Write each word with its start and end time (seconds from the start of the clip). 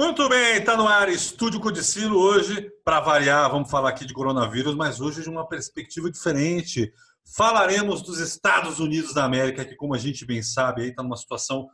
Muito 0.00 0.26
bem, 0.30 0.56
está 0.56 0.78
no 0.78 0.88
ar 0.88 1.10
Estúdio 1.10 1.60
Codicilo 1.60 2.18
hoje. 2.18 2.70
Para 2.82 3.00
variar, 3.00 3.50
vamos 3.50 3.70
falar 3.70 3.90
aqui 3.90 4.06
de 4.06 4.14
coronavírus, 4.14 4.74
mas 4.74 4.98
hoje 4.98 5.20
de 5.20 5.28
uma 5.28 5.46
perspectiva 5.46 6.10
diferente. 6.10 6.90
Falaremos 7.36 8.00
dos 8.00 8.18
Estados 8.18 8.80
Unidos 8.80 9.12
da 9.12 9.24
América, 9.24 9.62
que, 9.62 9.76
como 9.76 9.94
a 9.94 9.98
gente 9.98 10.24
bem 10.24 10.42
sabe, 10.42 10.88
está 10.88 11.02
numa 11.02 11.18
situação 11.18 11.68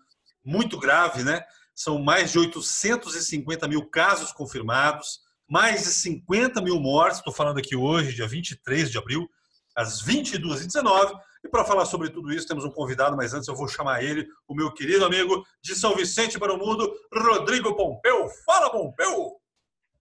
muito 0.44 0.76
grave, 0.76 1.22
né? 1.22 1.40
São 1.72 2.02
mais 2.02 2.32
de 2.32 2.40
850 2.40 3.68
mil 3.68 3.88
casos 3.88 4.32
confirmados, 4.32 5.20
mais 5.48 5.84
de 5.84 5.90
50 5.90 6.60
mil 6.60 6.80
mortes. 6.80 7.18
Estou 7.18 7.32
falando 7.32 7.58
aqui 7.58 7.76
hoje, 7.76 8.12
dia 8.12 8.26
23 8.26 8.90
de 8.90 8.98
abril, 8.98 9.30
às 9.76 10.02
22h19. 10.02 11.16
E 11.46 11.48
para 11.48 11.64
falar 11.64 11.84
sobre 11.84 12.10
tudo 12.10 12.32
isso, 12.32 12.48
temos 12.48 12.64
um 12.64 12.72
convidado, 12.72 13.16
mas 13.16 13.32
antes 13.32 13.46
eu 13.46 13.54
vou 13.54 13.68
chamar 13.68 14.02
ele, 14.02 14.26
o 14.48 14.54
meu 14.54 14.72
querido 14.72 15.04
amigo 15.04 15.46
de 15.62 15.76
São 15.76 15.94
Vicente 15.94 16.40
para 16.40 16.52
o 16.52 16.58
Mundo, 16.58 16.92
Rodrigo 17.14 17.76
Pompeu. 17.76 18.28
Fala, 18.44 18.68
Pompeu! 18.68 19.40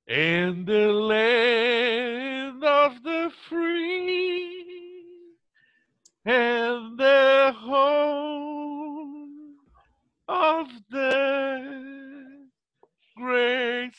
In 0.07 0.65
the 0.65 0.87
land 0.87 2.65
of 2.65 2.99
the 3.03 3.29
free 3.47 4.55
and 6.25 6.97
the 6.97 7.53
home 7.63 9.59
of 10.27 10.67
the 10.89 11.61
great. 13.17 13.93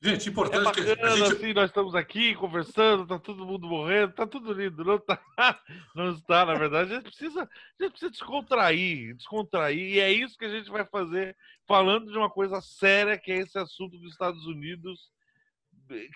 Gente, 0.00 0.28
importante 0.28 0.60
é 0.60 0.64
bacana, 0.64 0.96
que 0.96 1.02
a 1.02 1.16
gente... 1.16 1.32
assim, 1.32 1.52
nós 1.52 1.70
estamos 1.70 1.92
aqui 1.94 2.32
conversando, 2.36 3.04
tá 3.04 3.18
todo 3.18 3.44
mundo 3.44 3.66
morrendo, 3.66 4.12
tá 4.12 4.24
tudo 4.28 4.52
lindo, 4.52 4.84
não 4.84 4.96
tá? 4.98 5.20
Não 5.92 6.12
está, 6.12 6.46
na 6.46 6.54
verdade. 6.54 6.92
A 6.92 6.94
gente 6.96 7.06
precisa, 7.06 7.42
a 7.42 7.82
gente 7.82 7.90
precisa 7.90 8.10
descontrair, 8.12 9.16
descontrair, 9.16 9.94
e 9.94 9.98
é 9.98 10.12
isso 10.12 10.38
que 10.38 10.44
a 10.44 10.48
gente 10.48 10.70
vai 10.70 10.84
fazer, 10.84 11.36
falando 11.66 12.12
de 12.12 12.16
uma 12.16 12.30
coisa 12.30 12.60
séria, 12.60 13.18
que 13.18 13.32
é 13.32 13.38
esse 13.38 13.58
assunto 13.58 13.98
dos 13.98 14.12
Estados 14.12 14.46
Unidos, 14.46 15.10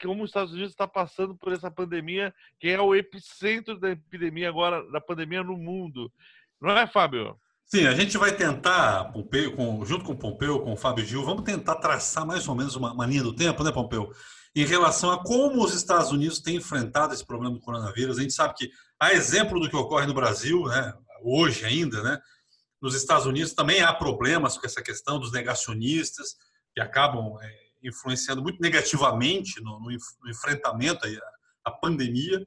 como 0.01 0.23
os 0.23 0.31
Estados 0.31 0.53
Unidos 0.53 0.71
está 0.71 0.87
passando 0.87 1.35
por 1.35 1.53
essa 1.53 1.71
pandemia, 1.71 2.33
que 2.61 2.69
é 2.69 2.81
o 2.81 2.95
epicentro 2.95 3.77
da 3.81 3.91
epidemia 3.91 4.49
agora, 4.49 4.89
da 4.93 5.01
pandemia 5.01 5.43
no 5.43 5.57
mundo. 5.57 6.13
Não 6.61 6.79
é, 6.79 6.87
Fábio? 6.87 7.37
Sim, 7.75 7.87
a 7.87 7.95
gente 7.95 8.19
vai 8.19 8.37
tentar, 8.37 9.05
Pompeu, 9.13 9.57
com, 9.57 9.83
junto 9.87 10.05
com 10.05 10.13
o 10.13 10.17
Pompeu, 10.19 10.61
com 10.61 10.75
o 10.75 10.77
Fábio 10.77 11.07
Gil, 11.07 11.25
vamos 11.25 11.43
tentar 11.43 11.77
traçar 11.77 12.27
mais 12.27 12.47
ou 12.47 12.55
menos 12.55 12.77
uma, 12.77 12.93
uma 12.93 13.07
linha 13.07 13.23
do 13.23 13.35
tempo, 13.35 13.65
né, 13.65 13.73
Pompeu? 13.73 14.13
Em 14.55 14.67
relação 14.67 15.11
a 15.11 15.25
como 15.25 15.65
os 15.65 15.75
Estados 15.75 16.13
Unidos 16.13 16.39
têm 16.39 16.57
enfrentado 16.57 17.15
esse 17.15 17.25
problema 17.25 17.55
do 17.55 17.61
coronavírus. 17.63 18.19
A 18.19 18.21
gente 18.21 18.35
sabe 18.35 18.53
que, 18.59 18.71
a 19.01 19.15
exemplo 19.15 19.59
do 19.59 19.71
que 19.71 19.75
ocorre 19.75 20.07
no 20.07 20.13
Brasil, 20.13 20.65
né, 20.65 20.93
hoje 21.25 21.65
ainda, 21.65 22.03
né, 22.03 22.21
nos 22.79 22.95
Estados 22.95 23.25
Unidos 23.25 23.55
também 23.55 23.81
há 23.81 23.91
problemas 23.91 24.59
com 24.59 24.67
essa 24.67 24.83
questão 24.83 25.19
dos 25.19 25.33
negacionistas, 25.33 26.35
que 26.75 26.81
acabam 26.83 27.39
é, 27.41 27.55
influenciando 27.83 28.43
muito 28.43 28.61
negativamente 28.61 29.63
no, 29.63 29.81
no, 29.81 29.87
no 29.87 30.31
enfrentamento 30.31 31.07
à, 31.07 31.11
à 31.65 31.71
pandemia. 31.71 32.45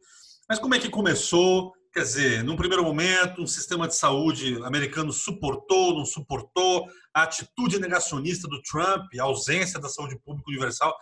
Mas 0.48 0.60
como 0.60 0.76
é 0.76 0.80
que 0.80 0.88
começou? 0.88 1.74
Quer 1.96 2.02
dizer, 2.02 2.44
num 2.44 2.58
primeiro 2.58 2.84
momento, 2.84 3.42
um 3.42 3.48
sistema 3.48 3.88
de 3.88 3.96
saúde 3.96 4.62
americano 4.66 5.14
suportou, 5.14 5.98
não 5.98 6.04
suportou, 6.04 6.90
a 7.14 7.24
atitude 7.24 7.80
negacionista 7.80 8.50
do 8.50 8.62
Trump, 8.64 9.06
a 9.18 9.24
ausência 9.24 9.80
da 9.80 9.88
saúde 9.88 10.20
pública 10.20 10.52
universal, 10.52 10.94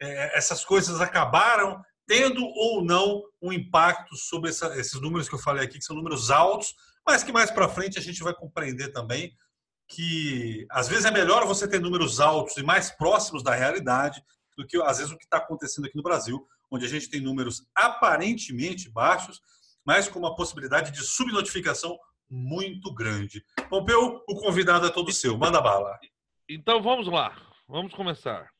é, 0.00 0.38
essas 0.38 0.64
coisas 0.64 1.00
acabaram 1.00 1.82
tendo 2.06 2.44
ou 2.44 2.84
não 2.84 3.24
um 3.42 3.52
impacto 3.52 4.14
sobre 4.16 4.50
essa, 4.50 4.78
esses 4.78 5.00
números 5.00 5.28
que 5.28 5.34
eu 5.34 5.40
falei 5.40 5.64
aqui, 5.64 5.76
que 5.76 5.84
são 5.84 5.96
números 5.96 6.30
altos, 6.30 6.72
mas 7.04 7.24
que 7.24 7.32
mais 7.32 7.50
para 7.50 7.68
frente 7.68 7.98
a 7.98 8.02
gente 8.02 8.22
vai 8.22 8.32
compreender 8.32 8.92
também 8.92 9.32
que 9.88 10.68
às 10.70 10.86
vezes 10.86 11.04
é 11.04 11.10
melhor 11.10 11.44
você 11.46 11.66
ter 11.66 11.80
números 11.80 12.20
altos 12.20 12.56
e 12.56 12.62
mais 12.62 12.92
próximos 12.92 13.42
da 13.42 13.56
realidade 13.56 14.22
do 14.56 14.64
que 14.64 14.80
às 14.82 14.98
vezes 14.98 15.12
o 15.12 15.18
que 15.18 15.24
está 15.24 15.38
acontecendo 15.38 15.86
aqui 15.86 15.96
no 15.96 16.02
Brasil, 16.04 16.46
onde 16.70 16.86
a 16.86 16.88
gente 16.88 17.10
tem 17.10 17.20
números 17.20 17.66
aparentemente 17.74 18.88
baixos, 18.88 19.40
mas 19.88 20.06
com 20.06 20.18
uma 20.18 20.36
possibilidade 20.36 20.92
de 20.92 21.02
subnotificação 21.02 21.98
muito 22.28 22.92
grande. 22.92 23.42
Pompeu, 23.70 24.22
o 24.28 24.34
convidado 24.34 24.86
é 24.86 24.90
todo 24.90 25.10
seu. 25.10 25.38
Manda 25.38 25.62
bala. 25.62 25.98
Então 26.46 26.82
vamos 26.82 27.08
lá, 27.08 27.34
vamos 27.66 27.94
começar. 27.94 28.50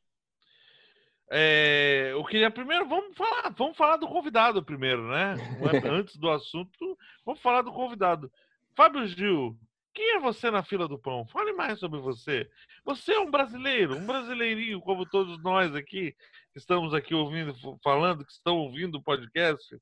É, 1.31 2.13
eu 2.13 2.25
queria 2.25 2.51
primeiro, 2.51 2.89
vamos 2.89 3.15
falar, 3.15 3.51
vamos 3.51 3.77
falar 3.77 3.99
do 3.99 4.09
convidado 4.09 4.65
primeiro, 4.65 5.07
né? 5.07 5.35
Antes 5.93 6.17
do 6.17 6.31
assunto, 6.31 6.97
vamos 7.27 7.43
falar 7.43 7.61
do 7.61 7.73
convidado. 7.73 8.33
Fábio 8.75 9.07
Gil, 9.07 9.55
quem 9.93 10.17
é 10.17 10.21
você 10.21 10.51
na 10.51 10.63
fila 10.63 10.89
do 10.89 10.99
pão? 10.99 11.27
Fale 11.27 11.53
mais 11.53 11.79
sobre 11.79 12.01
você. 12.01 12.49
Você 12.87 13.13
é 13.13 13.21
um 13.21 13.31
brasileiro, 13.31 13.97
um 13.97 14.07
brasileirinho 14.07 14.81
como 14.81 15.05
todos 15.05 15.43
nós 15.43 15.75
aqui, 15.75 16.13
que 16.53 16.59
estamos 16.59 16.95
aqui 16.95 17.15
ouvindo, 17.15 17.55
falando, 17.85 18.25
que 18.25 18.33
estão 18.33 18.57
ouvindo 18.57 18.95
o 18.97 19.03
podcast. 19.03 19.79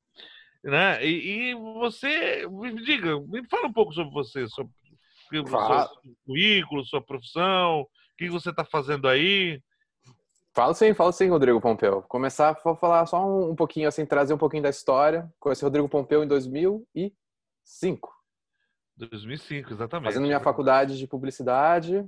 Né? 0.67 1.07
E, 1.07 1.51
e, 1.51 1.55
você, 1.55 2.45
me 2.49 2.75
diga, 2.85 3.21
me 3.21 3.47
fala 3.49 3.69
um 3.69 3.73
pouco 3.73 3.93
sobre 3.93 4.13
você, 4.13 4.49
sobre 4.49 4.73
o 5.33 5.47
seu 5.47 6.25
currículo, 6.27 6.85
sua 6.85 7.01
profissão, 7.01 7.83
o 7.83 7.89
que 8.19 8.29
você 8.29 8.51
está 8.51 8.65
fazendo 8.65 9.07
aí. 9.07 9.63
Falo 10.53 10.75
sim, 10.75 10.93
falo 10.93 11.13
sim, 11.13 11.29
Rodrigo 11.29 11.61
Pompeu. 11.61 12.03
Começar 12.03 12.51
a 12.51 12.75
falar 12.75 13.07
só 13.07 13.25
um, 13.25 13.51
um 13.51 13.55
pouquinho, 13.55 13.87
assim, 13.87 14.05
trazer 14.05 14.35
um 14.35 14.39
pouquinho 14.39 14.65
da 14.65 14.69
história. 14.69 15.33
Conheci 15.39 15.63
o 15.63 15.67
Rodrigo 15.67 15.89
Pompeu 15.89 16.25
em 16.25 16.27
2005. 16.27 18.13
2005, 18.97 19.73
exatamente. 19.73 20.09
Fazendo 20.09 20.27
minha 20.27 20.41
faculdade 20.41 20.99
de 20.99 21.07
publicidade. 21.07 22.05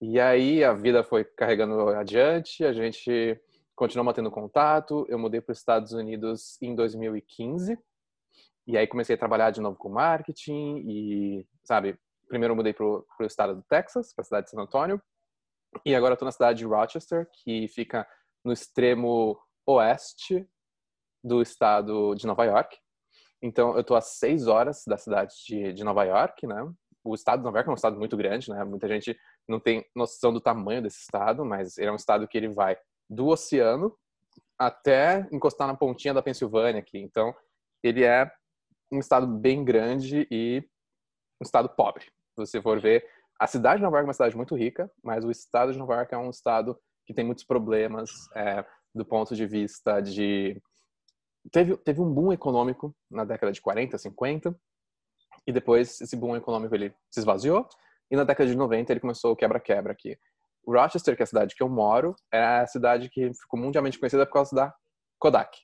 E 0.00 0.18
aí 0.18 0.64
a 0.64 0.72
vida 0.72 1.04
foi 1.04 1.22
carregando 1.22 1.88
adiante, 1.90 2.64
a 2.64 2.72
gente 2.72 3.40
continuou 3.76 4.04
mantendo 4.04 4.28
contato. 4.28 5.06
Eu 5.08 5.20
mudei 5.20 5.40
para 5.40 5.52
os 5.52 5.58
Estados 5.58 5.92
Unidos 5.92 6.60
em 6.60 6.74
2015. 6.74 7.78
E 8.66 8.76
aí 8.76 8.86
comecei 8.86 9.14
a 9.14 9.18
trabalhar 9.18 9.50
de 9.50 9.60
novo 9.60 9.76
com 9.76 9.88
marketing 9.88 10.84
e, 10.86 11.46
sabe, 11.64 11.98
primeiro 12.28 12.52
eu 12.52 12.56
mudei 12.56 12.72
para 12.72 12.84
o 12.86 13.04
estado 13.22 13.56
do 13.56 13.62
Texas, 13.62 14.14
para 14.14 14.22
a 14.22 14.24
cidade 14.24 14.46
de 14.46 14.50
San 14.50 14.60
Antônio. 14.60 15.02
E 15.84 15.94
agora 15.94 16.14
estou 16.14 16.26
na 16.26 16.32
cidade 16.32 16.58
de 16.58 16.66
Rochester, 16.66 17.28
que 17.32 17.66
fica 17.68 18.06
no 18.44 18.52
extremo 18.52 19.38
oeste 19.66 20.46
do 21.24 21.40
estado 21.40 22.14
de 22.14 22.26
Nova 22.26 22.44
York. 22.44 22.76
Então, 23.40 23.74
eu 23.74 23.80
estou 23.80 23.96
a 23.96 24.00
seis 24.00 24.46
horas 24.46 24.84
da 24.86 24.96
cidade 24.96 25.34
de, 25.46 25.72
de 25.72 25.84
Nova 25.84 26.04
York, 26.04 26.46
né? 26.46 26.56
O 27.04 27.14
estado 27.14 27.40
de 27.40 27.44
Nova 27.44 27.58
York 27.58 27.68
é 27.68 27.72
um 27.72 27.74
estado 27.74 27.98
muito 27.98 28.16
grande, 28.16 28.50
né? 28.50 28.62
Muita 28.64 28.86
gente 28.86 29.18
não 29.48 29.58
tem 29.58 29.84
noção 29.94 30.32
do 30.32 30.40
tamanho 30.40 30.82
desse 30.82 31.00
estado, 31.00 31.44
mas 31.44 31.76
ele 31.76 31.88
é 31.88 31.92
um 31.92 31.96
estado 31.96 32.28
que 32.28 32.38
ele 32.38 32.48
vai 32.48 32.76
do 33.10 33.26
oceano 33.26 33.96
até 34.58 35.28
encostar 35.32 35.66
na 35.66 35.76
pontinha 35.76 36.14
da 36.14 36.22
Pensilvânia 36.22 36.80
aqui. 36.80 36.98
Então, 36.98 37.34
ele 37.82 38.04
é 38.04 38.30
um 38.92 38.98
estado 38.98 39.26
bem 39.26 39.64
grande 39.64 40.26
e 40.30 40.62
um 41.40 41.44
estado 41.44 41.68
pobre. 41.70 42.04
Se 42.04 42.36
você 42.36 42.62
for 42.62 42.80
ver, 42.80 43.04
a 43.40 43.46
cidade 43.46 43.78
de 43.78 43.82
Nova 43.82 43.96
York 43.96 44.06
é 44.06 44.08
uma 44.08 44.14
cidade 44.14 44.36
muito 44.36 44.54
rica, 44.54 44.90
mas 45.02 45.24
o 45.24 45.30
estado 45.30 45.72
de 45.72 45.78
Nova 45.78 45.94
York 45.94 46.14
é 46.14 46.18
um 46.18 46.30
estado 46.30 46.78
que 47.06 47.14
tem 47.14 47.24
muitos 47.24 47.44
problemas 47.44 48.10
é, 48.36 48.64
do 48.94 49.04
ponto 49.04 49.34
de 49.34 49.46
vista 49.46 50.00
de 50.00 50.60
teve 51.50 51.76
teve 51.78 52.00
um 52.00 52.12
boom 52.12 52.32
econômico 52.32 52.94
na 53.10 53.24
década 53.24 53.50
de 53.50 53.60
40, 53.60 53.98
50 53.98 54.54
e 55.44 55.52
depois 55.52 56.00
esse 56.00 56.14
boom 56.14 56.36
econômico 56.36 56.74
ele 56.74 56.94
se 57.10 57.18
esvaziou 57.18 57.66
e 58.10 58.16
na 58.16 58.22
década 58.22 58.48
de 58.48 58.56
90 58.56 58.92
ele 58.92 59.00
começou 59.00 59.32
o 59.32 59.36
quebra-quebra 59.36 59.92
aqui. 59.92 60.16
Rochester, 60.64 61.16
que 61.16 61.22
é 61.22 61.24
a 61.24 61.26
cidade 61.26 61.54
que 61.56 61.62
eu 61.62 61.68
moro, 61.68 62.14
é 62.32 62.40
a 62.40 62.66
cidade 62.66 63.08
que 63.08 63.32
ficou 63.34 63.58
mundialmente 63.58 63.98
conhecida 63.98 64.24
por 64.24 64.34
causa 64.34 64.54
da 64.54 64.74
Kodak. 65.18 65.58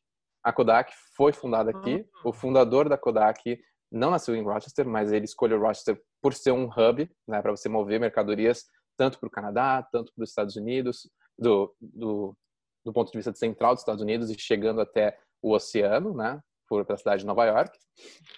A 0.48 0.52
Kodak 0.52 0.90
foi 1.14 1.30
fundada 1.30 1.70
aqui. 1.70 2.08
O 2.24 2.32
fundador 2.32 2.88
da 2.88 2.96
Kodak 2.96 3.60
não 3.92 4.10
nasceu 4.10 4.34
em 4.34 4.42
Rochester, 4.42 4.88
mas 4.88 5.12
ele 5.12 5.26
escolheu 5.26 5.60
Rochester 5.60 6.00
por 6.22 6.32
ser 6.32 6.52
um 6.52 6.64
hub, 6.64 7.06
né, 7.26 7.42
para 7.42 7.50
você 7.50 7.68
mover 7.68 8.00
mercadorias 8.00 8.64
tanto 8.96 9.20
para 9.20 9.26
o 9.26 9.30
Canadá, 9.30 9.86
tanto 9.92 10.10
para 10.14 10.24
os 10.24 10.30
Estados 10.30 10.56
Unidos, 10.56 11.06
do, 11.38 11.76
do, 11.78 12.34
do, 12.82 12.92
ponto 12.94 13.12
de 13.12 13.18
vista 13.18 13.34
central 13.34 13.74
dos 13.74 13.82
Estados 13.82 14.02
Unidos 14.02 14.30
e 14.30 14.38
chegando 14.38 14.80
até 14.80 15.18
o 15.42 15.52
oceano, 15.52 16.14
né, 16.14 16.40
por 16.66 16.90
a 16.90 16.96
cidade 16.96 17.20
de 17.20 17.26
Nova 17.26 17.44
York. 17.44 17.78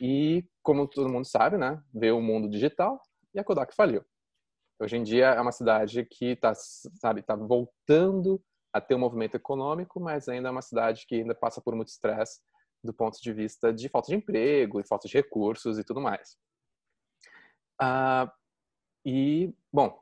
E 0.01 0.45
como 0.65 0.89
todo 0.89 1.09
mundo 1.09 1.27
sabe, 1.27 1.57
né, 1.57 1.81
veio 1.95 2.19
o 2.19 2.23
mundo 2.23 2.51
digital 2.51 3.01
e 3.33 3.39
a 3.39 3.45
Kodak 3.45 3.73
faliu. 3.73 4.05
Hoje 4.81 4.97
em 4.97 5.05
dia 5.05 5.27
é 5.27 5.41
uma 5.41 5.53
cidade 5.53 6.05
que 6.07 6.33
está, 6.33 6.55
sabe, 6.57 7.23
tá 7.23 7.37
voltando 7.37 8.43
a 8.73 8.81
ter 8.81 8.95
um 8.95 8.99
movimento 8.99 9.35
econômico, 9.35 10.01
mas 10.01 10.29
ainda 10.29 10.49
é 10.49 10.51
uma 10.51 10.63
cidade 10.63 11.07
que 11.07 11.17
ainda 11.17 11.35
passa 11.35 11.61
por 11.61 11.75
muito 11.75 11.89
estresse 11.89 12.41
do 12.83 12.95
ponto 12.95 13.21
de 13.21 13.33
vista 13.33 13.73
de 13.73 13.89
falta 13.89 14.09
de 14.09 14.17
emprego 14.17 14.81
e 14.81 14.87
falta 14.87 15.07
de 15.07 15.15
recursos 15.15 15.79
e 15.79 15.85
tudo 15.85 16.01
mais. 16.01 16.37
Ah, 17.81 18.33
e, 19.05 19.55
bom, 19.73 19.99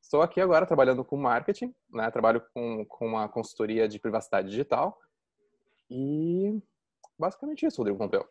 estou 0.00 0.22
aqui 0.22 0.40
agora 0.40 0.66
trabalhando 0.66 1.04
com 1.04 1.16
marketing, 1.16 1.74
né? 1.90 2.10
trabalho 2.10 2.42
com, 2.52 2.84
com 2.86 3.06
uma 3.06 3.28
consultoria 3.28 3.88
de 3.88 3.98
privacidade 3.98 4.48
digital 4.48 4.98
e 5.90 6.60
basicamente 7.18 7.66
isso, 7.66 7.78
Rodrigo 7.78 7.98
Pompeu. 7.98 8.28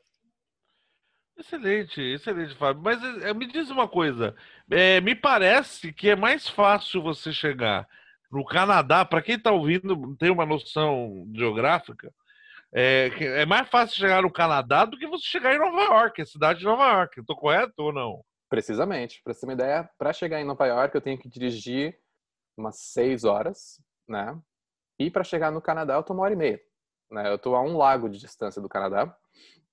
Excelente, 1.38 2.02
excelente, 2.02 2.54
Fábio. 2.56 2.84
Mas 2.84 3.02
é, 3.24 3.34
me 3.34 3.48
diz 3.48 3.70
uma 3.70 3.88
coisa: 3.88 4.36
é, 4.70 5.00
me 5.00 5.16
parece 5.16 5.94
que 5.94 6.10
é 6.10 6.16
mais 6.16 6.50
fácil 6.50 7.02
você 7.02 7.32
chegar 7.32 7.88
no 8.32 8.46
Canadá, 8.46 9.04
para 9.04 9.22
quem 9.22 9.36
está 9.36 9.52
ouvindo, 9.52 10.16
tem 10.18 10.30
uma 10.30 10.46
noção 10.46 11.28
geográfica, 11.34 12.14
é, 12.72 13.10
é, 13.20 13.46
mais 13.46 13.68
fácil 13.68 13.98
chegar 13.98 14.22
no 14.22 14.32
Canadá 14.32 14.86
do 14.86 14.98
que 14.98 15.08
você 15.08 15.26
chegar 15.26 15.56
em 15.56 15.60
Nova 15.60 15.82
York, 15.82 16.22
a 16.22 16.26
cidade 16.26 16.60
de 16.60 16.66
Nova 16.66 16.88
York. 16.92 17.20
Estou 17.20 17.36
correto 17.36 17.74
ou 17.78 17.92
não? 17.92 18.24
Precisamente. 18.48 19.22
Para 19.24 19.34
você 19.34 19.42
ter 19.42 19.48
uma 19.48 19.54
ideia, 19.54 19.90
para 19.98 20.14
chegar 20.14 20.40
em 20.40 20.46
Nova 20.46 20.66
York 20.68 20.94
eu 20.94 21.02
tenho 21.02 21.18
que 21.18 21.28
dirigir 21.28 21.98
umas 22.56 22.80
seis 22.80 23.24
horas, 23.24 23.82
né? 24.08 24.38
E 25.00 25.10
para 25.10 25.24
chegar 25.24 25.52
no 25.52 25.62
Canadá 25.62 25.96
eu 25.96 26.04
tô 26.04 26.14
uma 26.14 26.24
hora 26.24 26.34
e 26.34 26.38
meia. 26.38 26.62
Né? 27.10 27.28
Eu 27.30 27.36
estou 27.36 27.56
a 27.56 27.62
um 27.62 27.76
lago 27.76 28.08
de 28.08 28.20
distância 28.20 28.62
do 28.62 28.70
Canadá 28.70 29.16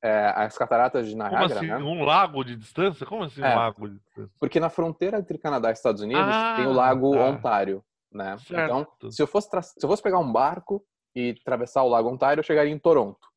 é, 0.02 0.32
as 0.37 0.56
cataratas 0.56 1.09
de 1.09 1.14
Niagara. 1.14 1.49
Como 1.49 1.55
assim? 1.55 1.67
Né? 1.67 1.76
Um 1.79 2.05
lago 2.05 2.44
de 2.44 2.56
distância? 2.56 3.06
Como 3.06 3.25
assim 3.25 3.41
um 3.41 3.47
é, 3.47 3.55
lago 3.55 3.88
de 3.88 3.97
distância? 3.97 4.31
Porque 4.38 4.61
na 4.61 4.69
fronteira 4.69 5.19
entre 5.19 5.38
Canadá 5.38 5.70
e 5.70 5.73
Estados 5.73 6.02
Unidos 6.02 6.23
ah, 6.25 6.55
tem 6.56 6.67
o 6.67 6.73
lago 6.73 7.12
tá. 7.12 7.25
Ontário, 7.25 7.85
né? 8.16 8.36
Certo. 8.38 8.64
Então, 8.64 9.10
se 9.10 9.22
eu, 9.22 9.26
fosse 9.26 9.48
se 9.48 9.84
eu 9.84 9.88
fosse 9.88 10.02
pegar 10.02 10.18
um 10.18 10.32
barco 10.32 10.84
e 11.14 11.36
atravessar 11.40 11.82
o 11.82 11.88
lago 11.88 12.10
Ontário, 12.10 12.40
eu 12.40 12.44
chegaria 12.44 12.72
em 12.72 12.78
Toronto, 12.78 13.28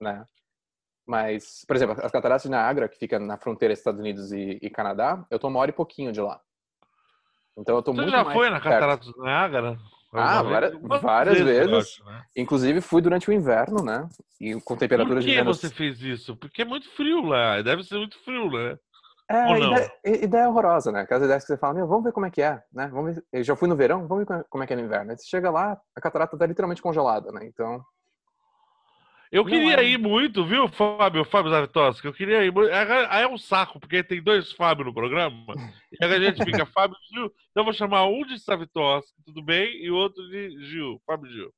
né? 0.00 0.24
Mas, 1.06 1.64
por 1.66 1.74
exemplo, 1.74 1.96
as 2.00 2.12
cataratas 2.12 2.44
de 2.44 2.48
Niagara, 2.48 2.88
que 2.88 2.96
fica 2.96 3.18
na 3.18 3.36
fronteira 3.36 3.74
Estados 3.74 4.00
Unidos 4.00 4.32
e, 4.32 4.58
e 4.62 4.70
Canadá, 4.70 5.26
eu 5.30 5.38
tô 5.38 5.48
uma 5.48 5.58
hora 5.58 5.70
e 5.70 5.74
pouquinho 5.74 6.12
de 6.12 6.20
lá. 6.20 6.40
Então 7.56 7.76
eu 7.76 7.82
tô 7.82 7.92
Você 7.92 8.02
muito 8.02 8.10
já 8.10 8.24
foi 8.24 8.48
na 8.48 8.60
Cataratas 8.60 9.06
de 9.06 9.20
Niagara? 9.20 9.78
Ah, 10.14 10.42
várias, 10.42 10.72
várias 11.00 11.38
vezes. 11.38 11.70
vezes. 11.70 11.74
Acho, 11.74 12.04
né? 12.04 12.24
Inclusive 12.36 12.80
fui 12.82 13.00
durante 13.00 13.30
o 13.30 13.32
inverno, 13.32 13.82
né? 13.82 14.06
E 14.38 14.60
com 14.60 14.76
temperaturas 14.76 15.24
Por 15.24 15.30
que 15.30 15.38
de 15.38 15.42
você 15.42 15.70
fez 15.70 16.02
isso? 16.02 16.36
Porque 16.36 16.62
é 16.62 16.64
muito 16.66 16.88
frio 16.90 17.22
lá. 17.22 17.62
Deve 17.62 17.82
ser 17.82 17.96
muito 17.96 18.18
frio, 18.22 18.50
né? 18.50 18.78
É, 19.32 19.46
Ou 19.46 19.58
não? 19.58 19.72
Ideia, 19.72 20.24
ideia 20.24 20.48
horrorosa, 20.48 20.92
né? 20.92 21.00
Aquelas 21.00 21.24
ideias 21.24 21.42
que 21.42 21.48
você 21.48 21.56
fala, 21.56 21.72
meu, 21.72 21.86
vamos 21.86 22.04
ver 22.04 22.12
como 22.12 22.26
é 22.26 22.30
que 22.30 22.42
é, 22.42 22.62
né? 22.70 22.88
Vamos 22.92 23.14
ver, 23.14 23.24
eu 23.32 23.42
já 23.42 23.56
fui 23.56 23.66
no 23.66 23.74
verão, 23.74 24.06
vamos 24.06 24.26
ver 24.26 24.44
como 24.50 24.62
é 24.62 24.66
que 24.66 24.74
é 24.74 24.76
no 24.76 24.82
inverno. 24.82 25.10
Aí 25.10 25.16
você 25.16 25.26
chega 25.26 25.50
lá, 25.50 25.80
a 25.96 26.00
catarata 26.00 26.36
tá 26.36 26.44
literalmente 26.44 26.82
congelada, 26.82 27.32
né? 27.32 27.46
Então, 27.46 27.82
eu 29.32 29.46
queria 29.46 29.80
é. 29.80 29.84
ir 29.84 29.98
muito, 29.98 30.44
viu, 30.44 30.68
Fábio, 30.68 31.24
Fábio 31.24 31.50
Zavitoski? 31.50 32.06
Eu 32.06 32.12
queria 32.12 32.44
ir 32.44 32.52
muito. 32.52 32.70
Aí 33.08 33.22
é 33.22 33.26
um 33.26 33.38
saco, 33.38 33.80
porque 33.80 34.04
tem 34.04 34.22
dois 34.22 34.52
Fábio 34.52 34.84
no 34.84 34.92
programa. 34.92 35.54
E 35.98 36.04
a 36.04 36.20
gente 36.20 36.44
fica 36.44 36.66
Fábio 36.66 36.98
Gil. 37.10 37.24
Então 37.50 37.62
eu 37.62 37.64
vou 37.64 37.72
chamar 37.72 38.04
um 38.04 38.26
de 38.26 38.36
Zavitoski, 38.36 39.22
tudo 39.24 39.42
bem? 39.42 39.82
E 39.82 39.90
o 39.90 39.96
outro 39.96 40.22
de 40.28 40.62
Gil, 40.66 41.00
Fábio 41.06 41.30
Gil. 41.30 41.50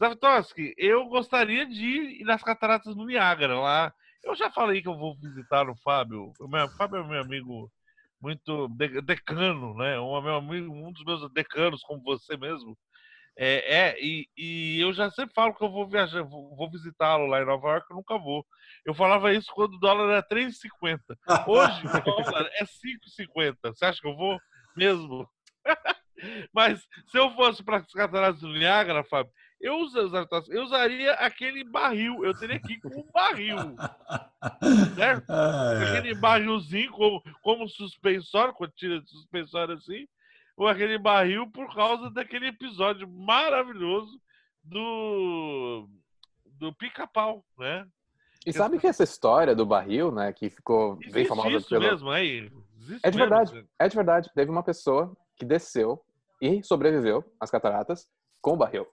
Zavitoski, 0.00 0.74
eu 0.76 1.04
gostaria 1.04 1.64
de 1.64 2.20
ir 2.22 2.24
nas 2.24 2.42
cataratas 2.42 2.96
do 2.96 3.06
Niágara 3.06 3.60
lá. 3.60 3.94
Eu 4.22 4.34
já 4.34 4.50
falei 4.50 4.82
que 4.82 4.88
eu 4.88 4.96
vou 4.96 5.16
visitar 5.16 5.68
o 5.68 5.76
Fábio. 5.76 6.32
O 6.38 6.48
meu, 6.48 6.68
Fábio 6.70 7.00
é 7.00 7.06
meu 7.06 7.20
amigo 7.20 7.70
muito 8.20 8.68
decano, 9.04 9.74
né? 9.74 9.98
Um, 9.98 10.20
meu 10.20 10.36
amigo, 10.36 10.72
um 10.72 10.92
dos 10.92 11.04
meus 11.04 11.32
decanos, 11.32 11.82
como 11.82 12.02
você 12.02 12.36
mesmo. 12.36 12.76
É, 13.36 13.74
é 13.74 13.96
e, 13.98 14.28
e, 14.36 14.80
eu 14.80 14.92
já 14.92 15.10
sempre 15.10 15.34
falo 15.34 15.54
que 15.54 15.64
eu 15.64 15.70
vou 15.70 15.88
viajar, 15.88 16.22
vou, 16.22 16.54
vou 16.54 16.70
visitá-lo 16.70 17.26
lá 17.26 17.40
em 17.40 17.46
Nova 17.46 17.68
York, 17.68 17.86
eu 17.88 17.96
nunca 17.96 18.18
vou. 18.18 18.44
Eu 18.84 18.92
falava 18.92 19.32
isso 19.32 19.50
quando 19.54 19.74
o 19.74 19.78
dólar 19.78 20.10
era 20.10 20.22
3,50. 20.22 20.98
Hoje 21.46 21.86
o 21.86 22.04
dólar 22.04 22.50
é 22.54 22.64
5,50. 22.64 23.56
Você 23.62 23.84
acha 23.84 24.00
que 24.00 24.06
eu 24.06 24.16
vou 24.16 24.38
mesmo? 24.76 25.26
Mas 26.52 26.86
se 27.06 27.18
eu 27.18 27.30
fosse 27.30 27.64
para 27.64 27.78
as 27.78 27.86
cataratas 27.86 28.40
do 28.40 28.52
Niágara, 28.52 29.04
Fábio, 29.04 29.32
eu, 29.60 29.76
usaria, 29.78 30.28
eu 30.48 30.62
usaria 30.62 31.12
aquele 31.14 31.62
barril. 31.64 32.24
Eu 32.24 32.34
teria 32.34 32.58
que 32.58 32.74
ir 32.74 32.80
com 32.80 33.00
um 33.00 33.10
barril. 33.12 33.56
Certo? 34.94 35.26
Ah, 35.30 35.74
é. 35.74 35.98
Aquele 35.98 36.14
barrilzinho 36.14 36.90
como, 36.92 37.22
como 37.42 37.68
suspensório, 37.68 38.54
quando 38.54 38.72
tira 38.72 39.00
de 39.00 39.10
suspensório 39.10 39.74
assim 39.74 40.06
com 40.60 40.66
aquele 40.66 40.98
barril 40.98 41.50
por 41.50 41.74
causa 41.74 42.10
daquele 42.10 42.48
episódio 42.48 43.08
maravilhoso 43.08 44.20
do 44.62 45.88
do 46.44 46.70
pica-pau, 46.74 47.42
né? 47.58 47.86
E 48.44 48.52
sabe 48.52 48.78
que 48.78 48.86
essa 48.86 49.02
história 49.02 49.54
do 49.54 49.64
barril, 49.64 50.12
né, 50.12 50.34
que 50.34 50.50
ficou 50.50 50.98
Existe 51.00 51.12
bem 51.12 51.24
famosa 51.24 51.48
isso 51.48 51.68
pelo... 51.70 51.80
mesmo, 51.80 52.10
aí. 52.10 52.50
é 53.02 53.10
de 53.10 53.16
verdade, 53.16 53.54
mesmo. 53.54 53.68
é 53.78 53.88
de 53.88 53.96
verdade. 53.96 54.30
Teve 54.34 54.50
uma 54.50 54.62
pessoa 54.62 55.16
que 55.34 55.46
desceu 55.46 56.04
e 56.42 56.62
sobreviveu 56.62 57.24
às 57.40 57.50
cataratas 57.50 58.06
com 58.42 58.52
o 58.52 58.56
barril. 58.56 58.86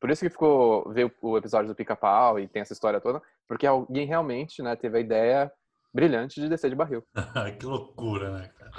Por 0.00 0.10
isso 0.10 0.22
que 0.24 0.30
ficou 0.30 0.90
veio 0.92 1.12
o 1.20 1.36
episódio 1.36 1.68
do 1.68 1.74
pica-pau 1.74 2.40
e 2.40 2.48
tem 2.48 2.62
essa 2.62 2.72
história 2.72 3.00
toda, 3.00 3.20
porque 3.46 3.66
alguém 3.66 4.06
realmente, 4.06 4.62
né, 4.62 4.74
teve 4.74 4.98
a 4.98 5.00
ideia 5.00 5.52
brilhante 5.92 6.40
de 6.40 6.48
descer 6.48 6.70
de 6.70 6.76
barril. 6.76 7.04
que 7.58 7.66
loucura, 7.66 8.30
né, 8.30 8.50
cara? 8.58 8.70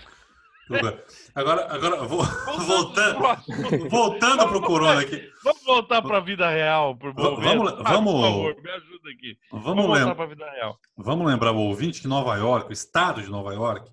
Agora, 1.35 1.67
agora 1.69 2.07
vou, 2.07 2.23
voltando, 2.65 3.89
voltando 3.89 4.47
para 4.47 4.57
o 4.57 4.61
Corona 4.61 5.01
aqui. 5.01 5.29
Vamos 5.43 5.63
voltar 5.63 6.01
para 6.01 6.17
a 6.17 6.21
vida 6.21 6.49
real, 6.49 6.95
por 6.95 7.13
Vamos, 7.13 7.43
vamos, 7.43 7.73
ah, 7.73 7.83
vamos, 7.83 8.13
por 8.13 8.21
favor, 8.21 8.55
me 8.61 8.71
ajuda 8.71 9.09
aqui. 9.11 9.37
Vamos, 9.51 9.65
vamos 9.65 9.87
voltar 9.87 10.15
para 10.15 10.23
a 10.23 10.27
vida 10.27 10.49
real. 10.49 10.79
Vamos 10.95 11.27
lembrar 11.27 11.51
o 11.51 11.57
ouvinte 11.57 12.01
que 12.01 12.07
Nova 12.07 12.37
York, 12.37 12.69
o 12.69 12.73
estado 12.73 13.21
de 13.21 13.29
Nova 13.29 13.53
York, 13.53 13.91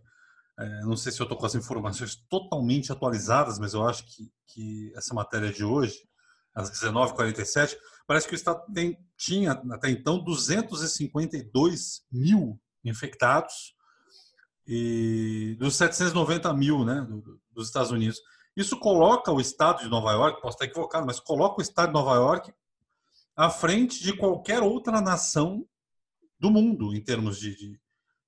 é, 0.58 0.80
não 0.82 0.96
sei 0.96 1.10
se 1.10 1.20
eu 1.20 1.24
estou 1.24 1.38
com 1.38 1.46
as 1.46 1.54
informações 1.54 2.16
totalmente 2.28 2.92
atualizadas, 2.92 3.58
mas 3.58 3.74
eu 3.74 3.86
acho 3.86 4.04
que, 4.04 4.30
que 4.46 4.92
essa 4.96 5.14
matéria 5.14 5.52
de 5.52 5.64
hoje, 5.64 5.98
às 6.58 6.70
19h47, 6.70 7.76
parece 8.06 8.26
que 8.26 8.34
o 8.34 8.36
estado 8.36 8.64
tem, 8.72 8.98
tinha 9.16 9.52
até 9.52 9.88
então 9.90 10.18
252 10.18 12.02
mil 12.10 12.60
infectados 12.84 13.74
e 14.66 15.56
dos 15.58 15.76
790 15.76 16.52
mil 16.54 16.84
né, 16.84 17.06
dos 17.52 17.68
Estados 17.68 17.92
Unidos. 17.92 18.20
Isso 18.56 18.76
coloca 18.80 19.30
o 19.30 19.40
estado 19.40 19.84
de 19.84 19.88
Nova 19.88 20.10
York, 20.12 20.42
posso 20.42 20.56
estar 20.56 20.64
equivocado, 20.64 21.06
mas 21.06 21.20
coloca 21.20 21.60
o 21.60 21.62
estado 21.62 21.88
de 21.88 21.94
Nova 21.94 22.16
York 22.16 22.52
à 23.36 23.48
frente 23.48 24.02
de 24.02 24.16
qualquer 24.16 24.60
outra 24.60 25.00
nação 25.00 25.64
do 26.40 26.50
mundo 26.50 26.92
em 26.92 27.00
termos 27.00 27.38
de, 27.38 27.54
de, 27.54 27.80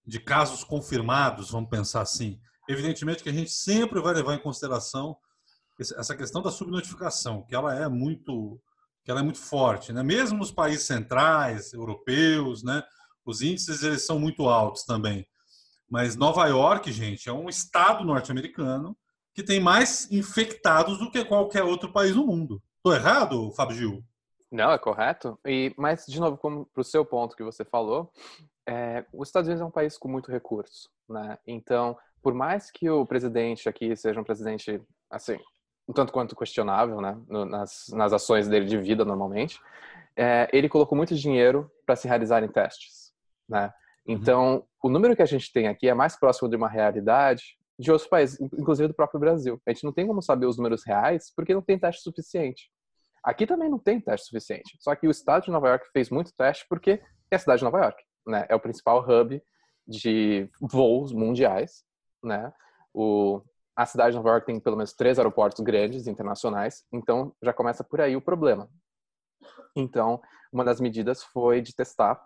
de 0.06 0.20
casos 0.20 0.62
confirmados, 0.62 1.50
vamos 1.50 1.68
pensar 1.68 2.02
assim. 2.02 2.40
Evidentemente 2.68 3.24
que 3.24 3.28
a 3.28 3.32
gente 3.32 3.50
sempre 3.50 4.00
vai 4.00 4.14
levar 4.14 4.34
em 4.34 4.42
consideração 4.42 5.16
essa 5.80 6.16
questão 6.16 6.42
da 6.42 6.50
subnotificação, 6.50 7.42
que 7.42 7.54
ela 7.54 7.74
é 7.74 7.88
muito 7.88 8.60
que 9.02 9.10
ela 9.10 9.20
é 9.20 9.22
muito 9.22 9.38
forte, 9.38 9.94
né? 9.94 10.02
Mesmo 10.02 10.38
nos 10.38 10.52
países 10.52 10.86
centrais, 10.86 11.72
europeus, 11.72 12.62
né? 12.62 12.82
Os 13.24 13.40
índices 13.40 13.82
eles 13.82 14.04
são 14.04 14.18
muito 14.18 14.46
altos 14.46 14.84
também. 14.84 15.26
Mas 15.88 16.16
Nova 16.16 16.46
York, 16.46 16.92
gente, 16.92 17.28
é 17.28 17.32
um 17.32 17.48
estado 17.48 18.04
norte-americano 18.04 18.96
que 19.34 19.42
tem 19.42 19.58
mais 19.58 20.10
infectados 20.12 20.98
do 20.98 21.10
que 21.10 21.24
qualquer 21.24 21.64
outro 21.64 21.92
país 21.92 22.14
no 22.14 22.26
mundo. 22.26 22.62
Estou 22.76 22.94
errado, 22.94 23.50
Fábio 23.52 23.76
Gil? 23.76 24.04
Não, 24.50 24.70
é 24.70 24.78
correto. 24.78 25.38
E, 25.46 25.72
mas, 25.76 26.04
de 26.06 26.20
novo, 26.20 26.36
como 26.36 26.66
para 26.66 26.80
o 26.80 26.84
seu 26.84 27.04
ponto 27.04 27.36
que 27.36 27.42
você 27.42 27.64
falou, 27.64 28.12
é, 28.68 29.04
os 29.12 29.28
Estados 29.28 29.48
Unidos 29.48 29.62
é 29.62 29.64
um 29.64 29.70
país 29.70 29.96
com 29.96 30.08
muito 30.08 30.30
recurso. 30.30 30.90
Né? 31.08 31.38
Então, 31.46 31.96
por 32.22 32.34
mais 32.34 32.70
que 32.70 32.90
o 32.90 33.06
presidente 33.06 33.68
aqui 33.68 33.96
seja 33.96 34.20
um 34.20 34.24
presidente, 34.24 34.82
assim, 35.10 35.38
um 35.90 35.92
tanto 35.92 36.12
quanto 36.12 36.36
questionável, 36.36 37.00
né, 37.00 37.18
nas, 37.28 37.88
nas 37.92 38.12
ações 38.12 38.48
dele 38.48 38.64
de 38.64 38.78
vida 38.78 39.04
normalmente, 39.04 39.60
é, 40.16 40.48
ele 40.52 40.68
colocou 40.68 40.96
muito 40.96 41.14
dinheiro 41.14 41.70
para 41.84 41.96
se 41.96 42.06
realizarem 42.06 42.48
testes, 42.48 43.12
né? 43.48 43.72
Uhum. 44.06 44.14
Então, 44.14 44.54
uhum. 44.54 44.62
o 44.84 44.88
número 44.88 45.16
que 45.16 45.22
a 45.22 45.26
gente 45.26 45.52
tem 45.52 45.66
aqui 45.66 45.88
é 45.88 45.94
mais 45.94 46.18
próximo 46.18 46.48
de 46.48 46.56
uma 46.56 46.68
realidade 46.68 47.58
de 47.78 47.90
outros 47.90 48.08
países, 48.08 48.40
inclusive 48.40 48.88
do 48.88 48.94
próprio 48.94 49.18
Brasil. 49.18 49.60
A 49.66 49.72
gente 49.72 49.84
não 49.84 49.92
tem 49.92 50.06
como 50.06 50.22
saber 50.22 50.46
os 50.46 50.56
números 50.56 50.84
reais 50.86 51.32
porque 51.34 51.54
não 51.54 51.62
tem 51.62 51.78
teste 51.78 52.02
suficiente. 52.02 52.70
Aqui 53.24 53.46
também 53.46 53.68
não 53.68 53.78
tem 53.78 54.00
teste 54.00 54.26
suficiente. 54.26 54.76
Só 54.80 54.94
que 54.94 55.08
o 55.08 55.10
estado 55.10 55.44
de 55.44 55.50
Nova 55.50 55.68
York 55.68 55.86
fez 55.92 56.10
muito 56.10 56.32
teste 56.36 56.66
porque 56.68 57.02
é 57.30 57.36
a 57.36 57.38
cidade 57.38 57.58
de 57.58 57.64
Nova 57.64 57.78
York, 57.78 58.02
né? 58.26 58.46
É 58.48 58.54
o 58.54 58.60
principal 58.60 59.04
hub 59.08 59.42
de 59.86 60.48
voos 60.60 61.12
mundiais, 61.12 61.82
né? 62.22 62.52
O, 62.92 63.40
a 63.80 63.86
cidade 63.86 64.10
de 64.10 64.16
Nova 64.18 64.28
York 64.28 64.46
tem 64.46 64.60
pelo 64.60 64.76
menos 64.76 64.92
três 64.92 65.18
aeroportos 65.18 65.64
grandes 65.64 66.06
internacionais, 66.06 66.84
então 66.92 67.34
já 67.42 67.50
começa 67.50 67.82
por 67.82 67.98
aí 67.98 68.14
o 68.14 68.20
problema. 68.20 68.68
Então, 69.74 70.20
uma 70.52 70.62
das 70.62 70.82
medidas 70.82 71.24
foi 71.24 71.62
de 71.62 71.74
testar 71.74 72.22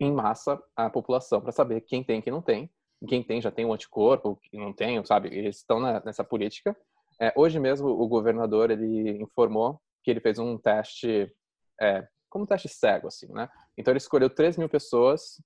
em 0.00 0.12
massa 0.12 0.60
a 0.74 0.90
população 0.90 1.40
para 1.40 1.52
saber 1.52 1.82
quem 1.82 2.02
tem 2.02 2.18
e 2.18 2.22
quem 2.22 2.32
não 2.32 2.42
tem. 2.42 2.68
Quem 3.06 3.22
tem 3.22 3.40
já 3.40 3.52
tem 3.52 3.64
um 3.64 3.72
anticorpo, 3.72 4.36
quem 4.42 4.58
não 4.58 4.72
tem, 4.72 5.04
sabe? 5.04 5.28
Eles 5.28 5.58
estão 5.58 5.78
na, 5.78 6.02
nessa 6.04 6.24
política. 6.24 6.76
É, 7.20 7.32
hoje 7.36 7.60
mesmo 7.60 7.88
o 7.88 8.08
governador 8.08 8.72
ele 8.72 9.22
informou 9.22 9.80
que 10.02 10.10
ele 10.10 10.20
fez 10.20 10.40
um 10.40 10.58
teste, 10.58 11.32
é, 11.80 12.04
como 12.28 12.42
um 12.42 12.46
teste 12.46 12.68
cego, 12.68 13.06
assim, 13.06 13.32
né? 13.32 13.48
Então 13.78 13.92
ele 13.92 13.98
escolheu 13.98 14.28
3 14.28 14.56
mil 14.56 14.68
pessoas 14.68 15.40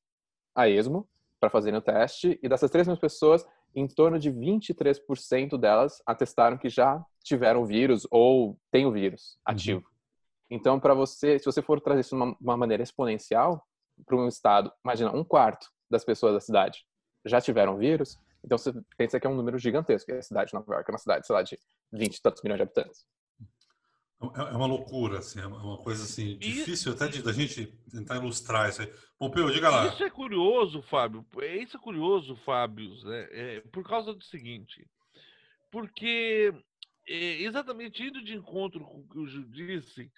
a 0.54 0.66
esmo 0.66 1.06
para 1.38 1.50
fazerem 1.50 1.78
o 1.78 1.82
teste 1.82 2.38
e 2.42 2.48
dessas 2.48 2.70
3 2.70 2.88
mil 2.88 2.96
pessoas, 2.96 3.44
em 3.76 3.86
torno 3.86 4.18
de 4.18 4.32
23% 4.32 5.58
delas 5.58 6.02
atestaram 6.06 6.56
que 6.56 6.70
já 6.70 7.04
tiveram 7.22 7.62
o 7.62 7.66
vírus 7.66 8.06
ou 8.10 8.58
tem 8.70 8.86
o 8.86 8.90
vírus 8.90 9.34
uhum. 9.34 9.40
ativo. 9.44 9.80
Uhum. 9.80 9.96
Então, 10.48 10.80
para 10.80 10.94
você, 10.94 11.38
se 11.38 11.44
você 11.44 11.60
for 11.60 11.78
trazer 11.80 12.00
isso 12.00 12.16
de 12.16 12.22
uma, 12.22 12.36
uma 12.40 12.56
maneira 12.56 12.82
exponencial 12.82 13.62
para 14.06 14.16
um 14.16 14.26
estado, 14.26 14.72
imagina, 14.82 15.14
um 15.14 15.22
quarto 15.22 15.68
das 15.90 16.04
pessoas 16.04 16.32
da 16.32 16.40
cidade 16.40 16.86
já 17.24 17.40
tiveram 17.40 17.76
vírus, 17.76 18.18
então 18.42 18.56
você 18.56 18.72
pensa 18.96 19.20
que 19.20 19.26
é 19.26 19.30
um 19.30 19.34
número 19.34 19.58
gigantesco. 19.58 20.10
A 20.12 20.22
cidade 20.22 20.50
de 20.50 20.54
Nova 20.54 20.72
York 20.72 20.90
é 20.90 20.92
uma 20.92 20.98
cidade, 20.98 21.26
sei 21.26 21.34
lá, 21.34 21.42
de 21.42 21.58
20 21.92 22.16
e 22.16 22.22
tantos 22.22 22.42
milhões 22.42 22.58
de 22.58 22.62
habitantes. 22.62 23.04
É, 24.20 24.40
é 24.40 24.56
uma 24.56 24.66
loucura, 24.66 25.18
assim, 25.18 25.40
é 25.40 25.46
uma 25.46 25.78
coisa 25.78 26.04
assim, 26.04 26.38
difícil 26.38 26.92
até 26.92 27.08
de, 27.08 27.22
da 27.22 27.32
gente 27.32 27.66
tentar 27.90 28.16
ilustrar 28.16 28.68
isso 28.68 28.82
aí. 28.82 28.92
Pompeu, 29.18 29.50
diga 29.50 29.68
lá. 29.68 29.86
Isso 29.88 30.04
é 30.04 30.10
curioso, 30.10 30.82
Fábio. 30.82 31.24
Isso 31.60 31.76
é 31.76 31.80
curioso, 31.80 32.36
Fábio, 32.36 32.90
né? 33.04 33.28
é, 33.30 33.60
por 33.72 33.86
causa 33.86 34.14
do 34.14 34.22
seguinte. 34.24 34.86
Porque, 35.70 36.52
é, 37.06 37.42
exatamente 37.42 38.02
indo 38.02 38.22
de 38.22 38.34
encontro 38.34 38.80
com 38.80 39.00
o 39.00 39.08
que 39.08 39.18
o 39.18 39.26
Gil 39.26 39.44
disse, 39.44 40.10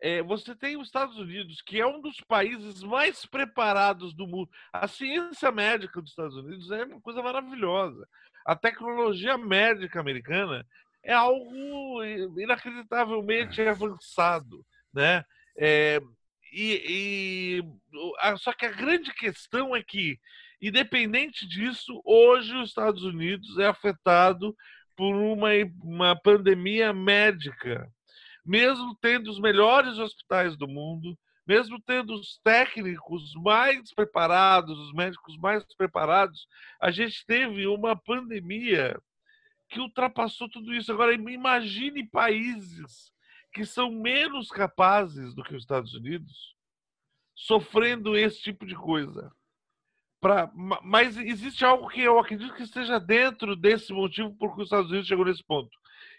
é, 0.00 0.22
você 0.22 0.54
tem 0.56 0.76
os 0.76 0.88
Estados 0.88 1.16
Unidos, 1.16 1.62
que 1.62 1.80
é 1.80 1.86
um 1.86 2.00
dos 2.00 2.20
países 2.22 2.82
mais 2.82 3.24
preparados 3.24 4.12
do 4.12 4.26
mundo. 4.26 4.50
A 4.72 4.88
ciência 4.88 5.52
médica 5.52 6.00
dos 6.00 6.10
Estados 6.10 6.36
Unidos 6.36 6.70
é 6.70 6.84
uma 6.84 7.00
coisa 7.00 7.22
maravilhosa. 7.22 8.08
A 8.44 8.56
tecnologia 8.56 9.38
médica 9.38 10.00
americana 10.00 10.66
é 11.02 11.12
algo 11.12 12.04
inacreditavelmente 12.38 13.60
avançado, 13.62 14.64
né? 14.92 15.24
É, 15.56 16.00
e, 16.52 17.62
e, 17.62 18.36
só 18.38 18.52
que 18.52 18.66
a 18.66 18.72
grande 18.72 19.12
questão 19.14 19.74
é 19.74 19.82
que, 19.82 20.18
independente 20.60 21.46
disso, 21.48 22.00
hoje 22.04 22.54
os 22.56 22.68
Estados 22.68 23.02
Unidos 23.02 23.58
é 23.58 23.66
afetado 23.66 24.54
por 24.94 25.14
uma, 25.14 25.48
uma 25.82 26.14
pandemia 26.14 26.92
médica, 26.92 27.90
mesmo 28.44 28.96
tendo 29.00 29.30
os 29.30 29.40
melhores 29.40 29.98
hospitais 29.98 30.56
do 30.56 30.68
mundo, 30.68 31.18
mesmo 31.46 31.80
tendo 31.80 32.14
os 32.14 32.38
técnicos 32.44 33.32
mais 33.34 33.92
preparados, 33.94 34.78
os 34.78 34.92
médicos 34.92 35.36
mais 35.38 35.64
preparados, 35.74 36.46
a 36.80 36.90
gente 36.90 37.24
teve 37.26 37.66
uma 37.66 37.96
pandemia 37.96 38.96
que 39.72 39.80
ultrapassou 39.80 40.50
tudo 40.50 40.74
isso. 40.74 40.92
Agora, 40.92 41.14
imagine 41.14 42.06
países 42.06 43.10
que 43.52 43.64
são 43.64 43.90
menos 43.90 44.50
capazes 44.50 45.34
do 45.34 45.42
que 45.42 45.54
os 45.54 45.62
Estados 45.62 45.94
Unidos 45.94 46.54
sofrendo 47.34 48.16
esse 48.16 48.40
tipo 48.40 48.66
de 48.66 48.74
coisa. 48.74 49.32
Pra, 50.20 50.50
mas 50.84 51.16
existe 51.16 51.64
algo 51.64 51.88
que 51.88 52.00
eu 52.00 52.18
acredito 52.18 52.54
que 52.54 52.62
esteja 52.62 53.00
dentro 53.00 53.56
desse 53.56 53.92
motivo 53.92 54.36
por 54.36 54.54
que 54.54 54.60
os 54.60 54.66
Estados 54.66 54.90
Unidos 54.90 55.08
chegou 55.08 55.24
nesse 55.24 55.42
ponto, 55.42 55.70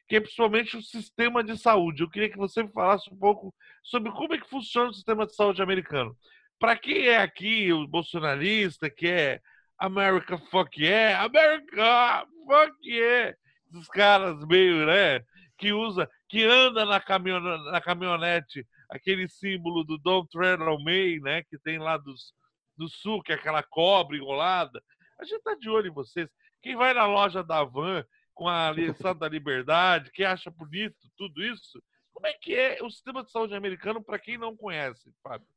que 0.07 0.15
é 0.15 0.19
principalmente 0.19 0.75
o 0.75 0.81
sistema 0.81 1.43
de 1.43 1.57
saúde. 1.57 2.01
Eu 2.01 2.09
queria 2.09 2.29
que 2.29 2.37
você 2.37 2.67
falasse 2.67 3.09
um 3.13 3.17
pouco 3.17 3.53
sobre 3.83 4.11
como 4.11 4.33
é 4.33 4.39
que 4.39 4.49
funciona 4.49 4.89
o 4.89 4.93
sistema 4.93 5.25
de 5.25 5.35
saúde 5.35 5.61
americano. 5.61 6.17
Para 6.59 6.75
quem 6.75 7.07
é 7.07 7.17
aqui 7.17 7.71
o 7.71 7.87
bolsonarista, 7.87 8.89
que 8.89 9.07
é 9.07 9.41
America 9.77 10.37
fuck 10.49 10.81
yeah, 10.81 11.23
America 11.23 12.27
fuck 12.45 12.73
yeah, 12.83 13.35
dos 13.73 13.87
caras 13.87 14.45
meio, 14.45 14.85
né? 14.85 15.23
Que 15.57 15.73
usa, 15.73 16.09
que 16.29 16.43
anda 16.43 16.85
na, 16.85 16.99
caminhon, 16.99 17.41
na 17.41 17.81
caminhonete, 17.81 18.65
aquele 18.89 19.27
símbolo 19.27 19.83
do 19.83 19.97
Don't 19.97 20.29
Tread 20.29 20.61
on 20.61 20.83
Me, 20.83 21.19
né? 21.19 21.43
Que 21.43 21.57
tem 21.57 21.79
lá 21.79 21.97
dos, 21.97 22.33
do 22.77 22.87
sul, 22.87 23.21
que 23.23 23.31
é 23.31 23.35
aquela 23.35 23.63
cobra 23.63 24.15
enrolada. 24.15 24.81
A 25.19 25.25
gente 25.25 25.41
tá 25.41 25.55
de 25.55 25.69
olho 25.69 25.87
em 25.87 25.93
vocês. 25.93 26.29
Quem 26.61 26.75
vai 26.75 26.93
na 26.93 27.05
loja 27.05 27.43
da 27.43 27.63
Van 27.63 28.05
com 28.33 28.47
a 28.47 28.71
lição 28.71 29.15
da 29.15 29.27
liberdade, 29.27 30.11
que 30.11 30.23
acha 30.23 30.49
bonito 30.49 30.97
tudo 31.17 31.43
isso, 31.43 31.81
como 32.13 32.27
é 32.27 32.33
que 32.33 32.55
é 32.55 32.77
o 32.81 32.89
sistema 32.89 33.23
de 33.23 33.31
saúde 33.31 33.55
americano 33.55 34.03
para 34.03 34.19
quem 34.19 34.37
não 34.37 34.55
conhece, 34.55 35.11
Fábio? 35.21 35.47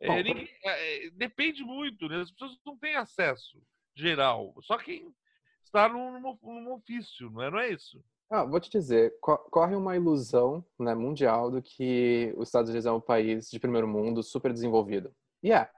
É, 0.00 0.22
ninguém, 0.22 0.48
é, 0.64 1.10
depende 1.10 1.62
muito, 1.62 2.08
né? 2.08 2.20
As 2.20 2.30
pessoas 2.30 2.58
não 2.64 2.76
têm 2.76 2.96
acesso 2.96 3.62
geral. 3.96 4.54
Só 4.62 4.76
quem 4.76 5.14
está 5.64 5.88
num, 5.88 6.20
num 6.42 6.72
ofício, 6.72 7.30
não 7.30 7.42
é, 7.42 7.50
não 7.50 7.58
é 7.58 7.70
isso? 7.70 8.02
Ah, 8.30 8.44
vou 8.44 8.58
te 8.58 8.70
dizer, 8.70 9.14
corre 9.20 9.76
uma 9.76 9.94
ilusão 9.94 10.64
né, 10.78 10.94
mundial 10.94 11.50
do 11.50 11.62
que 11.62 12.34
os 12.36 12.48
Estados 12.48 12.70
Unidos 12.70 12.86
é 12.86 12.92
um 12.92 13.00
país 13.00 13.48
de 13.50 13.60
primeiro 13.60 13.86
mundo 13.86 14.22
super 14.22 14.52
desenvolvido. 14.52 15.14
E 15.42 15.52
é, 15.52 15.70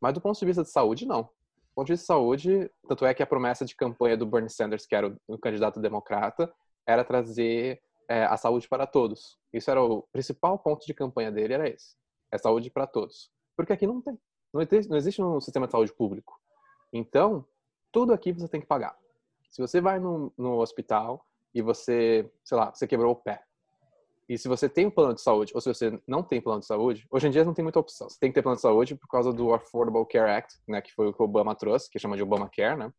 mas 0.00 0.14
do 0.14 0.20
ponto 0.20 0.38
de 0.38 0.46
vista 0.46 0.62
de 0.62 0.70
saúde, 0.70 1.06
não. 1.06 1.22
Do 1.22 1.74
ponto 1.74 1.86
de 1.86 1.92
vista 1.92 2.04
de 2.04 2.06
saúde, 2.06 2.70
tanto 2.88 3.04
é 3.04 3.12
que 3.12 3.22
a 3.22 3.26
promessa 3.26 3.64
de 3.64 3.76
campanha 3.76 4.16
do 4.16 4.24
Bernie 4.24 4.48
Sanders, 4.48 4.86
que 4.86 4.94
era 4.94 5.08
o, 5.08 5.16
o 5.26 5.38
candidato 5.38 5.80
democrata, 5.80 6.52
era 6.86 7.04
trazer 7.04 7.82
é, 8.08 8.24
a 8.24 8.36
saúde 8.36 8.68
para 8.68 8.86
todos. 8.86 9.38
Isso 9.52 9.70
era 9.70 9.82
o 9.82 10.02
principal 10.12 10.58
ponto 10.58 10.86
de 10.86 10.94
campanha 10.94 11.30
dele, 11.30 11.54
era 11.54 11.68
esse. 11.68 11.96
É 12.32 12.38
saúde 12.38 12.70
para 12.70 12.86
todos. 12.86 13.30
Porque 13.56 13.72
aqui 13.72 13.86
não 13.86 14.00
tem. 14.00 14.18
Não 14.52 14.60
existe, 14.62 14.88
não 14.88 14.96
existe 14.96 15.22
um 15.22 15.40
sistema 15.40 15.66
de 15.66 15.72
saúde 15.72 15.92
público. 15.92 16.40
Então, 16.92 17.44
tudo 17.92 18.12
aqui 18.12 18.32
você 18.32 18.48
tem 18.48 18.60
que 18.60 18.66
pagar. 18.66 18.96
Se 19.50 19.60
você 19.60 19.80
vai 19.80 19.98
no, 19.98 20.32
no 20.38 20.58
hospital 20.58 21.26
e 21.52 21.60
você, 21.60 22.30
sei 22.44 22.56
lá, 22.56 22.72
você 22.72 22.86
quebrou 22.86 23.12
o 23.12 23.16
pé, 23.16 23.42
e 24.30 24.38
se 24.38 24.46
você 24.46 24.68
tem 24.68 24.86
um 24.86 24.90
plano 24.90 25.12
de 25.12 25.20
saúde 25.20 25.50
ou 25.52 25.60
se 25.60 25.68
você 25.68 26.00
não 26.06 26.22
tem 26.22 26.40
plano 26.40 26.60
de 26.60 26.66
saúde, 26.66 27.04
hoje 27.10 27.26
em 27.26 27.30
dia 27.32 27.44
não 27.44 27.52
tem 27.52 27.64
muita 27.64 27.80
opção. 27.80 28.08
Você 28.08 28.16
tem 28.20 28.30
que 28.30 28.34
ter 28.36 28.42
plano 28.42 28.54
de 28.54 28.62
saúde 28.62 28.94
por 28.94 29.08
causa 29.08 29.32
do 29.32 29.52
Affordable 29.52 30.06
Care 30.06 30.30
Act, 30.30 30.54
né, 30.68 30.80
que 30.80 30.92
foi 30.94 31.08
o 31.08 31.12
que 31.12 31.20
o 31.20 31.24
Obama 31.24 31.52
trouxe, 31.56 31.90
que 31.90 31.98
chama 31.98 32.16
de 32.16 32.22
Obamacare, 32.22 32.78
né? 32.78 32.92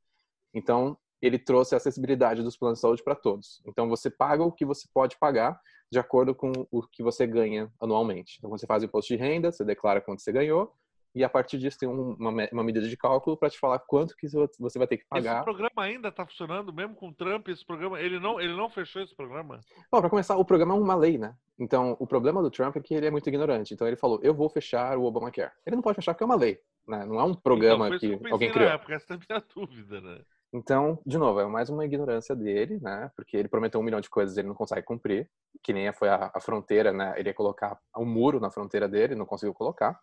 Então, 0.53 0.97
ele 1.21 1.39
trouxe 1.39 1.73
a 1.73 1.77
acessibilidade 1.77 2.43
dos 2.43 2.57
planos 2.57 2.79
de 2.79 2.81
saúde 2.81 3.01
para 3.01 3.15
todos. 3.15 3.61
Então, 3.65 3.87
você 3.87 4.09
paga 4.09 4.43
o 4.43 4.51
que 4.51 4.65
você 4.65 4.89
pode 4.93 5.17
pagar 5.17 5.57
de 5.89 5.99
acordo 5.99 6.35
com 6.35 6.51
o 6.69 6.81
que 6.81 7.01
você 7.01 7.25
ganha 7.25 7.71
anualmente. 7.79 8.35
Então, 8.37 8.49
você 8.49 8.67
faz 8.67 8.83
o 8.83 8.87
imposto 8.87 9.13
de 9.13 9.15
renda, 9.15 9.53
você 9.53 9.63
declara 9.63 10.01
quanto 10.01 10.21
você 10.21 10.33
ganhou, 10.33 10.75
e 11.13 11.23
a 11.23 11.29
partir 11.29 11.57
disso 11.57 11.77
tem 11.77 11.89
uma, 11.89 12.47
uma 12.51 12.63
medida 12.63 12.87
de 12.87 12.95
cálculo 12.95 13.35
para 13.35 13.49
te 13.49 13.59
falar 13.59 13.79
quanto 13.79 14.15
que 14.15 14.27
você 14.27 14.77
vai 14.77 14.87
ter 14.87 14.97
que 14.97 15.05
pagar. 15.07 15.35
Esse 15.35 15.43
programa 15.43 15.71
ainda 15.83 16.07
está 16.07 16.25
funcionando, 16.25 16.73
mesmo 16.73 16.95
com 16.95 17.09
o 17.09 17.13
Trump, 17.13 17.47
esse 17.49 17.65
programa, 17.65 17.99
ele 17.99 18.19
não, 18.19 18.39
ele 18.39 18.55
não 18.55 18.69
fechou 18.69 19.01
esse 19.01 19.15
programa? 19.15 19.59
para 19.89 20.09
começar, 20.09 20.37
o 20.37 20.45
programa 20.45 20.73
é 20.73 20.77
uma 20.77 20.95
lei, 20.95 21.17
né? 21.17 21.35
Então, 21.59 21.97
o 21.99 22.07
problema 22.07 22.41
do 22.41 22.49
Trump 22.49 22.77
é 22.77 22.79
que 22.79 22.93
ele 22.93 23.05
é 23.05 23.11
muito 23.11 23.27
ignorante. 23.27 23.73
Então, 23.73 23.85
ele 23.85 23.97
falou, 23.97 24.19
eu 24.23 24.33
vou 24.33 24.49
fechar 24.49 24.97
o 24.97 25.03
Obamacare. 25.03 25.51
Ele 25.65 25.75
não 25.75 25.83
pode 25.83 25.97
fechar 25.97 26.13
porque 26.13 26.23
é 26.23 26.25
uma 26.25 26.35
lei, 26.35 26.59
né? 26.87 27.05
Não 27.05 27.19
é 27.19 27.23
um 27.23 27.33
programa 27.33 27.87
então, 27.87 27.99
que, 27.99 28.17
que 28.17 28.31
alguém 28.31 28.51
criou. 28.51 28.69
Na 28.69 28.75
época, 28.75 28.95
essa 28.95 29.13
é 29.13 29.17
a 29.17 29.19
minha 29.19 29.43
dúvida, 29.53 30.01
né? 30.01 30.21
Então, 30.53 30.99
de 31.05 31.17
novo, 31.17 31.39
é 31.39 31.45
mais 31.45 31.69
uma 31.69 31.85
ignorância 31.85 32.35
dele, 32.35 32.79
né? 32.81 33.09
Porque 33.15 33.37
ele 33.37 33.47
prometeu 33.47 33.79
um 33.79 33.83
milhão 33.83 34.01
de 34.01 34.09
coisas 34.09 34.35
e 34.35 34.41
ele 34.41 34.47
não 34.47 34.55
consegue 34.55 34.85
cumprir. 34.85 35.29
Que 35.63 35.71
nem 35.71 35.91
foi 35.93 36.09
a, 36.09 36.31
a 36.33 36.41
fronteira, 36.41 36.91
né? 36.91 37.13
Ele 37.17 37.29
ia 37.29 37.33
colocar 37.33 37.77
um 37.97 38.05
muro 38.05 38.39
na 38.39 38.49
fronteira 38.49 38.87
dele, 38.87 39.15
não 39.15 39.25
conseguiu 39.25 39.53
colocar. 39.53 39.97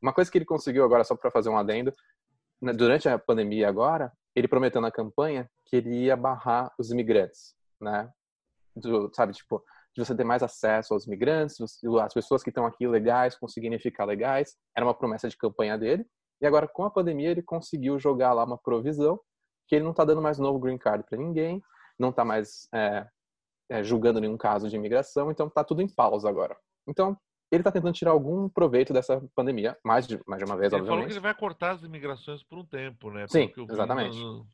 Uma 0.00 0.12
coisa 0.12 0.30
que 0.30 0.38
ele 0.38 0.44
conseguiu 0.44 0.84
agora, 0.84 1.04
só 1.04 1.16
para 1.16 1.30
fazer 1.30 1.48
um 1.48 1.58
adendo, 1.58 1.92
né, 2.60 2.72
durante 2.72 3.08
a 3.08 3.18
pandemia 3.18 3.68
agora, 3.68 4.12
ele 4.34 4.48
prometeu 4.48 4.80
na 4.80 4.90
campanha 4.90 5.50
que 5.64 5.76
ele 5.76 6.04
ia 6.04 6.16
barrar 6.16 6.72
os 6.78 6.90
imigrantes, 6.90 7.54
né? 7.80 8.10
Do, 8.76 9.10
sabe, 9.12 9.32
tipo, 9.32 9.62
de 9.94 10.04
você 10.04 10.14
ter 10.14 10.24
mais 10.24 10.42
acesso 10.42 10.94
aos 10.94 11.06
imigrantes, 11.06 11.56
as 11.60 12.14
pessoas 12.14 12.42
que 12.42 12.50
estão 12.50 12.64
aqui 12.64 12.86
legais 12.86 13.36
conseguirem 13.36 13.78
ficar 13.78 14.04
legais. 14.04 14.56
Era 14.76 14.86
uma 14.86 14.94
promessa 14.94 15.28
de 15.28 15.36
campanha 15.36 15.76
dele. 15.76 16.06
E 16.40 16.46
agora, 16.46 16.68
com 16.68 16.84
a 16.84 16.90
pandemia, 16.90 17.30
ele 17.30 17.42
conseguiu 17.42 17.98
jogar 17.98 18.32
lá 18.32 18.44
uma 18.44 18.56
provisão 18.56 19.18
que 19.66 19.74
ele 19.74 19.84
não 19.84 19.90
está 19.90 20.04
dando 20.04 20.22
mais 20.22 20.38
novo 20.38 20.58
green 20.58 20.78
card 20.78 21.04
para 21.04 21.18
ninguém, 21.18 21.60
não 21.98 22.10
está 22.10 22.24
mais 22.24 22.68
é, 22.72 23.06
é, 23.68 23.82
julgando 23.82 24.20
nenhum 24.20 24.36
caso 24.36 24.68
de 24.68 24.76
imigração, 24.76 25.30
então 25.30 25.48
está 25.48 25.64
tudo 25.64 25.82
em 25.82 25.88
pausa 25.88 26.28
agora. 26.28 26.56
Então, 26.86 27.18
ele 27.50 27.60
está 27.60 27.72
tentando 27.72 27.92
tirar 27.94 28.10
algum 28.10 28.48
proveito 28.48 28.92
dessa 28.92 29.20
pandemia, 29.34 29.76
mais 29.84 30.06
de, 30.06 30.20
mais 30.26 30.38
de 30.38 30.44
uma 30.44 30.56
vez, 30.56 30.72
Ele 30.72 30.80
obviamente. 30.80 30.88
falou 30.88 31.06
que 31.06 31.12
ele 31.12 31.20
vai 31.20 31.34
cortar 31.34 31.70
as 31.72 31.82
imigrações 31.82 32.42
por 32.42 32.58
um 32.58 32.64
tempo, 32.64 33.10
né? 33.10 33.26
Sim, 33.28 33.52
eu 33.56 33.66
exatamente. 33.70 34.16
no- 34.18 34.46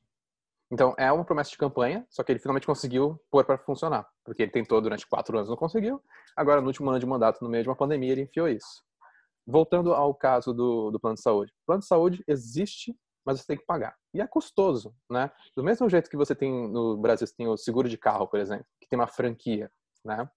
Então, 0.70 0.94
é 0.96 1.10
uma 1.12 1.24
promessa 1.24 1.50
de 1.50 1.58
campanha, 1.58 2.06
só 2.08 2.22
que 2.22 2.32
ele 2.32 2.38
finalmente 2.38 2.66
conseguiu 2.66 3.20
pôr 3.30 3.44
para 3.44 3.58
funcionar. 3.58 4.08
Porque 4.24 4.42
ele 4.42 4.50
tentou 4.50 4.80
durante 4.80 5.06
quatro 5.06 5.36
anos, 5.36 5.48
não 5.48 5.56
conseguiu. 5.56 6.02
Agora, 6.36 6.60
no 6.60 6.66
último 6.68 6.88
ano 6.90 6.98
de 6.98 7.06
mandato, 7.06 7.42
no 7.42 7.48
meio 7.50 7.62
de 7.62 7.68
uma 7.68 7.76
pandemia, 7.76 8.12
ele 8.12 8.22
enfiou 8.22 8.48
isso. 8.48 8.82
Voltando 9.46 9.92
ao 9.92 10.14
caso 10.14 10.54
do, 10.54 10.90
do 10.90 10.98
plano 10.98 11.16
de 11.16 11.20
saúde. 11.22 11.52
O 11.62 11.66
plano 11.66 11.80
de 11.80 11.86
saúde 11.86 12.24
existe, 12.26 12.96
mas 13.24 13.40
você 13.40 13.46
tem 13.46 13.56
que 13.58 13.66
pagar. 13.66 13.94
E 14.14 14.20
é 14.20 14.26
custoso, 14.26 14.94
né? 15.10 15.30
Do 15.54 15.62
mesmo 15.62 15.88
jeito 15.88 16.08
que 16.08 16.16
você 16.16 16.34
tem 16.34 16.50
no 16.70 16.96
Brasil, 16.96 17.26
você 17.26 17.34
tem 17.36 17.46
o 17.46 17.56
seguro 17.56 17.88
de 17.88 17.98
carro, 17.98 18.26
por 18.26 18.40
exemplo, 18.40 18.66
que 18.80 18.88
tem 18.88 18.98
uma 18.98 19.06
franquia, 19.06 19.70
né? 20.04 20.28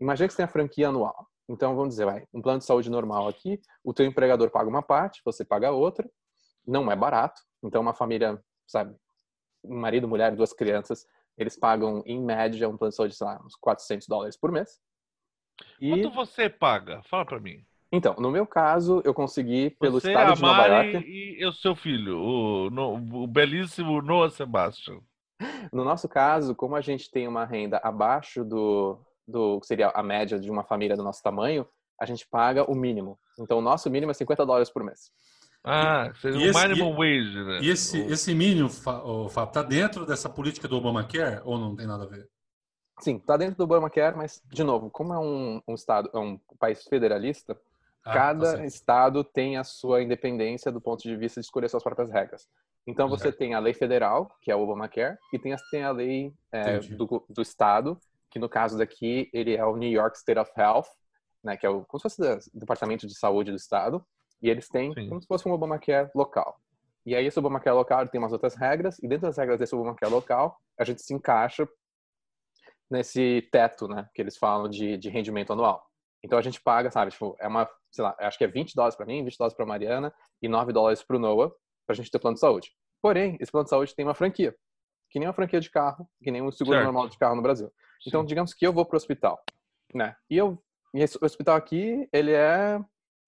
Imagina 0.00 0.26
que 0.26 0.32
você 0.32 0.38
tem 0.38 0.44
a 0.46 0.48
franquia 0.48 0.88
anual. 0.88 1.26
Então, 1.52 1.74
vamos 1.74 1.90
dizer, 1.94 2.04
vai, 2.04 2.24
um 2.32 2.40
plano 2.40 2.60
de 2.60 2.64
saúde 2.64 2.88
normal 2.88 3.26
aqui, 3.26 3.60
o 3.82 3.92
teu 3.92 4.06
empregador 4.06 4.48
paga 4.50 4.68
uma 4.68 4.82
parte, 4.82 5.20
você 5.24 5.44
paga 5.44 5.72
outra. 5.72 6.08
Não 6.64 6.88
é 6.92 6.94
barato. 6.94 7.42
Então, 7.60 7.82
uma 7.82 7.92
família, 7.92 8.40
sabe, 8.64 8.94
um 9.64 9.76
marido, 9.76 10.06
mulher, 10.06 10.36
duas 10.36 10.52
crianças, 10.52 11.04
eles 11.36 11.58
pagam, 11.58 12.04
em 12.06 12.22
média, 12.24 12.68
um 12.68 12.76
plano 12.76 12.90
de 12.90 12.96
saúde, 12.96 13.16
sei 13.16 13.26
lá, 13.26 13.40
uns 13.44 13.56
400 13.56 14.06
dólares 14.06 14.36
por 14.36 14.52
mês. 14.52 14.78
E, 15.80 15.90
Quanto 15.90 16.10
você 16.14 16.48
paga? 16.48 17.02
Fala 17.02 17.26
pra 17.26 17.40
mim. 17.40 17.66
então, 17.90 18.14
no 18.14 18.30
meu 18.30 18.46
caso, 18.46 19.02
eu 19.04 19.12
consegui 19.12 19.70
pelo 19.70 19.98
você, 20.00 20.10
estado 20.12 20.34
de 20.34 20.42
Nova 20.42 20.66
York. 20.66 20.98
e 21.04 21.44
o 21.44 21.52
seu 21.52 21.74
filho, 21.74 22.16
o, 22.16 22.70
no- 22.70 22.94
o 23.24 23.26
belíssimo 23.26 24.00
Noah 24.00 24.30
Sebastian. 24.30 25.00
No 25.72 25.82
nosso 25.84 26.08
caso, 26.08 26.54
como 26.54 26.76
a 26.76 26.80
gente 26.80 27.10
tem 27.10 27.26
uma 27.26 27.44
renda 27.44 27.80
abaixo 27.82 28.44
do, 28.44 28.98
do 29.30 29.60
que 29.60 29.66
seria 29.66 29.88
a 29.90 30.02
média 30.02 30.38
de 30.38 30.50
uma 30.50 30.64
família 30.64 30.96
do 30.96 31.02
nosso 31.04 31.22
tamanho, 31.22 31.66
a 32.00 32.06
gente 32.06 32.26
paga 32.26 32.64
o 32.70 32.74
mínimo. 32.74 33.18
Então, 33.38 33.58
o 33.58 33.62
nosso 33.62 33.90
mínimo 33.90 34.10
é 34.10 34.14
50 34.14 34.44
dólares 34.46 34.70
por 34.70 34.84
mês. 34.84 35.10
Ah, 35.64 36.12
seria 36.20 36.38
e 36.38 36.46
o 36.46 36.48
esse- 36.48 36.68
minimum 36.68 36.96
wage, 36.96 37.44
né? 37.44 37.60
E 37.62 37.68
esse, 37.70 37.98
O- 37.98 38.10
esse 38.12 38.34
mínimo, 38.34 38.68
Fábio, 38.70 39.28
tá 39.52 39.62
dentro 39.62 40.06
dessa 40.06 40.28
política 40.28 40.66
do 40.66 40.76
Obamacare 40.76 41.40
ou 41.44 41.58
não 41.58 41.76
tem 41.76 41.86
nada 41.86 42.04
a 42.04 42.06
ver? 42.06 42.28
Sim, 43.00 43.18
tá 43.18 43.36
dentro 43.36 43.56
do 43.56 43.64
Obamacare, 43.64 44.14
mas, 44.16 44.42
de 44.52 44.62
novo, 44.62 44.90
como 44.90 45.14
é 45.14 45.18
um, 45.18 45.62
um 45.66 45.74
estado, 45.74 46.10
é 46.12 46.18
um 46.18 46.38
país 46.58 46.84
federalista, 46.84 47.58
Ah, 48.04 48.34
tá 48.36 48.44
cada 48.44 48.44
certo. 48.44 48.66
estado 48.66 49.24
tem 49.24 49.56
a 49.56 49.64
sua 49.64 50.02
independência 50.02 50.70
do 50.70 50.80
ponto 50.80 51.02
de 51.02 51.16
vista 51.16 51.40
de 51.40 51.46
escolher 51.46 51.68
suas 51.70 51.82
próprias 51.82 52.10
regras. 52.10 52.46
Então 52.86 53.08
você 53.08 53.30
Certo. 53.30 53.38
tem 53.38 53.54
a 53.54 53.58
lei 53.58 53.72
federal, 53.72 54.30
que 54.42 54.50
é 54.50 54.56
o 54.56 54.60
Obamacare, 54.60 55.16
e 55.32 55.38
tem 55.38 55.52
a, 55.54 55.56
tem 55.70 55.82
a 55.82 55.92
lei 55.92 56.34
é, 56.52 56.80
do, 56.80 57.24
do 57.28 57.40
estado, 57.40 57.98
que 58.30 58.38
no 58.38 58.48
caso 58.48 58.78
daqui 58.78 59.28
ele 59.32 59.56
é 59.56 59.64
o 59.64 59.76
New 59.76 59.90
York 59.90 60.16
State 60.16 60.38
of 60.38 60.50
Health, 60.56 60.86
né, 61.42 61.56
que 61.56 61.66
é 61.66 61.70
o, 61.70 61.84
como 61.84 61.98
se 61.98 62.02
fosse 62.02 62.50
o 62.54 62.58
Departamento 62.58 63.06
de 63.06 63.18
Saúde 63.18 63.50
do 63.50 63.56
estado, 63.56 64.04
e 64.42 64.48
eles 64.48 64.68
têm 64.68 64.92
Sim. 64.94 65.08
como 65.08 65.20
se 65.20 65.26
fosse 65.26 65.48
um 65.48 65.52
Obamacare 65.52 66.10
local. 66.14 66.60
E 67.04 67.14
aí 67.14 67.26
esse 67.26 67.38
Obamacare 67.38 67.76
local 67.76 68.06
tem 68.08 68.20
umas 68.20 68.32
outras 68.32 68.54
regras, 68.54 68.98
e 68.98 69.08
dentro 69.08 69.26
das 69.26 69.36
regras 69.36 69.58
desse 69.58 69.74
Obamacare 69.74 70.12
local, 70.12 70.58
a 70.78 70.84
gente 70.84 71.02
se 71.02 71.12
encaixa 71.12 71.68
nesse 72.90 73.48
teto, 73.50 73.88
né, 73.88 74.08
que 74.14 74.20
eles 74.20 74.36
falam 74.36 74.68
de, 74.68 74.96
de 74.96 75.08
rendimento 75.08 75.52
anual. 75.52 75.84
Então 76.22 76.38
a 76.38 76.42
gente 76.42 76.60
paga, 76.60 76.90
sabe, 76.90 77.10
tipo, 77.10 77.36
é 77.40 77.48
uma, 77.48 77.68
sei 77.90 78.04
lá, 78.04 78.14
acho 78.18 78.36
que 78.36 78.44
é 78.44 78.48
20 78.48 78.74
dólares 78.74 78.96
para 78.96 79.06
mim, 79.06 79.24
20 79.24 79.38
dólares 79.38 79.56
para 79.56 79.64
Mariana 79.64 80.12
e 80.42 80.48
9 80.48 80.72
dólares 80.72 81.02
para 81.02 81.16
o 81.16 81.18
Noah, 81.18 81.52
pra 81.86 81.94
gente 81.94 82.10
ter 82.10 82.18
plano 82.18 82.34
de 82.34 82.40
saúde. 82.40 82.72
Porém, 83.00 83.36
esse 83.40 83.50
plano 83.50 83.64
de 83.64 83.70
saúde 83.70 83.94
tem 83.94 84.04
uma 84.04 84.14
franquia, 84.14 84.54
que 85.08 85.18
nem 85.18 85.26
uma 85.26 85.34
franquia 85.34 85.60
de 85.60 85.70
carro, 85.70 86.08
que 86.22 86.30
nem 86.30 86.42
um 86.42 86.50
seguro 86.50 86.76
Certo. 86.76 86.84
normal 86.84 87.08
de 87.08 87.18
carro 87.18 87.36
no 87.36 87.42
Brasil. 87.42 87.72
Então, 88.06 88.22
Sim. 88.22 88.26
digamos 88.26 88.54
que 88.54 88.66
eu 88.66 88.72
vou 88.72 88.84
pro 88.84 88.96
hospital, 88.96 89.42
né? 89.94 90.14
E 90.28 90.36
eu 90.36 90.62
e 90.92 91.00
esse 91.00 91.16
hospital 91.22 91.56
aqui, 91.56 92.08
ele 92.12 92.32
é 92.32 92.78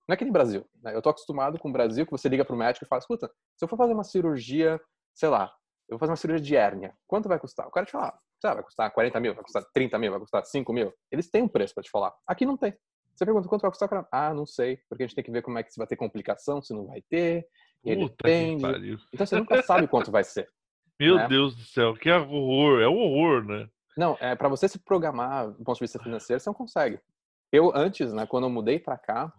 não 0.08 0.14
é 0.14 0.16
que 0.16 0.24
nem 0.24 0.32
Brasil, 0.32 0.66
né? 0.82 0.94
Eu 0.94 1.00
tô 1.00 1.10
acostumado 1.10 1.58
com 1.58 1.68
o 1.68 1.72
Brasil 1.72 2.04
que 2.04 2.10
você 2.10 2.28
liga 2.28 2.44
pro 2.44 2.56
médico 2.56 2.84
e 2.84 2.88
fala, 2.88 2.98
escuta, 2.98 3.30
se 3.56 3.64
eu 3.64 3.68
for 3.68 3.76
fazer 3.76 3.92
uma 3.92 4.02
cirurgia, 4.02 4.80
sei 5.14 5.28
lá, 5.28 5.52
eu 5.88 5.94
vou 5.94 5.98
fazer 5.98 6.10
uma 6.10 6.16
cirurgia 6.16 6.44
de 6.44 6.56
hérnia, 6.56 6.94
quanto 7.06 7.28
vai 7.28 7.38
custar? 7.38 7.68
O 7.68 7.70
cara 7.70 7.86
te 7.86 7.92
fala, 7.92 8.18
sei 8.40 8.48
lá, 8.48 8.54
vai 8.54 8.64
custar 8.64 8.90
40 8.90 9.20
mil, 9.20 9.34
vai 9.34 9.44
custar 9.44 9.64
30 9.72 9.98
mil, 9.98 10.10
vai 10.10 10.20
custar 10.20 10.44
5 10.44 10.72
mil. 10.72 10.92
Eles 11.10 11.30
têm 11.30 11.42
um 11.42 11.48
preço 11.48 11.72
para 11.72 11.84
te 11.84 11.90
falar. 11.90 12.12
Aqui 12.26 12.44
não 12.44 12.56
tem. 12.56 12.74
Você 13.14 13.24
pergunta 13.24 13.46
quanto 13.48 13.62
vai 13.62 13.70
custar, 13.70 13.86
o 13.86 13.90
cara, 13.90 14.08
ah, 14.10 14.34
não 14.34 14.46
sei, 14.46 14.80
porque 14.88 15.04
a 15.04 15.06
gente 15.06 15.14
tem 15.14 15.24
que 15.24 15.30
ver 15.30 15.42
como 15.42 15.58
é 15.58 15.62
que 15.62 15.70
se 15.70 15.78
vai 15.78 15.86
ter 15.86 15.96
complicação, 15.96 16.60
se 16.60 16.74
não 16.74 16.86
vai 16.86 17.02
ter. 17.08 17.46
Ele 17.84 18.08
depende. 18.08 18.98
Então 19.12 19.26
você 19.26 19.36
nunca 19.36 19.62
sabe 19.62 19.86
quanto 19.86 20.10
vai 20.10 20.24
ser. 20.24 20.48
Meu 20.98 21.16
né? 21.16 21.28
Deus 21.28 21.54
do 21.54 21.62
céu, 21.62 21.94
que 21.94 22.10
horror. 22.10 22.80
É 22.80 22.88
um 22.88 22.98
horror, 22.98 23.44
né? 23.44 23.68
Não, 23.96 24.16
é 24.20 24.34
para 24.34 24.48
você 24.48 24.68
se 24.68 24.78
programar 24.78 25.50
do 25.50 25.64
ponto 25.64 25.76
de 25.76 25.84
vista 25.84 25.98
financeiro, 25.98 26.40
você 26.40 26.48
não 26.48 26.54
consegue. 26.54 27.00
Eu 27.50 27.70
antes, 27.74 28.12
né, 28.12 28.26
quando 28.26 28.44
eu 28.44 28.50
mudei 28.50 28.78
para 28.78 28.96
cá, 28.96 29.32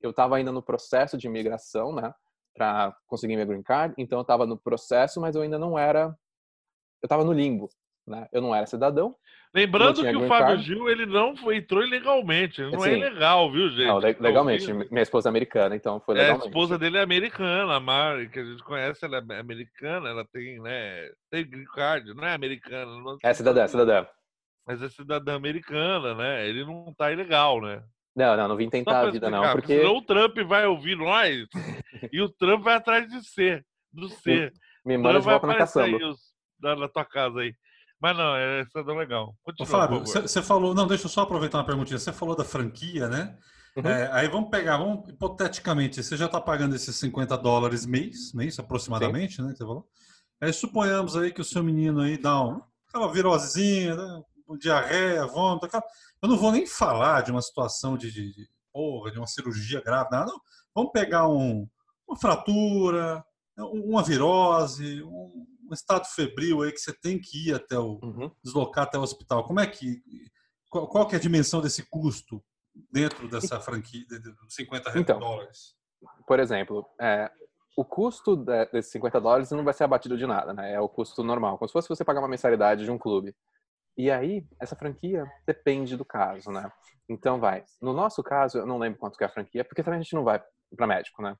eu 0.00 0.10
estava 0.10 0.36
ainda 0.36 0.50
no 0.50 0.62
processo 0.62 1.18
de 1.18 1.26
imigração, 1.26 1.94
né, 1.94 2.14
para 2.54 2.96
conseguir 3.06 3.34
minha 3.34 3.46
green 3.46 3.62
card. 3.62 3.94
Então 3.98 4.18
eu 4.18 4.22
estava 4.22 4.46
no 4.46 4.56
processo, 4.56 5.20
mas 5.20 5.34
eu 5.34 5.42
ainda 5.42 5.58
não 5.58 5.78
era, 5.78 6.16
eu 7.02 7.06
estava 7.06 7.24
no 7.24 7.32
limbo, 7.32 7.68
né? 8.06 8.28
Eu 8.32 8.40
não 8.40 8.54
era 8.54 8.66
cidadão. 8.66 9.14
Lembrando 9.52 10.00
que 10.00 10.16
o 10.16 10.28
Fábio. 10.28 10.58
Gil, 10.58 10.88
ele 10.88 11.06
não 11.06 11.36
foi, 11.36 11.56
entrou 11.56 11.82
ilegalmente. 11.82 12.60
Ele 12.62 12.70
não 12.70 12.84
é 12.84 12.90
Sim. 12.90 12.96
ilegal, 13.00 13.50
viu, 13.50 13.68
gente? 13.70 13.86
não, 13.86 14.00
Tá 14.00 14.06
legalmente. 14.20 14.72
Minha 14.72 15.02
esposa 15.02 15.28
é 15.28 15.30
americana, 15.30 15.74
então 15.74 15.98
foi 16.00 16.14
É, 16.14 16.18
a 16.18 16.22
legalmente. 16.22 16.46
esposa 16.48 16.78
dele 16.78 16.98
é 16.98 17.02
americana, 17.02 17.74
a 17.74 17.80
Mari, 17.80 18.28
que 18.28 18.38
a 18.38 18.44
gente 18.44 18.62
conhece, 18.62 19.04
ela 19.04 19.16
é 19.28 19.38
americana, 19.40 20.08
ela 20.08 20.24
tem, 20.32 20.60
né, 20.60 21.10
tem 21.30 21.44
green 21.48 21.64
card, 21.64 22.14
não 22.14 22.24
é 22.24 22.32
americana. 22.32 22.86
não- 23.00 23.18
É 23.22 23.34
cidadã, 23.34 23.64
é 23.64 23.68
cidadã. 23.68 24.06
Mas 24.64 24.80
é 24.82 24.88
cidadã 24.88 25.34
americana, 25.34 26.14
né? 26.14 26.46
Ele 26.48 26.64
não 26.64 26.94
tá 26.96 27.10
ilegal, 27.10 27.60
né? 27.60 27.82
Não, 28.14 28.36
não, 28.36 28.48
não 28.48 28.56
vim 28.56 28.68
tentar 28.70 29.00
a 29.00 29.10
vida 29.10 29.28
não, 29.30 29.38
explicar, 29.38 29.52
porque 29.52 29.78
senão 29.78 29.96
o 29.96 30.02
Trump 30.02 30.36
vai 30.46 30.66
ouvir 30.66 30.96
nós 30.96 31.48
e 32.12 32.20
o 32.20 32.28
Trump 32.28 32.62
vai 32.62 32.74
atrás 32.74 33.08
de 33.08 33.20
C, 33.24 33.64
do 33.92 34.08
C. 34.08 34.52
me 34.84 34.96
manda 34.96 35.18
de 35.18 35.24
volta 35.24 35.46
na 35.46 35.54
caçamba. 35.56 35.96
aí 35.96 36.04
os- 36.04 36.30
na 36.60 36.88
tua 36.88 37.04
casa 37.04 37.40
aí. 37.40 37.54
Mas 38.00 38.16
não, 38.16 38.34
é 38.34 38.64
cidadão 38.64 38.96
legal. 38.96 39.34
Ô, 39.44 39.50
Continua, 39.50 39.68
Fábio, 39.68 40.00
por 40.00 40.06
favor. 40.06 40.28
você 40.28 40.42
falou. 40.42 40.74
Não, 40.74 40.86
deixa 40.86 41.04
eu 41.04 41.10
só 41.10 41.22
aproveitar 41.22 41.58
uma 41.58 41.66
perguntinha. 41.66 41.98
Você 41.98 42.12
falou 42.12 42.34
da 42.34 42.44
franquia, 42.44 43.08
né? 43.08 43.36
Uhum. 43.76 43.86
É, 43.86 44.10
aí 44.12 44.28
vamos 44.28 44.50
pegar, 44.50 44.78
vamos, 44.78 45.08
hipoteticamente, 45.08 46.02
você 46.02 46.16
já 46.16 46.26
está 46.26 46.40
pagando 46.40 46.74
esses 46.74 46.96
50 46.96 47.36
dólares 47.38 47.86
mês, 47.86 48.32
mês 48.32 48.58
aproximadamente, 48.58 49.40
né? 49.40 49.52
Que 49.52 49.58
você 49.58 49.64
falou. 49.64 49.86
Aí 50.40 50.52
suponhamos 50.52 51.16
aí 51.16 51.30
que 51.30 51.40
o 51.40 51.44
seu 51.44 51.62
menino 51.62 52.00
aí 52.00 52.16
dá 52.16 52.42
um, 52.42 52.60
aquela 52.88 53.12
virosezinha, 53.12 53.94
né, 53.94 54.22
diarreia, 54.58 55.26
vômito, 55.26 55.66
aquela... 55.66 55.84
eu 56.22 56.28
não 56.28 56.36
vou 56.36 56.50
nem 56.50 56.66
falar 56.66 57.22
de 57.22 57.30
uma 57.30 57.42
situação 57.42 57.96
de, 57.96 58.10
de, 58.10 58.32
de, 58.32 58.48
porra, 58.72 59.12
de 59.12 59.18
uma 59.18 59.26
cirurgia 59.26 59.80
grave, 59.80 60.10
nada. 60.10 60.32
Não. 60.32 60.40
Vamos 60.74 60.92
pegar 60.92 61.28
um, 61.28 61.68
uma 62.08 62.18
fratura, 62.18 63.24
uma 63.56 64.02
virose, 64.02 65.02
um, 65.02 65.46
um 65.70 65.74
estado 65.74 66.04
febril 66.06 66.62
aí 66.62 66.72
que 66.72 66.78
você 66.80 66.92
tem 66.92 67.18
que 67.20 67.48
ir 67.48 67.54
até 67.54 67.78
o 67.78 67.98
Uhum. 68.02 68.30
deslocar 68.42 68.84
até 68.84 68.98
o 68.98 69.02
hospital. 69.02 69.44
Como 69.44 69.60
é 69.60 69.66
que 69.66 70.02
qual, 70.68 70.86
qual 70.88 71.06
que 71.06 71.14
é 71.14 71.18
a 71.18 71.20
dimensão 71.20 71.60
desse 71.60 71.84
custo 71.88 72.42
dentro 72.92 73.28
dessa 73.28 73.60
franquia 73.60 74.04
de, 74.06 74.18
de 74.20 74.34
50 74.48 74.98
Então. 74.98 75.18
dólares? 75.18 75.74
por 76.26 76.40
exemplo, 76.40 76.86
é, 76.98 77.30
o 77.76 77.84
custo 77.84 78.34
de- 78.34 78.66
desses 78.72 78.90
50 78.92 79.20
dólares 79.20 79.50
não 79.50 79.62
vai 79.64 79.74
ser 79.74 79.84
abatido 79.84 80.16
de 80.16 80.26
nada, 80.26 80.54
né? 80.54 80.72
É 80.72 80.80
o 80.80 80.88
custo 80.88 81.22
normal, 81.22 81.58
como 81.58 81.68
se 81.68 81.72
fosse 81.74 81.88
você 81.90 82.02
pagar 82.04 82.20
uma 82.20 82.28
mensalidade 82.28 82.84
de 82.84 82.90
um 82.90 82.96
clube. 82.98 83.34
E 83.98 84.10
aí, 84.10 84.46
essa 84.58 84.74
franquia 84.74 85.26
depende 85.46 85.96
do 85.96 86.04
caso, 86.04 86.50
né? 86.50 86.70
Então, 87.08 87.38
vai. 87.38 87.64
No 87.82 87.92
nosso 87.92 88.22
caso, 88.22 88.58
eu 88.58 88.66
não 88.66 88.78
lembro 88.78 88.98
quanto 88.98 89.18
que 89.18 89.24
é 89.24 89.26
a 89.26 89.30
franquia, 89.30 89.62
porque 89.64 89.82
também 89.82 90.00
a 90.00 90.02
gente 90.02 90.14
não 90.14 90.24
vai 90.24 90.42
para 90.74 90.86
médico, 90.86 91.20
né? 91.20 91.36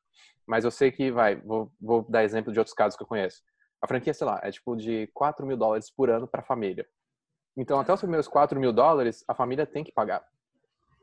Mas 0.47 0.65
eu 0.65 0.71
sei 0.71 0.91
que 0.93 1.11
vai. 1.11 1.37
Vou, 1.37 1.73
vou 1.81 2.05
dar 2.11 2.23
exemplo 2.25 2.53
de 2.53 2.59
outros 2.59 2.75
casos 2.75 2.97
que 2.99 3.03
eu 3.03 3.07
conheço. 3.09 3.41
A 3.83 3.87
franquia, 3.87 4.13
sei 4.13 4.27
lá, 4.27 4.41
é 4.43 4.51
tipo 4.51 4.77
de 4.77 5.07
4 5.15 5.47
mil 5.47 5.57
dólares 5.57 5.91
por 5.91 6.11
ano 6.11 6.29
para 6.29 6.41
a 6.41 6.45
família. 6.45 6.87
Então, 7.57 7.81
até 7.81 7.93
os 7.93 8.01
primeiros 8.01 8.29
4 8.29 8.59
mil 8.61 8.73
dólares, 8.73 9.25
a 9.27 9.35
família 9.35 9.67
tem 9.67 9.83
que 9.83 9.93
pagar. 9.93 10.25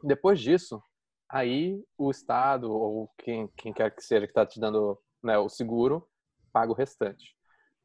Depois 0.04 0.40
disso, 0.40 0.82
aí 1.30 1.84
o 1.98 2.10
Estado 2.12 2.72
ou 2.72 3.10
quem, 3.18 3.48
quem 3.58 3.74
quer 3.74 3.94
que 3.94 4.04
seja 4.04 4.26
que 4.26 4.32
está 4.32 4.46
te 4.46 4.60
dando 4.60 4.98
né, 5.24 5.38
o 5.38 5.50
seguro 5.50 6.08
paga 6.54 6.72
o 6.72 6.76
restante. 6.76 7.36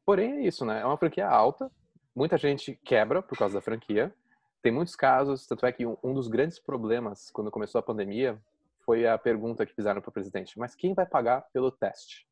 Porém, 0.05 0.33
é 0.33 0.41
isso, 0.41 0.65
né? 0.65 0.81
É 0.81 0.85
uma 0.85 0.97
franquia 0.97 1.27
alta, 1.27 1.71
muita 2.15 2.37
gente 2.37 2.75
quebra 2.85 3.21
por 3.21 3.37
causa 3.37 3.55
da 3.55 3.61
franquia. 3.61 4.13
Tem 4.61 4.71
muitos 4.71 4.95
casos, 4.95 5.45
tanto 5.45 5.65
é 5.65 5.71
que 5.71 5.85
um, 5.85 5.97
um 6.03 6.13
dos 6.13 6.27
grandes 6.27 6.59
problemas 6.59 7.29
quando 7.31 7.51
começou 7.51 7.79
a 7.79 7.83
pandemia 7.83 8.41
foi 8.85 9.07
a 9.07 9.17
pergunta 9.17 9.65
que 9.65 9.73
fizeram 9.73 10.01
para 10.01 10.09
o 10.09 10.13
presidente: 10.13 10.57
mas 10.57 10.75
quem 10.75 10.93
vai 10.93 11.05
pagar 11.05 11.41
pelo 11.53 11.71
teste? 11.71 12.27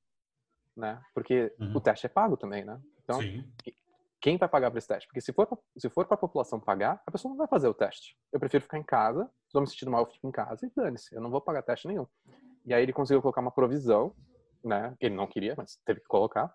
Né? 0.76 1.02
Porque 1.14 1.54
Uhum. 1.60 1.76
o 1.76 1.82
teste 1.82 2.06
é 2.06 2.10
pago 2.10 2.38
também, 2.38 2.64
né? 2.64 2.80
Então, 3.04 3.20
Sim. 3.22 3.44
quem 4.22 4.38
vai 4.38 4.48
pagar 4.48 4.72
por 4.72 4.78
esse 4.78 4.88
teste? 4.88 5.08
Porque 5.08 5.20
se 5.22 5.34
for 5.34 5.46
pra- 5.46 5.58
se 5.78 5.90
for 5.90 6.06
para 6.06 6.16
a 6.16 6.18
população 6.18 6.60
pagar, 6.60 7.02
a 7.06 7.12
pessoa 7.12 7.30
não 7.30 7.38
vai 7.38 7.48
fazer 7.48 7.68
o 7.68 7.74
teste. 7.74 8.18
Eu 8.32 8.40
prefiro 8.40 8.64
ficar 8.64 8.78
em 8.78 8.84
casa, 8.84 9.30
estou 9.48 9.62
me 9.62 9.68
sentindo 9.68 9.92
mal, 9.92 10.02
eu 10.04 10.12
fico 10.12 10.28
em 10.28 10.32
casa 10.32 10.66
e 10.66 10.72
dane-se, 10.76 11.14
eu 11.14 11.22
não 11.22 11.30
vou 11.30 11.42
pagar 11.42 11.62
teste 11.64 11.88
nenhum. 11.88 12.08
E 12.66 12.74
aí 12.74 12.84
ele 12.84 12.94
conseguiu 12.94 13.22
colocar 13.22 13.42
uma 13.42 13.52
provisão, 13.52 14.16
né? 14.64 14.96
Ele 15.00 15.16
não 15.16 15.28
queria, 15.28 15.56
mas 15.58 15.78
teve 15.86 16.00
que 16.00 16.08
colocar, 16.08 16.54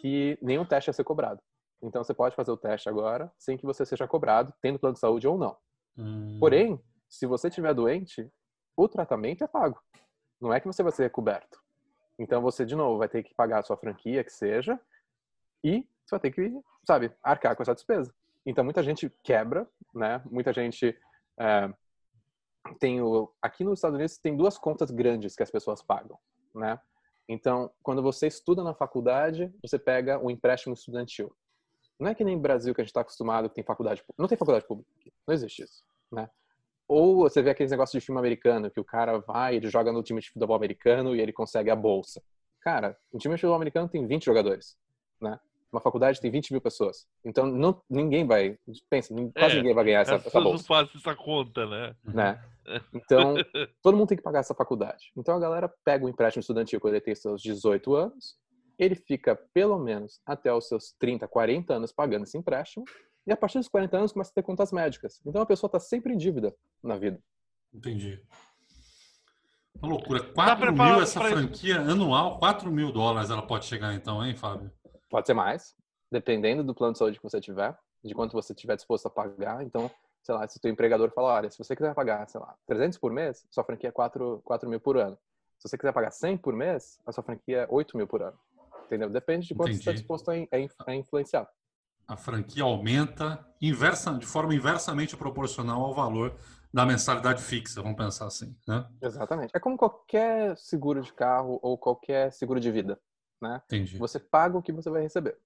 que 0.00 0.38
nenhum 0.42 0.64
teste 0.66 0.90
ia 0.90 0.92
ser 0.94 1.04
cobrado. 1.04 1.40
Então 1.80 2.02
você 2.02 2.12
pode 2.12 2.34
fazer 2.34 2.50
o 2.50 2.56
teste 2.56 2.88
agora 2.88 3.32
sem 3.38 3.56
que 3.56 3.64
você 3.64 3.86
seja 3.86 4.06
cobrado, 4.06 4.52
tendo 4.60 4.78
plano 4.78 4.94
de 4.94 5.00
saúde 5.00 5.26
ou 5.28 5.38
não. 5.38 5.56
Hum. 5.96 6.36
Porém, 6.40 6.82
se 7.08 7.24
você 7.26 7.48
estiver 7.48 7.72
doente, 7.72 8.30
o 8.76 8.88
tratamento 8.88 9.42
é 9.42 9.46
pago. 9.46 9.80
Não 10.40 10.52
é 10.52 10.60
que 10.60 10.66
você 10.66 10.82
vai 10.82 10.92
ser 10.92 11.10
coberto. 11.10 11.58
Então 12.18 12.42
você, 12.42 12.64
de 12.64 12.74
novo, 12.74 12.98
vai 12.98 13.08
ter 13.08 13.22
que 13.22 13.34
pagar 13.34 13.60
a 13.60 13.62
sua 13.62 13.76
franquia, 13.76 14.24
que 14.24 14.32
seja, 14.32 14.78
e 15.62 15.86
você 16.04 16.10
vai 16.10 16.20
ter 16.20 16.30
que, 16.32 16.60
sabe, 16.86 17.12
arcar 17.22 17.54
com 17.54 17.62
essa 17.62 17.74
despesa. 17.74 18.12
Então 18.44 18.64
muita 18.64 18.82
gente 18.82 19.10
quebra, 19.22 19.68
né? 19.94 20.22
Muita 20.26 20.52
gente 20.52 20.98
é, 21.38 21.72
tem 22.80 23.00
o 23.00 23.32
aqui 23.40 23.64
nos 23.64 23.78
Estados 23.78 23.96
Unidos 23.96 24.18
tem 24.18 24.36
duas 24.36 24.58
contas 24.58 24.90
grandes 24.90 25.36
que 25.36 25.42
as 25.42 25.50
pessoas 25.50 25.82
pagam, 25.82 26.18
né? 26.54 26.80
Então, 27.28 27.70
quando 27.82 28.02
você 28.02 28.26
estuda 28.26 28.64
na 28.64 28.72
faculdade, 28.72 29.52
você 29.62 29.78
pega 29.78 30.18
o 30.18 30.30
empréstimo 30.30 30.72
estudantil. 30.72 31.30
Não 32.00 32.08
é 32.08 32.14
que 32.14 32.24
nem 32.24 32.36
no 32.36 32.40
Brasil 32.40 32.74
que 32.74 32.80
a 32.80 32.84
gente 32.84 32.90
está 32.90 33.02
acostumado 33.02 33.50
que 33.50 33.56
tem 33.56 33.64
faculdade. 33.64 34.02
Não 34.16 34.26
tem 34.26 34.38
faculdade 34.38 34.66
pública. 34.66 34.90
Não 35.26 35.34
existe 35.34 35.62
isso, 35.62 35.84
né? 36.10 36.30
Ou 36.88 37.16
você 37.16 37.42
vê 37.42 37.50
aqueles 37.50 37.70
negócios 37.70 38.00
de 38.00 38.04
filme 38.04 38.18
americano 38.18 38.70
que 38.70 38.80
o 38.80 38.84
cara 38.84 39.18
vai, 39.18 39.56
ele 39.56 39.68
joga 39.68 39.92
no 39.92 40.02
time 40.02 40.20
de 40.20 40.30
futebol 40.30 40.56
americano 40.56 41.14
e 41.14 41.20
ele 41.20 41.32
consegue 41.32 41.70
a 41.70 41.76
bolsa. 41.76 42.22
Cara, 42.62 42.96
o 43.12 43.18
time 43.18 43.34
de 43.34 43.40
futebol 43.40 43.56
americano 43.56 43.88
tem 43.88 44.06
20 44.06 44.24
jogadores, 44.24 44.76
né? 45.20 45.38
Uma 45.70 45.82
faculdade 45.82 46.18
tem 46.18 46.30
20 46.30 46.50
mil 46.50 46.62
pessoas. 46.62 47.06
Então, 47.22 47.46
não, 47.46 47.82
ninguém 47.90 48.26
vai... 48.26 48.58
Pensa, 48.88 49.14
quase 49.36 49.54
É, 49.54 49.56
ninguém 49.58 49.74
vai 49.74 49.84
ganhar 49.84 50.00
essa, 50.00 50.14
essa 50.14 50.24
pessoas 50.24 50.44
não 50.44 50.50
bolsa 50.52 50.66
fazem 50.66 50.92
essa 50.96 51.14
conta, 51.14 51.66
né? 51.66 51.94
né? 52.04 52.42
Então, 52.94 53.34
todo 53.82 53.94
mundo 53.94 54.08
tem 54.08 54.16
que 54.16 54.24
pagar 54.24 54.40
essa 54.40 54.54
faculdade. 54.54 55.12
Então, 55.14 55.36
a 55.36 55.38
galera 55.38 55.70
pega 55.84 56.06
o 56.06 56.08
empréstimo 56.08 56.40
estudantil 56.40 56.80
quando 56.80 56.94
ele 56.94 57.02
tem 57.02 57.14
seus 57.14 57.42
18 57.42 57.94
anos, 57.94 58.38
ele 58.78 58.94
fica 58.94 59.36
pelo 59.52 59.78
menos 59.78 60.20
até 60.24 60.50
os 60.54 60.68
seus 60.68 60.94
30, 60.98 61.28
40 61.28 61.74
anos 61.74 61.92
pagando 61.92 62.22
esse 62.22 62.38
empréstimo, 62.38 62.86
e 63.28 63.32
a 63.32 63.36
partir 63.36 63.58
dos 63.58 63.68
40 63.68 63.94
anos 63.98 64.12
começa 64.12 64.30
a 64.30 64.34
ter 64.34 64.42
contas 64.42 64.72
médicas. 64.72 65.20
Então, 65.26 65.42
a 65.42 65.46
pessoa 65.46 65.68
está 65.68 65.78
sempre 65.78 66.14
em 66.14 66.16
dívida 66.16 66.54
na 66.82 66.96
vida. 66.96 67.22
Entendi. 67.72 68.22
Uma 69.82 69.90
loucura. 69.90 70.24
4 70.32 70.56
mil 70.56 70.74
preparado 70.74 71.02
essa 71.02 71.20
pra 71.20 71.28
isso? 71.28 71.38
franquia 71.38 71.80
anual, 71.80 72.38
4 72.38 72.70
mil 72.70 72.90
dólares 72.90 73.30
ela 73.30 73.42
pode 73.46 73.66
chegar 73.66 73.92
então, 73.94 74.24
hein, 74.24 74.34
Fábio? 74.34 74.72
Pode 75.10 75.26
ser 75.26 75.34
mais, 75.34 75.74
dependendo 76.10 76.64
do 76.64 76.74
plano 76.74 76.92
de 76.94 76.98
saúde 76.98 77.18
que 77.18 77.22
você 77.22 77.38
tiver, 77.40 77.76
de 78.02 78.14
quanto 78.14 78.32
você 78.32 78.54
estiver 78.54 78.76
disposto 78.76 79.06
a 79.06 79.10
pagar. 79.10 79.62
Então, 79.62 79.90
sei 80.22 80.34
lá, 80.34 80.48
se 80.48 80.56
o 80.56 80.60
teu 80.60 80.70
empregador 80.70 81.10
falar, 81.10 81.34
olha, 81.34 81.50
se 81.50 81.58
você 81.58 81.76
quiser 81.76 81.94
pagar, 81.94 82.26
sei 82.28 82.40
lá, 82.40 82.56
300 82.66 82.98
por 82.98 83.12
mês, 83.12 83.46
sua 83.50 83.62
franquia 83.62 83.90
é 83.90 83.92
4, 83.92 84.40
4 84.42 84.68
mil 84.70 84.80
por 84.80 84.96
ano. 84.96 85.18
Se 85.58 85.68
você 85.68 85.76
quiser 85.76 85.92
pagar 85.92 86.10
100 86.12 86.38
por 86.38 86.54
mês, 86.54 86.98
a 87.06 87.12
sua 87.12 87.22
franquia 87.22 87.58
é 87.64 87.66
8 87.68 87.94
mil 87.94 88.06
por 88.06 88.22
ano. 88.22 88.38
Entendeu? 88.86 89.10
Depende 89.10 89.46
de 89.46 89.54
quanto 89.54 89.72
você 89.72 89.78
está 89.80 89.90
Entendi. 89.90 90.00
disposto 90.02 90.30
a, 90.30 90.36
in- 90.38 90.48
a 90.50 90.58
in- 90.58 90.70
a 90.86 90.94
influenciar. 90.94 91.46
A 92.08 92.16
franquia 92.16 92.64
aumenta 92.64 93.46
inversa, 93.60 94.12
de 94.14 94.26
forma 94.26 94.54
inversamente 94.54 95.16
proporcional 95.16 95.82
ao 95.82 95.94
valor 95.94 96.34
da 96.72 96.84
mensalidade 96.84 97.42
fixa, 97.42 97.82
vamos 97.82 97.96
pensar 97.96 98.26
assim, 98.26 98.56
né? 98.66 98.86
Exatamente. 99.02 99.50
É 99.54 99.60
como 99.60 99.76
qualquer 99.76 100.56
seguro 100.56 101.02
de 101.02 101.12
carro 101.12 101.58
ou 101.62 101.76
qualquer 101.78 102.32
seguro 102.32 102.58
de 102.58 102.70
vida, 102.70 102.98
né? 103.40 103.60
Entendi. 103.66 103.98
Você 103.98 104.18
paga 104.18 104.56
o 104.56 104.62
que 104.62 104.72
você 104.72 104.90
vai 104.90 105.02
receber. 105.02 105.36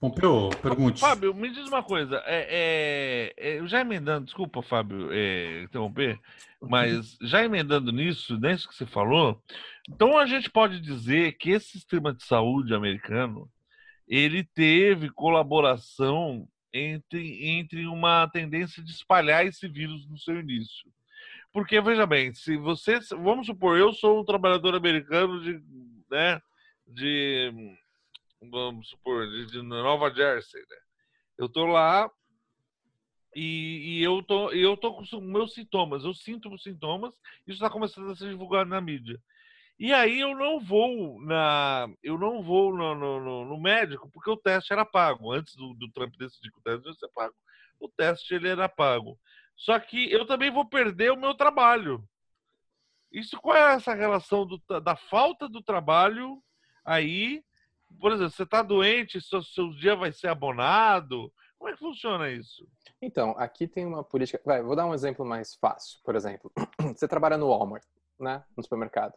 Pompeu, 0.00 0.50
pergunte. 0.60 1.00
Fábio, 1.00 1.32
me 1.34 1.50
diz 1.50 1.66
uma 1.66 1.82
coisa. 1.82 2.22
É, 2.26 3.32
é, 3.38 3.52
é, 3.52 3.58
eu 3.58 3.66
já 3.66 3.80
emendando, 3.80 4.26
desculpa, 4.26 4.60
Fábio, 4.60 5.08
é, 5.10 5.62
interromper, 5.62 6.20
mas 6.60 7.16
já 7.22 7.44
emendando 7.44 7.90
nisso, 7.90 8.38
nisso 8.38 8.68
que 8.68 8.74
você 8.74 8.86
falou, 8.86 9.40
então 9.88 10.18
a 10.18 10.26
gente 10.26 10.50
pode 10.50 10.80
dizer 10.80 11.32
que 11.38 11.50
esse 11.50 11.70
sistema 11.70 12.12
de 12.12 12.22
saúde 12.24 12.74
americano 12.74 13.48
ele 14.06 14.44
teve 14.44 15.10
colaboração 15.10 16.48
entre, 16.72 17.46
entre 17.48 17.86
uma 17.86 18.28
tendência 18.28 18.82
de 18.82 18.90
espalhar 18.90 19.46
esse 19.46 19.68
vírus 19.68 20.06
no 20.08 20.18
seu 20.18 20.40
início. 20.40 20.90
Porque, 21.52 21.80
veja 21.80 22.04
bem, 22.04 22.34
se 22.34 22.56
você. 22.56 22.98
Vamos 23.10 23.46
supor, 23.46 23.78
eu 23.78 23.92
sou 23.92 24.20
um 24.20 24.24
trabalhador 24.24 24.74
americano 24.74 25.40
de. 25.40 25.62
Né, 26.10 26.40
de 26.86 27.76
vamos 28.50 28.88
supor, 28.88 29.26
de, 29.28 29.46
de 29.46 29.62
Nova 29.62 30.12
Jersey, 30.12 30.60
né? 30.60 30.76
Eu 31.38 31.48
tô 31.48 31.64
lá 31.66 32.10
e, 33.34 33.98
e 33.98 34.02
eu 34.02 34.22
tô 34.22 34.50
eu 34.50 34.76
tô 34.76 34.94
com 34.94 35.20
meus 35.20 35.54
sintomas, 35.54 36.04
eu 36.04 36.14
sinto 36.14 36.52
os 36.52 36.62
sintomas, 36.62 37.14
isso 37.46 37.56
está 37.56 37.70
começando 37.70 38.10
a 38.10 38.16
ser 38.16 38.28
divulgado 38.28 38.68
na 38.68 38.80
mídia. 38.80 39.20
E 39.78 39.92
aí 39.92 40.20
eu 40.20 40.36
não 40.36 40.60
vou 40.60 41.20
na 41.22 41.88
eu 42.02 42.16
não 42.16 42.42
vou 42.42 42.74
no, 42.74 42.94
no- 42.94 43.44
no- 43.44 43.60
médico 43.60 44.08
porque 44.12 44.30
o 44.30 44.36
teste 44.36 44.72
era 44.72 44.84
pago 44.84 45.32
antes 45.32 45.54
do, 45.56 45.74
do 45.74 45.90
Trump 45.90 46.14
decidir 46.16 46.50
que 46.50 46.58
o 46.58 46.62
teste 46.62 46.88
ia 46.88 46.94
ser 46.94 47.08
pago. 47.08 47.34
O 47.80 47.88
teste 47.88 48.34
ele 48.34 48.48
era 48.48 48.68
pago. 48.68 49.18
Só 49.56 49.78
que 49.78 50.10
eu 50.10 50.26
também 50.26 50.50
vou 50.50 50.64
perder 50.64 51.10
o 51.12 51.16
meu 51.16 51.34
trabalho. 51.34 52.06
Isso 53.10 53.36
qual 53.40 53.56
é 53.56 53.74
essa 53.74 53.94
relação 53.94 54.46
do 54.46 54.60
da 54.80 54.96
falta 54.96 55.48
do 55.48 55.62
trabalho 55.62 56.42
aí 56.84 57.42
por 58.00 58.12
exemplo, 58.12 58.30
você 58.32 58.42
está 58.42 58.62
doente, 58.62 59.20
seu, 59.20 59.42
seu 59.42 59.70
dia 59.70 59.94
vai 59.94 60.12
ser 60.12 60.28
abonado? 60.28 61.32
Como 61.56 61.70
é 61.70 61.72
que 61.74 61.78
funciona 61.78 62.30
isso? 62.30 62.66
Então, 63.00 63.34
aqui 63.38 63.66
tem 63.66 63.86
uma 63.86 64.02
política. 64.02 64.40
Vai, 64.44 64.62
vou 64.62 64.74
dar 64.76 64.86
um 64.86 64.94
exemplo 64.94 65.24
mais 65.24 65.54
fácil. 65.54 66.00
Por 66.04 66.14
exemplo, 66.16 66.50
você 66.94 67.06
trabalha 67.06 67.38
no 67.38 67.48
Walmart, 67.48 67.84
né? 68.18 68.44
No 68.56 68.62
supermercado. 68.62 69.14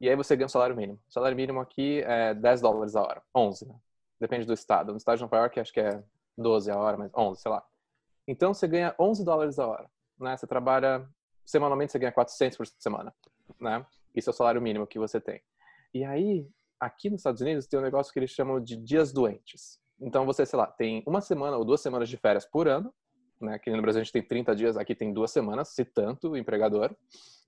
E 0.00 0.08
aí 0.08 0.16
você 0.16 0.34
ganha 0.34 0.46
um 0.46 0.48
salário 0.48 0.74
mínimo. 0.74 0.98
O 1.08 1.12
salário 1.12 1.36
mínimo 1.36 1.60
aqui 1.60 2.02
é 2.06 2.32
10 2.32 2.62
dólares 2.62 2.96
a 2.96 3.02
hora. 3.02 3.22
11, 3.36 3.68
né? 3.68 3.74
Depende 4.18 4.46
do 4.46 4.54
estado. 4.54 4.92
No 4.92 4.96
estado 4.96 5.16
de 5.16 5.22
Nova 5.22 5.36
York, 5.36 5.60
acho 5.60 5.72
que 5.72 5.80
é 5.80 6.02
12 6.38 6.70
a 6.70 6.76
hora, 6.76 6.96
mas 6.96 7.10
11, 7.14 7.40
sei 7.40 7.50
lá. 7.50 7.62
Então, 8.26 8.54
você 8.54 8.66
ganha 8.66 8.94
11 8.98 9.24
dólares 9.24 9.58
a 9.58 9.66
hora. 9.66 9.90
Né? 10.18 10.36
Você 10.36 10.46
trabalha... 10.46 11.06
Semanalmente, 11.44 11.92
você 11.92 11.98
ganha 11.98 12.12
400 12.12 12.56
por 12.56 12.66
semana. 12.78 13.12
Né? 13.60 13.84
Isso 14.14 14.30
é 14.30 14.32
o 14.32 14.34
salário 14.34 14.62
mínimo 14.62 14.86
que 14.86 14.98
você 14.98 15.20
tem. 15.20 15.42
E 15.92 16.04
aí, 16.04 16.48
aqui 16.78 17.10
nos 17.10 17.20
Estados 17.20 17.40
Unidos, 17.42 17.66
tem 17.66 17.78
um 17.78 17.82
negócio 17.82 18.12
que 18.12 18.18
eles 18.18 18.30
chamam 18.30 18.60
de 18.60 18.76
dias 18.76 19.12
doentes. 19.12 19.80
Então, 20.00 20.24
você, 20.24 20.46
sei 20.46 20.58
lá, 20.58 20.66
tem 20.66 21.02
uma 21.06 21.20
semana 21.20 21.56
ou 21.56 21.64
duas 21.64 21.80
semanas 21.80 22.08
de 22.08 22.16
férias 22.16 22.46
por 22.46 22.68
ano. 22.68 22.94
Né? 23.40 23.54
Aqui 23.54 23.70
no 23.70 23.82
Brasil, 23.82 24.00
a 24.00 24.04
gente 24.04 24.12
tem 24.12 24.22
30 24.22 24.56
dias. 24.56 24.76
Aqui 24.76 24.94
tem 24.94 25.12
duas 25.12 25.30
semanas, 25.30 25.68
se 25.68 25.84
tanto 25.84 26.30
o 26.30 26.36
empregador 26.36 26.94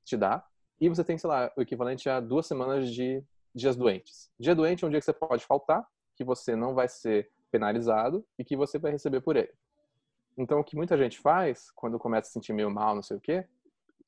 te 0.05 0.17
dá. 0.17 0.45
E 0.83 0.89
você 0.89 1.05
tem, 1.05 1.17
sei 1.17 1.31
lá, 1.31 1.53
o 1.57 1.63
equivalente 1.63 2.09
a 2.09 2.19
duas 2.19 2.45
semanas 2.47 2.93
de 2.93 3.23
dias 3.55 3.77
doentes. 3.77 4.29
Dia 4.39 4.53
doente 4.55 4.83
é 4.83 4.87
um 4.87 4.91
dia 4.91 4.99
que 4.99 5.05
você 5.05 5.13
pode 5.13 5.45
faltar, 5.45 5.87
que 6.17 6.25
você 6.25 6.57
não 6.57 6.75
vai 6.75 6.89
ser 6.89 7.31
penalizado 7.53 8.25
e 8.37 8.45
que 8.45 8.57
você 8.57 8.79
vai 8.81 8.91
receber 8.91 9.21
por 9.21 9.37
ele. 9.37 9.53
Então, 10.37 10.59
o 10.59 10.65
que 10.65 10.75
muita 10.75 10.99
gente 10.99 11.21
faz, 11.21 11.71
quando 11.77 11.99
começa 12.01 12.23
a 12.23 12.27
se 12.29 12.33
sentir 12.33 12.53
meio 12.53 12.69
mal, 12.71 12.97
não 12.97 13.03
sei 13.03 13.17
o 13.17 13.21
quê, 13.21 13.47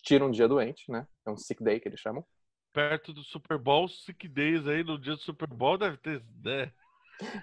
tira 0.03 0.25
um 0.25 0.31
dia 0.33 0.49
doente, 0.49 0.91
né? 0.91 1.07
É 1.25 1.31
um 1.31 1.37
sick 1.37 1.63
day 1.63 1.79
que 1.79 1.87
eles 1.87 2.01
chamam. 2.01 2.25
Perto 2.73 3.13
do 3.13 3.23
Super 3.23 3.57
Bowl, 3.57 3.87
Sick 3.87 4.27
Days 4.27 4.67
aí, 4.67 4.83
no 4.83 4.99
dia 4.99 5.13
do 5.15 5.21
Super 5.21 5.47
Bowl 5.47 5.79
deve 5.79 5.97
ter. 5.99 6.21
Né? 6.43 6.73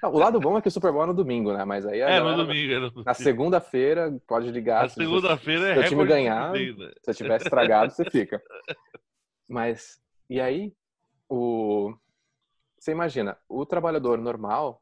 Não, 0.04 0.12
o 0.14 0.18
lado 0.18 0.38
bom 0.42 0.58
é 0.58 0.62
que 0.62 0.68
o 0.68 0.72
Super 0.72 0.92
Bowl 0.92 1.04
é 1.04 1.08
no 1.08 1.14
domingo, 1.14 1.54
né? 1.54 1.64
Mas 1.64 1.86
aí 1.86 2.02
É, 2.02 2.20
no 2.20 2.26
galera- 2.26 2.44
domingo. 2.44 2.74
É 2.74 2.80
no 2.80 2.90
domingo. 2.90 3.04
na 3.06 3.14
segunda-feira 3.14 4.20
pode 4.28 4.52
ligar. 4.52 4.82
Na 4.84 4.90
se- 4.90 4.96
segunda-feira 4.96 5.70
é 5.70 5.74
se 5.76 5.80
o 5.80 5.90
time 5.90 6.06
ganhar, 6.06 6.52
né? 6.52 6.60
Se 7.02 7.12
eu 7.12 7.16
tiver 7.16 7.38
estragado, 7.42 7.94
você 7.94 8.04
fica. 8.10 8.42
Mas, 9.52 10.02
e 10.30 10.40
aí, 10.40 10.74
o... 11.28 11.94
você 12.80 12.94
imagina, 12.94 13.38
o 13.50 13.66
trabalhador 13.66 14.18
normal, 14.18 14.82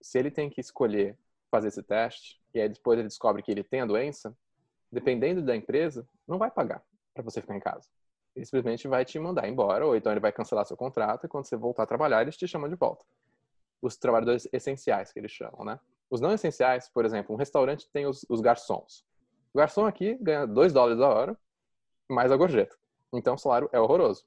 se 0.00 0.18
ele 0.18 0.28
tem 0.28 0.50
que 0.50 0.60
escolher 0.60 1.16
fazer 1.52 1.68
esse 1.68 1.84
teste, 1.84 2.42
e 2.52 2.60
aí 2.60 2.68
depois 2.68 2.98
ele 2.98 3.06
descobre 3.06 3.44
que 3.44 3.52
ele 3.52 3.62
tem 3.62 3.80
a 3.80 3.86
doença, 3.86 4.36
dependendo 4.90 5.40
da 5.40 5.54
empresa, 5.54 6.04
não 6.26 6.36
vai 6.36 6.50
pagar 6.50 6.82
para 7.14 7.22
você 7.22 7.40
ficar 7.40 7.56
em 7.56 7.60
casa. 7.60 7.88
Ele 8.34 8.44
simplesmente 8.44 8.88
vai 8.88 9.04
te 9.04 9.20
mandar 9.20 9.48
embora, 9.48 9.86
ou 9.86 9.94
então 9.94 10.10
ele 10.10 10.20
vai 10.20 10.32
cancelar 10.32 10.66
seu 10.66 10.76
contrato, 10.76 11.26
e 11.26 11.28
quando 11.28 11.44
você 11.44 11.56
voltar 11.56 11.84
a 11.84 11.86
trabalhar, 11.86 12.22
eles 12.22 12.36
te 12.36 12.48
chamam 12.48 12.68
de 12.68 12.74
volta. 12.74 13.04
Os 13.80 13.96
trabalhadores 13.96 14.48
essenciais, 14.52 15.12
que 15.12 15.20
eles 15.20 15.30
chamam, 15.30 15.64
né? 15.64 15.78
Os 16.10 16.20
não 16.20 16.32
essenciais, 16.32 16.88
por 16.88 17.04
exemplo, 17.04 17.32
um 17.32 17.38
restaurante 17.38 17.88
tem 17.92 18.04
os, 18.04 18.26
os 18.28 18.40
garçons. 18.40 19.06
O 19.54 19.58
garçom 19.58 19.86
aqui 19.86 20.18
ganha 20.20 20.44
2 20.44 20.72
dólares 20.72 21.00
a 21.00 21.08
hora, 21.08 21.38
mais 22.10 22.32
a 22.32 22.36
gorjeta. 22.36 22.81
Então 23.12 23.34
o 23.34 23.38
salário 23.38 23.68
é 23.72 23.80
horroroso. 23.80 24.24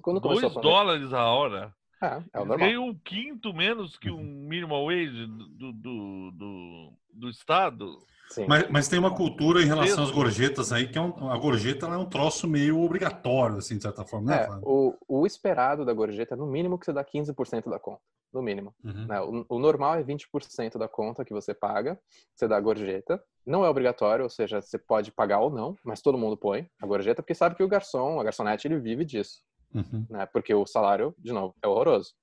Quando 0.00 0.20
Dois 0.20 0.38
a 0.38 0.48
pandemia- 0.48 0.62
dólares 0.62 1.12
a 1.12 1.24
hora. 1.26 1.74
É, 2.02 2.22
é 2.32 2.40
o 2.40 2.44
normal. 2.44 2.58
ganham 2.58 2.86
um 2.88 2.94
quinto 2.94 3.54
menos 3.54 3.96
que 3.96 4.10
um 4.10 4.22
minimum 4.24 4.86
wage 4.86 5.26
do, 5.26 5.72
do, 5.72 6.30
do, 6.32 6.92
do 7.12 7.28
Estado. 7.28 7.96
Sim. 8.30 8.46
Mas, 8.48 8.68
mas 8.70 8.88
tem 8.88 8.98
uma 8.98 9.14
cultura 9.14 9.62
em 9.62 9.66
relação 9.66 10.02
às 10.02 10.10
gorjetas 10.10 10.72
aí, 10.72 10.88
que 10.88 10.98
é 10.98 11.00
um, 11.00 11.30
a 11.30 11.36
gorjeta 11.36 11.86
ela 11.86 11.94
é 11.96 11.98
um 11.98 12.08
troço 12.08 12.48
meio 12.48 12.80
obrigatório, 12.80 13.58
assim, 13.58 13.76
de 13.76 13.82
certa 13.82 14.04
forma, 14.04 14.30
né, 14.30 14.42
É, 14.42 14.46
Fábio? 14.46 14.62
o, 14.66 14.96
o 15.06 15.26
esperado 15.26 15.84
da 15.84 15.92
gorjeta 15.92 16.34
é 16.34 16.36
no 16.36 16.46
mínimo 16.46 16.78
que 16.78 16.86
você 16.86 16.92
dá 16.94 17.04
15% 17.04 17.68
da 17.70 17.78
conta. 17.78 18.00
No 18.32 18.40
mínimo. 18.40 18.74
Uhum. 18.82 19.06
né? 19.06 19.20
O, 19.20 19.44
o 19.48 19.58
normal 19.58 19.96
é 19.96 20.02
20% 20.02 20.78
da 20.78 20.88
conta 20.88 21.24
que 21.24 21.32
você 21.32 21.52
paga, 21.52 22.00
você 22.34 22.48
dá 22.48 22.56
a 22.56 22.60
gorjeta. 22.60 23.22
Não 23.44 23.64
é 23.64 23.68
obrigatório, 23.68 24.24
ou 24.24 24.30
seja, 24.30 24.62
você 24.62 24.78
pode 24.78 25.12
pagar 25.12 25.40
ou 25.40 25.50
não, 25.50 25.76
mas 25.84 26.00
todo 26.00 26.16
mundo 26.16 26.36
põe 26.36 26.68
a 26.80 26.86
gorjeta, 26.86 27.22
porque 27.22 27.34
sabe 27.34 27.56
que 27.56 27.62
o 27.62 27.68
garçom, 27.68 28.18
a 28.20 28.24
garçonete, 28.24 28.66
ele 28.66 28.78
vive 28.78 29.04
disso. 29.04 29.42
Uhum. 29.74 30.06
Né? 30.08 30.26
Porque 30.26 30.54
o 30.54 30.66
salário, 30.66 31.14
de 31.18 31.32
novo, 31.32 31.54
é 31.62 31.68
horroroso. 31.68 32.14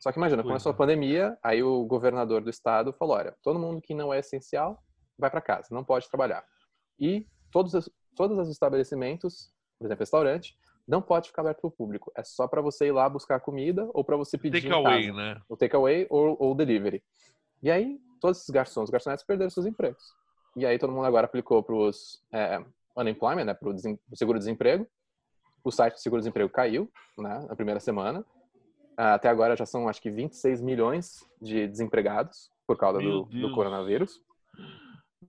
Só 0.00 0.10
que 0.10 0.18
imagina, 0.18 0.42
começou 0.42 0.72
é. 0.72 0.74
a 0.74 0.78
pandemia, 0.78 1.38
aí 1.42 1.62
o 1.62 1.84
governador 1.84 2.42
do 2.42 2.48
estado 2.48 2.92
falou: 2.92 3.16
olha, 3.16 3.36
todo 3.42 3.58
mundo 3.58 3.82
que 3.82 3.94
não 3.94 4.12
é 4.12 4.18
essencial 4.18 4.82
vai 5.18 5.30
para 5.30 5.42
casa, 5.42 5.68
não 5.70 5.84
pode 5.84 6.08
trabalhar. 6.08 6.42
E 6.98 7.26
todos 7.52 7.74
os, 7.74 7.90
todos 8.16 8.38
os 8.38 8.48
estabelecimentos, 8.48 9.52
por 9.78 9.86
exemplo, 9.86 10.00
restaurante, 10.00 10.56
não 10.86 11.00
pode 11.00 11.28
ficar 11.28 11.42
aberto 11.42 11.60
para 11.60 11.68
o 11.68 11.70
público. 11.70 12.12
É 12.16 12.22
só 12.24 12.48
para 12.48 12.60
você 12.60 12.86
ir 12.86 12.92
lá 12.92 13.08
buscar 13.08 13.40
comida 13.40 13.88
ou 13.94 14.02
para 14.04 14.16
você 14.16 14.36
pedir 14.36 14.62
Take 14.62 14.68
em 14.68 14.72
away, 14.72 15.06
casa. 15.08 15.16
né? 15.18 15.40
o 15.48 15.56
takeaway 15.56 16.06
ou 16.10 16.36
ou 16.38 16.52
o 16.52 16.54
delivery. 16.54 17.02
E 17.62 17.70
aí, 17.70 17.98
todos 18.20 18.38
esses 18.38 18.50
garçons, 18.50 18.84
os 18.84 18.90
garçonetes 18.90 19.24
perderam 19.24 19.50
seus 19.50 19.66
empregos. 19.66 20.02
E 20.56 20.66
aí, 20.66 20.78
todo 20.78 20.92
mundo 20.92 21.04
agora 21.04 21.26
aplicou 21.26 21.62
para 21.62 21.74
os 21.74 22.22
é, 22.32 22.62
unemployment, 22.96 23.44
né, 23.44 23.54
para 23.54 23.68
o 23.68 23.76
seguro-desemprego. 24.14 24.86
O 25.62 25.70
site 25.70 25.94
do 25.94 26.00
seguro-desemprego 26.00 26.48
caiu, 26.50 26.90
né, 27.18 27.46
na 27.48 27.54
primeira 27.54 27.78
semana. 27.78 28.24
Ah, 28.96 29.14
Até 29.14 29.28
agora 29.28 29.56
já 29.56 29.66
são, 29.66 29.88
acho 29.88 30.00
que, 30.00 30.10
26 30.10 30.60
milhões 30.60 31.24
de 31.40 31.66
desempregados 31.68 32.50
por 32.66 32.76
causa 32.76 32.98
do, 32.98 33.24
do 33.24 33.52
coronavírus. 33.52 34.20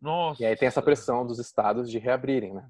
Nossa. 0.01 0.41
E 0.41 0.45
aí 0.45 0.55
tem 0.55 0.67
essa 0.67 0.81
pressão 0.81 1.25
dos 1.25 1.37
estados 1.37 1.89
de 1.89 1.99
reabrirem, 1.99 2.53
né? 2.53 2.67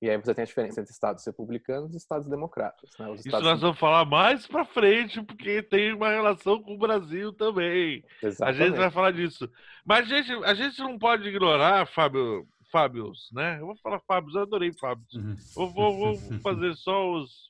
E 0.00 0.08
aí 0.08 0.16
você 0.16 0.32
tem 0.32 0.42
a 0.42 0.46
diferença 0.46 0.80
entre 0.80 0.92
estados 0.92 1.26
republicanos 1.26 1.92
e 1.92 1.96
estados 1.96 2.28
democratas, 2.28 2.90
né? 2.98 3.08
Os 3.08 3.20
Isso 3.20 3.28
estados 3.28 3.46
nós 3.46 3.60
vamos 3.60 3.78
falar 3.78 4.04
mais 4.04 4.46
pra 4.46 4.64
frente, 4.64 5.20
porque 5.22 5.60
tem 5.60 5.92
uma 5.92 6.08
relação 6.08 6.62
com 6.62 6.74
o 6.74 6.78
Brasil 6.78 7.32
também. 7.32 8.04
A 8.22 8.26
Exatamente. 8.26 8.64
gente 8.64 8.76
vai 8.76 8.90
falar 8.92 9.10
disso. 9.10 9.50
Mas 9.84 10.10
a 10.10 10.16
gente, 10.16 10.44
a 10.44 10.54
gente 10.54 10.78
não 10.78 10.96
pode 10.96 11.28
ignorar, 11.28 11.84
Fábio, 11.86 12.46
Fábios, 12.70 13.28
né? 13.32 13.58
Eu 13.60 13.66
vou 13.66 13.76
falar 13.76 13.98
Fábios, 14.00 14.36
eu 14.36 14.42
adorei 14.42 14.72
Fábios. 14.72 15.12
Uhum. 15.14 15.36
Eu 15.56 15.68
vou, 15.68 15.96
vou 15.96 16.16
fazer 16.42 16.74
só 16.76 17.12
os. 17.12 17.48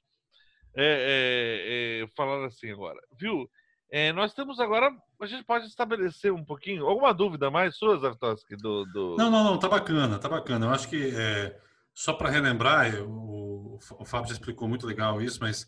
É, 0.75 2.01
é, 2.01 2.05
é, 2.05 2.07
falar 2.17 2.47
assim 2.47 2.71
agora. 2.71 3.01
Viu? 3.19 3.51
É, 3.91 4.13
nós 4.13 4.33
temos 4.33 4.59
agora. 4.59 4.91
A 5.21 5.27
gente 5.27 5.45
pode 5.45 5.67
estabelecer 5.67 6.33
um 6.33 6.45
pouquinho. 6.45 6.87
Alguma 6.87 7.13
dúvida 7.13 7.51
mais 7.51 7.77
sua, 7.77 7.99
Zartoski? 7.99 8.57
Do, 8.57 8.85
do... 8.87 9.17
Não, 9.17 9.31
não, 9.31 9.45
não, 9.45 9.59
tá 9.59 9.69
bacana, 9.69 10.19
tá 10.19 10.29
bacana. 10.29 10.67
Eu 10.67 10.71
acho 10.71 10.89
que 10.89 11.13
é, 11.17 11.59
só 12.01 12.13
para 12.13 12.31
relembrar, 12.31 12.95
eu- 12.95 13.09
o, 13.11 13.79
o 13.99 14.05
Fábio 14.05 14.29
já 14.29 14.35
explicou 14.35 14.69
muito 14.69 14.87
legal 14.87 15.21
isso, 15.21 15.39
mas 15.41 15.67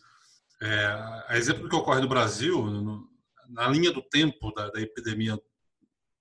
é, 0.62 0.86
a 1.28 1.36
exemplo 1.36 1.62
do 1.64 1.68
que 1.68 1.74
ocorre 1.74 2.00
no 2.00 2.08
Brasil, 2.08 2.62
no- 2.66 3.08
na 3.48 3.66
linha 3.68 3.90
do 3.92 4.00
tempo 4.02 4.52
da, 4.52 4.70
da 4.70 4.80
epidemia 4.80 5.36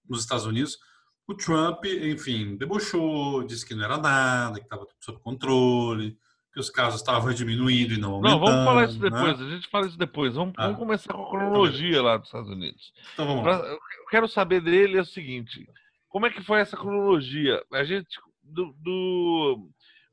nos 0.10 0.22
Estados 0.22 0.46
Unidos, 0.48 0.80
o 1.28 1.36
Trump, 1.36 1.86
enfim, 1.86 2.56
debochou, 2.58 3.44
disse 3.44 3.64
que 3.66 3.76
não 3.76 3.84
era 3.86 3.98
nada, 4.00 4.58
que 4.60 4.66
estava 4.66 4.84
tudo 4.88 4.98
sob 5.00 5.20
controle, 5.20 6.18
que 6.52 6.60
os 6.60 6.72
casos 6.72 7.02
estavam 7.02 7.32
diminuindo 7.32 7.94
e 7.94 7.98
não 8.00 8.14
aumentando. 8.14 8.40
Não, 8.40 8.46
vamos 8.48 8.66
falar 8.66 8.86
isso 8.86 9.00
né? 9.00 9.10
depois. 9.12 9.40
A 9.40 9.50
gente 9.52 9.68
fala 9.70 9.86
isso 9.88 9.98
depois. 10.00 10.34
Vamos, 10.34 10.56
Ah. 10.58 10.64
vamos 10.64 10.80
começar 10.80 11.14
com 11.14 11.24
a 11.24 11.30
cronologia 11.30 12.02
lá 12.02 12.18
dos 12.18 12.28
Estados 12.30 12.50
Unidos. 12.50 12.92
Então 13.14 13.28
vamos 13.28 13.46
lá. 13.46 13.58
eu 13.60 13.78
quero 14.10 14.28
saber 14.28 14.60
dele 14.60 14.98
é 14.98 15.02
o 15.02 15.06
seguinte: 15.06 15.70
como 16.08 16.26
é 16.26 16.32
que 16.32 16.42
foi 16.42 16.60
essa 16.62 16.76
cronologia? 16.76 17.64
A 17.72 17.84
gente 17.84 18.18
do, 18.42 18.74
do- 18.80 19.70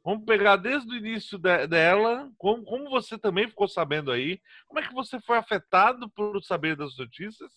vamos 0.07 0.27
pegar 0.27 0.57
desde 0.57 0.91
o 0.95 0.97
início 0.99 1.39
de- 1.39 1.69
dela, 1.69 2.31
como, 2.39 2.65
como 2.65 2.91
você 2.91 3.19
também 3.19 3.49
ficou 3.49 3.69
sabendo 3.69 4.13
aí, 4.13 4.41
como 4.69 4.81
é 4.81 4.89
que 4.89 4.95
você 4.95 5.21
foi 5.23 5.39
afetado 5.39 6.11
por 6.13 6.43
saber 6.45 6.77
das 6.77 6.97
notícias 6.99 7.53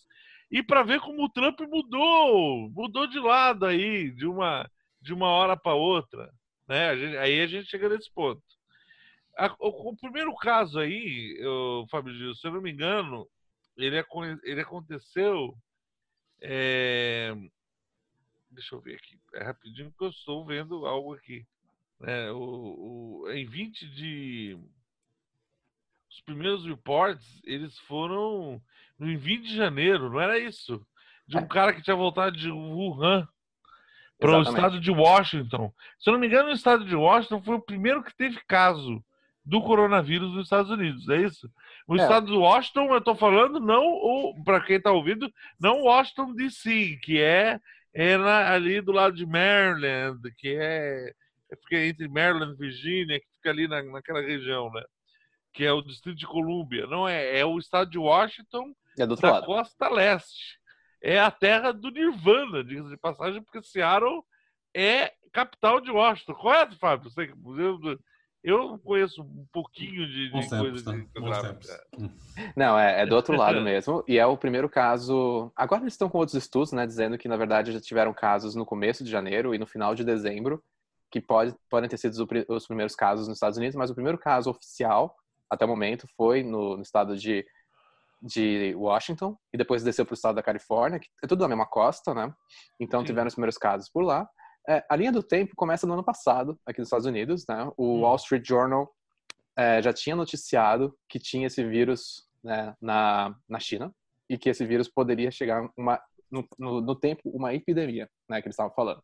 e 0.52 0.62
para 0.62 0.84
ver 0.84 1.00
como 1.00 1.24
o 1.24 1.30
Trump 1.30 1.60
mudou, 1.62 2.70
mudou 2.72 3.08
de 3.08 3.20
lado 3.20 3.66
aí 3.66 4.12
de 4.12 4.26
uma 4.26 4.70
de 5.02 5.14
uma 5.14 5.28
hora 5.28 5.56
para 5.56 5.74
outra, 5.74 6.30
né? 6.68 6.90
A 6.90 6.96
gente- 6.98 7.18
aí 7.18 7.40
a 7.42 7.48
gente 7.48 7.68
chega 7.70 7.88
nesse 7.88 8.12
ponto. 8.12 8.42
A- 9.38 9.54
o, 9.58 9.90
o 9.92 9.96
primeiro 9.96 10.34
caso 10.36 10.78
aí, 10.80 11.36
eu, 11.40 11.86
Fábio 11.90 12.14
Gil, 12.14 12.34
se 12.34 12.46
eu 12.46 12.52
não 12.52 12.62
me 12.62 12.70
engano, 12.72 13.26
ele, 13.76 13.96
ele 14.44 14.60
aconteceu. 14.62 15.56
é, 16.42 17.34
deixa 18.50 18.74
eu 18.74 18.80
ver 18.80 18.96
aqui, 18.96 19.18
é 19.34 19.42
rapidinho 19.44 19.92
que 19.96 20.04
eu 20.04 20.10
estou 20.10 20.44
vendo 20.46 20.86
algo 20.86 21.14
aqui. 21.14 21.46
Né, 22.00 22.30
o, 22.32 23.22
o- 23.24 23.30
em 23.30 23.44
20 23.46 23.86
de. 23.88 24.58
Os 26.10 26.20
primeiros 26.22 26.66
reports, 26.66 27.40
eles 27.44 27.78
foram 27.80 28.60
em 29.00 29.16
20 29.16 29.42
de 29.46 29.56
janeiro, 29.56 30.10
não 30.10 30.20
era 30.20 30.38
isso? 30.38 30.84
De 31.26 31.36
um 31.36 31.40
É. 31.40 31.46
cara 31.46 31.72
que 31.72 31.82
tinha 31.82 31.94
voltado 31.96 32.36
de 32.36 32.50
Wuhan 32.50 33.28
para 34.18 34.38
o 34.38 34.42
estado 34.42 34.80
de 34.80 34.90
Washington. 34.90 35.72
Se 35.98 36.10
eu 36.10 36.12
não 36.12 36.20
me 36.20 36.26
engano, 36.26 36.48
o 36.50 36.52
estado 36.52 36.84
de 36.84 36.94
Washington 36.96 37.40
foi 37.42 37.54
o 37.56 37.60
primeiro 37.62 38.02
que 38.02 38.14
teve 38.14 38.38
caso 38.46 39.02
do 39.44 39.62
coronavírus 39.62 40.32
nos 40.34 40.44
Estados 40.44 40.70
Unidos, 40.70 41.08
é 41.08 41.22
isso? 41.22 41.50
O 41.86 41.94
É. 41.96 42.02
estado 42.02 42.26
de 42.26 42.32
Washington, 42.36 42.86
eu 42.92 42.98
estou 42.98 43.14
falando, 43.14 43.58
não, 43.60 44.34
para 44.44 44.60
quem 44.60 44.76
está 44.76 44.92
ouvindo, 44.92 45.32
não 45.58 45.82
Washington 45.84 46.34
DC, 46.34 46.98
que 47.02 47.18
é, 47.20 47.58
é 47.94 48.16
na- 48.18 48.52
ali 48.52 48.80
do 48.82 48.92
lado 48.92 49.14
de 49.16 49.24
Maryland, 49.24 50.18
que 50.36 50.54
é, 50.60 51.14
é 51.50 51.56
fica 51.56 51.76
entre 51.84 52.08
Maryland 52.08 52.54
e 52.54 52.56
Virgínia, 52.56 53.20
que 53.20 53.26
fica 53.36 53.50
ali 53.50 53.66
na, 53.66 53.82
naquela 53.82 54.20
região, 54.20 54.70
né? 54.70 54.82
Que 55.52 55.64
é 55.64 55.72
o 55.72 55.82
Distrito 55.82 56.18
de 56.18 56.26
Colômbia. 56.26 56.86
Não 56.86 57.08
é, 57.08 57.38
é 57.38 57.44
o 57.44 57.58
estado 57.58 57.90
de 57.90 57.98
Washington 57.98 58.72
É 58.98 59.06
do 59.06 59.12
outro 59.12 59.26
da 59.26 59.34
lado. 59.34 59.46
costa 59.46 59.88
leste. 59.88 60.58
É 61.02 61.18
a 61.18 61.30
terra 61.30 61.72
do 61.72 61.90
Nirvana, 61.90 62.62
diga 62.62 62.82
de 62.84 62.96
passagem, 62.96 63.42
porque 63.42 63.62
Seattle 63.62 64.22
é 64.74 65.12
capital 65.32 65.80
de 65.80 65.90
Washington. 65.90 66.34
Correto, 66.34 66.78
Fábio? 66.78 67.10
Você, 67.10 67.32
eu, 67.58 67.98
eu 68.44 68.78
conheço 68.78 69.22
um 69.22 69.46
pouquinho 69.52 70.06
de, 70.06 70.26
de 70.26 70.48
coisa 70.48 70.62
né? 70.62 70.70
de 70.70 70.84
tempos. 71.12 71.68
Hum. 71.98 72.10
Não, 72.56 72.78
é, 72.78 73.02
é 73.02 73.06
do 73.06 73.16
outro 73.16 73.36
lado 73.36 73.60
mesmo. 73.62 74.04
E 74.06 74.18
é 74.18 74.26
o 74.26 74.36
primeiro 74.36 74.68
caso. 74.68 75.50
Agora 75.56 75.82
eles 75.82 75.94
estão 75.94 76.08
com 76.08 76.18
outros 76.18 76.36
estudos, 76.36 76.72
né? 76.72 76.86
Dizendo 76.86 77.18
que, 77.18 77.28
na 77.28 77.36
verdade, 77.36 77.72
já 77.72 77.80
tiveram 77.80 78.14
casos 78.14 78.54
no 78.54 78.64
começo 78.64 79.02
de 79.02 79.10
janeiro 79.10 79.54
e 79.54 79.58
no 79.58 79.66
final 79.66 79.94
de 79.94 80.04
dezembro, 80.04 80.62
que 81.10 81.20
pode, 81.20 81.54
podem 81.68 81.88
ter 81.88 81.96
sido 81.98 82.12
os 82.12 82.24
pri- 82.26 82.46
os 82.48 82.66
primeiros 82.66 82.94
casos 82.94 83.26
nos 83.28 83.36
Estados 83.36 83.58
Unidos, 83.58 83.76
mas 83.76 83.90
o 83.90 83.94
primeiro 83.94 84.18
caso 84.18 84.50
oficial, 84.50 85.14
até 85.48 85.64
o 85.64 85.68
momento, 85.68 86.06
foi 86.16 86.42
no, 86.42 86.76
no 86.76 86.82
estado 86.82 87.16
de, 87.16 87.44
de 88.22 88.74
Washington, 88.76 89.36
e 89.52 89.58
depois 89.58 89.82
desceu 89.82 90.04
para 90.04 90.12
o 90.12 90.14
estado 90.14 90.36
da 90.36 90.42
Califórnia, 90.42 91.00
que 91.00 91.08
é 91.22 91.26
tudo 91.26 91.40
na 91.40 91.48
mesma 91.48 91.66
costa, 91.66 92.14
né? 92.14 92.32
Então 92.78 93.00
Sim. 93.00 93.06
tiveram 93.06 93.28
os 93.28 93.34
primeiros 93.34 93.58
casos 93.58 93.88
por 93.88 94.02
lá. 94.04 94.28
É, 94.68 94.84
a 94.88 94.94
linha 94.94 95.10
do 95.10 95.22
tempo 95.22 95.56
começa 95.56 95.86
no 95.86 95.94
ano 95.94 96.04
passado, 96.04 96.58
aqui 96.66 96.78
nos 96.78 96.86
Estados 96.88 97.06
Unidos, 97.06 97.44
né? 97.48 97.70
O 97.76 97.96
Hum. 97.96 98.00
Wall 98.02 98.16
Street 98.16 98.46
Journal 98.46 98.88
é, 99.56 99.82
já 99.82 99.92
tinha 99.92 100.14
noticiado 100.14 100.96
que 101.08 101.18
tinha 101.18 101.46
esse 101.46 101.64
vírus 101.64 102.28
né, 102.44 102.74
na, 102.80 103.34
na 103.48 103.58
China 103.58 103.92
e 104.28 104.38
que 104.38 104.48
esse 104.48 104.64
vírus 104.64 104.88
poderia 104.88 105.30
chegar 105.30 105.68
uma, 105.76 106.00
no, 106.30 106.46
no, 106.58 106.80
no 106.80 106.94
tempo 106.94 107.22
uma 107.24 107.52
epidemia, 107.52 108.08
né, 108.28 108.40
que 108.40 108.46
eles 108.46 108.54
estavam 108.54 108.72
falando. 108.74 109.02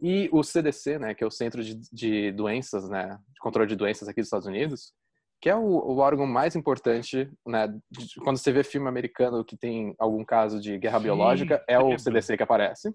E 0.00 0.28
o 0.32 0.42
CDC, 0.42 0.98
né, 0.98 1.14
que 1.14 1.24
é 1.24 1.26
o 1.26 1.30
Centro 1.30 1.62
de, 1.62 1.74
de 1.92 2.32
Doenças, 2.32 2.88
né, 2.88 3.18
de 3.32 3.40
Controle 3.40 3.68
de 3.68 3.76
Doenças 3.76 4.08
aqui 4.08 4.20
dos 4.20 4.28
Estados 4.28 4.46
Unidos, 4.46 4.92
que 5.40 5.48
é 5.48 5.56
o, 5.56 5.60
o 5.60 5.98
órgão 5.98 6.26
mais 6.26 6.54
importante, 6.54 7.30
né, 7.46 7.66
de- 7.90 8.14
quando 8.22 8.38
você 8.38 8.52
vê 8.52 8.62
filme 8.62 8.88
americano 8.88 9.44
que 9.44 9.56
tem 9.56 9.94
algum 9.98 10.24
caso 10.24 10.60
de 10.60 10.78
guerra 10.78 10.98
Sim, 10.98 11.04
biológica, 11.04 11.64
é 11.68 11.78
o. 11.78 11.98
CDC 11.98 12.36
que 12.36 12.42
aparece. 12.42 12.94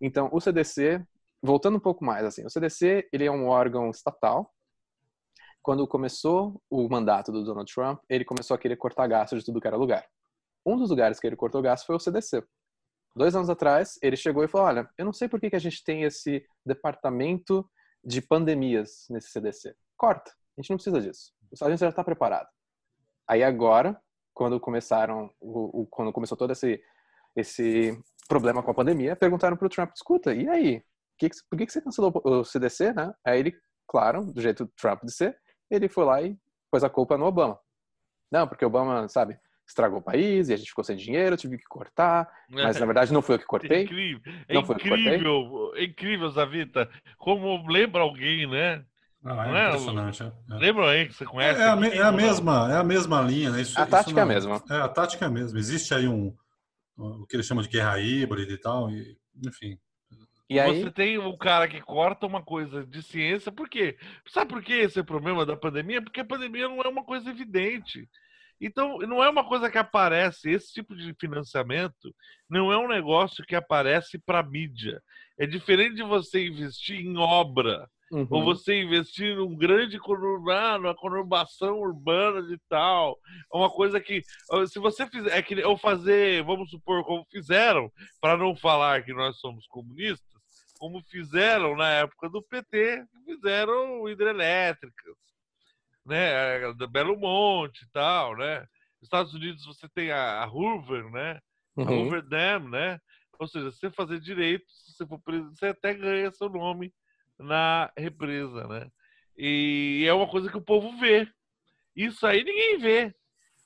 Então, 0.00 0.28
o 0.32 0.40
CDC, 0.40 1.00
voltando 1.40 1.76
um 1.76 1.80
pouco 1.80 2.04
mais, 2.04 2.24
assim, 2.24 2.44
o 2.44 2.50
CDC, 2.50 3.08
ele 3.12 3.24
é 3.24 3.30
um 3.30 3.46
órgão 3.48 3.90
estatal. 3.90 4.52
Quando 5.62 5.86
começou 5.86 6.60
o 6.68 6.88
mandato 6.88 7.30
do 7.30 7.44
Donald 7.44 7.72
Trump, 7.72 8.00
ele 8.08 8.24
começou 8.24 8.54
a 8.56 8.58
querer 8.58 8.76
cortar 8.76 9.06
gastos 9.06 9.40
de 9.40 9.44
tudo 9.44 9.60
que 9.60 9.66
era 9.68 9.76
lugar. 9.76 10.04
Um 10.66 10.76
dos 10.76 10.90
lugares 10.90 11.20
que 11.20 11.26
ele 11.26 11.36
cortou 11.36 11.62
gasto 11.62 11.86
foi 11.86 11.94
o 11.94 12.00
CDC. 12.00 12.42
Dois 13.14 13.34
anos 13.36 13.50
atrás, 13.50 13.98
ele 14.02 14.16
chegou 14.16 14.42
e 14.44 14.48
falou: 14.48 14.66
Olha, 14.68 14.88
eu 14.96 15.04
não 15.04 15.12
sei 15.12 15.28
por 15.28 15.38
que, 15.40 15.50
que 15.50 15.56
a 15.56 15.60
gente 15.60 15.82
tem 15.84 16.02
esse 16.04 16.44
departamento 16.64 17.68
de 18.04 18.20
pandemias 18.22 19.06
nesse 19.10 19.30
CDC. 19.30 19.74
Corta, 19.96 20.30
a 20.56 20.60
gente 20.60 20.70
não 20.70 20.76
precisa 20.76 21.00
disso. 21.00 21.32
A 21.62 21.70
gente 21.70 21.80
já 21.80 21.88
está 21.90 22.02
preparado. 22.02 22.48
Aí 23.28 23.42
agora, 23.42 24.00
quando 24.34 24.58
começaram, 24.58 25.30
o, 25.40 25.82
o- 25.82 25.86
quando 25.86 26.12
começou 26.12 26.36
todo 26.36 26.52
esse, 26.52 26.82
esse 27.36 27.98
problema 28.28 28.62
com 28.62 28.70
a 28.70 28.74
pandemia, 28.74 29.14
perguntaram 29.14 29.56
para 29.56 29.66
o 29.66 29.70
Trump: 29.70 29.90
Escuta, 29.94 30.34
e 30.34 30.48
aí? 30.48 30.82
Que 31.18 31.28
que- 31.28 31.36
por 31.50 31.58
que, 31.58 31.66
que 31.66 31.72
você 31.72 31.82
cancelou 31.82 32.12
o 32.24 32.44
CDC, 32.44 32.92
né? 32.94 33.12
Aí 33.24 33.38
ele, 33.40 33.54
claro, 33.86 34.24
do 34.32 34.40
jeito 34.40 34.66
Trump 34.76 35.04
de 35.04 35.12
ser, 35.12 35.38
ele 35.70 35.88
foi 35.88 36.04
lá 36.04 36.22
e 36.22 36.36
pôs 36.70 36.82
a 36.82 36.90
culpa 36.90 37.16
no 37.18 37.26
Obama. 37.26 37.58
Não, 38.30 38.48
porque 38.48 38.64
Obama, 38.64 39.06
sabe, 39.08 39.38
estragou 39.66 39.98
o 39.98 40.02
país 40.02 40.48
e 40.48 40.54
a 40.54 40.56
gente 40.56 40.68
ficou 40.68 40.84
sem 40.84 40.96
dinheiro, 40.96 41.34
eu 41.34 41.38
tive 41.38 41.56
que 41.56 41.64
cortar, 41.64 42.28
mas 42.50 42.78
na 42.78 42.86
verdade 42.86 43.12
não 43.12 43.22
foi 43.22 43.36
eu 43.36 43.38
que 43.38 43.44
É 43.44 43.48
cortei. 43.48 43.82
incrível, 43.84 44.32
é 44.48 44.54
Não 44.54 44.64
foi 44.64 44.76
que 44.76 44.88
cortei? 44.88 45.06
incrível, 45.06 45.72
é 45.76 45.84
incrível, 45.84 46.30
Zavita. 46.30 46.90
Como 47.16 47.66
lembra 47.68 48.02
alguém, 48.02 48.46
né? 48.46 48.84
Ah, 49.24 49.34
Não 49.34 49.56
é 49.56 49.64
é? 49.64 49.68
impressionante. 49.68 50.22
é. 50.22 50.26
É. 50.26 50.54
Lembra 50.58 50.84
alguém 50.84 51.06
que 51.06 51.14
você 51.14 51.24
É, 51.24 51.26
conhece? 51.26 51.60
é 51.60 51.64
a, 51.64 51.74
aqui, 51.74 51.86
é 51.98 52.02
a 52.02 52.12
mesma, 52.12 52.72
é 52.72 52.76
a 52.76 52.84
mesma 52.84 53.22
linha, 53.22 53.50
né? 53.50 53.60
Isso, 53.62 53.78
A 53.78 53.82
isso 53.82 53.90
tática 53.90 54.20
é 54.20 54.22
a 54.22 54.26
mesma. 54.26 54.62
É, 54.68 54.74
a 54.76 54.88
tática 54.88 55.24
é 55.24 55.28
a 55.28 55.30
mesma. 55.30 55.58
Existe 55.58 55.94
aí 55.94 56.08
um, 56.08 56.34
o 56.96 57.24
que 57.26 57.36
eles 57.36 57.46
chamam 57.46 57.62
de 57.62 57.68
guerra 57.70 58.00
híbrida 58.00 58.52
e 58.52 58.58
tal, 58.58 58.90
e, 58.90 59.16
enfim. 59.46 59.78
E 60.50 60.60
aí, 60.60 60.82
Você 60.82 60.90
tem 60.90 61.16
um 61.18 61.34
cara 61.36 61.66
que 61.66 61.80
corta 61.80 62.26
uma 62.26 62.42
coisa 62.42 62.84
de 62.84 63.00
ciência, 63.02 63.50
por 63.50 63.70
quê? 63.70 63.96
Sabe 64.28 64.52
por 64.52 64.62
que 64.62 64.72
esse 64.74 64.98
é 64.98 65.02
o 65.02 65.04
problema 65.04 65.46
da 65.46 65.56
pandemia? 65.56 66.02
Porque 66.02 66.20
a 66.20 66.24
pandemia 66.26 66.68
não 66.68 66.82
é 66.82 66.88
uma 66.88 67.04
coisa 67.04 67.30
evidente. 67.30 68.06
Então, 68.62 68.98
não 68.98 69.22
é 69.22 69.28
uma 69.28 69.42
coisa 69.42 69.68
que 69.68 69.76
aparece, 69.76 70.48
esse 70.48 70.72
tipo 70.72 70.94
de 70.94 71.12
financiamento 71.20 72.14
não 72.48 72.72
é 72.72 72.78
um 72.78 72.86
negócio 72.86 73.44
que 73.44 73.56
aparece 73.56 74.20
para 74.20 74.42
mídia. 74.42 75.02
É 75.36 75.46
diferente 75.46 75.96
de 75.96 76.04
você 76.04 76.46
investir 76.46 77.00
em 77.00 77.16
obra, 77.18 77.88
uhum. 78.12 78.26
ou 78.30 78.44
você 78.44 78.80
investir 78.80 79.34
num 79.34 79.56
grande 79.56 79.98
conurbano, 79.98 80.86
uma 80.86 80.94
conurbação 80.94 81.80
urbana 81.80 82.40
de 82.40 82.56
tal. 82.68 83.18
É 83.52 83.56
uma 83.56 83.68
coisa 83.68 84.00
que, 84.00 84.22
se 84.68 84.78
você 84.78 85.08
fizer, 85.08 85.36
é 85.36 85.42
que, 85.42 85.60
ou 85.64 85.76
fazer, 85.76 86.44
vamos 86.44 86.70
supor, 86.70 87.02
como 87.04 87.26
fizeram, 87.32 87.90
para 88.20 88.36
não 88.36 88.54
falar 88.54 89.02
que 89.02 89.12
nós 89.12 89.38
somos 89.38 89.66
comunistas, 89.66 90.40
como 90.78 91.02
fizeram 91.10 91.76
na 91.76 91.88
época 91.88 92.28
do 92.28 92.40
PT, 92.42 93.04
fizeram 93.24 94.08
hidrelétricas, 94.08 95.16
né, 96.04 96.72
da 96.74 96.86
Belo 96.86 97.16
Monte 97.18 97.84
e 97.84 97.88
tal, 97.90 98.36
né? 98.36 98.66
Estados 99.02 99.34
Unidos 99.34 99.64
você 99.64 99.88
tem 99.88 100.10
a, 100.10 100.42
a 100.42 100.46
Hoover, 100.46 101.10
né? 101.10 101.40
A 101.76 101.82
uhum. 101.82 102.04
Hoover 102.04 102.22
Dam, 102.22 102.68
né? 102.68 103.00
Ou 103.38 103.48
seja, 103.48 103.70
se 103.70 103.78
você 103.78 103.90
fazer 103.90 104.20
direito, 104.20 104.64
se 104.70 104.92
você 104.92 105.06
for 105.06 105.20
preso, 105.20 105.50
você 105.50 105.66
até 105.66 105.92
ganha 105.94 106.30
seu 106.30 106.48
nome 106.48 106.92
na 107.38 107.92
represa, 107.96 108.68
né? 108.68 108.88
E 109.36 110.04
é 110.06 110.12
uma 110.12 110.28
coisa 110.28 110.50
que 110.50 110.56
o 110.56 110.62
povo 110.62 110.96
vê. 110.98 111.28
Isso 111.96 112.26
aí 112.26 112.44
ninguém 112.44 112.78
vê. 112.78 113.14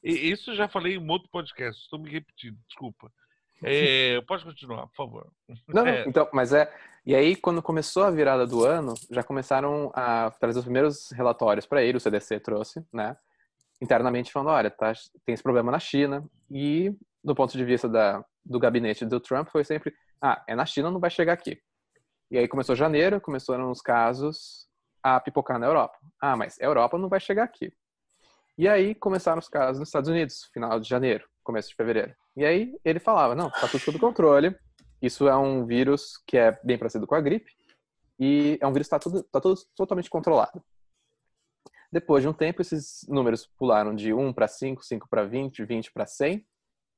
E 0.02 0.30
isso 0.30 0.52
eu 0.52 0.56
já 0.56 0.68
falei 0.68 0.94
em 0.94 0.98
um 0.98 1.10
outro 1.10 1.28
podcast, 1.28 1.82
estou 1.82 1.98
me 1.98 2.10
repetindo, 2.10 2.58
desculpa. 2.68 3.12
É, 3.62 4.20
pode 4.22 4.44
continuar, 4.44 4.86
por 4.88 4.96
favor. 4.96 5.32
Não, 5.68 5.86
é. 5.86 6.04
então, 6.06 6.28
mas 6.32 6.52
é. 6.52 6.72
E 7.04 7.14
aí, 7.14 7.36
quando 7.36 7.62
começou 7.62 8.02
a 8.02 8.10
virada 8.10 8.46
do 8.46 8.64
ano, 8.64 8.94
já 9.10 9.22
começaram 9.22 9.90
a 9.94 10.30
trazer 10.32 10.58
os 10.58 10.64
primeiros 10.64 11.10
relatórios 11.12 11.64
para 11.64 11.82
ele, 11.82 11.96
o 11.96 12.00
CDC 12.00 12.40
trouxe, 12.40 12.84
né? 12.92 13.16
Internamente 13.80 14.32
falando, 14.32 14.50
olha, 14.50 14.70
tá, 14.70 14.92
tem 15.24 15.32
esse 15.32 15.42
problema 15.42 15.70
na 15.70 15.78
China. 15.78 16.24
E, 16.50 16.92
do 17.22 17.34
ponto 17.34 17.56
de 17.56 17.64
vista 17.64 17.88
da, 17.88 18.24
do 18.44 18.58
gabinete 18.58 19.04
do 19.04 19.20
Trump, 19.20 19.48
foi 19.48 19.64
sempre, 19.64 19.94
ah, 20.20 20.42
é 20.48 20.54
na 20.54 20.66
China, 20.66 20.90
não 20.90 21.00
vai 21.00 21.10
chegar 21.10 21.32
aqui. 21.32 21.60
E 22.30 22.38
aí 22.38 22.48
começou 22.48 22.74
janeiro, 22.74 23.20
começaram 23.20 23.70
os 23.70 23.80
casos 23.80 24.66
a 25.02 25.20
pipocar 25.20 25.58
na 25.58 25.66
Europa. 25.66 25.96
Ah, 26.20 26.36
mas 26.36 26.60
a 26.60 26.64
Europa 26.64 26.98
não 26.98 27.08
vai 27.08 27.20
chegar 27.20 27.44
aqui. 27.44 27.72
E 28.58 28.66
aí 28.66 28.94
começaram 28.94 29.38
os 29.38 29.48
casos 29.48 29.78
nos 29.78 29.88
Estados 29.88 30.08
Unidos, 30.08 30.50
final 30.52 30.80
de 30.80 30.88
janeiro, 30.88 31.24
começo 31.46 31.68
de 31.68 31.74
fevereiro. 31.74 32.14
E 32.36 32.44
aí 32.44 32.76
ele 32.84 32.98
falava, 32.98 33.34
não, 33.34 33.48
tá 33.48 33.68
tudo 33.68 33.80
sob 33.80 33.98
controle. 33.98 34.54
Isso 35.00 35.28
é 35.28 35.36
um 35.36 35.64
vírus 35.64 36.18
que 36.26 36.36
é 36.36 36.58
bem 36.64 36.76
parecido 36.76 37.06
com 37.06 37.14
a 37.14 37.20
gripe 37.20 37.50
e 38.18 38.58
é 38.60 38.66
um 38.66 38.72
vírus 38.72 38.88
que 38.88 38.94
está 38.94 38.98
tudo, 38.98 39.22
tá 39.22 39.40
tudo 39.40 39.60
totalmente 39.74 40.10
controlado. 40.10 40.62
Depois 41.92 42.22
de 42.22 42.28
um 42.28 42.32
tempo, 42.32 42.60
esses 42.60 43.06
números 43.08 43.46
pularam 43.46 43.94
de 43.94 44.12
1 44.12 44.32
para 44.32 44.48
5, 44.48 44.84
5 44.84 45.08
para 45.08 45.24
20, 45.24 45.64
20 45.64 45.92
para 45.92 46.06
100. 46.06 46.44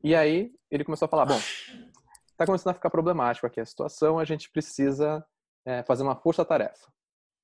E 0.03 0.15
aí 0.15 0.53
ele 0.71 0.85
começou 0.85 1.07
a 1.07 1.09
falar, 1.09 1.27
bom, 1.27 1.39
está 2.31 2.47
começando 2.47 2.71
a 2.71 2.75
ficar 2.75 2.89
problemático 2.89 3.47
aqui 3.47 3.61
a 3.61 3.67
situação, 3.67 4.19
a 4.19 4.25
gente 4.25 4.51
precisa 4.51 5.25
é, 5.65 5.83
fazer 5.83 6.05
uma 6.05 6.17
força-tarefa. 6.17 6.91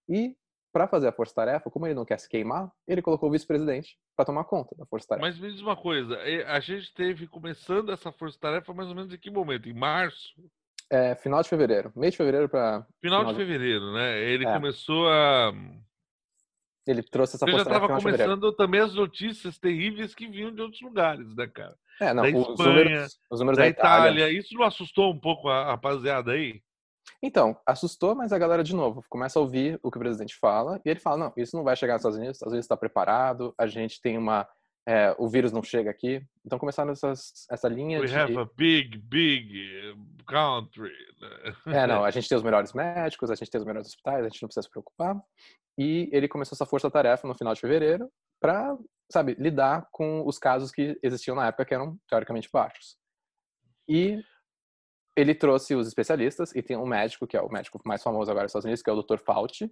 E, 0.08 0.36
para 0.74 0.88
fazer 0.88 1.06
a 1.06 1.12
força-tarefa, 1.12 1.70
como 1.70 1.87
ele 1.87 1.94
não 1.94 2.04
quer 2.04 2.18
se 2.18 2.28
queimar, 2.28 2.68
ele 2.84 3.00
colocou 3.00 3.28
o 3.28 3.32
vice-presidente 3.32 3.96
para 4.16 4.24
tomar 4.24 4.42
conta 4.42 4.74
da 4.76 4.84
força-tarefa. 4.84 5.24
Mas 5.24 5.38
me 5.38 5.48
diz 5.52 5.60
uma 5.60 5.76
coisa, 5.76 6.18
a 6.48 6.58
gente 6.58 6.92
teve 6.92 7.28
começando 7.28 7.92
essa 7.92 8.10
força-tarefa 8.10 8.74
mais 8.74 8.88
ou 8.88 8.94
menos 8.96 9.14
em 9.14 9.16
que 9.16 9.30
momento? 9.30 9.68
Em 9.68 9.72
março? 9.72 10.34
É, 10.90 11.14
final 11.14 11.40
de 11.40 11.48
fevereiro. 11.48 11.92
Mês 11.94 12.12
de 12.12 12.16
fevereiro 12.16 12.48
para. 12.48 12.84
Final, 13.00 13.20
final, 13.20 13.32
de 13.32 13.38
fevereiro, 13.38 13.92
né? 13.94 14.20
Ele 14.20 14.44
é. 14.44 14.52
começou 14.52 15.08
a. 15.08 15.52
Ele 16.88 17.02
trouxe 17.04 17.37
essa 17.37 17.48
Eu 17.48 17.52
já 17.52 17.62
estava 17.62 17.88
começando 17.88 18.52
também 18.52 18.80
as 18.80 18.94
notícias 18.94 19.56
terríveis 19.56 20.12
que 20.12 20.26
vinham 20.26 20.52
de 20.52 20.60
outros 20.60 20.82
lugares, 20.82 21.34
né, 21.37 21.46
cara? 21.46 21.76
É, 22.00 22.12
não, 22.12 22.24
da 22.24 22.37
os 22.37 22.48
Espanha, 22.48 22.84
números, 22.84 23.18
os 23.30 23.40
números 23.40 23.58
da, 23.58 23.62
da 23.62 23.68
Itália. 23.68 24.10
Itália. 24.10 24.38
Isso 24.38 24.54
não 24.54 24.64
assustou 24.64 25.12
um 25.12 25.18
pouco 25.18 25.48
a 25.48 25.66
rapaziada 25.66 26.32
aí? 26.32 26.60
Então, 27.26 27.58
assustou, 27.66 28.14
mas 28.14 28.34
a 28.34 28.38
galera, 28.38 28.62
de 28.62 28.76
novo, 28.76 29.02
começa 29.08 29.38
a 29.38 29.42
ouvir 29.42 29.80
o 29.82 29.90
que 29.90 29.96
o 29.96 30.00
presidente 30.00 30.37
fala 30.37 30.78
e 30.84 30.90
ele 30.90 31.00
fala: 31.00 31.16
não, 31.16 31.32
isso 31.38 31.56
não 31.56 31.64
vai 31.64 31.74
chegar 31.74 31.94
nos 31.94 32.02
Estados 32.02 32.18
Unidos, 32.18 32.32
os 32.32 32.37
Estados 32.37 32.52
Unidos 32.52 32.64
está 32.66 32.76
preparado, 32.76 33.54
a 33.58 33.66
gente 33.66 33.98
tem 34.00 34.18
uma. 34.18 34.46
É, 34.87 35.16
o 35.18 35.26
vírus 35.26 35.50
não 35.50 35.62
chega 35.62 35.90
aqui. 35.90 36.22
Então 36.44 36.58
começaram 36.58 36.92
essas, 36.92 37.46
essa 37.50 37.66
linha 37.66 37.98
We 37.98 38.06
de. 38.06 38.14
have 38.14 38.37
a 38.37 38.46
big, 38.54 38.98
big 38.98 39.48
country. 40.26 40.92
É, 41.66 41.87
não, 41.87 42.04
a 42.04 42.10
gente 42.10 42.28
tem 42.28 42.37
os 42.37 42.44
melhores 42.44 42.74
médicos, 42.74 43.30
a 43.30 43.34
gente 43.34 43.50
tem 43.50 43.58
os 43.58 43.66
melhores 43.66 43.88
hospitais, 43.88 44.20
a 44.20 44.28
gente 44.28 44.42
não 44.42 44.48
precisa 44.48 44.64
se 44.64 44.70
preocupar. 44.70 45.18
E 45.78 46.10
ele 46.12 46.28
começou 46.28 46.54
essa 46.54 46.66
força-tarefa 46.66 47.26
no 47.26 47.34
final 47.34 47.54
de 47.54 47.60
fevereiro 47.62 48.10
para 48.38 48.76
sabe, 49.10 49.34
lidar 49.38 49.88
com 49.90 50.26
os 50.26 50.38
casos 50.38 50.70
que 50.70 50.98
existiam 51.02 51.34
na 51.34 51.46
época 51.46 51.64
que 51.64 51.72
eram 51.72 51.96
teoricamente 52.06 52.50
baixos. 52.52 52.98
E 53.88 54.22
ele 55.16 55.35
trouxe 55.35 55.74
os 55.74 55.87
especialistas 55.87 56.55
e 56.55 56.62
tem 56.62 56.77
um 56.77 56.87
médico 56.87 57.27
que 57.27 57.37
é 57.37 57.40
o 57.40 57.48
médico 57.48 57.81
mais 57.85 58.03
famoso 58.03 58.31
agora 58.31 58.44
nos 58.44 58.50
Estados 58.50 58.64
Unidos, 58.64 58.83
que 58.83 58.90
é 58.90 58.92
o 58.92 59.03
Dr. 59.03 59.18
Fauci. 59.18 59.70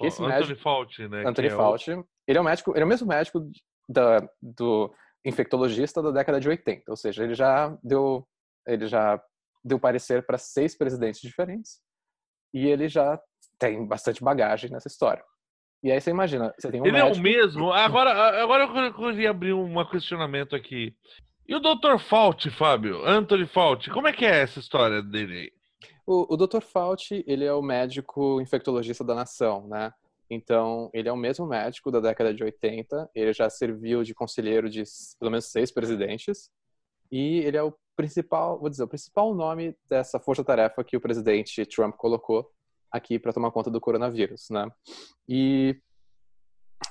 Esse 0.00 0.22
Anthony 0.22 0.28
médico, 0.28 0.60
Fauci, 0.60 1.08
né? 1.08 1.24
Anthony 1.26 1.50
Fauci. 1.50 1.92
É 1.92 1.96
o... 1.96 2.06
Ele 2.26 2.38
é 2.38 2.40
o 2.40 2.44
médico, 2.44 2.72
ele 2.72 2.80
é 2.80 2.84
o 2.84 2.88
mesmo 2.88 3.06
médico 3.06 3.50
da, 3.88 4.28
do 4.42 4.92
infectologista 5.24 6.02
da 6.02 6.10
década 6.10 6.40
de 6.40 6.48
80, 6.48 6.90
ou 6.90 6.96
seja, 6.96 7.24
ele 7.24 7.34
já 7.34 7.76
deu 7.82 8.26
ele 8.66 8.86
já 8.86 9.22
deu 9.62 9.78
parecer 9.78 10.24
para 10.24 10.38
seis 10.38 10.76
presidentes 10.76 11.20
diferentes 11.20 11.80
e 12.52 12.66
ele 12.66 12.88
já 12.88 13.20
tem 13.58 13.86
bastante 13.86 14.22
bagagem 14.22 14.70
nessa 14.70 14.88
história. 14.88 15.22
E 15.82 15.92
aí 15.92 16.00
você 16.00 16.10
imagina, 16.10 16.54
você 16.58 16.70
tem 16.70 16.80
um 16.80 16.86
Ele 16.86 16.92
médico... 16.92 17.16
é 17.16 17.20
o 17.20 17.22
mesmo? 17.22 17.72
Agora, 17.72 18.42
agora 18.42 18.64
eu 18.64 18.94
queria 18.94 19.30
abrir 19.30 19.52
um 19.52 19.84
questionamento 19.84 20.56
aqui. 20.56 20.96
E 21.46 21.54
o 21.54 21.60
Dr. 21.60 21.98
Fauci, 21.98 22.50
Fábio? 22.50 23.04
Anthony 23.04 23.46
Fauci, 23.46 23.90
como 23.90 24.08
é 24.08 24.12
que 24.12 24.24
é 24.24 24.42
essa 24.42 24.58
história 24.58 25.02
dele? 25.02 25.52
O, 26.06 26.34
o 26.34 26.36
Dr. 26.38 26.62
Fauci, 26.62 27.22
ele 27.26 27.44
é 27.44 27.52
o 27.52 27.60
médico 27.60 28.40
infectologista 28.40 29.04
da 29.04 29.14
nação, 29.14 29.68
né? 29.68 29.92
Então, 30.30 30.90
ele 30.94 31.06
é 31.06 31.12
o 31.12 31.16
mesmo 31.16 31.46
médico 31.46 31.90
da 31.90 32.00
década 32.00 32.32
de 32.32 32.42
80, 32.42 33.10
ele 33.14 33.32
já 33.34 33.50
serviu 33.50 34.02
de 34.02 34.14
conselheiro 34.14 34.70
de 34.70 34.82
pelo 35.18 35.30
menos 35.30 35.44
seis 35.46 35.70
presidentes, 35.70 36.50
e 37.12 37.40
ele 37.40 37.58
é 37.58 37.62
o 37.62 37.74
principal, 37.94 38.58
vou 38.58 38.70
dizer, 38.70 38.82
o 38.82 38.88
principal 38.88 39.34
nome 39.34 39.76
dessa 39.88 40.18
força-tarefa 40.18 40.82
que 40.82 40.96
o 40.96 41.00
presidente 41.00 41.66
Trump 41.66 41.94
colocou 41.96 42.50
aqui 42.90 43.18
para 43.18 43.34
tomar 43.34 43.50
conta 43.50 43.70
do 43.70 43.80
coronavírus, 43.80 44.48
né? 44.50 44.66
E 45.28 45.78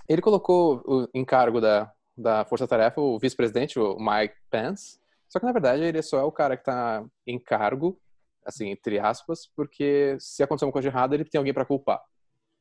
ele 0.08 0.22
colocou 0.22 0.84
o 0.86 1.08
encargo 1.14 1.60
da, 1.60 1.92
da 2.18 2.46
força-tarefa 2.46 3.02
o 3.02 3.18
vice-presidente, 3.20 3.80
o 3.80 3.98
Mike 3.98 4.36
Pence, 4.50 5.00
só 5.28 5.40
que 5.40 5.46
na 5.46 5.52
verdade 5.52 5.84
ele 5.84 6.02
só 6.02 6.20
é 6.20 6.24
o 6.24 6.32
cara 6.32 6.56
que 6.56 6.62
está 6.62 7.04
em 7.26 7.40
cargo, 7.40 8.00
assim, 8.46 8.70
entre 8.70 9.00
aspas, 9.00 9.48
porque 9.56 10.16
se 10.20 10.44
acontecer 10.44 10.66
uma 10.66 10.72
coisa 10.72 10.90
errada, 10.90 11.16
ele 11.16 11.26
tem 11.26 11.40
alguém 11.40 11.54
para 11.54 11.66
culpar, 11.66 12.02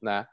né? 0.00 0.26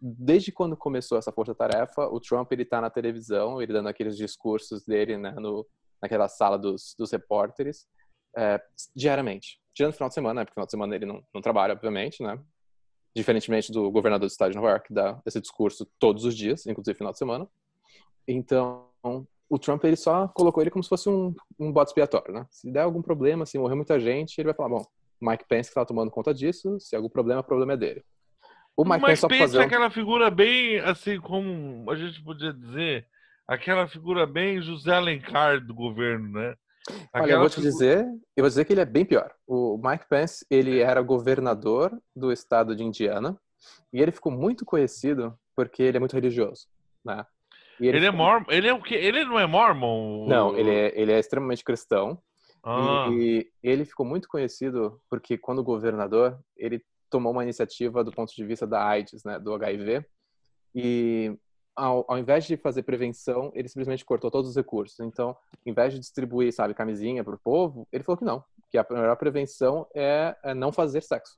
Desde 0.00 0.50
quando 0.50 0.76
começou 0.76 1.18
essa 1.18 1.32
força-tarefa, 1.32 2.06
o 2.06 2.20
Trump 2.20 2.50
ele 2.52 2.64
tá 2.64 2.80
na 2.80 2.88
televisão, 2.88 3.60
ele 3.60 3.72
dando 3.72 3.88
aqueles 3.88 4.16
discursos 4.16 4.84
dele, 4.84 5.18
né, 5.18 5.32
no, 5.32 5.66
naquela 6.00 6.26
sala 6.28 6.58
dos, 6.58 6.94
dos 6.98 7.10
repórteres, 7.10 7.86
é, 8.34 8.58
diariamente 8.96 9.60
tirando 9.74 9.94
final 9.94 10.08
de 10.08 10.14
semana, 10.14 10.40
né? 10.40 10.44
Porque 10.44 10.54
final 10.54 10.66
de 10.66 10.70
semana 10.70 10.94
ele 10.94 11.06
não, 11.06 11.22
não 11.34 11.40
trabalha, 11.40 11.72
obviamente, 11.72 12.22
né? 12.22 12.38
Diferentemente 13.14 13.72
do 13.72 13.90
governador 13.90 14.28
do 14.28 14.30
estado 14.30 14.50
de 14.50 14.56
Nova 14.56 14.70
York, 14.70 14.88
que 14.88 14.94
dá 14.94 15.20
esse 15.26 15.40
discurso 15.40 15.86
todos 15.98 16.24
os 16.24 16.36
dias, 16.36 16.66
inclusive 16.66 16.96
final 16.96 17.12
de 17.12 17.18
semana. 17.18 17.48
Então, 18.26 18.86
o 19.48 19.58
Trump 19.58 19.84
ele 19.84 19.96
só 19.96 20.28
colocou 20.28 20.62
ele 20.62 20.70
como 20.70 20.82
se 20.82 20.88
fosse 20.88 21.08
um, 21.08 21.34
um 21.58 21.72
bode 21.72 21.90
expiatório, 21.90 22.32
né? 22.32 22.46
Se 22.50 22.70
der 22.70 22.82
algum 22.82 23.02
problema, 23.02 23.44
se 23.44 23.58
morrer 23.58 23.74
muita 23.74 23.98
gente, 23.98 24.38
ele 24.38 24.46
vai 24.46 24.54
falar, 24.54 24.68
bom, 24.68 24.86
Mike 25.20 25.44
Pence 25.48 25.68
que 25.68 25.74
tá 25.74 25.84
tomando 25.84 26.10
conta 26.10 26.32
disso, 26.32 26.78
se 26.78 26.94
algum 26.94 27.08
problema, 27.08 27.40
o 27.40 27.44
problema 27.44 27.72
é 27.72 27.76
dele. 27.76 28.04
O 28.76 28.84
Mike, 28.84 28.96
Mike 28.96 29.06
Pence, 29.06 29.28
Pence 29.28 29.40
fazer... 29.40 29.58
é 29.58 29.64
aquela 29.64 29.90
figura 29.90 30.30
bem, 30.30 30.78
assim, 30.80 31.20
como 31.20 31.90
a 31.90 31.96
gente 31.96 32.22
podia 32.22 32.52
dizer, 32.52 33.06
aquela 33.46 33.88
figura 33.88 34.26
bem 34.26 34.62
José 34.62 34.94
Alencar 34.94 35.60
do 35.60 35.74
governo, 35.74 36.30
né? 36.32 36.54
Olha, 37.12 37.32
eu 37.32 37.40
vou 37.40 37.50
te 37.50 37.60
dizer, 37.60 38.04
eu 38.36 38.42
vou 38.42 38.48
dizer 38.48 38.64
que 38.64 38.72
ele 38.72 38.80
é 38.80 38.86
bem 38.86 39.04
pior. 39.04 39.30
O 39.46 39.78
Mike 39.82 40.08
Pence, 40.08 40.46
ele 40.48 40.80
era 40.80 41.02
governador 41.02 41.92
do 42.16 42.32
estado 42.32 42.74
de 42.74 42.82
Indiana 42.82 43.38
e 43.92 44.00
ele 44.00 44.12
ficou 44.12 44.32
muito 44.32 44.64
conhecido 44.64 45.38
porque 45.54 45.82
ele 45.82 45.98
é 45.98 46.00
muito 46.00 46.14
religioso, 46.14 46.66
né? 47.04 47.26
Ele, 47.80 47.96
ele, 47.96 48.06
é 48.06 48.10
mormon, 48.10 48.46
ele 48.50 48.68
é 48.68 48.74
o 48.74 48.82
quê? 48.82 48.94
Ele 48.94 49.24
não 49.24 49.38
é 49.38 49.46
mormon? 49.46 50.26
Não, 50.28 50.56
ele 50.56 50.70
é, 50.70 51.00
ele 51.00 51.12
é 51.12 51.18
extremamente 51.18 51.64
cristão. 51.64 52.20
Ah. 52.62 53.08
E 53.10 53.50
ele 53.62 53.84
ficou 53.84 54.04
muito 54.04 54.28
conhecido 54.28 55.00
porque 55.08 55.38
quando 55.38 55.64
governador, 55.64 56.38
ele 56.56 56.82
tomou 57.08 57.32
uma 57.32 57.42
iniciativa 57.42 58.04
do 58.04 58.12
ponto 58.12 58.34
de 58.34 58.44
vista 58.44 58.66
da 58.66 58.86
AIDS, 58.86 59.24
né, 59.24 59.38
do 59.38 59.54
HIV. 59.54 60.04
E 60.74 61.36
ao, 61.74 62.04
ao 62.06 62.18
invés 62.18 62.44
de 62.44 62.56
fazer 62.56 62.82
prevenção, 62.82 63.50
ele 63.54 63.68
simplesmente 63.68 64.04
cortou 64.04 64.30
todos 64.30 64.50
os 64.50 64.56
recursos. 64.56 65.00
Então, 65.00 65.36
em 65.64 65.72
vez 65.72 65.92
de 65.94 66.00
distribuir, 66.00 66.52
sabe, 66.52 66.74
camisinha 66.74 67.24
para 67.24 67.34
o 67.34 67.40
povo, 67.40 67.88
ele 67.90 68.04
falou 68.04 68.18
que 68.18 68.24
não, 68.24 68.44
que 68.70 68.78
a 68.78 68.86
melhor 68.90 69.16
prevenção 69.16 69.86
é, 69.94 70.36
é 70.44 70.54
não 70.54 70.70
fazer 70.70 71.02
sexo. 71.02 71.36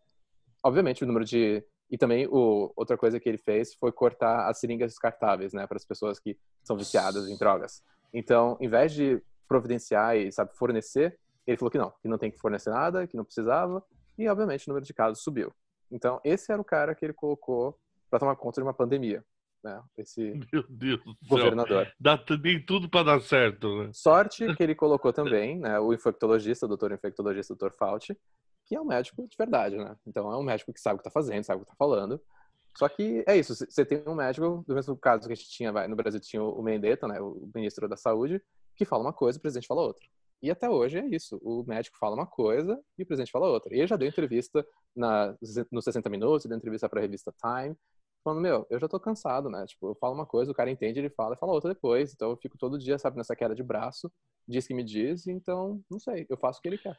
Obviamente, 0.65 1.03
o 1.03 1.07
número 1.07 1.25
de 1.25 1.65
e 1.93 1.99
também 1.99 2.27
o, 2.27 2.73
outra 2.75 2.97
coisa 2.97 3.21
que 3.21 3.29
ele 3.29 3.37
fez 3.37 3.75
foi 3.75 3.93
cortar 3.93 4.49
as 4.49 4.59
seringas 4.59 4.93
descartáveis, 4.93 5.53
né, 5.53 5.67
para 5.67 5.77
as 5.77 5.85
pessoas 5.85 6.19
que 6.19 6.39
são 6.65 6.75
viciadas 6.75 7.29
em 7.29 7.37
drogas. 7.37 7.83
Então, 8.15 8.57
em 8.59 8.69
vez 8.69 8.95
de 8.95 9.23
providenciar 9.47 10.17
e, 10.17 10.33
sabe, 10.33 10.57
fornecer, 10.57 11.19
ele 11.47 11.59
falou 11.59 11.71
que 11.71 11.77
não, 11.77 11.91
que 11.91 12.09
não 12.09 12.17
tem 12.17 12.31
que 12.31 12.39
fornecer 12.39 12.71
nada, 12.71 13.07
que 13.07 13.15
não 13.15 13.25
precisava, 13.25 13.85
e, 14.17 14.27
obviamente, 14.27 14.67
o 14.67 14.71
número 14.71 14.87
de 14.87 14.95
casos 14.95 15.23
subiu. 15.23 15.53
Então, 15.91 16.19
esse 16.25 16.51
era 16.51 16.61
o 16.61 16.65
cara 16.65 16.95
que 16.95 17.05
ele 17.05 17.13
colocou 17.13 17.79
para 18.09 18.21
tomar 18.21 18.37
conta 18.37 18.63
de 18.63 18.67
uma 18.67 18.73
pandemia. 18.73 19.23
Né? 19.63 19.83
Esse 19.99 20.33
Meu 20.51 20.65
Deus 20.71 21.05
do 21.05 21.15
governador. 21.29 21.85
céu. 21.85 21.95
Dá, 22.01 22.17
tem 22.17 22.65
tudo 22.65 22.89
para 22.89 23.05
dar 23.05 23.21
certo. 23.21 23.83
Né? 23.83 23.91
Sorte 23.93 24.55
que 24.55 24.63
ele 24.63 24.75
colocou 24.75 25.13
também 25.13 25.59
né, 25.59 25.79
o 25.79 25.93
infectologista, 25.93 26.65
o 26.65 26.69
doutor 26.69 26.91
infectologista, 26.93 27.53
o 27.53 27.57
doutor 27.57 27.77
Fauci, 27.77 28.17
que 28.73 28.77
é 28.77 28.81
um 28.81 28.87
médico 28.87 29.29
de 29.29 29.37
verdade, 29.37 29.77
né? 29.77 29.95
Então 30.07 30.33
é 30.33 30.37
um 30.39 30.43
médico 30.43 30.73
que 30.73 30.81
sabe 30.81 30.95
o 30.95 30.99
que 30.99 31.07
está 31.07 31.11
fazendo, 31.11 31.45
sabe 31.45 31.61
o 31.61 31.65
que 31.65 31.71
está 31.71 31.77
falando. 31.77 32.19
Só 32.75 32.89
que 32.89 33.23
é 33.27 33.37
isso, 33.37 33.55
você 33.55 33.85
tem 33.85 34.03
um 34.07 34.15
médico, 34.15 34.65
do 34.67 34.75
mesmo 34.75 34.97
caso 34.97 35.27
que 35.27 35.33
a 35.35 35.37
gente 35.37 35.51
tinha, 35.51 35.71
vai, 35.71 35.87
no 35.87 35.95
Brasil 35.95 36.19
tinha 36.19 36.43
o 36.43 36.63
Mendetta, 36.63 37.07
né, 37.07 37.21
o 37.21 37.51
ministro 37.55 37.87
da 37.87 37.99
Saúde, 37.99 38.43
que 38.75 38.87
fala 38.87 39.03
uma 39.03 39.13
coisa, 39.13 39.39
o 39.39 39.43
presidente 39.43 39.67
fala 39.67 39.83
outra. 39.83 40.03
E 40.43 40.51
até 40.51 40.71
hoje 40.71 40.99
é 40.99 41.07
isso, 41.07 41.39
o 41.43 41.63
médico 41.65 41.99
fala 41.99 42.15
uma 42.15 42.27
coisa 42.27 42.83
e 42.97 43.03
o 43.03 43.07
presidente 43.07 43.31
fala 43.31 43.47
outra. 43.47 43.75
E 43.75 43.79
ele 43.79 43.87
já 43.87 43.97
deu 43.97 44.09
entrevista 44.09 44.67
na, 44.97 45.37
nos 45.71 45.85
60 45.85 46.09
minutos, 46.09 46.47
deu 46.47 46.57
entrevista 46.57 46.89
para 46.89 46.99
a 46.99 47.03
revista 47.03 47.31
Time, 47.31 47.77
falando, 48.25 48.41
meu, 48.41 48.67
eu 48.71 48.81
já 48.81 48.89
tô 48.89 48.99
cansado, 48.99 49.51
né? 49.51 49.67
Tipo, 49.67 49.89
eu 49.89 49.95
falo 49.97 50.15
uma 50.15 50.25
coisa, 50.25 50.51
o 50.51 50.55
cara 50.55 50.71
entende, 50.71 50.99
ele 50.99 51.11
fala 51.11 51.35
e 51.35 51.39
fala 51.39 51.53
outra 51.53 51.75
depois. 51.75 52.15
Então 52.15 52.31
eu 52.31 52.39
fico 52.39 52.57
todo 52.57 52.79
dia, 52.79 52.99
sabe, 52.99 53.19
nessa 53.19 53.37
queda 53.37 53.55
de 53.55 53.63
braço, 53.63 54.11
diz 54.49 54.67
que 54.67 54.73
me 54.73 54.83
diz, 54.83 55.27
então, 55.27 55.85
não 55.91 55.99
sei, 55.99 56.25
eu 56.31 56.39
faço 56.39 56.59
o 56.59 56.63
que 56.63 56.69
ele 56.69 56.79
quer. 56.79 56.97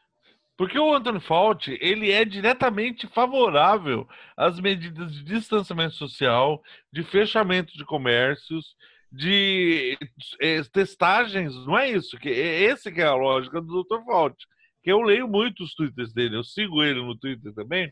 Porque 0.58 0.78
o 0.78 0.93
Anthony 0.93 1.20
Fauci, 1.20 1.78
ele 1.82 2.12
é 2.12 2.24
diretamente 2.24 3.08
favorável 3.08 4.08
às 4.38 4.60
medidas 4.60 5.14
de 5.14 5.24
distanciamento 5.24 5.95
social, 5.95 6.62
de 6.91 7.04
fechamento 7.04 7.74
de 7.76 7.84
comércios, 7.84 8.76
de 9.12 9.97
é, 10.41 10.62
testagens, 10.64 11.54
não 11.66 11.78
é 11.78 11.89
isso? 11.89 12.18
Que 12.18 12.30
é 12.30 12.62
esse 12.64 12.91
que 12.91 13.01
é 13.01 13.06
a 13.06 13.16
lógica 13.16 13.62
do 13.62 13.84
Dr. 13.84 14.04
Fauci. 14.06 14.45
Que 14.84 14.91
eu 14.91 15.01
leio 15.01 15.28
muito 15.28 15.64
os 15.64 15.74
twitters 15.74 16.14
dele, 16.14 16.36
eu 16.36 16.43
sigo 16.43 16.84
ele 16.84 17.01
no 17.01 17.18
Twitter 17.18 17.54
também. 17.54 17.91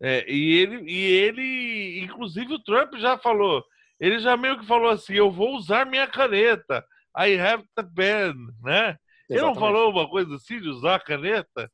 É, 0.00 0.30
e 0.30 0.58
ele, 0.58 0.90
e 0.90 1.04
ele, 1.04 2.00
inclusive 2.04 2.52
o 2.54 2.62
Trump 2.62 2.94
já 2.96 3.16
falou, 3.18 3.64
ele 3.98 4.18
já 4.18 4.36
meio 4.36 4.58
que 4.58 4.66
falou 4.66 4.90
assim, 4.90 5.14
eu 5.14 5.30
vou 5.30 5.56
usar 5.56 5.86
minha 5.86 6.06
caneta, 6.06 6.84
I 7.18 7.38
have 7.38 7.64
the 7.74 7.82
pen, 7.82 8.34
né? 8.62 8.96
Ele 9.28 9.40
não 9.40 9.54
falou 9.54 9.90
uma 9.90 10.08
coisa 10.08 10.34
assim 10.36 10.60
de 10.60 10.68
usar 10.68 10.96
a 10.96 11.00
caneta? 11.00 11.70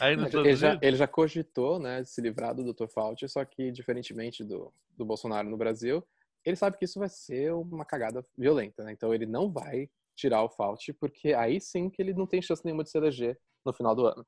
Aí 0.00 0.16
nos 0.16 0.32
ele, 0.32 0.54
já, 0.54 0.78
ele 0.82 0.96
já 0.96 1.06
cogitou, 1.06 1.78
né, 1.78 2.02
de 2.02 2.10
se 2.10 2.20
livrar 2.20 2.54
do 2.54 2.72
Dr. 2.72 2.88
Fauci, 2.88 3.28
só 3.28 3.44
que 3.44 3.70
diferentemente 3.72 4.44
do, 4.44 4.72
do 4.96 5.04
Bolsonaro 5.04 5.48
no 5.48 5.56
Brasil, 5.56 6.04
ele 6.44 6.56
sabe 6.56 6.76
que 6.76 6.84
isso 6.84 6.98
vai 6.98 7.08
ser 7.08 7.52
uma 7.52 7.84
cagada 7.84 8.24
violenta, 8.36 8.84
né? 8.84 8.92
Então 8.92 9.14
ele 9.14 9.26
não 9.26 9.50
vai 9.50 9.88
tirar 10.14 10.42
o 10.42 10.48
Fauci, 10.48 10.92
porque 10.92 11.32
aí 11.32 11.60
sim 11.60 11.88
que 11.88 12.02
ele 12.02 12.12
não 12.12 12.26
tem 12.26 12.42
chance 12.42 12.64
nenhuma 12.64 12.84
de 12.84 12.90
se 12.90 12.98
eleger 12.98 13.38
no 13.64 13.72
final 13.72 13.94
do 13.94 14.06
ano. 14.06 14.26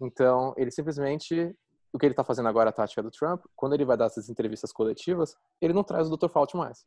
Então, 0.00 0.54
ele 0.56 0.70
simplesmente 0.70 1.54
o 1.92 1.98
que 1.98 2.04
ele 2.04 2.12
está 2.12 2.22
fazendo 2.22 2.48
agora, 2.48 2.68
a 2.68 2.72
tática 2.72 3.02
do 3.02 3.10
Trump, 3.10 3.42
quando 3.54 3.74
ele 3.74 3.84
vai 3.84 3.96
dar 3.96 4.06
essas 4.06 4.28
entrevistas 4.28 4.70
coletivas, 4.70 5.34
ele 5.60 5.72
não 5.72 5.82
traz 5.82 6.10
o 6.10 6.16
Dr. 6.16 6.28
Fauci 6.28 6.56
mais. 6.56 6.84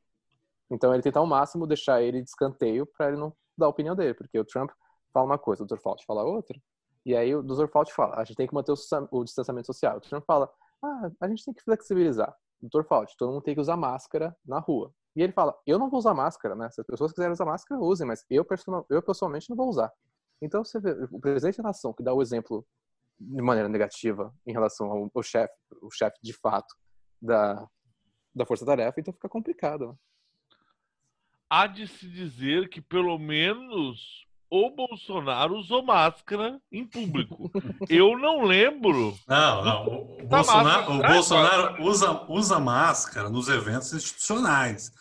Então 0.69 0.93
ele 0.93 1.01
tenta 1.01 1.17
ao 1.17 1.25
máximo 1.25 1.65
deixar 1.65 2.01
ele 2.01 2.21
de 2.21 2.29
escanteio 2.29 2.85
para 2.85 3.07
ele 3.07 3.17
não 3.17 3.35
dar 3.57 3.65
a 3.65 3.69
opinião 3.69 3.95
dele, 3.95 4.13
porque 4.13 4.37
o 4.37 4.45
Trump 4.45 4.69
fala 5.13 5.25
uma 5.25 5.37
coisa, 5.37 5.63
o 5.63 5.65
Dr. 5.65 5.77
Fauci 5.77 6.05
fala 6.05 6.23
outra, 6.23 6.59
e 7.05 7.15
aí 7.15 7.33
o 7.35 7.41
Dr. 7.41 7.67
Fauci 7.67 7.93
fala, 7.93 8.15
a 8.15 8.23
gente 8.23 8.37
tem 8.37 8.47
que 8.47 8.53
manter 8.53 8.73
o, 9.11 9.23
distanciamento 9.23 9.67
social. 9.67 9.97
O 9.97 10.01
Trump 10.01 10.23
fala, 10.25 10.51
ah, 10.83 11.09
a 11.21 11.27
gente 11.27 11.43
tem 11.45 11.53
que 11.53 11.63
flexibilizar. 11.63 12.35
Dr. 12.61 12.83
Fauci, 12.83 13.15
todo 13.17 13.31
mundo 13.31 13.41
tem 13.41 13.55
que 13.55 13.61
usar 13.61 13.77
máscara 13.77 14.35
na 14.45 14.59
rua. 14.59 14.93
E 15.15 15.21
ele 15.21 15.33
fala, 15.33 15.57
eu 15.65 15.79
não 15.79 15.89
vou 15.89 15.97
usar 15.97 16.13
máscara, 16.13 16.55
né? 16.55 16.69
Se 16.69 16.81
as 16.81 16.87
pessoas 16.87 17.11
quiserem 17.11 17.33
usar 17.33 17.45
máscara, 17.45 17.81
usem, 17.81 18.05
mas 18.05 18.25
eu, 18.29 18.45
eu 18.89 19.01
pessoalmente 19.01 19.49
não 19.49 19.57
vou 19.57 19.69
usar. 19.69 19.91
Então 20.41 20.63
você 20.63 20.79
vê, 20.79 20.91
o 21.11 21.19
presidente 21.19 21.57
da 21.57 21.63
nação 21.63 21.93
que 21.93 22.03
dá 22.03 22.13
o 22.13 22.21
exemplo 22.21 22.65
de 23.19 23.41
maneira 23.41 23.67
negativa 23.67 24.33
em 24.45 24.53
relação 24.53 24.89
ao, 24.91 25.11
ao 25.13 25.23
chefe, 25.23 25.53
o 25.81 25.91
chefe 25.91 26.17
de 26.21 26.33
fato 26.33 26.73
da, 27.21 27.67
da 28.33 28.45
força-tarefa, 28.45 28.99
então 28.99 29.13
fica 29.13 29.27
complicado. 29.27 29.89
Né? 29.89 29.95
Há 31.49 31.67
de 31.67 31.87
se 31.87 32.07
dizer 32.07 32.69
que 32.69 32.81
pelo 32.81 33.17
menos 33.17 34.25
o 34.49 34.71
Bolsonaro 34.71 35.55
usou 35.55 35.83
máscara 35.83 36.59
em 36.71 36.85
público. 36.85 37.51
Eu 37.87 38.17
não 38.17 38.43
lembro. 38.43 39.15
Não, 39.27 39.63
não. 39.63 39.87
O, 39.87 40.27
Bolsonaro, 40.27 40.91
o 40.93 41.01
Bolsonaro 41.01 41.83
usa, 41.83 42.25
usa 42.27 42.59
máscara 42.59 43.29
nos 43.29 43.47
eventos 43.47 43.93
institucionais. 43.93 44.91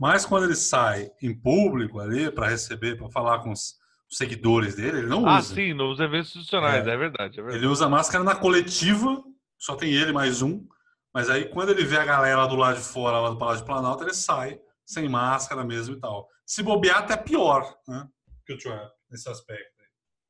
Mas 0.00 0.24
quando 0.24 0.44
ele 0.44 0.56
sai 0.56 1.10
em 1.22 1.34
público 1.34 2.00
ali 2.00 2.30
para 2.30 2.48
receber, 2.48 2.96
para 2.96 3.10
falar 3.10 3.40
com 3.40 3.52
os 3.52 3.74
seguidores 4.08 4.76
dele, 4.76 4.98
ele 4.98 5.06
não 5.06 5.26
ah, 5.26 5.38
usa. 5.38 5.52
Ah, 5.52 5.54
sim, 5.54 5.74
nos 5.74 6.00
eventos 6.00 6.30
institucionais, 6.30 6.86
é. 6.86 6.90
É, 6.90 6.96
verdade, 6.96 7.38
é 7.38 7.42
verdade. 7.42 7.64
Ele 7.64 7.66
usa 7.66 7.88
máscara 7.88 8.24
na 8.24 8.34
coletiva, 8.34 9.22
só 9.58 9.76
tem 9.76 9.92
ele 9.92 10.12
mais 10.12 10.40
um. 10.40 10.66
Mas 11.12 11.28
aí 11.28 11.44
quando 11.44 11.70
ele 11.70 11.84
vê 11.84 11.98
a 11.98 12.04
galera 12.04 12.38
lá 12.38 12.46
do 12.46 12.56
lado 12.56 12.76
de 12.76 12.82
fora, 12.82 13.20
lá 13.20 13.30
do 13.30 13.38
Palácio 13.38 13.60
de 13.60 13.66
Planalto, 13.66 14.02
ele 14.02 14.14
sai 14.14 14.58
sem 14.84 15.08
máscara 15.08 15.62
mesmo 15.62 15.94
e 15.94 16.00
tal. 16.00 16.28
Se 16.44 16.62
bobear, 16.62 16.98
até 16.98 17.16
pior, 17.16 17.74
né? 17.86 18.06
Que 18.46 18.52
o 18.52 18.58
Trump 18.58 18.90
nesse 19.10 19.28
aspecto. 19.28 19.84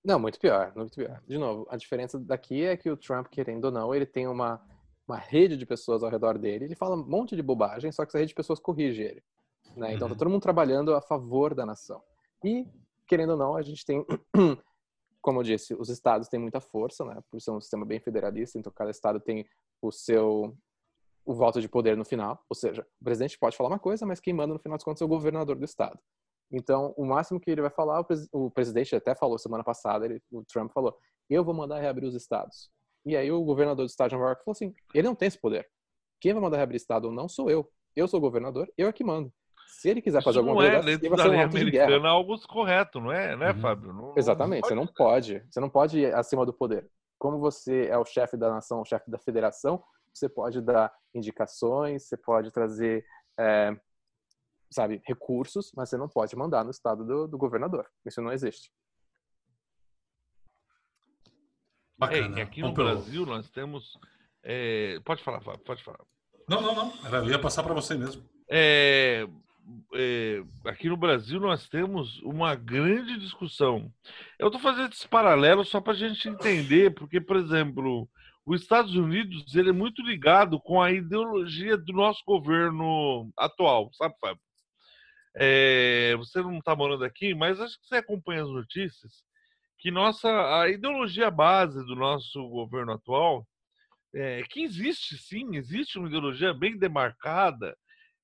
Não, 0.05 0.19
muito 0.19 0.39
pior, 0.39 0.73
muito 0.77 0.95
pior. 0.95 1.23
De 1.27 1.39
novo, 1.39 1.67
a 1.71 1.77
diferença 1.77 2.19
daqui 2.19 2.63
é 2.63 2.77
que 2.77 2.91
o 2.91 2.97
Trump, 2.97 3.29
querendo 3.29 3.65
ou 3.65 3.71
não, 3.71 3.95
ele 3.95 4.05
tem 4.05 4.27
uma, 4.27 4.63
uma 5.09 5.17
rede 5.17 5.57
de 5.57 5.65
pessoas 5.65 6.03
ao 6.03 6.11
redor 6.11 6.39
dele. 6.39 6.67
Ele 6.67 6.75
fala 6.75 6.95
um 6.95 7.07
monte 7.07 7.35
de 7.35 7.43
bobagem, 7.43 7.91
só 7.91 8.05
que 8.05 8.11
essa 8.11 8.19
rede 8.19 8.29
de 8.29 8.35
pessoas 8.35 8.61
corrige 8.61 9.03
ele. 9.03 9.23
Né? 9.75 9.95
Então 9.95 10.07
tá 10.07 10.13
uhum. 10.13 10.19
todo 10.19 10.31
mundo 10.31 10.43
trabalhando 10.43 10.95
a 10.95 11.01
favor 11.01 11.55
da 11.55 11.65
nação. 11.65 12.03
E, 12.45 12.67
querendo 13.09 13.31
ou 13.31 13.37
não, 13.39 13.57
a 13.57 13.63
gente 13.63 13.85
tem, 13.85 14.05
como 15.23 15.41
eu 15.41 15.43
disse, 15.43 15.75
os 15.75 15.89
estados 15.89 16.29
têm 16.29 16.39
muita 16.39 16.61
força, 16.61 17.03
né? 17.07 17.21
Por 17.31 17.41
ser 17.41 17.51
um 17.51 17.61
sistema 17.61 17.87
bem 17.87 17.99
federalista, 17.99 18.59
então 18.59 18.71
cada 18.71 18.91
estado 18.91 19.19
tem 19.19 19.47
o 19.81 19.91
seu 19.91 20.55
o 21.27 21.33
voto 21.33 21.59
de 21.61 21.69
poder 21.69 21.97
no 21.97 22.05
final, 22.05 22.45
ou 22.51 22.55
seja, 22.55 22.87
o 23.01 23.05
presidente 23.05 23.39
pode 23.39 23.57
falar 23.57 23.71
uma 23.71 23.79
coisa, 23.79 24.05
mas 24.05 24.21
quem 24.21 24.35
manda 24.35 24.53
no 24.53 24.61
final 24.61 24.77
das 24.77 24.85
contas 24.85 25.01
é 25.01 25.05
o 25.07 25.09
governador 25.09 25.57
do 25.57 25.65
estado. 25.65 25.99
Então, 26.51 26.95
o 26.97 27.05
máximo 27.05 27.41
que 27.41 27.51
ele 27.51 27.61
vai 27.61 27.71
falar, 27.71 28.01
o, 28.01 28.05
pres 28.05 28.29
o 28.33 28.51
presidente 28.51 28.95
até 28.95 29.15
falou 29.15 29.39
semana 29.39 29.65
passada, 29.65 30.05
ele, 30.05 30.23
o 30.31 30.45
Trump 30.45 30.73
falou, 30.73 30.97
eu 31.29 31.45
vou 31.45 31.55
mandar 31.55 31.81
reabrir 31.81 32.07
os 32.07 32.15
estados. 32.15 32.71
E 33.05 33.17
aí 33.17 33.31
o 33.31 33.43
governador 33.43 33.85
do 33.85 33.89
estado 33.89 34.11
de 34.11 34.17
Nova 34.17 34.29
York 34.29 34.45
falou 34.45 34.53
assim, 34.53 34.75
ele 34.95 35.09
não 35.09 35.15
tem 35.15 35.29
esse 35.29 35.39
poder. 35.39 35.69
Quem 36.21 36.33
vai 36.33 36.43
mandar 36.43 36.57
reabrir 36.57 36.77
estado 36.77 37.07
ou 37.07 37.13
não 37.13 37.29
sou 37.29 37.51
eu. 37.51 37.69
Eu 37.95 38.09
sou 38.09 38.19
o 38.19 38.21
governador, 38.21 38.71
eu 38.77 38.89
é 38.89 38.93
que 38.93 39.05
mando. 39.05 39.33
Se 39.67 39.89
ele 39.89 40.03
quiser 40.03 40.23
fazer 40.23 40.39
alguma 40.39 40.57
coisa, 40.57 40.79
ele 40.79 41.09
vai 41.09 41.19
ser 41.19 41.31
um 41.31 41.41
americana 41.41 42.09
é 42.09 42.11
algo 42.11 42.39
correto, 42.47 43.01
não 43.01 43.13
é, 43.13 43.37
né, 43.37 43.53
uhum. 43.53 43.61
Fábio? 43.61 43.93
Não, 43.93 44.15
Exatamente, 44.17 44.63
não 44.63 44.69
você 44.69 44.75
não 44.75 44.87
pode, 44.87 45.45
você 45.51 45.61
não 45.61 45.71
pode 45.71 45.99
ir 45.99 46.15
acima 46.15 46.47
do 46.47 46.53
poder. 46.53 46.89
Como 47.19 47.39
você 47.39 47.87
é 47.87 47.99
o 47.99 48.05
chefe 48.05 48.37
da 48.37 48.51
nação, 48.51 48.81
o 48.81 48.85
chefe 48.85 49.11
da 49.11 49.19
federação, 49.19 49.83
você 50.13 50.29
pode 50.29 50.61
dar 50.61 50.93
indicações, 51.15 52.05
você 52.05 52.17
pode 52.17 52.51
trazer 52.51 53.05
é, 53.39 53.77
sabe, 54.75 55.01
recursos, 55.07 55.71
mas 55.77 55.89
você 55.89 55.97
não 55.97 56.09
pode 56.09 56.35
mandar 56.37 56.65
no 56.65 56.71
estado 56.71 57.05
do, 57.05 57.29
do 57.29 57.39
governador. 57.39 57.87
Isso 58.05 58.21
não 58.21 58.33
existe. 58.33 58.71
Bacana. 61.97 62.41
É, 62.41 62.43
aqui 62.43 62.61
no 62.61 62.73
Brasil 62.73 63.25
nós 63.25 63.49
temos. 63.51 63.97
É... 64.43 64.99
Pode 65.05 65.23
falar, 65.23 65.41
Fábio, 65.41 65.65
pode 65.65 65.83
falar. 65.83 66.01
Não, 66.49 66.61
não, 66.61 66.75
não. 66.75 67.19
Eu 67.19 67.31
ia 67.31 67.39
passar 67.39 67.63
para 67.63 67.73
você 67.73 67.95
mesmo. 67.95 68.29
É... 68.51 69.27
É... 69.95 70.43
aqui 70.67 70.89
no 70.89 70.97
Brasil 70.97 71.41
nós 71.41 71.69
temos 71.69 72.21
uma 72.23 72.55
grande 72.57 73.19
discussão. 73.19 73.91
Eu 74.39 74.49
estou 74.49 74.61
fazendo 74.61 74.93
esse 74.93 75.09
paralelo 75.09 75.65
só 75.65 75.81
para 75.81 75.93
a 75.93 75.97
gente 75.97 76.29
entender, 76.29 76.93
porque, 76.95 77.21
por 77.21 77.37
exemplo, 77.37 78.09
os 78.45 78.61
Estados 78.61 78.95
Unidos 78.95 79.55
ele 79.55 79.71
é 79.71 79.73
muito 79.73 80.03
ligado 80.03 80.61
com 80.61 80.83
a 80.83 80.91
ideologia 80.91 81.79
do 81.79 81.93
nosso 81.93 82.23
governo 82.27 83.31
atual, 83.39 83.89
sabe, 83.95 84.15
Fábio? 84.21 84.44
É, 85.37 86.15
você 86.17 86.41
não 86.41 86.59
está 86.59 86.77
morando 86.77 87.05
aqui, 87.05 87.35
mas 87.35 87.61
acho 87.61 87.81
que 87.81 87.87
você 87.89 87.97
acompanha 87.97 88.43
as 88.43 88.49
notícias 88.49 89.25
que 89.85 89.91
nossa 89.91 90.63
a 90.63 90.69
ideologia 90.71 91.31
base 91.31 91.85
do 91.85 91.95
nosso 91.95 92.49
governo 92.49 92.93
atual 92.93 93.47
é 94.15 94.43
que 94.45 94.63
existe 94.63 95.19
sim, 95.19 95.57
existe 95.57 95.99
uma 95.99 96.09
ideologia 96.09 96.55
bem 96.55 96.79
demarcada, 96.79 97.77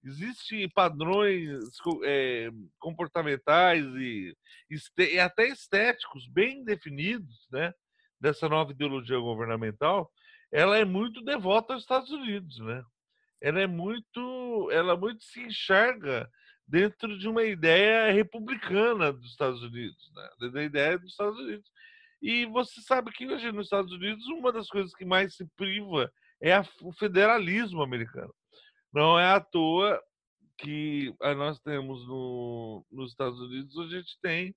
existem 0.03 0.67
padrões 0.71 1.61
é, 2.05 2.49
comportamentais 2.79 3.85
e, 3.85 4.35
e, 4.71 5.19
até 5.19 5.49
estéticos 5.49 6.27
bem 6.29 6.65
definidos, 6.65 7.47
né? 7.53 7.75
Dessa 8.19 8.49
nova 8.49 8.73
ideologia 8.73 9.19
governamental, 9.19 10.11
ela 10.51 10.79
é 10.79 10.85
muito 10.87 11.23
devota 11.23 11.75
aos 11.75 11.83
Estados 11.83 12.11
Unidos, 12.11 12.59
né? 12.61 12.83
Ela 13.39 13.61
é 13.61 13.67
muito, 13.67 14.71
ela 14.73 14.97
muito 14.97 15.23
se 15.25 15.43
enxerga 15.43 16.27
dentro 16.71 17.19
de 17.19 17.29
uma 17.29 17.43
ideia 17.43 18.13
republicana 18.13 19.13
dos 19.13 19.33
Estados 19.33 19.61
Unidos, 19.61 20.13
né? 20.15 20.51
da 20.51 20.63
ideia 20.63 20.97
dos 20.97 21.11
Estados 21.11 21.37
Unidos. 21.37 21.69
E 22.23 22.47
você 22.47 22.81
sabe 22.83 23.11
que 23.11 23.27
hoje 23.27 23.51
nos 23.51 23.67
Estados 23.67 23.93
Unidos 23.93 24.25
uma 24.29 24.53
das 24.53 24.69
coisas 24.69 24.95
que 24.95 25.05
mais 25.05 25.35
se 25.35 25.45
priva 25.57 26.11
é 26.41 26.55
a, 26.55 26.65
o 26.83 26.93
federalismo 26.93 27.83
americano. 27.83 28.33
Não 28.93 29.19
é 29.19 29.27
à 29.27 29.41
toa 29.41 30.01
que 30.59 31.13
ah, 31.21 31.35
nós 31.35 31.59
temos 31.59 32.07
no, 32.07 32.87
nos 32.91 33.11
Estados 33.11 33.41
Unidos, 33.41 33.77
a 33.79 33.89
gente 33.89 34.17
tem 34.23 34.55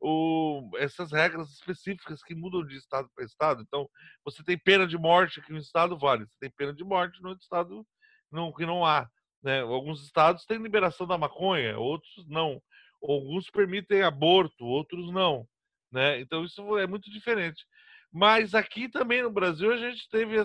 o, 0.00 0.70
essas 0.76 1.12
regras 1.12 1.48
específicas 1.50 2.22
que 2.22 2.34
mudam 2.34 2.66
de 2.66 2.76
estado 2.76 3.08
para 3.14 3.24
estado. 3.24 3.62
Então, 3.62 3.88
você 4.22 4.42
tem 4.44 4.58
pena 4.58 4.86
de 4.86 4.98
morte 4.98 5.40
aqui 5.40 5.50
no 5.50 5.58
estado, 5.58 5.96
vale. 5.96 6.26
Você 6.26 6.36
tem 6.40 6.50
pena 6.50 6.74
de 6.74 6.84
morte 6.84 7.22
no 7.22 7.32
estado 7.32 7.86
não, 8.30 8.52
que 8.52 8.66
não 8.66 8.84
há. 8.84 9.08
Né? 9.44 9.60
Alguns 9.60 10.02
estados 10.02 10.46
têm 10.46 10.56
liberação 10.56 11.06
da 11.06 11.18
maconha, 11.18 11.78
outros 11.78 12.26
não. 12.26 12.62
Alguns 13.02 13.50
permitem 13.50 14.02
aborto, 14.02 14.64
outros 14.64 15.12
não. 15.12 15.46
Né? 15.92 16.18
Então, 16.20 16.42
isso 16.44 16.78
é 16.78 16.86
muito 16.86 17.10
diferente. 17.10 17.66
Mas 18.10 18.54
aqui 18.54 18.88
também 18.88 19.22
no 19.22 19.30
Brasil 19.30 19.70
a 19.70 19.76
gente 19.76 20.08
teve 20.08 20.36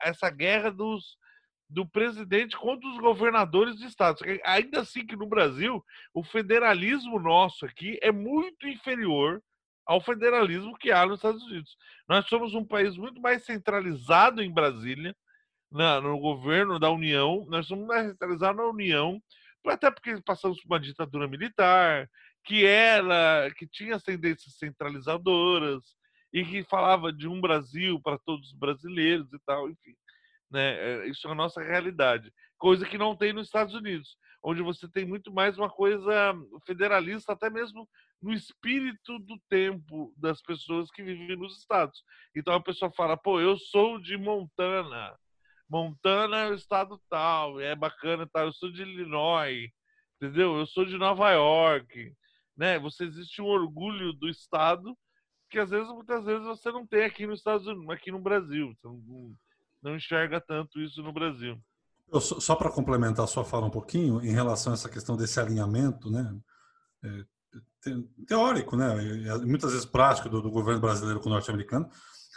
essa 0.00 0.28
guerra 0.30 0.70
dos, 0.70 1.16
do 1.70 1.86
presidente 1.86 2.56
contra 2.56 2.88
os 2.88 2.98
governadores 2.98 3.76
de 3.76 3.86
estados. 3.86 4.20
Ainda 4.44 4.80
assim 4.80 5.06
que 5.06 5.14
no 5.14 5.26
Brasil, 5.26 5.84
o 6.12 6.24
federalismo 6.24 7.20
nosso 7.20 7.64
aqui 7.64 7.98
é 8.02 8.10
muito 8.10 8.66
inferior 8.66 9.40
ao 9.86 10.00
federalismo 10.00 10.76
que 10.76 10.90
há 10.90 11.06
nos 11.06 11.18
Estados 11.18 11.42
Unidos. 11.44 11.76
Nós 12.08 12.26
somos 12.26 12.54
um 12.54 12.64
país 12.64 12.96
muito 12.96 13.20
mais 13.20 13.44
centralizado 13.44 14.42
em 14.42 14.52
Brasília, 14.52 15.14
na, 15.70 16.00
no 16.00 16.18
governo 16.18 16.78
da 16.78 16.90
União, 16.90 17.44
nós 17.48 17.66
somos 17.66 17.86
centralizados 17.94 18.56
na 18.56 18.68
União, 18.68 19.20
até 19.66 19.90
porque 19.90 20.20
passamos 20.22 20.60
por 20.60 20.74
uma 20.74 20.80
ditadura 20.80 21.26
militar, 21.26 22.08
que 22.44 22.64
era, 22.64 23.50
que 23.56 23.66
tinha 23.66 23.98
tendências 23.98 24.56
centralizadoras 24.58 25.82
e 26.32 26.44
que 26.44 26.64
falava 26.64 27.12
de 27.12 27.26
um 27.26 27.40
Brasil 27.40 28.00
para 28.00 28.18
todos 28.18 28.48
os 28.48 28.58
brasileiros 28.58 29.32
e 29.32 29.38
tal, 29.46 29.70
enfim. 29.70 29.94
Né? 30.50 30.74
É, 30.74 31.08
isso 31.08 31.26
é 31.26 31.30
a 31.30 31.34
nossa 31.34 31.62
realidade. 31.62 32.32
Coisa 32.58 32.86
que 32.86 32.98
não 32.98 33.16
tem 33.16 33.32
nos 33.32 33.46
Estados 33.46 33.74
Unidos, 33.74 34.16
onde 34.42 34.62
você 34.62 34.88
tem 34.88 35.06
muito 35.06 35.32
mais 35.32 35.56
uma 35.56 35.70
coisa 35.70 36.34
federalista, 36.66 37.32
até 37.32 37.48
mesmo 37.48 37.88
no 38.20 38.32
espírito 38.32 39.18
do 39.18 39.38
tempo 39.48 40.12
das 40.16 40.40
pessoas 40.42 40.90
que 40.90 41.02
vivem 41.02 41.36
nos 41.36 41.58
estados. 41.58 42.02
Então 42.34 42.54
a 42.54 42.62
pessoa 42.62 42.90
fala, 42.92 43.16
pô, 43.16 43.40
eu 43.40 43.56
sou 43.56 43.98
de 43.98 44.16
Montana. 44.16 45.16
Montana 45.68 46.40
é 46.40 46.50
o 46.50 46.54
estado 46.54 47.00
tal, 47.08 47.60
é 47.60 47.74
bacana 47.74 48.28
tal. 48.32 48.46
Eu 48.46 48.52
sou 48.52 48.70
de 48.70 48.82
Illinois, 48.82 49.70
entendeu? 50.16 50.56
Eu 50.56 50.66
sou 50.66 50.84
de 50.84 50.96
Nova 50.96 51.30
York, 51.30 52.12
né? 52.56 52.78
Você 52.78 53.04
existe 53.04 53.40
um 53.40 53.46
orgulho 53.46 54.12
do 54.12 54.28
estado 54.28 54.96
que 55.54 55.58
às 55.58 55.70
vezes, 55.70 55.88
muitas 55.88 56.24
vezes 56.24 56.44
você 56.44 56.72
não 56.72 56.84
tem 56.84 57.04
aqui 57.04 57.26
nos 57.26 57.38
Estados 57.38 57.66
Unidos, 57.66 57.88
aqui 57.90 58.10
no 58.10 58.18
Brasil. 58.18 58.74
Você 58.74 58.88
não, 58.88 59.34
não 59.82 59.96
enxerga 59.96 60.40
tanto 60.40 60.80
isso 60.80 61.00
no 61.00 61.12
Brasil. 61.12 61.56
Eu, 62.12 62.20
só 62.20 62.56
para 62.56 62.70
complementar 62.70 63.24
a 63.24 63.28
sua 63.28 63.44
fala 63.44 63.66
um 63.66 63.70
pouquinho, 63.70 64.20
em 64.22 64.32
relação 64.32 64.72
a 64.72 64.74
essa 64.74 64.88
questão 64.88 65.16
desse 65.16 65.38
alinhamento, 65.38 66.10
né, 66.10 66.36
é, 67.04 67.24
teórico, 68.26 68.76
né, 68.76 68.88
muitas 69.44 69.72
vezes 69.72 69.86
prático 69.86 70.28
do, 70.28 70.42
do 70.42 70.50
governo 70.50 70.80
brasileiro 70.80 71.20
com 71.20 71.28
o 71.28 71.32
norte-americano, 71.32 71.88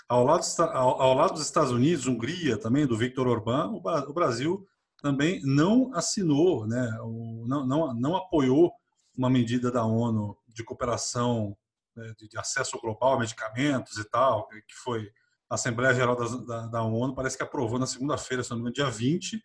ao 0.08 0.24
lado, 0.24 0.44
ao, 0.60 1.02
ao 1.02 1.14
lado 1.14 1.34
dos 1.34 1.44
Estados 1.44 1.72
Unidos, 1.72 2.08
Hungria 2.08 2.58
também, 2.58 2.86
do 2.86 2.98
Victor 2.98 3.28
Orbán, 3.28 3.70
o, 3.72 3.78
o 3.78 4.14
Brasil 4.14 4.66
também 5.02 5.42
não 5.44 5.94
assinou, 5.94 6.66
né, 6.66 6.98
o, 7.02 7.46
não, 7.48 7.66
não, 7.66 7.94
não 7.94 8.16
apoiou 8.16 8.72
uma 9.16 9.30
medida 9.30 9.72
da 9.72 9.84
ONU 9.84 10.38
de 10.48 10.64
cooperação 10.64 11.56
né, 11.96 12.14
de, 12.18 12.28
de 12.28 12.38
acesso 12.38 12.80
global 12.80 13.16
a 13.16 13.20
medicamentos 13.20 13.98
e 13.98 14.06
tal, 14.06 14.48
que 14.48 14.76
foi 14.76 15.12
a 15.50 15.56
Assembleia 15.56 15.94
Geral 15.94 16.16
da, 16.16 16.26
da, 16.26 16.68
da 16.68 16.84
ONU 16.84 17.16
parece 17.16 17.38
que 17.38 17.44
aprovou 17.44 17.80
na 17.80 17.88
segunda-feira, 17.88 18.44
se 18.44 18.50
não 18.50 18.58
me 18.58 18.62
engano, 18.62 18.76
dia 18.76 18.90
20. 18.90 19.42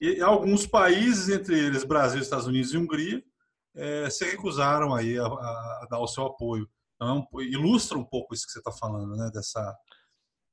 E 0.00 0.20
alguns 0.20 0.66
países, 0.66 1.28
entre 1.28 1.58
eles 1.58 1.84
Brasil, 1.84 2.20
Estados 2.20 2.46
Unidos 2.46 2.72
e 2.72 2.76
Hungria, 2.76 3.22
é, 3.74 4.08
se 4.10 4.24
recusaram 4.24 4.94
aí 4.94 5.18
a, 5.18 5.26
a, 5.26 5.86
dar 5.90 5.98
o 5.98 6.06
seu 6.06 6.26
apoio. 6.26 6.68
Então, 7.04 7.40
é 7.40 7.44
ilustra 7.44 7.98
um 7.98 8.04
pouco 8.04 8.34
isso 8.34 8.46
que 8.46 8.52
você 8.52 8.58
está 8.58 8.72
falando, 8.72 9.14
né? 9.16 9.30
Dessa, 9.32 9.76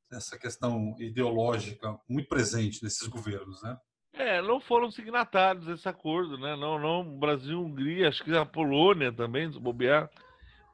dessa 0.10 0.38
questão 0.38 0.96
ideológica 1.00 1.98
muito 2.10 2.28
presente 2.28 2.84
nesses 2.84 3.08
governos, 3.08 3.62
né? 3.64 3.78
É, 4.14 4.42
não 4.42 4.60
foram 4.60 4.92
signatários 4.92 5.66
desse 5.66 5.88
acordo, 5.88 6.38
né? 6.38 6.56
Não, 6.58 6.78
não, 6.78 7.18
Brasil, 7.18 7.62
Hungria, 7.62 8.10
acho 8.10 8.24
que 8.24 8.36
a 8.36 8.46
Polônia 8.46 9.12
também, 9.14 9.52
se 9.52 9.58
bobear, 9.58 10.10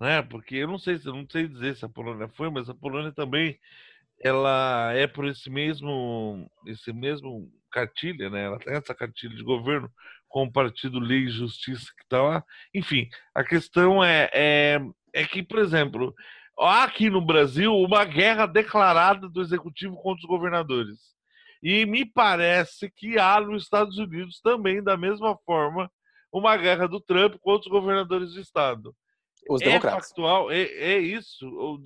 né? 0.02 0.24
Porque 0.24 0.56
eu 0.56 0.68
não 0.68 0.80
sei, 0.80 1.00
eu 1.06 1.14
não 1.14 1.28
sei 1.30 1.48
dizer 1.48 1.76
se 1.76 1.86
a 1.86 1.90
Polônia 1.90 2.28
foi, 2.30 2.50
mas 2.50 2.68
a 2.68 2.74
Polônia 2.74 3.12
também 3.12 3.60
ela 4.20 4.92
é 4.94 5.06
por 5.06 5.28
esse 5.28 5.48
mesmo 5.48 6.50
esse 6.66 6.92
mesmo 6.92 7.52
cartilha, 7.72 8.30
né? 8.32 8.46
Ela 8.46 8.58
tem 8.58 8.74
essa 8.74 8.96
cartilha 8.96 9.36
de 9.36 9.44
governo 9.44 9.92
com 10.28 10.44
o 10.46 10.52
Partido 10.52 11.00
Lei 11.00 11.26
e 11.26 11.30
Justiça 11.30 11.92
que 11.96 12.04
está 12.04 12.22
lá. 12.22 12.44
Enfim, 12.74 13.08
a 13.36 13.44
questão 13.44 14.04
é, 14.04 14.30
é, 14.34 14.80
é 15.18 15.26
que, 15.26 15.42
por 15.42 15.58
exemplo, 15.58 16.14
há 16.60 16.84
aqui 16.84 17.10
no 17.10 17.26
Brasil 17.26 17.74
uma 17.74 18.06
guerra 18.06 18.46
declarada 18.46 19.28
do 19.28 19.42
executivo 19.42 19.96
contra 19.96 20.20
os 20.20 20.30
governadores. 20.30 21.00
E 21.62 21.88
me 21.88 22.06
parece 22.06 22.92
que 22.92 23.18
há 23.18 23.42
nos 23.42 23.64
Estados 23.64 23.98
Unidos 23.98 24.40
também, 24.42 24.84
da 24.84 24.96
mesma 24.96 25.36
forma, 25.44 25.92
uma 26.32 26.56
guerra 26.56 26.88
do 26.88 27.00
Trump 27.00 27.36
contra 27.42 27.68
os 27.68 27.72
governadores 27.72 28.32
de 28.32 28.42
estado. 28.42 28.96
Os 29.50 29.60
é 29.62 29.66
democratas. 29.66 30.10
factual? 30.10 30.52
É, 30.52 30.62
é 30.62 31.00
isso 31.00 31.48
ou, 31.56 31.80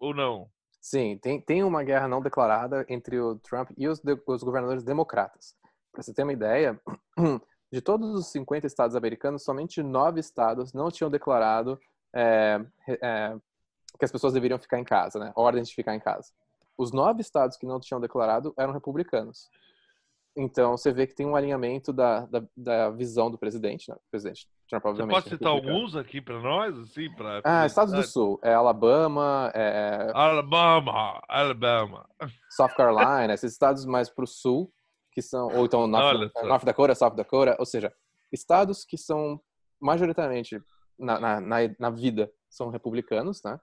ou 0.00 0.14
não? 0.14 0.48
Sim, 0.80 1.18
tem, 1.20 1.40
tem 1.42 1.62
uma 1.62 1.82
guerra 1.82 2.08
não 2.08 2.22
declarada 2.22 2.86
entre 2.88 3.20
o 3.20 3.36
Trump 3.36 3.70
e 3.76 3.86
os, 3.86 4.00
de, 4.00 4.16
os 4.26 4.42
governadores 4.42 4.82
democratas. 4.82 5.54
Para 5.92 6.02
você 6.02 6.14
ter 6.14 6.22
uma 6.22 6.32
ideia, 6.32 6.80
de 7.70 7.82
todos 7.82 8.14
os 8.14 8.28
50 8.28 8.66
estados 8.66 8.96
americanos, 8.96 9.44
somente 9.44 9.82
nove 9.82 10.20
estados 10.20 10.72
não 10.72 10.90
tinham 10.90 11.10
declarado 11.10 11.78
é, 12.14 12.60
é, 13.02 13.36
que 13.98 14.04
as 14.04 14.12
pessoas 14.12 14.32
deveriam 14.32 14.58
ficar 14.58 14.78
em 14.78 14.84
casa, 14.84 15.18
né? 15.18 15.32
Ordem 15.34 15.62
de 15.62 15.74
ficar 15.74 15.94
em 15.94 16.00
casa. 16.00 16.32
Os 16.76 16.92
nove 16.92 17.20
estados 17.20 17.56
que 17.56 17.66
não 17.66 17.80
tinham 17.80 18.00
declarado 18.00 18.54
eram 18.56 18.72
republicanos. 18.72 19.50
Então, 20.36 20.76
você 20.76 20.92
vê 20.92 21.04
que 21.04 21.16
tem 21.16 21.26
um 21.26 21.34
alinhamento 21.34 21.92
da, 21.92 22.20
da, 22.26 22.44
da 22.56 22.90
visão 22.90 23.28
do 23.28 23.36
presidente, 23.36 23.90
né? 23.90 23.96
Presidente 24.08 24.48
Trump, 24.68 24.84
obviamente. 24.84 25.16
Você 25.16 25.22
pode 25.22 25.36
citar 25.36 25.50
alguns 25.50 25.96
aqui 25.96 26.20
para 26.20 26.38
nós, 26.38 26.78
assim? 26.78 27.10
Pra... 27.10 27.40
Ah, 27.42 27.66
Estados 27.66 27.92
do 27.92 28.04
Sul. 28.04 28.38
É 28.40 28.54
Alabama, 28.54 29.50
é... 29.52 30.12
Alabama, 30.14 31.20
Alabama. 31.28 32.08
South 32.50 32.68
Carolina, 32.76 33.34
esses 33.34 33.52
estados 33.52 33.84
mais 33.84 34.08
para 34.08 34.22
o 34.22 34.28
sul, 34.28 34.72
que 35.10 35.20
são... 35.20 35.48
Ou 35.56 35.64
então 35.64 35.88
North, 35.88 36.30
North 36.44 36.64
Dakota, 36.64 36.94
South 36.94 37.16
Dakota. 37.16 37.56
Ou 37.58 37.66
seja, 37.66 37.92
estados 38.30 38.84
que 38.84 38.96
são 38.96 39.40
majoritariamente, 39.80 40.62
na, 40.98 41.20
na, 41.20 41.40
na, 41.40 41.56
na 41.78 41.90
vida, 41.90 42.30
são 42.48 42.70
republicanos, 42.70 43.42
né? 43.42 43.58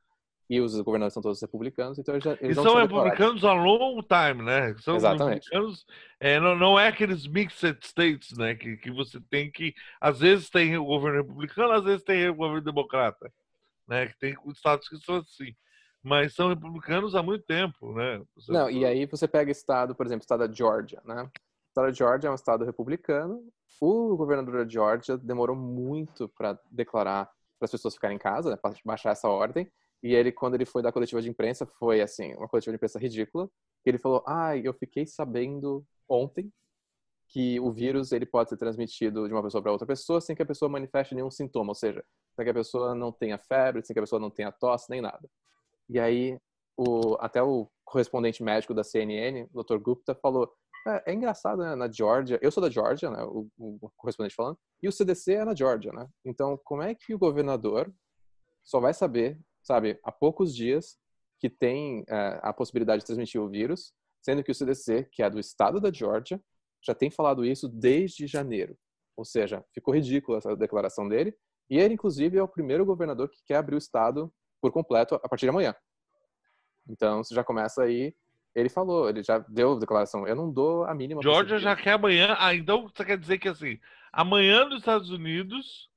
e 0.50 0.62
os 0.62 0.80
governadores 0.82 1.14
são 1.14 1.24
todos 1.24 1.42
republicanos, 1.42 1.98
então 1.98 2.14
eles, 2.14 2.24
já, 2.24 2.38
eles 2.40 2.58
e 2.58 2.62
são 2.62 2.76
republicanos 2.76 3.44
a 3.44 3.54
long 3.54 4.00
time, 4.02 4.44
né? 4.44 4.76
São 4.80 4.96
Exatamente. 4.96 5.46
republicanos, 5.46 5.86
é, 6.20 6.40
não, 6.40 6.56
não 6.56 6.80
é 6.80 6.88
aqueles 6.88 7.26
mixed 7.26 7.84
states, 7.84 8.38
né? 8.38 8.54
Que, 8.54 8.78
que 8.78 8.92
você 8.92 9.20
tem 9.20 9.52
que, 9.52 9.74
às 10.00 10.20
vezes 10.20 10.50
tem 10.50 10.78
o 10.78 10.86
governo 10.86 11.22
republicano, 11.22 11.74
às 11.74 11.84
vezes 11.84 12.04
tem 12.04 12.30
o 12.30 12.36
governo 12.36 12.62
democrata, 12.62 13.32
né? 13.88 14.08
Que 14.08 14.18
tem 14.20 14.36
estados 14.48 14.88
que 14.88 14.98
são 14.98 15.16
assim, 15.18 15.56
mas 16.04 16.36
são 16.36 16.50
republicanos 16.50 17.16
há 17.16 17.24
muito 17.24 17.44
tempo, 17.46 17.94
né? 17.94 18.22
Você 18.36 18.52
não, 18.52 18.70
e 18.70 18.86
aí 18.86 19.08
você 19.08 19.28
pega 19.28 19.52
estado, 19.52 19.96
por 19.96 20.06
exemplo, 20.06 20.22
estado 20.22 20.48
da 20.48 20.54
Georgia, 20.54 21.02
né? 21.04 21.24
O 21.24 21.32
estado 21.70 21.86
da 21.88 21.92
Georgia 21.92 22.28
é 22.28 22.32
um 22.32 22.36
estado 22.36 22.66
republicano. 22.66 23.44
O 23.82 24.16
governador 24.16 24.64
da 24.64 24.70
Georgia 24.70 25.18
demorou 25.18 25.56
muito 25.56 26.30
para 26.30 26.60
declarar 26.72 27.26
para 27.58 27.66
as 27.66 27.72
pessoas 27.72 27.94
ficarem 27.94 28.16
em 28.16 28.20
casa, 28.20 28.50
né, 28.50 28.58
para 28.58 28.74
baixar 28.84 29.12
essa 29.12 29.30
ordem. 29.30 29.72
E 30.04 30.14
ele, 30.14 30.32
quando 30.32 30.56
ele 30.56 30.66
foi 30.66 30.82
dar 30.82 30.92
coletiva 30.92 31.22
de 31.22 31.30
imprensa, 31.30 31.66
foi 31.66 32.02
assim, 32.02 32.34
uma 32.36 32.48
coletiva 32.48 32.72
de 32.72 32.76
imprensa 32.76 33.00
ridícula. 33.00 33.50
Ele 33.86 33.98
falou: 33.98 34.24
"Ah, 34.28 34.56
eu 34.58 34.74
fiquei 34.74 35.06
sabendo 35.06 35.86
ontem 36.08 36.52
que 37.28 37.60
o 37.60 37.72
vírus 37.72 38.12
ele 38.12 38.26
pode 38.26 38.50
ser 38.50 38.58
transmitido 38.58 39.28
de 39.28 39.34
uma 39.34 39.44
pessoa 39.44 39.62
para 39.62 39.72
outra 39.72 39.88
pessoa 39.88 40.22
sem 40.22 40.36
que 40.36 40.44
a 40.44 40.46
pessoa 40.46 40.70
manifeste 40.70 41.16
nenhum 41.16 41.32
sintoma, 41.32 41.72
ou 41.72 41.76
seja, 41.76 42.04
sem 42.36 42.46
que 42.46 42.52
a 42.52 42.54
pessoa 42.54 42.94
não 42.96 43.12
tenha 43.12 43.38
febre, 43.38 43.84
sem 43.84 43.94
que 43.94 44.00
a 44.00 44.04
pessoa 44.04 44.20
não 44.20 44.30
tenha 44.30 44.52
tosse, 44.52 44.90
nem 44.90 45.02
nada. 45.02 45.28
E 45.90 46.00
aí, 46.00 46.38
o, 46.78 47.16
até 47.20 47.42
o 47.42 47.68
correspondente 47.84 48.44
médico 48.44 48.74
da 48.74 48.84
CNN, 48.84 49.48
o 49.54 49.64
Dr. 49.64 49.78
Gupta, 49.78 50.16
falou: 50.16 50.52
é, 50.88 51.12
é 51.12 51.14
engraçado, 51.14 51.62
né? 51.62 51.76
Na 51.76 51.92
Georgia, 51.92 52.40
eu 52.42 52.52
sou 52.52 52.62
da 52.62 52.70
Georgia, 52.70 53.10
né? 53.10 53.24
O, 53.24 53.48
o, 53.58 53.92
correspondente 53.98 54.36
falando, 54.36 54.58
e 54.82 54.88
o 54.88 54.92
CDC 54.92 55.34
é 55.34 55.46
na 55.46 55.56
Georgia, 55.56 55.92
né? 55.92 56.08
Então, 56.24 56.60
como 56.64 56.82
é 56.82 56.94
que 56.94 57.14
o 57.14 57.20
governador 57.20 57.94
só 58.64 58.80
vai 58.80 58.94
saber 58.94 59.40
sabe, 59.66 60.00
há 60.04 60.12
poucos 60.12 60.56
dias 60.56 60.98
que 61.40 61.50
tem 61.50 62.06
é, 62.08 62.40
a 62.44 62.54
possibilidade 62.54 63.02
de 63.02 63.08
transmitir 63.08 63.42
o 63.42 63.50
vírus, 63.50 63.92
sendo 64.22 64.44
que 64.44 64.52
o 64.52 64.56
CDC, 64.56 65.10
que 65.12 65.24
é 65.24 65.30
do 65.30 65.40
estado 65.40 65.82
da 65.82 65.92
Georgia, 65.92 66.40
já 66.84 66.94
tem 66.94 67.10
falado 67.10 67.44
isso 67.44 67.68
desde 67.68 68.28
janeiro. 68.28 68.78
Ou 69.18 69.26
seja, 69.26 69.66
ficou 69.74 69.94
ridícula 69.94 70.38
essa 70.38 70.56
declaração 70.56 71.10
dele. 71.10 71.36
E 71.70 71.80
ele, 71.80 71.96
inclusive, 71.96 72.38
é 72.38 72.44
o 72.44 72.48
primeiro 72.48 72.86
governador 72.86 73.28
que 73.30 73.42
quer 73.46 73.56
abrir 73.56 73.76
o 73.76 73.80
estado 73.80 74.32
por 74.62 74.72
completo 74.72 75.16
a 75.16 75.28
partir 75.28 75.48
de 75.48 75.50
amanhã. 75.50 75.76
Então, 76.88 77.24
você 77.24 77.34
já 77.34 77.44
começa 77.44 77.82
aí. 77.82 78.16
Ele 78.56 78.70
falou, 78.70 79.10
ele 79.10 79.22
já 79.22 79.40
deu 79.40 79.78
declaração. 79.78 80.26
Eu 80.26 80.36
não 80.36 80.50
dou 80.50 80.86
a 80.86 80.96
mínima. 80.96 81.22
Georgia 81.22 81.60
já 81.60 81.76
quer 81.76 81.94
amanhã. 81.94 82.36
Ah, 82.40 82.56
então 82.56 82.88
você 82.88 83.04
quer 83.04 83.18
dizer 83.18 83.38
que 83.38 83.50
assim, 83.50 83.78
Amanhã 84.16 84.64
nos 84.64 84.80
Estados 84.80 85.10
Unidos, 85.10 85.90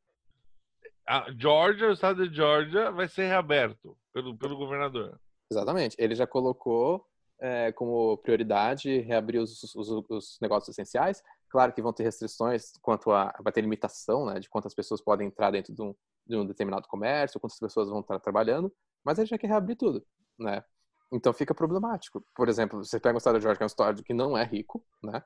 a 1.07 1.31
Georgia, 1.31 1.89
o 1.89 1.93
estado 1.93 2.29
de 2.29 2.35
Georgia, 2.35 2.91
vai 2.91 3.07
ser 3.07 3.29
reaberto 3.29 3.97
pelo, 4.13 4.37
pelo 4.37 4.57
governador. 4.57 5.21
Exatamente. 5.49 5.95
Ele 6.01 6.17
já 6.17 6.27
colocou 6.27 7.07
é, 7.41 7.71
como 7.71 8.19
prioridade 8.19 9.03
reabrir 9.03 9.41
os, 9.41 9.63
os, 9.73 9.89
os, 10.11 10.37
negócios 10.43 10.69
essenciais. 10.69 11.23
Claro 11.49 11.73
que 11.73 11.81
vão 11.81 11.93
ter 11.93 12.03
restrições 12.03 12.73
quanto 12.83 13.13
a. 13.13 13.33
vai 13.41 13.53
ter 13.53 13.61
limitação 13.61 14.27
né, 14.27 14.41
de 14.41 14.49
quantas 14.49 14.75
pessoas 14.75 15.01
podem 15.01 15.29
entrar 15.29 15.53
dentro 15.53 15.73
de 15.73 15.81
um, 15.81 15.95
de 16.27 16.37
um 16.37 16.45
determinado 16.45 16.89
comércio, 16.89 17.39
quantas 17.39 17.61
pessoas 17.61 17.89
vão 17.89 18.01
estar 18.01 18.19
trabalhando, 18.19 18.75
mas 19.05 19.17
ele 19.17 19.29
já 19.29 19.39
quer 19.39 19.47
reabrir 19.47 19.77
tudo. 19.77 20.05
Né? 20.37 20.65
Então 21.13 21.33
fica 21.33 21.55
problemático. 21.55 22.25
Por 22.35 22.49
exemplo, 22.49 22.85
você 22.85 23.01
pega 23.01 23.17
o 23.17 23.19
estado 23.19 23.39
de 23.39 23.43
Georgia, 23.43 23.57
que 23.57 23.63
é 23.63 23.67
um 23.67 23.67
estado 23.67 24.03
que 24.03 24.15
não 24.15 24.37
é 24.37 24.45
rico, 24.45 24.85
né? 25.03 25.23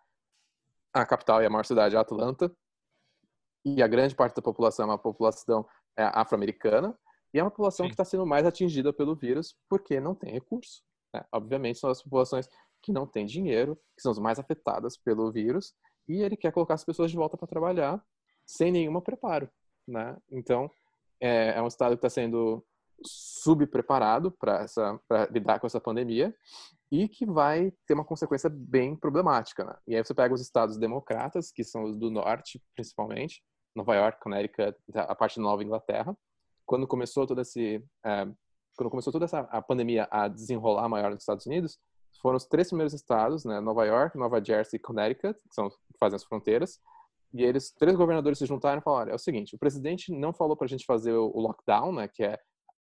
a 0.92 1.06
capital 1.06 1.42
e 1.42 1.46
a 1.46 1.50
maior 1.50 1.64
cidade 1.64 1.96
é 1.96 1.98
Atlanta, 1.98 2.54
e 3.64 3.82
a 3.82 3.86
grande 3.86 4.14
parte 4.14 4.36
da 4.36 4.42
população 4.42 4.84
é 4.84 4.88
uma 4.88 4.98
população 4.98 5.66
é, 5.96 6.02
afro-americana, 6.04 6.96
e 7.32 7.38
é 7.38 7.42
uma 7.42 7.50
população 7.50 7.84
Sim. 7.84 7.88
que 7.88 7.94
está 7.94 8.04
sendo 8.04 8.26
mais 8.26 8.44
atingida 8.44 8.92
pelo 8.92 9.16
vírus 9.16 9.56
porque 9.68 9.98
não 9.98 10.14
tem 10.14 10.32
recurso. 10.32 10.82
Né? 11.14 11.24
Obviamente, 11.32 11.78
são 11.78 11.88
as 11.88 12.02
populações 12.02 12.46
que 12.82 12.92
não 12.92 13.06
têm 13.06 13.24
dinheiro, 13.24 13.76
que 13.96 14.02
são 14.02 14.12
as 14.12 14.18
mais 14.18 14.38
afetadas 14.38 14.98
pelo 14.98 15.32
vírus, 15.32 15.72
e 16.06 16.20
ele 16.20 16.36
quer 16.36 16.52
colocar 16.52 16.74
as 16.74 16.84
pessoas 16.84 17.10
de 17.10 17.16
volta 17.16 17.36
para 17.36 17.48
trabalhar 17.48 18.04
sem 18.44 18.70
nenhum 18.70 19.00
preparo. 19.00 19.48
Né? 19.88 20.16
Então, 20.30 20.70
é, 21.20 21.54
é 21.56 21.62
um 21.62 21.68
estado 21.68 21.92
que 21.92 22.04
está 22.04 22.10
sendo 22.10 22.62
subpreparado 23.04 24.30
para 24.30 24.66
lidar 25.30 25.60
com 25.60 25.66
essa 25.66 25.80
pandemia 25.80 26.34
e 26.90 27.08
que 27.08 27.24
vai 27.24 27.72
ter 27.86 27.94
uma 27.94 28.04
consequência 28.04 28.50
bem 28.50 28.94
problemática. 28.94 29.64
Né? 29.64 29.74
E 29.86 29.96
aí 29.96 30.04
você 30.04 30.14
pega 30.14 30.34
os 30.34 30.40
estados 30.40 30.76
democratas, 30.76 31.50
que 31.50 31.64
são 31.64 31.84
os 31.84 31.96
do 31.96 32.10
norte, 32.10 32.62
principalmente, 32.74 33.42
Nova 33.74 33.94
York, 33.94 34.20
Connecticut, 34.20 34.76
a 34.94 35.14
parte 35.14 35.36
da 35.36 35.42
Nova 35.42 35.64
Inglaterra. 35.64 36.16
Quando 36.66 36.86
começou 36.86 37.26
toda 37.26 37.42
esse, 37.42 37.82
é, 38.04 38.26
quando 38.76 38.90
começou 38.90 39.12
toda 39.12 39.24
essa 39.24 39.40
a 39.40 39.62
pandemia 39.62 40.06
a 40.10 40.28
desenrolar 40.28 40.88
maior 40.88 41.10
nos 41.10 41.22
Estados 41.22 41.46
Unidos, 41.46 41.78
foram 42.20 42.36
os 42.36 42.44
três 42.44 42.68
primeiros 42.68 42.92
estados, 42.92 43.44
né, 43.44 43.58
Nova 43.60 43.84
York, 43.86 44.18
Nova 44.18 44.42
Jersey 44.44 44.76
e 44.76 44.80
Connecticut, 44.80 45.38
que 45.48 45.54
são 45.54 45.70
que 45.70 45.98
fazem 45.98 46.16
as 46.16 46.24
fronteiras. 46.24 46.78
E 47.32 47.42
eles, 47.42 47.72
três 47.72 47.96
governadores 47.96 48.38
se 48.38 48.46
juntaram 48.46 48.80
e 48.80 48.84
falaram: 48.84 49.12
é 49.12 49.14
o 49.14 49.18
seguinte, 49.18 49.54
o 49.54 49.58
presidente 49.58 50.12
não 50.12 50.32
falou 50.32 50.56
para 50.56 50.66
a 50.66 50.68
gente 50.68 50.84
fazer 50.84 51.12
o 51.12 51.40
lockdown, 51.40 51.92
né, 51.92 52.08
que 52.08 52.22
é 52.22 52.38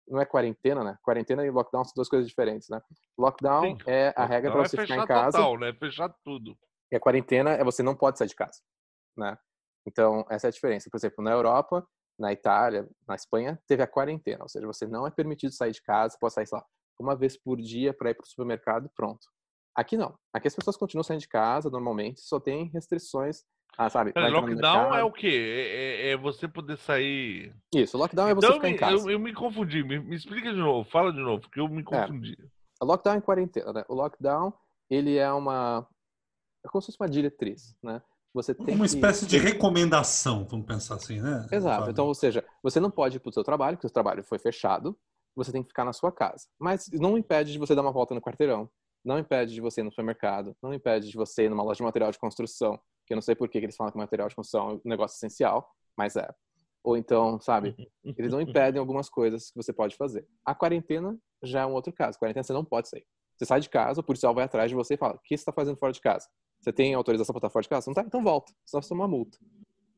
não 0.07 0.19
é 0.19 0.25
quarentena, 0.25 0.83
né? 0.83 0.97
Quarentena 1.01 1.45
e 1.45 1.49
lockdown 1.49 1.83
são 1.83 1.93
duas 1.95 2.09
coisas 2.09 2.27
diferentes, 2.27 2.69
né? 2.69 2.81
Lockdown 3.17 3.63
Sim. 3.63 3.77
é 3.87 4.13
a 4.15 4.25
regra 4.25 4.51
para 4.51 4.67
você 4.67 4.79
é 4.79 4.81
ficar 4.81 4.97
em 4.97 5.07
casa. 5.07 5.37
Total, 5.37 5.57
né? 5.57 5.73
Fechar 5.73 6.09
tudo. 6.23 6.57
E 6.91 6.95
a 6.95 6.99
quarentena 6.99 7.51
é 7.51 7.63
você 7.63 7.81
não 7.81 7.95
pode 7.95 8.17
sair 8.17 8.27
de 8.27 8.35
casa, 8.35 8.59
né? 9.17 9.37
Então, 9.85 10.25
essa 10.29 10.47
é 10.47 10.49
a 10.49 10.51
diferença. 10.51 10.89
Por 10.89 10.97
exemplo, 10.97 11.23
na 11.23 11.31
Europa, 11.31 11.85
na 12.17 12.31
Itália, 12.31 12.87
na 13.07 13.15
Espanha, 13.15 13.61
teve 13.67 13.81
a 13.83 13.87
quarentena, 13.87 14.43
ou 14.43 14.49
seja, 14.49 14.65
você 14.65 14.87
não 14.87 15.05
é 15.05 15.11
permitido 15.11 15.51
sair 15.51 15.71
de 15.71 15.81
casa, 15.81 16.17
pode 16.19 16.33
sair, 16.33 16.47
sei 16.47 16.57
lá, 16.57 16.65
uma 16.99 17.15
vez 17.15 17.37
por 17.37 17.57
dia 17.57 17.93
para 17.93 18.11
ir 18.11 18.13
para 18.13 18.23
o 18.23 18.27
supermercado 18.27 18.89
pronto. 18.95 19.27
Aqui 19.75 19.97
não. 19.97 20.15
Aqui 20.31 20.47
as 20.47 20.55
pessoas 20.55 20.77
continuam 20.77 21.03
saindo 21.03 21.21
de 21.21 21.27
casa 21.27 21.69
normalmente, 21.69 22.21
só 22.21 22.39
tem 22.39 22.69
restrições. 22.69 23.43
Ah, 23.77 23.89
sabe? 23.89 24.13
Mas 24.15 24.31
lockdown 24.31 24.93
é 24.93 25.03
o 25.03 25.11
quê? 25.11 25.27
É, 25.27 26.09
é, 26.09 26.11
é, 26.11 26.17
você 26.17 26.47
poder 26.47 26.77
sair. 26.77 27.53
Isso, 27.73 27.97
lockdown 27.97 28.29
é 28.29 28.35
você 28.35 28.45
então, 28.45 28.57
ficar 28.57 28.69
em 28.69 28.77
casa. 28.77 29.05
Eu, 29.05 29.11
eu 29.11 29.19
me 29.19 29.33
confundi. 29.33 29.83
Me, 29.83 29.99
me, 29.99 30.15
explica 30.15 30.51
de 30.51 30.59
novo, 30.59 30.87
fala 30.89 31.11
de 31.11 31.19
novo, 31.19 31.41
porque 31.41 31.59
eu 31.59 31.67
me 31.67 31.81
é. 31.81 31.83
confundi. 31.83 32.37
É. 32.39 32.85
lockdown 32.85 33.15
em 33.15 33.21
quarentena, 33.21 33.73
né? 33.73 33.83
O 33.87 33.95
lockdown, 33.95 34.53
ele 34.89 35.17
é 35.17 35.31
uma. 35.31 35.87
É 36.63 36.69
como 36.69 36.81
se 36.81 36.87
fosse 36.87 36.97
uma 37.01 37.09
diretriz, 37.09 37.75
né? 37.81 38.01
Você 38.33 38.53
tem 38.53 38.75
uma 38.75 38.85
espécie 38.85 39.27
de 39.27 39.37
recomendação, 39.37 40.45
vamos 40.49 40.65
pensar 40.65 40.95
assim, 40.95 41.21
né? 41.21 41.47
Exato. 41.51 41.89
Então, 41.89 42.07
ou 42.07 42.15
seja, 42.15 42.43
você 42.63 42.79
não 42.79 42.89
pode 42.89 43.17
ir 43.17 43.19
para 43.19 43.29
o 43.29 43.33
seu 43.33 43.43
trabalho, 43.43 43.77
porque 43.77 43.85
o 43.85 43.89
seu 43.89 43.93
trabalho 43.93 44.23
foi 44.23 44.39
fechado, 44.39 44.97
você 45.35 45.51
tem 45.51 45.61
que 45.61 45.69
ficar 45.69 45.85
na 45.85 45.93
sua 45.93 46.11
casa. 46.11 46.47
Mas 46.59 46.89
não 46.93 47.15
impede 47.15 47.51
de 47.51 47.59
você 47.59 47.75
dar 47.75 47.83
uma 47.83 47.91
volta 47.91 48.15
no 48.15 48.21
quarteirão, 48.21 48.67
não 49.05 49.19
impede 49.19 49.53
de 49.53 49.61
você 49.61 49.81
ir 49.81 49.83
no 49.83 49.91
supermercado, 49.91 50.55
não 50.63 50.73
impede 50.73 51.09
de 51.09 51.15
você 51.15 51.43
ir 51.43 51.49
numa 51.49 51.63
loja 51.63 51.77
de 51.77 51.83
material 51.83 52.11
de 52.11 52.17
construção, 52.17 52.79
que 53.05 53.13
eu 53.13 53.15
não 53.15 53.21
sei 53.21 53.35
por 53.35 53.49
que 53.49 53.57
eles 53.57 53.75
falam 53.75 53.91
que 53.91 53.97
material 53.97 54.27
de 54.27 54.35
construção 54.35 54.71
é 54.71 54.73
um 54.73 54.81
negócio 54.85 55.15
essencial, 55.15 55.69
mas 55.97 56.15
é. 56.15 56.29
Ou 56.83 56.97
então, 56.97 57.39
sabe, 57.39 57.75
eles 58.03 58.31
não 58.31 58.41
impedem 58.41 58.79
algumas 58.79 59.09
coisas 59.09 59.49
que 59.49 59.55
você 59.55 59.71
pode 59.71 59.95
fazer. 59.95 60.27
A 60.45 60.53
quarentena 60.53 61.17
já 61.41 61.61
é 61.61 61.65
um 61.65 61.73
outro 61.73 61.93
caso. 61.93 62.17
A 62.17 62.19
quarentena 62.19 62.43
você 62.43 62.51
não 62.53 62.65
pode 62.65 62.89
sair. 62.89 63.05
Você 63.37 63.45
sai 63.45 63.61
de 63.61 63.69
casa, 63.69 64.01
o 64.01 64.03
policial 64.03 64.33
vai 64.33 64.43
atrás 64.43 64.69
de 64.69 64.75
você 64.75 64.95
e 64.95 64.97
fala: 64.97 65.15
O 65.15 65.19
que 65.19 65.29
você 65.29 65.41
está 65.41 65.53
fazendo 65.53 65.77
fora 65.77 65.93
de 65.93 66.01
casa? 66.01 66.27
Você 66.59 66.71
tem 66.71 66.93
autorização 66.93 67.33
para 67.33 67.39
estar 67.39 67.49
fora 67.49 67.63
de 67.63 67.69
casa? 67.69 67.85
Não 67.87 67.93
tá? 67.93 68.03
Então 68.05 68.21
volta. 68.21 68.53
Senão 68.65 68.81
você 68.81 68.89
toma 68.89 69.03
uma 69.03 69.07
multa. 69.07 69.37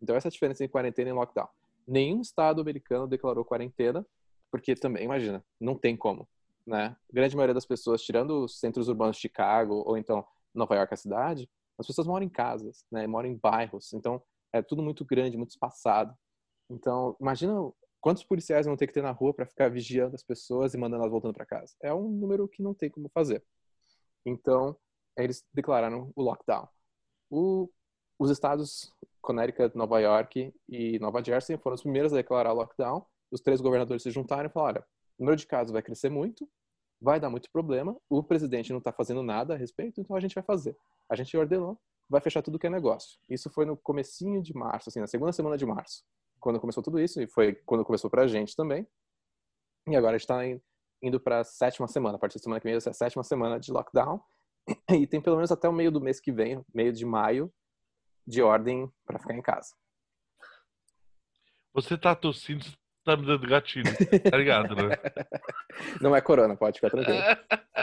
Então 0.01 0.15
essa 0.15 0.27
é 0.27 0.29
a 0.29 0.31
diferença 0.31 0.63
entre 0.63 0.71
quarentena 0.71 1.09
e 1.09 1.13
lockdown. 1.13 1.47
Nenhum 1.87 2.21
estado 2.21 2.61
americano 2.61 3.07
declarou 3.07 3.45
quarentena, 3.45 4.05
porque 4.51 4.75
também, 4.75 5.03
imagina, 5.03 5.43
não 5.59 5.75
tem 5.75 5.95
como. 5.95 6.27
Né? 6.65 6.95
A 7.09 7.13
grande 7.13 7.35
maioria 7.35 7.53
das 7.53 7.65
pessoas, 7.65 8.01
tirando 8.01 8.45
os 8.45 8.59
centros 8.59 8.87
urbanos 8.87 9.15
de 9.15 9.21
Chicago 9.21 9.83
ou 9.85 9.97
então 9.97 10.25
Nova 10.53 10.75
York, 10.75 10.93
a 10.93 10.97
cidade, 10.97 11.49
as 11.77 11.87
pessoas 11.87 12.07
moram 12.07 12.25
em 12.25 12.29
casas, 12.29 12.85
né? 12.91 13.05
moram 13.07 13.29
em 13.29 13.37
bairros. 13.37 13.93
Então 13.93 14.21
é 14.53 14.61
tudo 14.61 14.81
muito 14.81 15.03
grande, 15.05 15.37
muito 15.37 15.51
espaçado. 15.51 16.15
Então, 16.69 17.15
imagina 17.19 17.53
quantos 18.01 18.23
policiais 18.23 18.65
vão 18.65 18.77
ter 18.77 18.87
que 18.87 18.93
ter 18.93 19.03
na 19.03 19.11
rua 19.11 19.33
para 19.33 19.45
ficar 19.45 19.69
vigiando 19.69 20.15
as 20.15 20.23
pessoas 20.23 20.73
e 20.73 20.77
mandando 20.77 21.01
elas 21.01 21.11
voltando 21.11 21.33
para 21.33 21.45
casa. 21.45 21.75
É 21.81 21.93
um 21.93 22.09
número 22.09 22.47
que 22.47 22.63
não 22.63 22.73
tem 22.73 22.89
como 22.89 23.09
fazer. 23.09 23.43
Então, 24.25 24.75
eles 25.17 25.43
declararam 25.53 26.11
o 26.15 26.21
lockdown. 26.21 26.67
O, 27.29 27.69
os 28.17 28.29
estados 28.29 28.93
Connecticut, 29.21 29.75
Nova 29.75 29.99
York 29.99 30.53
e 30.69 30.99
Nova 30.99 31.23
Jersey 31.23 31.57
foram 31.57 31.75
os 31.75 31.81
primeiros 31.81 32.13
a 32.13 32.17
declarar 32.17 32.53
o 32.53 32.55
lockdown. 32.55 33.05
Os 33.31 33.41
três 33.41 33.59
governadores 33.59 34.03
se 34.03 34.11
juntaram 34.11 34.49
e 34.49 34.51
falaram: 34.51 34.79
olha, 34.79 34.87
o 35.17 35.23
número 35.23 35.35
de 35.35 35.47
casos 35.47 35.73
vai 35.73 35.81
crescer 35.81 36.09
muito, 36.09 36.47
vai 37.01 37.19
dar 37.19 37.29
muito 37.29 37.49
problema, 37.51 37.95
o 38.09 38.23
presidente 38.23 38.71
não 38.71 38.79
está 38.79 38.91
fazendo 38.91 39.23
nada 39.23 39.53
a 39.53 39.57
respeito, 39.57 39.99
então 39.99 40.15
a 40.15 40.19
gente 40.19 40.35
vai 40.35 40.43
fazer. 40.43 40.77
A 41.09 41.15
gente 41.15 41.35
ordenou, 41.37 41.79
vai 42.09 42.21
fechar 42.21 42.41
tudo 42.41 42.59
que 42.59 42.67
é 42.67 42.69
negócio. 42.69 43.19
Isso 43.29 43.49
foi 43.49 43.65
no 43.65 43.77
comecinho 43.77 44.41
de 44.41 44.53
março, 44.53 44.89
assim, 44.89 44.99
na 44.99 45.07
segunda 45.07 45.31
semana 45.31 45.57
de 45.57 45.65
março, 45.65 46.03
quando 46.39 46.59
começou 46.59 46.83
tudo 46.83 46.99
isso, 46.99 47.21
e 47.21 47.27
foi 47.27 47.53
quando 47.65 47.85
começou 47.85 48.09
para 48.09 48.23
a 48.23 48.27
gente 48.27 48.55
também. 48.55 48.87
E 49.87 49.95
agora 49.95 50.15
a 50.15 50.17
gente 50.17 50.29
está 50.29 50.41
indo 51.01 51.19
para 51.19 51.41
a 51.41 51.43
sétima 51.43 51.87
semana, 51.87 52.15
a 52.15 52.19
partir 52.19 52.37
da 52.37 52.43
semana 52.43 52.59
que 52.59 52.67
vem, 52.67 52.75
essa 52.75 52.89
é 52.89 52.91
a 52.91 52.93
sétima 52.93 53.23
semana 53.23 53.59
de 53.59 53.71
lockdown. 53.71 54.19
E 54.89 55.05
tem 55.05 55.21
pelo 55.21 55.35
menos 55.35 55.51
até 55.51 55.69
o 55.69 55.73
meio 55.73 55.91
do 55.91 56.01
mês 56.01 56.19
que 56.19 56.31
vem, 56.31 56.65
meio 56.73 56.91
de 56.91 57.05
maio, 57.05 57.53
de 58.25 58.41
ordem 58.41 58.91
para 59.05 59.19
ficar 59.19 59.35
em 59.35 59.41
casa. 59.41 59.75
Você 61.73 61.97
tá 61.97 62.15
tossindo, 62.15 62.65
tá 63.03 63.15
me 63.15 63.25
dando 63.25 63.47
gatilho, 63.47 63.91
tá 64.31 64.37
ligado, 64.37 64.75
né? 64.75 64.95
Não 66.01 66.15
é 66.15 66.21
corona, 66.21 66.55
pode 66.55 66.79
ficar 66.79 66.89
tranquilo. 66.89 67.19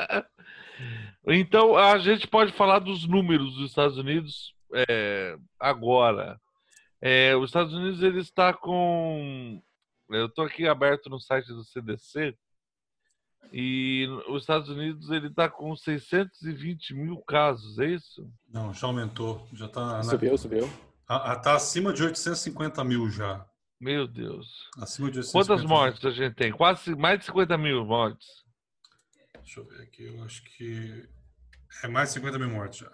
Então, 1.26 1.76
a 1.76 1.98
gente 1.98 2.26
pode 2.26 2.52
falar 2.52 2.80
dos 2.80 3.06
números 3.06 3.54
dos 3.54 3.70
Estados 3.70 3.96
Unidos 3.96 4.54
é, 4.74 5.36
agora. 5.58 6.40
É, 7.00 7.34
os 7.36 7.50
Estados 7.50 7.72
Unidos 7.74 8.02
ele 8.02 8.20
está 8.20 8.52
com. 8.52 9.62
Eu 10.10 10.26
estou 10.26 10.44
aqui 10.44 10.66
aberto 10.66 11.08
no 11.08 11.20
site 11.20 11.48
do 11.48 11.64
CDC. 11.64 12.36
E 13.52 14.06
os 14.28 14.42
Estados 14.42 14.68
Unidos 14.68 15.10
ele 15.10 15.26
está 15.26 15.48
com 15.48 15.74
620 15.76 16.94
mil 16.94 17.18
casos, 17.18 17.78
é 17.78 17.86
isso? 17.86 18.26
Não, 18.48 18.72
já 18.72 18.86
aumentou, 18.86 19.46
já 19.52 19.66
está. 19.66 20.02
Subiu, 20.02 20.38
subiu. 20.38 20.70
Está 21.04 21.54
acima 21.54 21.92
de 21.92 22.02
850 22.02 22.82
mil 22.84 23.10
já. 23.10 23.44
Meu 23.80 24.06
Deus. 24.06 24.70
Acima 24.78 25.10
de 25.10 25.18
850 25.18 25.32
Quantas 25.32 25.68
mortes 25.68 26.04
a 26.04 26.10
gente 26.10 26.34
tem? 26.34 26.52
Quase 26.52 26.94
mais 26.94 27.18
de 27.18 27.26
50 27.26 27.58
mil 27.58 27.84
mortes. 27.84 28.26
Deixa 29.42 29.60
eu 29.60 29.64
ver 29.64 29.82
aqui, 29.82 30.04
eu 30.04 30.22
acho 30.24 30.42
que 30.44 31.08
é 31.82 31.88
mais 31.88 32.08
de 32.08 32.14
50 32.14 32.38
mil 32.38 32.50
mortes 32.50 32.80
já. 32.80 32.90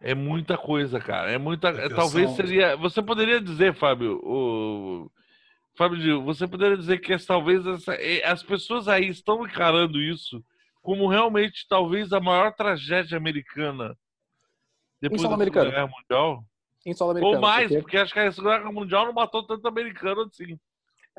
É 0.00 0.14
muita 0.14 0.58
coisa, 0.58 1.00
cara. 1.00 1.30
É 1.30 1.38
muita. 1.38 1.88
Talvez 1.90 2.30
seria. 2.32 2.76
Você 2.76 3.02
poderia 3.02 3.40
dizer, 3.40 3.74
Fábio, 3.74 4.20
o 4.22 5.10
Fábio, 5.76 6.22
você 6.22 6.46
poderia 6.46 6.76
dizer 6.76 6.98
que 6.98 7.16
talvez 7.18 7.66
essa, 7.66 7.96
as 8.24 8.42
pessoas 8.42 8.88
aí 8.88 9.08
estão 9.08 9.44
encarando 9.44 10.00
isso 10.00 10.44
como 10.82 11.08
realmente 11.08 11.66
talvez 11.68 12.12
a 12.12 12.20
maior 12.20 12.54
tragédia 12.54 13.16
americana 13.16 13.98
depois 15.00 15.22
da 15.22 15.28
Segunda 15.28 15.50
Guerra 15.50 15.88
Mundial? 15.88 16.44
Em 16.86 16.94
solo 16.94 17.10
americano. 17.10 17.34
Ou 17.34 17.40
mais, 17.40 17.68
porque... 17.68 17.82
porque 17.82 17.96
acho 17.98 18.12
que 18.12 18.20
a 18.20 18.30
Segunda 18.30 18.58
Guerra 18.58 18.72
Mundial 18.72 19.06
não 19.06 19.12
matou 19.12 19.44
tanto 19.44 19.66
americano 19.66 20.22
assim. 20.22 20.58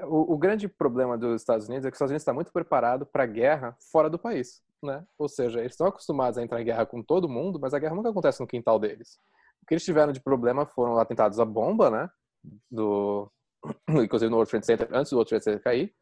O, 0.04 0.34
o, 0.34 0.38
grande 0.38 0.68
problema 0.68 1.18
dos 1.18 1.42
Estados 1.42 1.68
Unidos 1.68 1.86
é 1.86 1.90
que 1.90 1.94
os 1.94 1.98
Estados 1.98 2.12
Unidos 2.12 2.22
está 2.22 2.34
muito 2.34 2.52
preparado 2.52 3.06
para 3.06 3.26
guerra 3.26 3.76
fora 3.92 4.10
do 4.10 4.20
país, 4.20 4.62
né? 4.84 5.04
Ou 5.18 5.28
seja, 5.28 5.60
eles 5.60 5.72
estão 5.72 5.88
acostumados 5.88 6.38
a 6.38 6.44
entrar 6.44 6.62
em 6.62 6.66
guerra 6.66 6.86
com 6.86 7.02
todo 7.02 7.28
mundo, 7.28 7.60
mas 7.60 7.74
a 7.74 7.80
guerra 7.80 7.96
nunca 7.96 8.10
acontece 8.10 8.40
no 8.40 8.48
quintal 8.48 8.78
deles. 8.78 9.20
O 9.62 9.66
que 9.66 9.74
eles 9.74 9.84
tiveram 9.84 10.14
de 10.14 10.22
problema 10.22 10.66
foram 10.68 11.00
atentados 11.00 11.40
à 11.40 11.46
bomba, 11.46 11.90
né? 11.90 12.10
Do, 12.70 13.32
inclusive 13.90 14.30
no 14.30 14.38
World 14.38 14.52
Trade 14.52 14.66
Center, 14.66 14.88
antes 14.92 15.10
do 15.10 15.16
World 15.16 15.30
Trade 15.30 15.44
Center 15.44 15.64
cair. 15.64 15.94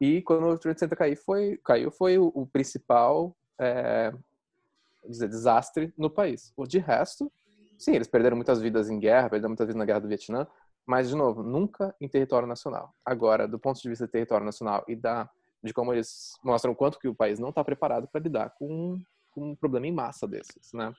E 0.00 0.20
quando 0.22 0.42
o 0.42 0.46
World 0.46 0.60
Trade 0.60 0.78
Center 0.78 0.98
cair, 0.98 1.16
foi, 1.16 1.58
caiu, 1.64 1.90
foi 1.90 2.18
o, 2.18 2.30
o 2.34 2.46
principal 2.46 3.34
é, 3.58 4.12
dizer, 5.08 5.28
desastre 5.28 5.92
no 5.96 6.10
país. 6.10 6.52
De 6.68 6.78
resto, 6.78 7.32
Sim, 7.78 7.94
eles 7.94 8.08
perderam 8.08 8.36
muitas 8.36 8.60
vidas 8.60 8.90
em 8.90 8.98
guerra, 8.98 9.30
perderam 9.30 9.50
muitas 9.50 9.66
vidas 9.66 9.78
na 9.78 9.84
guerra 9.84 10.00
do 10.00 10.08
Vietnã, 10.08 10.46
mas, 10.88 11.10
de 11.10 11.14
novo, 11.14 11.42
nunca 11.42 11.94
em 12.00 12.08
território 12.08 12.48
nacional. 12.48 12.94
Agora, 13.04 13.46
do 13.46 13.58
ponto 13.58 13.78
de 13.78 13.86
vista 13.90 14.06
de 14.06 14.10
território 14.10 14.46
nacional 14.46 14.82
e 14.88 14.96
da, 14.96 15.28
de 15.62 15.74
como 15.74 15.92
eles 15.92 16.38
mostram 16.42 16.74
quanto 16.74 16.98
que 16.98 17.06
o 17.06 17.14
país 17.14 17.38
não 17.38 17.50
está 17.50 17.62
preparado 17.62 18.08
para 18.08 18.22
lidar 18.22 18.54
com, 18.58 18.98
com, 19.30 19.50
um 19.50 19.54
problema 19.54 19.86
em 19.86 19.92
massa 19.92 20.26
desses, 20.26 20.72
né? 20.72 20.94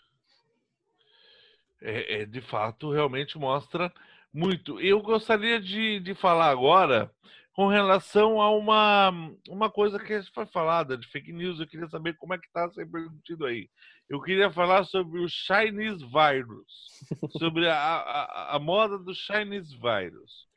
É, 1.81 2.21
é, 2.21 2.25
de 2.25 2.39
fato, 2.39 2.91
realmente 2.91 3.39
mostra 3.39 3.91
muito. 4.31 4.79
Eu 4.79 5.01
gostaria 5.01 5.59
de, 5.59 5.99
de 6.01 6.13
falar 6.13 6.51
agora 6.51 7.11
com 7.53 7.65
relação 7.65 8.39
a 8.39 8.55
uma, 8.55 9.11
uma 9.49 9.71
coisa 9.71 9.97
que 9.97 10.21
foi 10.35 10.45
falada 10.45 10.95
de 10.95 11.07
fake 11.07 11.33
news. 11.33 11.59
Eu 11.59 11.67
queria 11.67 11.89
saber 11.89 12.15
como 12.15 12.35
é 12.35 12.37
que 12.37 12.45
está 12.45 12.69
sendo 12.69 12.91
permitido 12.91 13.43
aí. 13.43 13.67
Eu 14.09 14.19
queria 14.19 14.49
falar 14.51 14.85
sobre 14.85 15.19
o 15.19 15.29
Chinese 15.29 16.03
Virus, 16.03 16.89
sobre 17.37 17.69
a, 17.69 17.75
a, 17.75 18.55
a 18.55 18.59
moda 18.59 18.97
do 18.97 19.13
Chinese 19.13 19.77
Virus. 19.77 20.47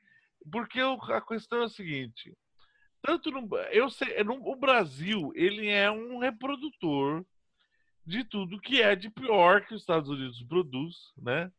Porque 0.51 0.81
eu, 0.81 0.95
a 0.95 1.21
questão 1.21 1.61
é 1.61 1.65
a 1.67 1.69
seguinte: 1.69 2.35
tanto 3.03 3.31
no, 3.31 3.55
eu 3.71 3.91
sei, 3.91 4.25
no, 4.25 4.35
o 4.49 4.57
Brasil 4.57 5.33
ele 5.35 5.69
é 5.69 5.91
um 5.91 6.19
reprodutor 6.19 7.25
de 8.07 8.25
tudo 8.25 8.61
que 8.61 8.81
é 8.81 8.97
de 8.97 9.11
pior 9.11 9.67
que 9.67 9.75
os 9.75 9.83
Estados 9.83 10.09
Unidos 10.09 10.43
produz, 10.45 11.13
né? 11.17 11.53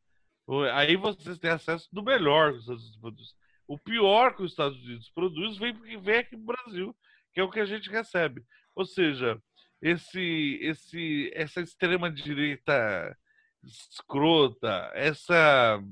Aí 0.73 0.95
vocês 0.95 1.37
têm 1.37 1.51
acesso 1.51 1.87
do 1.91 2.03
melhor 2.03 2.51
que 2.51 2.57
os 2.57 2.63
Estados 2.63 2.83
Unidos 2.83 2.99
produz. 2.99 3.35
O 3.67 3.77
pior 3.77 4.35
que 4.35 4.43
os 4.43 4.51
Estados 4.51 4.77
Unidos 4.83 5.09
produz 5.11 5.57
vem 5.57 5.73
porque 5.73 5.97
vem 5.97 6.17
aqui 6.17 6.35
no 6.35 6.43
Brasil, 6.43 6.95
que 7.33 7.39
é 7.39 7.43
o 7.43 7.49
que 7.49 7.59
a 7.59 7.65
gente 7.65 7.89
recebe. 7.89 8.43
Ou 8.75 8.83
seja, 8.83 9.41
esse, 9.83 10.59
esse, 10.61 11.29
essa 11.35 11.59
extrema 11.59 12.09
direita 12.09 13.17
escrota, 13.61 14.89
essa, 14.93 15.83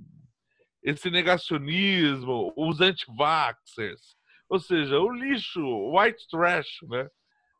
esse 0.81 1.09
negacionismo, 1.09 2.53
os 2.55 2.79
anti-vaxxers, 2.79 4.15
ou 4.47 4.59
seja, 4.59 4.97
o 4.97 5.11
lixo, 5.11 5.61
o 5.61 5.99
white 5.99 6.25
trash, 6.29 6.79
né, 6.83 7.09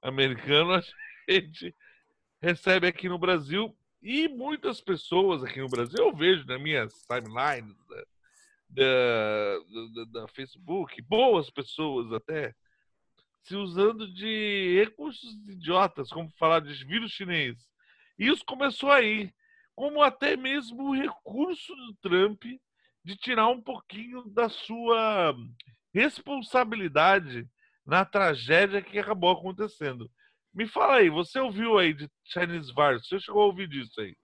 americano, 0.02 0.74
a 0.76 0.82
gente 1.28 1.76
recebe 2.42 2.88
aqui 2.88 3.10
no 3.10 3.20
Brasil 3.20 3.78
e 4.02 4.30
muitas 4.30 4.80
pessoas 4.80 5.44
aqui 5.44 5.60
no 5.60 5.70
Brasil, 5.70 6.00
eu 6.00 6.16
vejo 6.16 6.46
nas 6.46 6.62
minhas 6.62 6.94
timelines, 7.08 7.78
né, 7.90 8.04
da, 8.70 9.60
da, 9.96 10.22
da 10.22 10.28
Facebook, 10.30 11.02
boas 11.02 11.50
pessoas 11.50 12.10
até, 12.14 12.56
se 13.44 13.56
usando 13.56 14.12
de 14.14 14.84
recursos 14.84 15.32
idiotas, 15.48 16.10
como 16.10 16.32
falar 16.38 16.62
de 16.62 16.86
vírus 16.86 17.12
chinês. 17.12 17.58
Isso 18.18 18.44
começou 18.46 18.92
aí, 18.92 19.34
como 19.76 20.02
até 20.02 20.36
mesmo 20.36 20.90
o 20.90 20.96
recurso 20.96 21.76
do 21.76 21.96
Trump 22.02 22.44
de 23.04 23.16
tirar 23.16 23.48
um 23.48 23.62
pouquinho 23.62 24.24
da 24.30 24.48
sua 24.48 25.36
responsabilidade 25.94 27.48
na 27.86 28.06
tragédia 28.06 28.82
que 28.82 29.00
acabou 29.00 29.32
acontecendo. 29.32 30.10
Me 30.54 30.68
fala 30.68 30.98
aí, 30.98 31.10
você 31.10 31.40
ouviu 31.40 31.78
aí 31.78 31.94
de 31.94 32.10
Chinese 32.26 32.72
Virus? 32.74 33.08
Você 33.08 33.20
chegou 33.20 33.42
a 33.42 33.46
ouvir 33.46 33.68
disso 33.68 34.00
aí? 34.00 34.16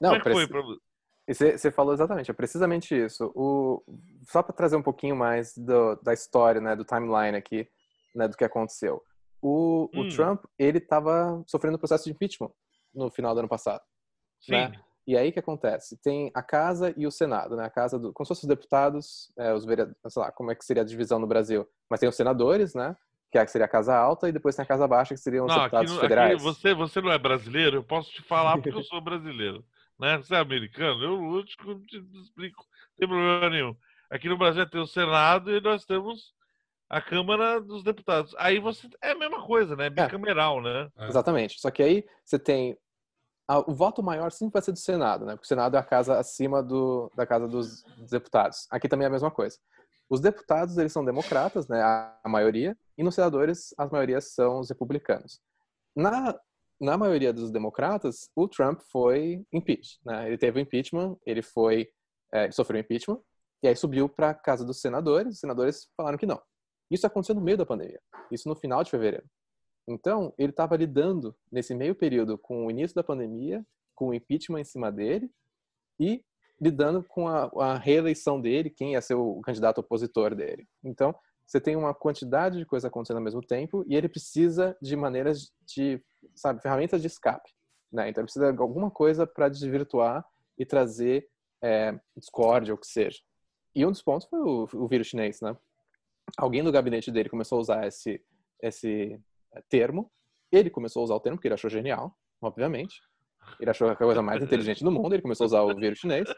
Não, 0.00 0.10
Como 0.10 0.20
é 0.20 0.24
que 0.24 0.32
foi 0.32 0.46
para 0.46 0.60
você? 0.60 0.80
Você, 1.28 1.58
você 1.58 1.70
falou 1.72 1.92
exatamente, 1.92 2.30
é 2.30 2.34
precisamente 2.34 2.94
isso. 2.94 3.32
O, 3.34 3.82
só 4.28 4.42
para 4.42 4.54
trazer 4.54 4.76
um 4.76 4.82
pouquinho 4.82 5.16
mais 5.16 5.56
do, 5.56 5.96
da 5.96 6.12
história, 6.12 6.60
né, 6.60 6.76
do 6.76 6.84
timeline 6.84 7.36
aqui, 7.36 7.68
né, 8.16 8.28
do 8.28 8.36
que 8.36 8.44
aconteceu. 8.44 9.02
O, 9.40 9.90
hum. 9.94 10.00
o 10.00 10.08
Trump, 10.08 10.44
ele 10.58 10.78
estava 10.78 11.42
sofrendo 11.46 11.78
processo 11.78 12.04
de 12.04 12.10
impeachment 12.10 12.50
no 12.94 13.10
final 13.10 13.34
do 13.34 13.40
ano 13.40 13.48
passado. 13.48 13.82
Sim. 14.40 14.52
Né? 14.52 14.72
E 15.06 15.16
aí 15.16 15.28
o 15.28 15.32
que 15.32 15.38
acontece? 15.38 15.96
Tem 16.02 16.32
a 16.34 16.42
Casa 16.42 16.92
e 16.96 17.06
o 17.06 17.12
Senado, 17.12 17.54
né? 17.54 17.64
A 17.64 17.70
Casa 17.70 17.96
do, 17.96 18.12
como 18.12 18.26
se 18.26 18.30
fossem 18.30 18.48
os 18.48 18.56
deputados, 18.56 19.32
é, 19.38 19.54
os 19.54 19.64
vereadores, 19.64 19.96
sei 20.08 20.20
lá, 20.20 20.32
como 20.32 20.50
é 20.50 20.54
que 20.54 20.64
seria 20.64 20.82
a 20.82 20.86
divisão 20.86 21.20
no 21.20 21.28
Brasil? 21.28 21.64
Mas 21.88 22.00
tem 22.00 22.08
os 22.08 22.16
senadores, 22.16 22.74
né? 22.74 22.96
Que 23.30 23.38
é, 23.38 23.46
seria 23.46 23.66
a 23.66 23.68
Casa 23.68 23.96
Alta, 23.96 24.28
e 24.28 24.32
depois 24.32 24.56
tem 24.56 24.64
a 24.64 24.66
Casa 24.66 24.88
Baixa, 24.88 25.14
que 25.14 25.20
seriam 25.20 25.46
os 25.46 25.52
não, 25.52 25.62
deputados 25.62 25.92
aqui, 25.92 26.00
federais. 26.00 26.34
Aqui 26.34 26.42
você, 26.42 26.74
você 26.74 27.00
não 27.00 27.12
é 27.12 27.18
brasileiro, 27.18 27.76
eu 27.76 27.84
posso 27.84 28.10
te 28.10 28.22
falar 28.22 28.54
porque 28.54 28.70
eu 28.70 28.82
sou 28.82 29.00
brasileiro 29.00 29.64
né? 29.98 30.18
Você 30.18 30.34
é 30.34 30.38
americano? 30.38 31.02
Eu, 31.02 31.36
eu 31.36 31.44
te, 31.44 31.56
te 31.86 31.96
explico, 32.20 32.62
não 32.62 32.96
tem 32.96 33.08
problema 33.08 33.50
nenhum. 33.50 33.76
Aqui 34.10 34.28
no 34.28 34.38
Brasil 34.38 34.68
tem 34.68 34.80
o 34.80 34.86
Senado 34.86 35.50
e 35.50 35.60
nós 35.60 35.84
temos 35.84 36.34
a 36.88 37.00
Câmara 37.00 37.60
dos 37.60 37.82
Deputados. 37.82 38.34
Aí 38.38 38.58
você 38.58 38.88
é 39.02 39.12
a 39.12 39.18
mesma 39.18 39.44
coisa, 39.44 39.74
né? 39.76 39.86
É. 39.86 39.90
Bicameral, 39.90 40.60
é. 40.60 40.62
né? 40.62 40.90
Exatamente. 41.08 41.60
Só 41.60 41.70
que 41.70 41.82
aí 41.82 42.04
você 42.24 42.38
tem 42.38 42.76
a, 43.48 43.58
o 43.58 43.74
voto 43.74 44.02
maior 44.02 44.30
sempre 44.32 44.54
vai 44.54 44.62
ser 44.62 44.72
do 44.72 44.78
Senado, 44.78 45.24
né? 45.24 45.32
Porque 45.34 45.46
o 45.46 45.48
Senado 45.48 45.76
é 45.76 45.80
a 45.80 45.84
casa 45.84 46.18
acima 46.18 46.62
do, 46.62 47.10
da 47.14 47.26
casa 47.26 47.46
dos, 47.46 47.82
dos 47.96 48.10
deputados. 48.10 48.66
Aqui 48.70 48.88
também 48.88 49.04
é 49.04 49.08
a 49.08 49.12
mesma 49.12 49.30
coisa. 49.30 49.56
Os 50.08 50.20
deputados 50.20 50.78
eles 50.78 50.92
são 50.92 51.04
democratas, 51.04 51.68
né? 51.68 51.82
A, 51.82 52.16
a 52.24 52.28
maioria, 52.28 52.76
e 52.96 53.02
nos 53.02 53.14
senadores 53.14 53.74
as 53.78 53.90
maiorias 53.90 54.32
são 54.32 54.60
os 54.60 54.68
republicanos. 54.68 55.40
Na 55.94 56.38
na 56.80 56.96
maioria 56.96 57.32
dos 57.32 57.50
democratas, 57.50 58.28
o 58.34 58.46
Trump 58.46 58.80
foi 58.92 59.44
impeached. 59.52 59.98
Né? 60.04 60.28
Ele 60.28 60.38
teve 60.38 60.58
o 60.58 60.62
impeachment, 60.62 61.16
ele 61.24 61.42
foi, 61.42 61.88
é, 62.32 62.44
ele 62.44 62.52
sofreu 62.52 62.80
impeachment, 62.80 63.20
e 63.62 63.68
aí 63.68 63.74
subiu 63.74 64.08
para 64.08 64.30
a 64.30 64.34
casa 64.34 64.64
dos 64.64 64.80
senadores. 64.80 65.34
Os 65.34 65.40
senadores 65.40 65.88
falaram 65.96 66.18
que 66.18 66.26
não. 66.26 66.40
Isso 66.90 67.06
aconteceu 67.06 67.34
no 67.34 67.40
meio 67.40 67.58
da 67.58 67.66
pandemia. 67.66 68.00
Isso 68.30 68.48
no 68.48 68.54
final 68.54 68.82
de 68.82 68.90
fevereiro. 68.90 69.26
Então, 69.88 70.32
ele 70.36 70.50
estava 70.50 70.76
lidando 70.76 71.34
nesse 71.50 71.74
meio 71.74 71.94
período 71.94 72.36
com 72.36 72.66
o 72.66 72.70
início 72.70 72.94
da 72.94 73.04
pandemia, 73.04 73.64
com 73.94 74.08
o 74.08 74.14
impeachment 74.14 74.60
em 74.60 74.64
cima 74.64 74.90
dele 74.90 75.30
e 75.98 76.24
lidando 76.60 77.02
com 77.02 77.28
a, 77.28 77.50
a 77.60 77.78
reeleição 77.78 78.40
dele, 78.40 78.70
quem 78.70 78.92
ia 78.92 79.00
ser 79.00 79.14
o 79.14 79.40
candidato 79.40 79.78
opositor 79.78 80.34
dele. 80.34 80.66
Então, 80.82 81.14
você 81.46 81.60
tem 81.60 81.76
uma 81.76 81.94
quantidade 81.94 82.58
de 82.58 82.66
coisas 82.66 82.86
acontecendo 82.86 83.18
ao 83.18 83.22
mesmo 83.22 83.40
tempo 83.40 83.84
e 83.86 83.94
ele 83.94 84.08
precisa 84.08 84.76
de 84.82 84.96
maneiras 84.96 85.52
de, 85.64 86.02
sabe, 86.34 86.60
ferramentas 86.60 87.00
de 87.00 87.06
escape, 87.06 87.50
né? 87.92 88.08
Então 88.08 88.20
ele 88.20 88.26
precisa 88.26 88.52
de 88.52 88.60
alguma 88.60 88.90
coisa 88.90 89.26
para 89.26 89.48
desvirtuar 89.48 90.26
e 90.58 90.66
trazer 90.66 91.28
é, 91.62 91.98
Discord 92.16 92.72
ou 92.72 92.76
o 92.76 92.80
que 92.80 92.86
seja. 92.86 93.20
E 93.74 93.86
um 93.86 93.92
dos 93.92 94.02
pontos 94.02 94.26
foi 94.28 94.40
o, 94.40 94.68
o, 94.72 94.88
vírus 94.88 95.06
chinês, 95.06 95.40
né? 95.40 95.56
Alguém 96.36 96.62
do 96.62 96.72
gabinete 96.72 97.10
dele 97.10 97.28
começou 97.28 97.58
a 97.58 97.60
usar 97.60 97.86
esse, 97.86 98.20
esse 98.62 99.20
é, 99.52 99.62
termo. 99.68 100.10
Ele 100.50 100.70
começou 100.70 101.00
a 101.00 101.04
usar 101.04 101.14
o 101.14 101.20
termo 101.20 101.36
porque 101.36 101.48
ele 101.48 101.54
achou 101.54 101.70
genial, 101.70 102.16
obviamente. 102.40 103.00
Ele 103.60 103.70
achou 103.70 103.88
a 103.88 103.96
coisa 103.96 104.22
mais 104.22 104.42
inteligente 104.42 104.82
do 104.82 104.90
mundo, 104.90 105.14
ele 105.14 105.22
começou 105.22 105.44
a 105.44 105.46
usar 105.46 105.62
o 105.62 105.74
vírus 105.74 105.98
chinês. 105.98 106.28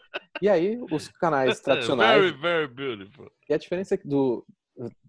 E 0.43 0.49
aí, 0.49 0.79
os 0.91 1.09
canais 1.09 1.61
tradicionais. 1.61 2.21
Very, 2.21 2.37
very 2.37 2.69
beautiful. 2.69 3.31
E 3.49 3.55
a 3.55 3.59
diferença 3.59 3.99
do, 4.05 4.47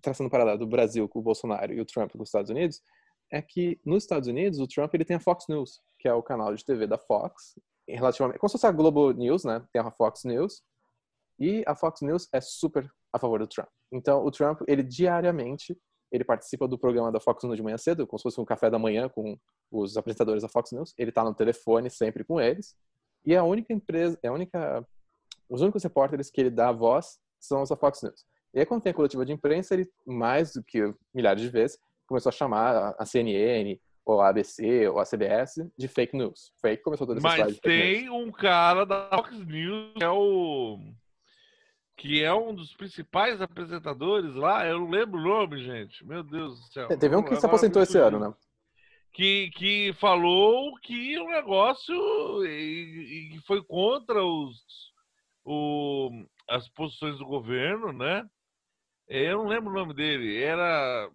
traçando 0.01 0.27
um 0.27 0.31
paralelo 0.31 0.59
do 0.59 0.67
Brasil 0.67 1.07
com 1.07 1.19
o 1.19 1.21
Bolsonaro 1.21 1.73
e 1.73 1.79
o 1.79 1.85
Trump 1.85 2.11
com 2.11 2.23
os 2.23 2.29
Estados 2.29 2.49
Unidos, 2.49 2.81
é 3.31 3.41
que 3.41 3.79
nos 3.85 4.03
Estados 4.03 4.27
Unidos 4.27 4.59
o 4.59 4.67
Trump 4.67 4.93
ele 4.93 5.05
tem 5.05 5.17
a 5.17 5.19
Fox 5.19 5.45
News, 5.47 5.81
que 5.99 6.07
é 6.07 6.13
o 6.13 6.23
canal 6.23 6.55
de 6.55 6.65
TV 6.65 6.87
da 6.87 6.97
Fox, 6.97 7.59
relativamente, 7.87 8.39
como 8.39 8.49
se 8.49 8.53
fosse 8.53 8.67
a 8.67 8.71
Globo 8.71 9.11
News, 9.11 9.43
né? 9.43 9.63
Tem 9.71 9.81
a 9.81 9.91
Fox 9.91 10.23
News 10.23 10.63
e 11.39 11.63
a 11.67 11.75
Fox 11.75 12.01
News 12.01 12.27
é 12.33 12.41
super 12.41 12.89
a 13.13 13.19
favor 13.19 13.39
do 13.39 13.47
Trump. 13.47 13.69
Então 13.91 14.23
o 14.25 14.31
Trump 14.31 14.61
ele 14.67 14.83
diariamente 14.83 15.77
ele 16.11 16.23
participa 16.23 16.67
do 16.67 16.77
programa 16.77 17.11
da 17.11 17.19
Fox 17.19 17.43
News 17.43 17.55
de 17.55 17.63
manhã 17.63 17.77
cedo, 17.77 18.07
como 18.07 18.17
se 18.17 18.23
fosse 18.23 18.41
um 18.41 18.45
café 18.45 18.69
da 18.69 18.79
manhã 18.79 19.07
com 19.07 19.37
os 19.71 19.95
apresentadores 19.95 20.41
da 20.41 20.49
Fox 20.49 20.71
News. 20.71 20.93
Ele 20.97 21.09
está 21.09 21.23
no 21.23 21.33
telefone 21.33 21.89
sempre 21.89 22.23
com 22.23 22.41
eles. 22.41 22.75
E 23.25 23.35
a 23.35 23.43
única 23.43 23.73
empresa, 23.73 24.17
é 24.23 24.27
a 24.27 24.33
única, 24.33 24.85
os 25.47 25.61
únicos 25.61 25.83
repórteres 25.83 26.31
que 26.31 26.41
ele 26.41 26.49
dá 26.49 26.71
voz 26.71 27.19
são 27.39 27.61
os 27.61 27.69
da 27.69 27.75
Fox 27.75 28.01
News. 28.01 28.25
E 28.53 28.59
aí, 28.59 28.65
quando 28.65 28.81
tem 28.81 28.91
a 28.91 28.95
coletiva 28.95 29.23
de 29.23 29.31
imprensa, 29.31 29.75
ele, 29.75 29.87
mais 30.05 30.53
do 30.53 30.63
que 30.63 30.93
milhares 31.13 31.41
de 31.41 31.49
vezes, 31.49 31.77
começou 32.07 32.29
a 32.31 32.33
chamar 32.33 32.95
a 32.97 33.05
CNN, 33.05 33.79
ou 34.03 34.21
a 34.21 34.29
ABC, 34.29 34.87
ou 34.87 34.99
a 34.99 35.05
CBS, 35.05 35.63
de 35.77 35.87
fake 35.87 36.17
news. 36.17 36.51
Fake 36.59 36.81
começou 36.81 37.05
toda 37.05 37.19
essa 37.19 37.27
Mas 37.27 37.59
tem 37.59 38.09
um 38.09 38.31
cara 38.31 38.85
da 38.85 39.07
Fox 39.09 39.37
News 39.37 39.93
que 39.95 40.03
é 40.03 40.09
o 40.09 40.79
que 41.99 42.23
é 42.23 42.33
um 42.33 42.55
dos 42.55 42.73
principais 42.73 43.41
apresentadores 43.41 44.33
lá, 44.33 44.65
eu 44.65 44.79
não 44.79 44.89
lembro 44.89 45.19
o 45.19 45.23
nome, 45.23 45.61
gente. 45.61 46.05
Meu 46.05 46.23
Deus 46.23 46.57
do 46.57 46.65
céu. 46.67 46.87
Teve 46.97 47.15
um 47.15 47.21
que 47.21 47.35
se 47.35 47.45
aposentou 47.45 47.81
esse 47.81 47.97
ano, 47.97 48.17
né? 48.17 48.33
Que, 49.11 49.49
que 49.51 49.93
falou 49.99 50.73
que 50.79 51.19
o 51.19 51.27
negócio 51.27 51.93
e, 52.45 53.35
e 53.35 53.41
foi 53.45 53.61
contra 53.61 54.23
os, 54.23 54.55
o, 55.43 56.09
as 56.49 56.69
posições 56.69 57.17
do 57.17 57.25
governo, 57.25 57.91
né? 57.91 58.25
É, 59.09 59.33
eu 59.33 59.39
não 59.39 59.47
lembro 59.47 59.69
o 59.69 59.75
nome 59.75 59.93
dele. 59.93 60.41
Era. 60.41 61.09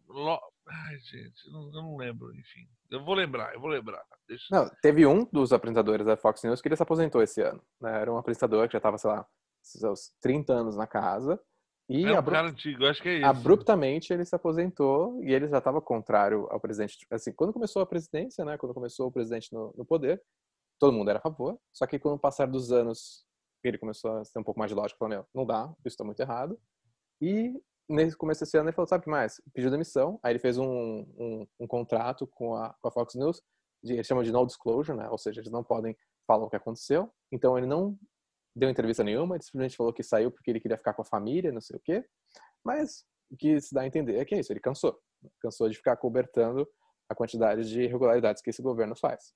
Ai, 0.68 0.98
gente, 0.98 1.50
não, 1.50 1.62
eu 1.68 1.82
não 1.82 1.96
lembro, 1.96 2.30
enfim. 2.34 2.68
Eu 2.90 3.02
vou 3.02 3.14
lembrar, 3.14 3.54
eu 3.54 3.60
vou 3.60 3.70
lembrar. 3.70 4.02
Deixa... 4.28 4.44
Não, 4.50 4.68
teve 4.82 5.06
um 5.06 5.24
dos 5.32 5.50
apresentadores 5.52 6.04
da 6.04 6.16
Fox 6.16 6.42
News 6.44 6.60
que 6.60 6.68
ele 6.68 6.76
se 6.76 6.82
aposentou 6.82 7.22
esse 7.22 7.40
ano. 7.40 7.62
Né? 7.80 8.02
Era 8.02 8.12
um 8.12 8.18
apresentador 8.18 8.66
que 8.66 8.72
já 8.72 8.78
estava, 8.78 8.98
sei 8.98 9.10
lá, 9.10 9.26
seus 9.64 10.12
30 10.20 10.52
anos 10.52 10.76
na 10.76 10.86
casa. 10.86 11.40
E 11.88 12.06
é 12.06 12.18
um 12.18 12.24
cara 12.24 12.48
antigo, 12.48 12.86
acho 12.86 13.02
que 13.02 13.08
é 13.08 13.18
isso. 13.18 13.26
Abruptamente 13.26 14.12
ele 14.12 14.24
se 14.24 14.34
aposentou 14.34 15.22
e 15.22 15.34
ele 15.34 15.46
já 15.48 15.58
estava 15.58 15.82
contrário 15.82 16.46
ao 16.50 16.58
presidente. 16.58 17.06
Assim, 17.10 17.32
quando 17.32 17.52
começou 17.52 17.82
a 17.82 17.86
presidência, 17.86 18.44
né? 18.44 18.56
Quando 18.56 18.72
começou 18.72 19.08
o 19.08 19.12
presidente 19.12 19.52
no, 19.52 19.74
no 19.76 19.84
poder, 19.84 20.22
todo 20.78 20.92
mundo 20.92 21.10
era 21.10 21.18
a 21.18 21.22
favor. 21.22 21.58
Só 21.72 21.86
que 21.86 21.98
com 21.98 22.14
o 22.14 22.18
passar 22.18 22.46
dos 22.46 22.72
anos 22.72 23.26
ele 23.62 23.78
começou 23.78 24.18
a 24.18 24.22
ter 24.22 24.38
um 24.38 24.44
pouco 24.44 24.58
mais 24.58 24.70
de 24.70 24.74
lógica, 24.74 24.98
falou, 24.98 25.14
meu, 25.14 25.26
não 25.34 25.46
dá, 25.46 25.66
isso 25.80 25.94
está 25.94 26.04
muito 26.04 26.20
errado. 26.20 26.58
E 27.20 27.52
nesse 27.88 28.16
começo 28.16 28.40
desse 28.40 28.56
ano 28.56 28.68
ele 28.68 28.74
falou, 28.74 28.86
sabe 28.86 29.02
o 29.02 29.04
que 29.04 29.10
mais? 29.10 29.40
Pediu 29.52 29.70
demissão, 29.70 30.18
aí 30.22 30.32
ele 30.32 30.38
fez 30.38 30.58
um, 30.58 30.66
um, 30.66 31.46
um 31.60 31.66
contrato 31.66 32.26
com 32.26 32.54
a, 32.54 32.74
com 32.80 32.88
a, 32.88 32.90
Fox 32.90 33.14
News, 33.14 33.42
de, 33.82 33.94
eles 33.94 34.06
chamam 34.06 34.22
de 34.22 34.32
no 34.32 34.46
disclosure, 34.46 34.96
né? 34.96 35.08
Ou 35.08 35.18
seja, 35.18 35.40
eles 35.40 35.50
não 35.50 35.64
podem 35.64 35.96
falar 36.26 36.44
o 36.44 36.50
que 36.50 36.56
aconteceu. 36.56 37.10
Então 37.32 37.56
ele 37.56 37.66
não 37.66 37.98
deu 38.54 38.70
entrevista 38.70 39.02
nenhuma, 39.02 39.36
ele 39.36 39.42
simplesmente 39.42 39.76
falou 39.76 39.92
que 39.92 40.02
saiu 40.02 40.30
porque 40.30 40.50
ele 40.50 40.60
queria 40.60 40.76
ficar 40.76 40.94
com 40.94 41.02
a 41.02 41.04
família, 41.04 41.52
não 41.52 41.60
sei 41.60 41.76
o 41.76 41.80
quê. 41.80 42.04
Mas 42.62 43.04
o 43.30 43.36
que 43.36 43.60
se 43.60 43.74
dá 43.74 43.82
a 43.82 43.86
entender 43.86 44.16
é 44.16 44.24
que 44.24 44.34
é 44.34 44.40
isso, 44.40 44.52
ele 44.52 44.60
cansou. 44.60 44.98
Cansou 45.40 45.68
de 45.68 45.76
ficar 45.76 45.96
cobertando 45.96 46.68
a 47.08 47.14
quantidade 47.14 47.68
de 47.68 47.82
irregularidades 47.82 48.42
que 48.42 48.50
esse 48.50 48.62
governo 48.62 48.94
faz. 48.96 49.34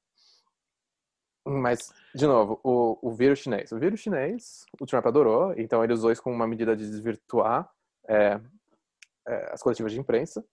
Mas, 1.44 1.92
de 2.14 2.26
novo, 2.26 2.60
o, 2.62 2.98
o 3.02 3.10
vírus 3.10 3.38
chinês. 3.38 3.72
O 3.72 3.78
vírus 3.78 4.00
chinês, 4.00 4.66
o 4.80 4.86
Trump 4.86 5.06
adorou, 5.06 5.54
então 5.56 5.82
ele 5.82 5.92
usou 5.92 6.12
isso 6.12 6.22
como 6.22 6.36
uma 6.36 6.46
medida 6.46 6.76
de 6.76 6.86
desvirtuar 6.86 7.70
é, 8.06 8.40
é, 9.26 9.52
as 9.52 9.62
coletivas 9.62 9.92
de 9.92 9.98
imprensa, 9.98 10.44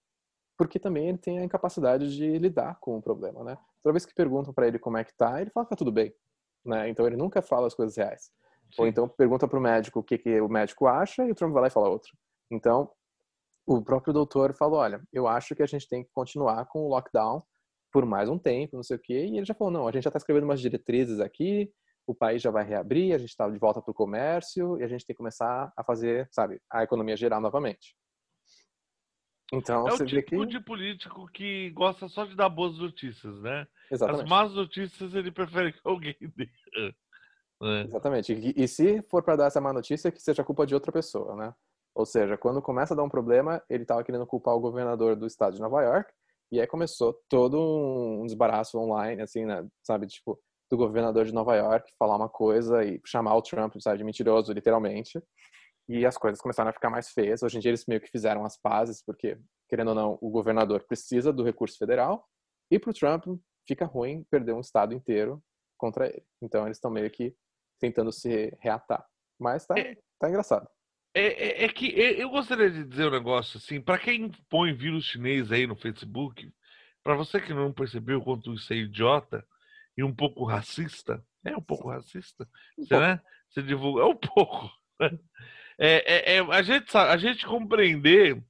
porque 0.57 0.80
também 0.80 1.09
ele 1.09 1.18
tem 1.18 1.39
a 1.39 1.43
incapacidade 1.43 2.16
de 2.16 2.38
lidar 2.38 2.80
com 2.80 2.97
o 2.97 3.01
problema, 3.01 3.43
né? 3.43 3.57
Toda 3.84 3.93
vez 3.93 4.05
que 4.05 4.13
perguntam 4.13 4.53
para 4.53 4.68
ele 4.68 4.80
como 4.80 4.97
é 4.97 5.03
que 5.03 5.13
tá, 5.13 5.41
ele 5.41 5.49
fala 5.49 5.66
que 5.66 5.72
tá 5.72 5.76
tudo 5.76 5.91
bem, 5.91 6.16
né? 6.63 6.88
Então 6.89 7.05
ele 7.05 7.18
nunca 7.18 7.41
fala 7.41 7.68
as 7.68 7.74
coisas 7.74 7.95
reais. 7.97 8.32
Sim. 8.72 8.82
Ou 8.82 8.88
então 8.88 9.07
pergunta 9.07 9.47
para 9.47 9.59
o 9.59 9.61
médico 9.61 9.99
o 9.99 10.03
que, 10.03 10.18
que 10.18 10.41
o 10.41 10.49
médico 10.49 10.88
acha 10.88 11.26
e 11.26 11.32
o 11.32 11.36
Trump 11.36 11.53
vai 11.53 11.63
lá 11.63 11.68
e 11.68 11.72
fala 11.72 11.89
outro. 11.89 12.11
Então, 12.51 12.91
o 13.66 13.82
próprio 13.82 14.13
doutor 14.13 14.53
falou, 14.53 14.80
olha, 14.80 15.01
eu 15.11 15.28
acho 15.28 15.55
que 15.55 15.63
a 15.63 15.66
gente 15.66 15.88
tem 15.88 16.03
que 16.03 16.11
continuar 16.11 16.66
com 16.66 16.86
o 16.86 16.89
lockdown 16.89 17.43
por 17.91 18.05
mais 18.05 18.30
um 18.30 18.38
tempo, 18.38 18.76
não 18.76 18.84
sei 18.84 18.97
o 18.97 19.01
quê. 19.01 19.26
E 19.26 19.38
ele 19.38 19.45
já 19.45 19.53
falou, 19.53 19.72
não, 19.72 19.88
a 19.88 19.91
gente 19.91 20.03
já 20.03 20.09
está 20.09 20.18
escrevendo 20.18 20.43
umas 20.43 20.59
diretrizes 20.59 21.20
aqui, 21.20 21.72
o 22.05 22.13
país 22.13 22.41
já 22.41 22.51
vai 22.51 22.63
reabrir, 22.63 23.13
a 23.13 23.18
gente 23.18 23.30
está 23.30 23.49
de 23.49 23.57
volta 23.57 23.82
para 23.82 23.91
o 23.91 23.95
comércio 23.95 24.78
e 24.78 24.84
a 24.84 24.88
gente 24.88 25.05
tem 25.05 25.13
que 25.13 25.18
começar 25.18 25.72
a 25.76 25.84
fazer, 25.84 26.28
sabe, 26.32 26.61
a 26.70 26.84
economia 26.84 27.18
gerar 27.18 27.39
novamente. 27.39 27.95
Então, 29.53 29.88
é 29.88 29.93
o 29.93 30.05
tipo 30.05 30.24
que... 30.24 30.45
de 30.47 30.59
político 30.59 31.28
que 31.28 31.70
gosta 31.72 32.07
só 32.07 32.26
de 32.26 32.36
dar 32.36 32.49
boas 32.49 32.78
notícias, 32.78 33.39
né? 33.41 33.68
Exatamente. 33.91 34.24
As 34.24 34.30
más 34.30 34.53
notícias 34.53 35.13
ele 35.13 35.32
prefere 35.32 35.72
que 35.72 35.80
alguém 35.84 36.16
dê. 36.36 36.49
É. 37.66 37.82
Exatamente. 37.84 38.34
E, 38.34 38.63
e 38.63 38.68
se 38.68 39.01
for 39.03 39.24
para 39.24 39.36
dar 39.36 39.45
essa 39.47 39.59
má 39.59 39.74
notícia, 39.74 40.11
que 40.11 40.22
seja 40.22 40.43
culpa 40.43 40.66
de 40.66 40.74
outra 40.74 40.91
pessoa, 40.91 41.36
né? 41.36 41.53
Ou 41.95 42.05
seja, 42.05 42.38
quando 42.38 42.61
começa 42.61 42.93
a 42.93 42.97
dar 42.97 43.03
um 43.03 43.09
problema, 43.09 43.63
ele 43.70 43.84
estava 43.84 44.03
querendo 44.03 44.28
culpar 44.28 44.53
o 44.53 44.59
governador 44.59 45.16
do 45.16 45.26
estado 45.26 45.55
de 45.55 45.61
Nova 45.61 45.82
York, 45.82 46.11
e 46.51 46.59
aí 46.59 46.68
começou 46.68 47.13
todo 47.30 47.57
um 47.59 48.26
desbaraço 48.26 48.78
online, 48.78 49.22
assim, 49.22 49.45
né? 49.45 49.66
Sabe, 49.82 50.05
tipo, 50.05 50.39
do 50.70 50.78
governador 50.78 51.26
de 51.26 51.34
Nova 51.34 51.55
York 51.55 51.91
falar 51.97 52.18
uma 52.18 52.30
coisa 52.30 52.84
e 52.84 53.01
chamar 53.05 53.36
o 53.36 53.41
Trump, 53.41 53.76
sabe, 53.80 53.97
de 53.97 54.03
mentiroso, 54.03 54.51
literalmente. 54.53 55.22
E 55.88 56.05
as 56.05 56.18
coisas 56.18 56.41
começaram 56.41 56.70
a 56.70 56.74
ficar 56.74 56.89
mais 56.89 57.09
feias. 57.09 57.43
Hoje 57.43 57.57
em 57.57 57.59
dia 57.61 57.72
eles 57.72 57.86
meio 57.88 58.01
que 58.01 58.09
fizeram 58.09 58.43
as 58.43 58.57
pazes, 58.57 59.01
porque, 59.03 59.38
querendo 59.70 59.89
ou 59.89 59.95
não, 59.95 60.18
o 60.22 60.30
governador 60.30 60.84
precisa 60.88 61.32
do 61.32 61.43
recurso 61.43 61.78
federal, 61.78 62.28
e 62.70 62.78
para 62.78 62.91
o 62.91 62.93
Trump 62.93 63.26
fica 63.68 63.86
ruim 63.86 64.24
perder 64.30 64.53
um 64.53 64.59
estado 64.59 64.93
inteiro 64.93 65.41
contra 65.78 66.07
ele. 66.07 66.24
Então 66.41 66.66
eles 66.66 66.78
estão 66.78 66.91
meio 66.91 67.09
que 67.09 67.36
tentando 67.80 68.12
se 68.12 68.56
reatar. 68.62 69.06
Mas 69.40 69.66
tá, 69.66 69.78
é, 69.78 69.98
tá 70.20 70.30
engraçado. 70.30 70.68
É, 71.14 71.64
é, 71.64 71.66
é, 71.66 71.70
que 71.70 71.88
eu 71.88 72.30
gostaria 72.30 72.70
de 72.70 72.84
dizer 72.84 73.08
um 73.08 73.12
negócio 73.12 73.58
assim, 73.58 73.80
para 73.80 73.98
quem 73.98 74.30
põe 74.50 74.74
vírus 74.74 75.06
chinês 75.06 75.52
aí 75.52 75.66
no 75.66 75.76
Facebook, 75.76 76.52
para 77.02 77.16
você 77.16 77.40
que 77.40 77.54
não 77.54 77.72
percebeu 77.72 78.22
quanto 78.22 78.54
isso 78.54 78.74
é 78.74 78.78
idiota 78.78 79.46
e 79.98 80.04
um 80.04 80.14
pouco 80.14 80.44
racista, 80.44 81.24
é 81.46 81.56
um 81.56 81.62
pouco 81.62 81.90
racista, 81.90 82.48
você, 82.78 83.00
né? 83.00 83.22
Você 83.50 83.62
divulga, 83.62 84.02
é 84.02 84.06
um 84.06 84.16
pouco. 84.16 84.70
É, 85.78 86.34
é, 86.34 86.38
é, 86.38 86.40
a, 86.40 86.62
gente, 86.62 86.96
a 86.96 87.18
gente 87.18 87.46
compreender 87.46 88.42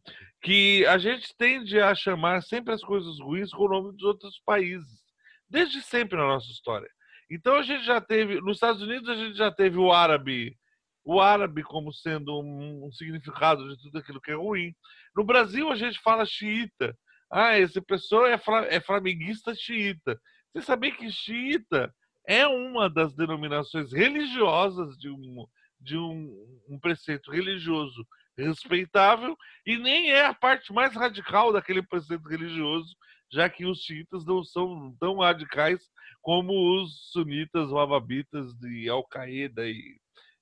que 0.42 0.86
a 0.86 1.00
gente 1.00 1.36
tende 1.36 1.80
a 1.80 1.96
chamar 1.96 2.44
sempre 2.44 2.72
as 2.72 2.82
coisas 2.82 3.20
ruins 3.20 3.52
com 3.52 3.64
o 3.64 3.70
nome 3.70 3.94
dos 3.94 4.04
outros 4.04 4.40
países, 4.46 5.04
desde 5.50 5.82
sempre 5.82 6.18
na 6.18 6.28
nossa 6.28 6.52
história. 6.52 6.90
Então 7.30 7.56
a 7.56 7.64
gente 7.64 7.84
já 7.84 8.00
teve, 8.00 8.40
nos 8.42 8.58
Estados 8.58 8.82
Unidos 8.82 9.10
a 9.10 9.16
gente 9.16 9.36
já 9.36 9.52
teve 9.52 9.78
o 9.78 9.92
árabe, 9.92 10.56
o 11.04 11.20
árabe 11.20 11.64
como 11.64 11.94
sendo 11.94 12.40
um, 12.40 12.88
um 12.88 12.92
significado 12.92 13.68
de 13.70 13.82
tudo 13.82 13.98
aquilo 13.98 14.22
que 14.22 14.32
é 14.32 14.36
ruim. 14.36 14.74
No 15.16 15.24
Brasil 15.24 15.72
a 15.72 15.76
gente 15.76 16.00
fala 16.02 16.26
xiita. 16.26 16.98
Ah, 17.32 17.58
essa 17.58 17.82
pessoa 17.82 18.30
é, 18.30 18.40
é 18.70 18.80
flamenguista 18.80 19.54
xiita. 19.56 20.20
Você 20.54 20.66
sabia 20.66 20.92
que 20.92 21.12
xiita 21.12 21.94
é 22.28 22.48
uma 22.48 22.90
das 22.90 23.14
denominações 23.14 23.92
religiosas 23.92 24.98
de 24.98 25.10
um, 25.10 25.46
de 25.80 25.98
um, 25.98 26.64
um 26.70 26.80
preceito 26.80 27.32
religioso 27.32 28.06
respeitável 28.38 29.38
e 29.66 29.78
nem 29.78 30.12
é 30.12 30.26
a 30.26 30.34
parte 30.34 30.74
mais 30.74 30.94
radical 30.96 31.54
daquele 31.54 31.82
preceito 31.82 32.28
religioso, 32.28 32.96
já 33.32 33.50
que 33.50 33.66
os 33.66 33.82
xiitas 33.82 34.26
não 34.26 34.44
são 34.44 34.96
tão 35.00 35.20
radicais 35.20 35.90
como 36.22 36.82
os 36.82 37.12
sunitas, 37.12 37.70
wahabitas 37.70 38.54
de 38.56 38.90
Al-Qaeda 38.90 39.68
e 39.68 40.00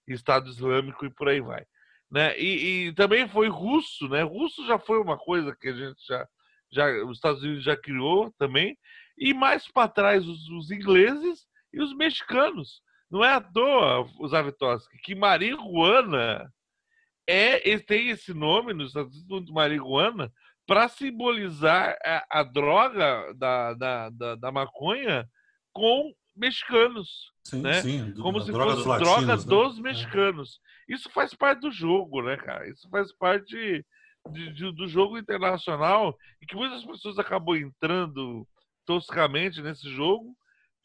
Estado 0.07 0.49
Islâmico 0.49 1.05
e 1.05 1.09
por 1.09 1.29
aí 1.29 1.41
vai. 1.41 1.65
Né? 2.11 2.37
E, 2.39 2.87
e, 2.87 2.93
também 2.93 3.27
foi 3.27 3.47
russo, 3.47 4.07
né? 4.07 4.21
Russo 4.21 4.65
já 4.67 4.77
foi 4.77 4.99
uma 4.99 5.17
coisa 5.17 5.55
que 5.59 5.69
a 5.69 5.73
gente 5.73 6.05
já, 6.07 6.27
já 6.71 7.03
os 7.05 7.17
Estados 7.17 7.41
Unidos 7.41 7.63
já 7.63 7.75
criou 7.75 8.31
também. 8.37 8.77
E 9.17 9.33
mais 9.33 9.67
para 9.67 9.87
trás 9.87 10.27
os, 10.27 10.47
os, 10.49 10.69
ingleses 10.71 11.47
e 11.73 11.81
os 11.81 11.93
mexicanos. 11.95 12.81
Não 13.09 13.23
é 13.23 13.33
à 13.33 13.41
toa, 13.41 14.07
os 14.19 14.33
Avitoski, 14.33 14.97
que 14.99 15.15
marihuana 15.15 16.51
é 17.27 17.77
tem 17.79 18.09
esse 18.09 18.33
nome 18.33 18.73
nos 18.73 18.89
Estados 18.89 19.17
Unidos, 19.23 19.51
marihuana, 19.51 20.31
para 20.65 20.87
simbolizar 20.87 21.97
a, 22.03 22.39
a 22.39 22.43
droga 22.43 23.33
da, 23.35 23.73
da, 23.73 24.09
da, 24.09 24.35
da 24.35 24.51
maconha 24.51 25.27
com 25.71 26.13
mexicanos. 26.35 27.31
Sim, 27.43 27.61
né? 27.61 27.81
sim. 27.81 28.13
Como 28.15 28.41
se 28.41 28.51
droga 28.51 28.71
fosse 28.71 28.87
dos 28.87 28.99
droga 28.99 29.21
latinos, 29.21 29.45
né? 29.45 29.49
dos 29.49 29.79
mexicanos. 29.79 30.59
Isso 30.87 31.09
faz 31.09 31.33
parte 31.33 31.61
do 31.61 31.71
jogo, 31.71 32.21
né, 32.21 32.37
cara? 32.37 32.67
Isso 32.69 32.89
faz 32.89 33.13
parte 33.13 33.83
de, 34.31 34.53
de, 34.53 34.71
do 34.71 34.87
jogo 34.87 35.17
internacional 35.17 36.17
e 36.41 36.45
que 36.45 36.55
muitas 36.55 36.85
pessoas 36.85 37.19
acabam 37.19 37.55
entrando 37.55 38.47
toscamente 38.85 39.61
nesse 39.61 39.89
jogo 39.89 40.35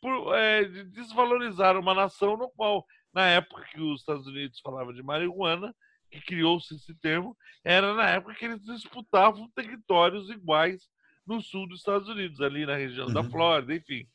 por 0.00 0.34
é, 0.34 0.64
de 0.64 0.84
desvalorizar 0.84 1.76
uma 1.76 1.94
nação 1.94 2.36
no 2.36 2.48
qual, 2.50 2.84
na 3.12 3.26
época 3.26 3.66
que 3.72 3.80
os 3.80 4.00
Estados 4.00 4.26
Unidos 4.26 4.60
falavam 4.60 4.92
de 4.92 5.02
marihuana, 5.02 5.74
que 6.10 6.20
criou-se 6.20 6.74
esse 6.74 6.94
termo, 6.96 7.36
era 7.64 7.94
na 7.94 8.08
época 8.08 8.34
que 8.34 8.44
eles 8.44 8.62
disputavam 8.62 9.50
territórios 9.54 10.30
iguais 10.30 10.88
no 11.26 11.40
sul 11.42 11.68
dos 11.68 11.80
Estados 11.80 12.08
Unidos, 12.08 12.40
ali 12.40 12.64
na 12.64 12.76
região 12.76 13.06
uhum. 13.06 13.12
da 13.12 13.24
Flórida, 13.24 13.74
enfim 13.74 14.06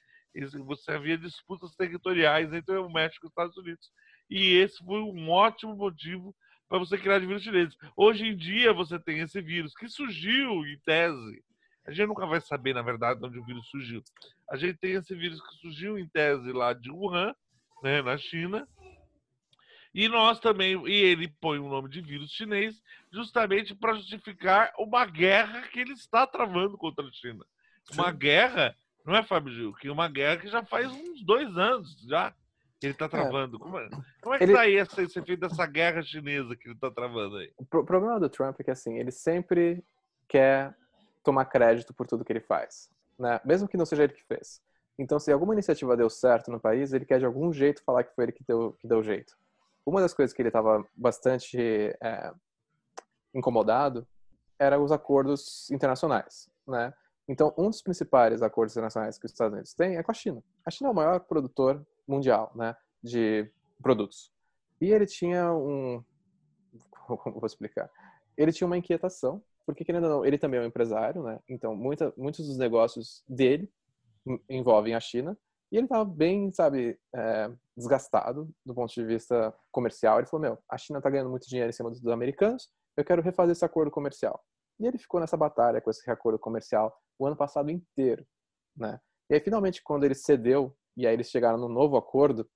você 0.65 0.91
havia 0.91 1.17
disputas 1.17 1.75
territoriais 1.75 2.51
entre 2.53 2.75
o 2.77 2.89
México 2.89 3.25
e 3.25 3.27
os 3.27 3.31
Estados 3.31 3.57
Unidos. 3.57 3.91
E 4.29 4.55
esse 4.55 4.83
foi 4.83 5.01
um 5.01 5.29
ótimo 5.29 5.75
motivo 5.75 6.35
para 6.67 6.79
você 6.79 6.97
criar 6.97 7.19
de 7.19 7.27
vírus 7.27 7.43
chinês. 7.43 7.75
Hoje 7.95 8.25
em 8.25 8.35
dia 8.35 8.73
você 8.73 8.99
tem 8.99 9.19
esse 9.19 9.41
vírus 9.41 9.73
que 9.75 9.87
surgiu 9.87 10.65
em 10.65 10.79
tese. 10.79 11.43
A 11.85 11.91
gente 11.91 12.07
nunca 12.07 12.25
vai 12.25 12.41
saber, 12.41 12.73
na 12.73 12.81
verdade, 12.81 13.19
onde 13.23 13.37
o 13.37 13.45
vírus 13.45 13.67
surgiu. 13.67 14.01
A 14.49 14.55
gente 14.55 14.77
tem 14.79 14.93
esse 14.93 15.13
vírus 15.13 15.39
que 15.41 15.55
surgiu 15.57 15.99
em 15.99 16.07
tese 16.07 16.51
lá 16.51 16.73
de 16.73 16.89
Wuhan, 16.89 17.35
né, 17.83 18.01
na 18.01 18.17
China. 18.17 18.67
E 19.93 20.07
nós 20.07 20.39
também, 20.39 20.81
e 20.87 20.93
ele 20.93 21.27
põe 21.27 21.59
o 21.59 21.69
nome 21.69 21.89
de 21.89 22.01
vírus 22.01 22.31
chinês 22.31 22.81
justamente 23.11 23.75
para 23.75 23.93
justificar 23.93 24.73
uma 24.77 25.05
guerra 25.05 25.61
que 25.67 25.79
ele 25.79 25.93
está 25.93 26.25
travando 26.25 26.77
contra 26.77 27.05
a 27.05 27.11
China. 27.11 27.45
Uma 27.93 28.11
Sim. 28.11 28.17
guerra 28.17 28.75
não 29.05 29.15
é, 29.15 29.23
Fábio 29.23 29.53
Gil? 29.53 29.73
Que 29.73 29.89
uma 29.89 30.07
guerra 30.07 30.37
que 30.37 30.47
já 30.47 30.63
faz 30.63 30.89
uns 30.89 31.21
dois 31.23 31.57
anos 31.57 32.01
já 32.07 32.31
que 32.79 32.87
ele 32.87 32.93
está 32.93 33.05
é. 33.05 33.09
travando. 33.09 33.57
É. 33.57 33.59
Como, 33.59 33.77
é, 33.77 33.89
como 34.21 34.35
é 34.35 34.37
que 34.37 34.43
está 34.45 34.61
aí 34.61 34.75
esse, 34.75 35.01
esse 35.01 35.19
efeito 35.19 35.41
dessa 35.41 35.65
guerra 35.65 36.01
chinesa 36.01 36.55
que 36.55 36.67
ele 36.67 36.75
está 36.75 36.89
travando 36.89 37.37
aí? 37.37 37.51
O 37.57 37.65
problema 37.65 38.19
do 38.19 38.29
Trump 38.29 38.59
é 38.59 38.63
que 38.63 38.71
assim, 38.71 38.97
ele 38.97 39.11
sempre 39.11 39.83
quer 40.27 40.73
tomar 41.23 41.45
crédito 41.45 41.93
por 41.93 42.07
tudo 42.07 42.23
que 42.23 42.31
ele 42.31 42.39
faz, 42.39 42.89
né? 43.19 43.39
Mesmo 43.45 43.67
que 43.67 43.77
não 43.77 43.85
seja 43.85 44.03
ele 44.03 44.13
que 44.13 44.23
fez. 44.23 44.61
Então, 44.97 45.19
se 45.19 45.31
alguma 45.31 45.53
iniciativa 45.53 45.97
deu 45.97 46.09
certo 46.09 46.51
no 46.51 46.59
país, 46.59 46.93
ele 46.93 47.05
quer 47.05 47.19
de 47.19 47.25
algum 47.25 47.51
jeito 47.51 47.83
falar 47.83 48.03
que 48.03 48.13
foi 48.13 48.25
ele 48.25 48.31
que 48.31 48.43
deu, 48.43 48.73
que 48.73 48.87
deu 48.87 49.01
jeito. 49.01 49.35
Uma 49.85 50.01
das 50.01 50.13
coisas 50.13 50.33
que 50.33 50.41
ele 50.41 50.49
estava 50.49 50.85
bastante 50.95 51.57
é, 52.01 52.33
incomodado 53.33 54.07
era 54.57 54.79
os 54.79 54.91
acordos 54.91 55.69
internacionais, 55.71 56.49
né? 56.67 56.93
Então, 57.27 57.53
um 57.57 57.69
dos 57.69 57.81
principais 57.81 58.41
acordos 58.41 58.73
internacionais 58.73 59.17
que 59.17 59.25
os 59.25 59.31
Estados 59.31 59.53
Unidos 59.53 59.73
têm 59.73 59.95
é 59.95 60.03
com 60.03 60.11
a 60.11 60.13
China. 60.13 60.43
A 60.65 60.71
China 60.71 60.89
é 60.89 60.91
o 60.91 60.95
maior 60.95 61.19
produtor 61.21 61.85
mundial 62.07 62.51
né, 62.53 62.75
de 63.01 63.49
produtos. 63.81 64.31
E 64.81 64.91
ele 64.91 65.05
tinha 65.05 65.53
um. 65.53 66.03
Como 66.91 67.39
vou 67.39 67.45
explicar? 67.45 67.89
Ele 68.37 68.51
tinha 68.51 68.67
uma 68.67 68.77
inquietação, 68.77 69.41
porque, 69.65 69.85
querendo 69.85 70.05
ou 70.05 70.09
não, 70.09 70.25
ele 70.25 70.37
também 70.37 70.59
é 70.59 70.63
um 70.63 70.65
empresário, 70.65 71.23
né? 71.23 71.39
Então, 71.47 71.75
muita, 71.75 72.13
muitos 72.17 72.45
dos 72.47 72.57
negócios 72.57 73.23
dele 73.27 73.71
envolvem 74.49 74.95
a 74.95 74.99
China. 74.99 75.37
E 75.73 75.77
ele 75.77 75.85
estava 75.85 76.05
bem, 76.05 76.51
sabe, 76.53 76.99
é, 77.15 77.51
desgastado 77.75 78.47
do 78.63 78.75
ponto 78.75 78.93
de 78.93 79.03
vista 79.03 79.51
comercial. 79.71 80.19
Ele 80.19 80.27
falou: 80.27 80.41
Meu, 80.41 80.59
a 80.69 80.77
China 80.77 80.99
está 80.99 81.09
ganhando 81.09 81.31
muito 81.31 81.49
dinheiro 81.49 81.67
em 81.67 81.73
cima 81.73 81.89
dos 81.89 82.05
americanos, 82.05 82.69
eu 82.95 83.03
quero 83.03 83.23
refazer 83.23 83.53
esse 83.53 83.65
acordo 83.65 83.89
comercial. 83.89 84.39
E 84.79 84.85
ele 84.85 84.99
ficou 84.99 85.19
nessa 85.19 85.35
batalha 85.35 85.81
com 85.81 85.89
esse 85.89 86.07
acordo 86.11 86.37
comercial 86.37 86.95
o 87.17 87.25
ano 87.25 87.35
passado 87.35 87.71
inteiro, 87.71 88.23
né? 88.77 88.99
E 89.31 89.33
aí, 89.33 89.39
finalmente, 89.39 89.81
quando 89.81 90.03
ele 90.03 90.13
cedeu, 90.13 90.77
e 90.95 91.07
aí 91.07 91.13
eles 91.15 91.31
chegaram 91.31 91.57
no 91.57 91.67
novo 91.67 91.97
acordo, 91.97 92.47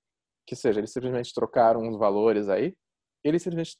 que 0.46 0.54
seja, 0.54 0.78
eles 0.78 0.92
simplesmente 0.92 1.34
trocaram 1.34 1.80
uns 1.80 1.98
valores 1.98 2.48
aí, 2.48 2.76
ele 3.24 3.40
simplesmente, 3.40 3.76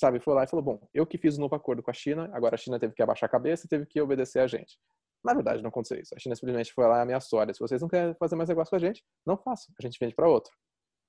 sabe, 0.00 0.20
foi 0.20 0.34
lá 0.34 0.44
e 0.44 0.48
falou: 0.48 0.64
Bom, 0.64 0.88
eu 0.92 1.06
que 1.06 1.18
fiz 1.18 1.36
o 1.36 1.38
um 1.38 1.42
novo 1.42 1.54
acordo 1.54 1.82
com 1.82 1.90
a 1.90 1.94
China, 1.94 2.28
agora 2.32 2.54
a 2.54 2.58
China 2.58 2.78
teve 2.78 2.94
que 2.94 3.02
abaixar 3.02 3.28
a 3.28 3.30
cabeça 3.30 3.66
e 3.66 3.68
teve 3.68 3.86
que 3.86 4.00
obedecer 4.00 4.40
a 4.40 4.46
gente. 4.46 4.78
Na 5.24 5.34
verdade, 5.34 5.62
não 5.62 5.68
aconteceu 5.68 6.00
isso. 6.00 6.14
A 6.14 6.18
China 6.18 6.34
simplesmente 6.34 6.72
foi 6.72 6.86
lá 6.86 6.98
e 6.98 7.02
ameaçou: 7.02 7.38
olha, 7.38 7.52
se 7.52 7.60
vocês 7.60 7.80
não 7.80 7.88
querem 7.88 8.14
fazer 8.14 8.36
mais 8.36 8.48
negócio 8.48 8.70
com 8.70 8.76
a 8.76 8.80
gente, 8.80 9.04
não 9.26 9.36
façam. 9.36 9.72
A 9.78 9.82
gente 9.82 9.98
vende 10.00 10.14
para 10.14 10.28
outro. 10.28 10.52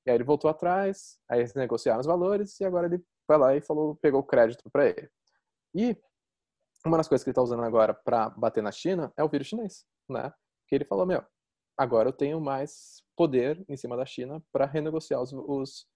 E 0.05 0.09
aí 0.09 0.17
ele 0.17 0.23
voltou 0.23 0.49
atrás, 0.49 1.19
aí 1.29 1.39
eles 1.39 1.53
negociaram 1.53 1.99
os 1.99 2.07
valores 2.07 2.59
e 2.59 2.65
agora 2.65 2.87
ele 2.87 3.03
vai 3.27 3.37
lá 3.37 3.55
e 3.55 3.61
falou, 3.61 3.95
pegou 3.95 4.19
o 4.19 4.23
crédito 4.23 4.69
para 4.71 4.87
ele. 4.87 5.09
E 5.75 5.95
uma 6.85 6.97
das 6.97 7.07
coisas 7.07 7.23
que 7.23 7.29
ele 7.29 7.33
está 7.33 7.41
usando 7.41 7.63
agora 7.63 7.93
para 7.93 8.29
bater 8.31 8.63
na 8.63 8.71
China 8.71 9.13
é 9.15 9.23
o 9.23 9.29
vírus 9.29 9.47
chinês, 9.47 9.85
né? 10.09 10.33
Que 10.67 10.75
ele 10.75 10.85
falou, 10.85 11.05
meu, 11.05 11.23
agora 11.77 12.09
eu 12.09 12.13
tenho 12.13 12.41
mais 12.41 13.03
poder 13.15 13.63
em 13.69 13.77
cima 13.77 13.95
da 13.95 14.05
China 14.05 14.43
para 14.51 14.65
renegociar 14.65 15.21
os, 15.21 15.31
os, 15.31 15.87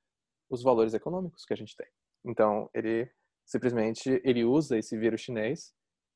os 0.49 0.61
valores 0.61 0.93
econômicos 0.93 1.43
que 1.43 1.53
a 1.53 1.57
gente 1.57 1.75
tem. 1.75 1.87
Então, 2.25 2.69
ele 2.73 3.09
simplesmente 3.45 4.21
ele 4.23 4.43
usa 4.43 4.77
esse 4.77 4.97
vírus 4.97 5.21
chinês 5.21 5.73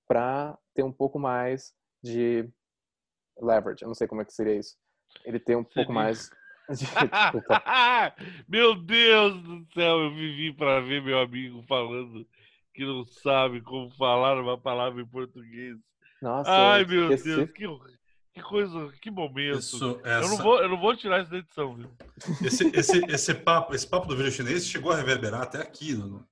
para 0.08 0.58
ter 0.74 0.84
um 0.84 0.92
pouco 0.92 1.20
mais 1.20 1.74
de 2.04 2.50
leverage. 3.40 3.84
Eu 3.84 3.88
não 3.88 3.96
sei 3.96 4.08
como 4.08 4.22
é 4.22 4.26
que 4.26 4.34
seria 4.34 4.56
isso. 4.56 4.76
Ele 5.24 5.40
tem 5.40 5.56
um 5.56 5.64
Seria. 5.64 5.74
pouco 5.76 5.94
mais 5.94 6.30
de... 6.70 6.86
meu 8.48 8.76
Deus 8.76 9.42
do 9.42 9.66
céu, 9.74 10.00
eu 10.00 10.14
vivi 10.14 10.54
para 10.54 10.82
ver 10.82 11.02
meu 11.02 11.20
amigo 11.20 11.64
falando 11.68 12.28
que 12.74 12.86
não 12.86 13.06
sabe 13.06 13.62
como 13.62 13.92
falar 13.96 14.40
uma 14.40 14.58
palavra 14.58 15.02
em 15.02 15.08
português. 15.08 15.78
Nossa, 16.22 16.52
Ai, 16.52 16.86
meu 16.86 17.12
esqueci. 17.12 17.36
Deus, 17.36 17.52
que, 17.52 17.66
que 18.34 18.42
coisa, 18.42 18.92
que 19.02 19.10
momento. 19.10 19.60
Isso, 19.60 20.00
essa... 20.04 20.26
eu, 20.26 20.30
não 20.30 20.38
vou, 20.38 20.62
eu 20.62 20.70
não 20.70 20.80
vou 20.80 20.96
tirar 20.96 21.22
isso 21.22 21.32
da 21.32 21.38
edição, 21.38 21.76
viu? 21.76 21.92
Esse, 22.44 22.68
esse, 22.76 23.06
esse, 23.06 23.34
papo, 23.34 23.74
esse 23.74 23.88
papo 23.88 24.08
do 24.08 24.16
vírus 24.16 24.34
chinês 24.34 24.66
chegou 24.66 24.92
a 24.92 24.96
reverberar 24.96 25.42
até 25.42 25.62
aqui. 25.62 25.94
No... 25.94 26.28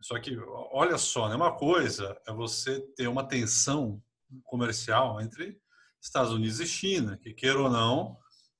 Só 0.00 0.18
que, 0.18 0.36
olha 0.72 0.98
só, 0.98 1.28
né? 1.28 1.36
uma 1.36 1.56
coisa 1.56 2.20
é 2.26 2.32
você 2.32 2.80
ter 2.96 3.08
uma 3.08 3.26
tensão 3.26 4.02
comercial 4.44 5.20
entre 5.20 5.58
Estados 6.00 6.32
Unidos 6.32 6.60
e 6.60 6.66
China, 6.66 7.16
que 7.16 7.32
queira 7.32 7.60
ou 7.60 7.70
não, 7.70 8.16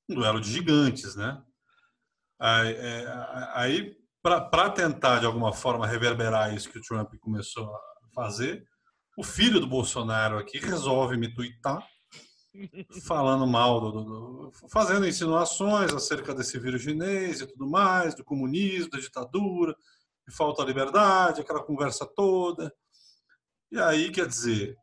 um 0.09 0.15
duelo 0.15 0.41
de 0.41 0.51
gigantes, 0.51 1.15
né? 1.15 1.43
Aí, 2.41 2.73
é, 2.73 3.07
aí 3.55 3.97
para 4.23 4.71
tentar 4.71 5.21
de 5.21 5.27
alguma 5.27 5.53
forma 5.53 5.87
reverberar 5.87 6.55
isso 6.55 6.71
que 6.71 6.79
o 6.79 6.83
Trump 6.83 7.15
começou 7.21 7.67
a 7.67 7.81
fazer, 8.15 8.65
o 9.17 9.25
filho 9.25 9.61
do 9.61 9.67
Bolsonaro 9.67 10.39
aqui 10.39 10.59
resolve 10.59 11.17
me 11.17 11.33
tuitar 11.33 11.85
falando 13.03 13.47
mal, 13.47 13.81
do, 13.81 13.93
do, 13.93 14.05
do, 14.05 14.53
fazendo 14.69 15.07
insinuações 15.07 15.93
acerca 15.93 16.35
desse 16.35 16.59
vírus 16.59 16.83
chinês 16.83 17.41
e 17.41 17.47
tudo 17.47 17.69
mais, 17.69 18.15
do 18.15 18.25
comunismo, 18.25 18.91
da 18.91 18.99
ditadura, 18.99 19.75
que 20.25 20.31
falta 20.31 20.63
a 20.63 20.67
liberdade, 20.67 21.41
aquela 21.41 21.63
conversa 21.63 22.07
toda. 22.07 22.73
E 23.71 23.79
aí, 23.79 24.11
quer 24.11 24.27
dizer, 24.27 24.77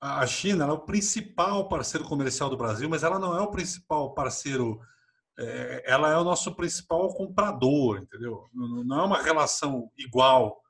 a 0.00 0.26
China 0.26 0.66
é 0.66 0.70
o 0.70 0.80
principal 0.80 1.68
parceiro 1.68 2.06
comercial 2.06 2.50
do 2.50 2.56
Brasil, 2.56 2.88
mas 2.88 3.02
ela 3.02 3.18
não 3.18 3.36
é 3.36 3.40
o 3.40 3.50
principal 3.50 4.14
parceiro, 4.14 4.80
é, 5.38 5.82
ela 5.86 6.10
é 6.10 6.16
o 6.16 6.24
nosso 6.24 6.54
principal 6.54 7.14
comprador, 7.14 7.98
entendeu? 7.98 8.44
Não 8.52 9.00
é 9.00 9.04
uma 9.04 9.22
relação 9.22 9.90
igual 9.96 10.60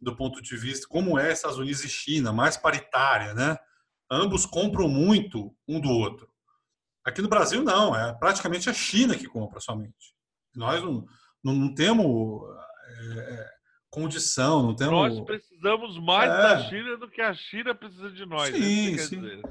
do 0.00 0.16
ponto 0.16 0.42
de 0.42 0.56
vista 0.56 0.86
como 0.88 1.16
é 1.16 1.32
Estados 1.32 1.58
Unidos 1.58 1.84
e 1.84 1.88
China, 1.88 2.32
mais 2.32 2.56
paritária, 2.56 3.32
né? 3.34 3.56
Ambos 4.14 4.44
compram 4.44 4.88
muito 4.88 5.56
um 5.66 5.80
do 5.80 5.88
outro. 5.88 6.28
Aqui 7.02 7.22
no 7.22 7.30
Brasil 7.30 7.64
não, 7.64 7.96
é 7.96 8.12
praticamente 8.12 8.68
a 8.68 8.74
China 8.74 9.16
que 9.16 9.26
compra 9.26 9.58
somente. 9.58 10.14
Nós 10.54 10.82
não, 10.82 11.06
não, 11.42 11.54
não 11.54 11.74
temos 11.74 12.42
é, 13.16 13.50
condição, 13.88 14.62
não 14.62 14.76
temos. 14.76 14.92
Nós 14.92 15.20
precisamos 15.24 15.98
mais 15.98 16.30
é. 16.30 16.36
da 16.36 16.62
China 16.68 16.96
do 16.98 17.08
que 17.08 17.22
a 17.22 17.32
China 17.32 17.74
precisa 17.74 18.10
de 18.10 18.26
nós. 18.26 18.54
Sim, 18.54 18.98
sim. 18.98 19.42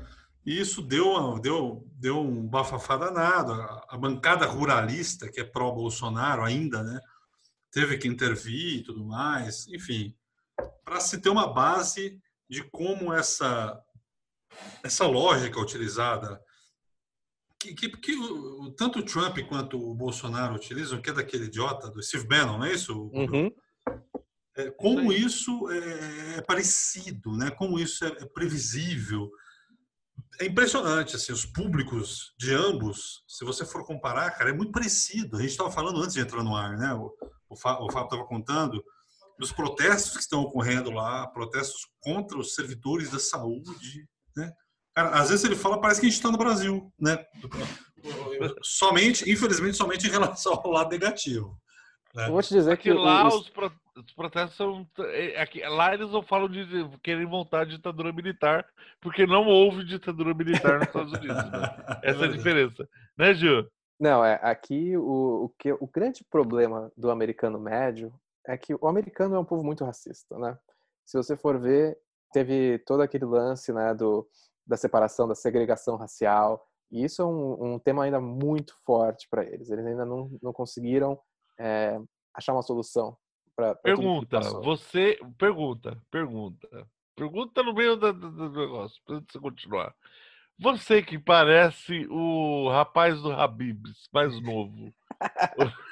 E 0.46 0.60
isso 0.60 0.84
deu, 0.84 1.40
deu, 1.40 1.84
deu 1.94 2.22
um 2.22 2.48
bafafá 2.48 2.98
danado. 2.98 3.54
A 3.90 3.98
bancada 3.98 4.46
ruralista, 4.46 5.28
que 5.28 5.40
é 5.40 5.44
pró-Bolsonaro 5.44 6.44
ainda, 6.44 6.84
né? 6.84 7.00
Teve 7.72 7.98
que 7.98 8.08
intervir 8.08 8.78
e 8.78 8.84
tudo 8.84 9.04
mais. 9.04 9.68
Enfim, 9.70 10.16
para 10.86 11.00
se 11.00 11.20
ter 11.20 11.30
uma 11.30 11.52
base 11.52 12.22
de 12.48 12.64
como 12.70 13.12
essa, 13.12 13.82
essa 14.84 15.06
lógica 15.06 15.60
utilizada 15.60 16.42
que, 17.62 17.76
que, 17.76 17.90
que 17.90 18.14
tanto 18.76 19.00
o 19.00 19.06
Trump 19.06 19.38
quanto 19.48 19.78
o 19.78 19.94
Bolsonaro 19.94 20.56
utilizam, 20.56 21.00
que 21.00 21.12
é 21.12 21.14
daquele 21.14 21.46
idiota 21.46 21.92
do 21.92 22.02
Steve 22.02 22.28
Bannon, 22.28 22.58
não 22.58 22.66
é 22.66 22.74
isso? 22.74 23.12
Uhum. 23.14 23.52
É, 24.58 24.72
como 24.72 25.14
isso 25.14 25.70
é, 25.70 26.38
é, 26.38 26.42
parecido, 26.42 27.38
né? 27.38 27.52
como 27.52 27.80
isso 27.80 28.04
é, 28.04 28.08
é, 28.08 28.26
previsível. 28.26 29.32
É 30.40 30.46
impressionante, 30.46 31.16
assim, 31.16 31.32
os 31.32 31.46
públicos 31.46 32.34
de 32.38 32.54
ambos, 32.54 33.24
se 33.28 33.46
você 33.46 33.64
for 33.64 33.86
comparar, 33.86 34.32
cara, 34.32 34.50
é 34.50 34.54
muito 34.54 34.72
parecido. 34.72 35.38
A 35.38 35.42
gente 35.42 35.52
estava 35.52 35.72
falando 35.72 36.02
antes 36.02 36.16
de 36.16 36.20
entrar 36.20 36.44
no 36.44 36.56
ar, 36.56 36.78
né? 36.78 36.94
O, 36.94 37.14
o 37.50 37.56
Fábio 37.56 37.86
estava 37.86 38.26
contando 38.26 38.84
dos 39.38 39.52
protestos 39.52 40.14
que 40.14 40.22
estão 40.22 40.42
ocorrendo 40.42 40.90
lá, 40.90 41.28
protestos 41.28 41.88
contra 42.00 42.38
os 42.38 42.56
servidores 42.56 43.12
da 43.12 43.20
saúde, 43.20 44.08
né? 44.36 44.52
Cara, 44.94 45.10
às 45.10 45.30
vezes 45.30 45.46
ele 45.46 45.56
fala, 45.56 45.80
parece 45.80 46.00
que 46.00 46.08
a 46.08 46.10
gente 46.10 46.18
está 46.18 46.32
no 46.32 46.38
Brasil, 46.38 46.92
né? 47.00 47.18
Somente, 48.62 49.30
infelizmente, 49.32 49.78
somente 49.78 50.08
em 50.08 50.12
relação 50.12 50.54
ao 50.54 50.72
lado 50.72 50.90
negativo. 50.90 51.58
Né? 52.14 52.28
Eu 52.28 52.34
vou 52.34 52.42
te 52.42 52.54
dizer 52.54 52.78
que, 52.78 52.84
que 52.84 52.94
lá 52.94 53.28
os, 53.28 53.50
pro, 53.50 53.72
os, 53.96 54.14
protestos 54.14 54.58
são. 54.58 54.86
É, 55.00 55.42
aqui, 55.42 55.62
lá 55.62 55.94
eles 55.94 56.10
não 56.10 56.22
falam 56.22 56.50
de 56.50 56.66
querem 57.02 57.26
voltar 57.26 57.62
à 57.62 57.66
ditadura 57.66 58.12
militar, 58.12 58.66
porque 59.00 59.26
não 59.26 59.48
houve 59.48 59.86
ditadura 59.86 60.34
militar 60.34 60.80
nos 60.80 60.88
Estados 60.88 61.14
Unidos. 61.14 61.52
Né? 61.52 62.00
Essa 62.04 62.26
é 62.26 62.28
a 62.28 62.32
diferença. 62.32 62.88
Né, 63.18 63.34
Gil? 63.34 63.68
Não, 64.00 64.26
é 64.26 64.40
aqui 64.42 64.98
o, 64.98 65.46
o, 65.46 65.50
que, 65.58 65.72
o 65.72 65.88
grande 65.88 66.26
problema 66.30 66.92
do 66.98 67.12
americano 67.12 67.60
médio 67.60 68.12
é 68.48 68.58
que 68.58 68.74
o 68.74 68.88
americano 68.88 69.36
é 69.36 69.40
um 69.40 69.46
povo 69.46 69.64
muito 69.64 69.86
racista, 69.86 70.38
né? 70.40 70.58
Se 71.06 71.18
você 71.18 71.38
for 71.38 71.60
ver, 71.60 71.98
teve 72.32 72.80
todo 72.80 73.02
aquele 73.02 73.26
lance 73.26 73.72
né, 73.74 73.94
do, 73.94 74.28
da 74.66 74.78
separação, 74.78 75.28
da 75.28 75.36
segregação 75.36 75.96
racial, 75.96 76.66
e 76.92 77.04
isso 77.04 77.22
é 77.22 77.26
um, 77.26 77.74
um 77.74 77.80
tema 77.80 78.04
ainda 78.04 78.20
muito 78.20 78.76
forte 78.86 79.28
para 79.30 79.44
eles. 79.44 79.70
Eles 79.70 79.86
ainda 79.86 80.06
não, 80.06 80.30
não 80.42 80.52
conseguiram 80.52 81.20
é, 81.60 82.00
achar 82.34 82.54
uma 82.54 82.62
solução 82.62 83.16
para. 83.56 83.76
Pergunta, 83.76 84.40
você. 84.62 85.18
Pergunta, 85.38 85.98
pergunta. 86.10 86.88
Pergunta 87.16 87.64
no 87.64 87.74
meio 87.74 87.96
do, 87.96 88.12
do, 88.12 88.32
do 88.32 88.50
negócio, 88.50 89.02
para 89.06 89.20
você 89.20 89.40
continuar. 89.40 89.94
Você 90.60 91.02
que 91.02 91.18
parece 91.18 92.08
o 92.10 92.70
rapaz 92.70 93.22
do 93.22 93.32
Habibs, 93.32 94.10
mais 94.14 94.40
novo. 94.42 94.94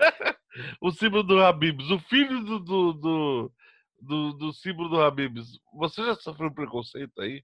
o 0.80 0.90
símbolo 0.90 1.22
do 1.22 1.42
Habibs, 1.42 1.90
o 1.90 1.98
filho 1.98 2.42
do, 2.42 2.58
do, 2.58 2.92
do, 2.92 3.52
do, 4.00 4.32
do 4.32 4.52
símbolo 4.52 4.88
do 4.88 5.00
Habibs. 5.00 5.58
Você 5.74 6.04
já 6.04 6.14
sofreu 6.14 6.52
preconceito 6.52 7.20
aí? 7.20 7.42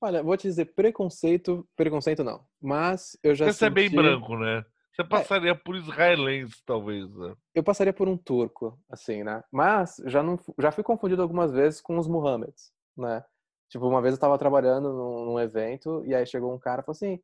Olha, 0.00 0.22
vou 0.22 0.36
te 0.36 0.48
dizer, 0.48 0.74
preconceito, 0.74 1.66
preconceito 1.76 2.24
não. 2.24 2.44
Mas 2.60 3.18
eu 3.22 3.34
já 3.34 3.46
Você 3.46 3.52
senti... 3.52 3.66
é 3.66 3.70
bem 3.70 3.90
branco, 3.90 4.36
né? 4.36 4.64
Você 4.92 5.02
é. 5.02 5.04
passaria 5.04 5.50
é. 5.52 5.54
por 5.54 5.76
israelense, 5.76 6.56
talvez, 6.64 7.08
né? 7.14 7.34
Eu 7.54 7.62
passaria 7.62 7.92
por 7.92 8.08
um 8.08 8.16
turco, 8.16 8.78
assim, 8.90 9.22
né? 9.22 9.42
Mas 9.52 10.02
já, 10.06 10.22
não, 10.22 10.38
já 10.58 10.72
fui 10.72 10.82
confundido 10.82 11.22
algumas 11.22 11.52
vezes 11.52 11.80
com 11.80 11.98
os 11.98 12.08
Muhammeds, 12.08 12.72
né? 12.96 13.22
Tipo, 13.68 13.86
uma 13.86 14.00
vez 14.00 14.14
eu 14.14 14.20
tava 14.20 14.38
trabalhando 14.38 14.92
num, 14.92 15.24
num 15.26 15.40
evento 15.40 16.02
e 16.06 16.14
aí 16.14 16.26
chegou 16.26 16.52
um 16.52 16.58
cara 16.58 16.80
e 16.80 16.84
falou 16.84 16.96
assim: 16.96 17.20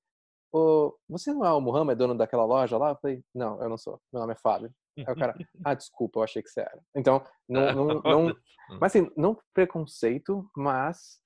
Ô, 0.56 0.96
você 1.08 1.32
não 1.32 1.44
é 1.44 1.52
o 1.52 1.60
Muhammad, 1.60 1.98
dono 1.98 2.16
daquela 2.16 2.44
loja 2.44 2.78
lá? 2.78 2.90
Eu 2.90 2.96
falei: 2.96 3.24
Não, 3.34 3.60
eu 3.60 3.68
não 3.68 3.76
sou. 3.76 4.00
Meu 4.12 4.20
nome 4.20 4.34
é 4.34 4.36
Fábio. 4.36 4.72
Aí 4.96 5.12
o 5.12 5.16
cara, 5.16 5.34
ah, 5.64 5.74
desculpa, 5.74 6.20
eu 6.20 6.22
achei 6.22 6.40
que 6.40 6.48
você 6.48 6.60
era. 6.60 6.80
Então, 6.94 7.24
não, 7.48 7.72
não, 7.74 8.26
não 8.28 8.36
mas 8.80 8.94
assim, 8.94 9.10
não 9.16 9.36
preconceito, 9.52 10.48
mas, 10.56 11.20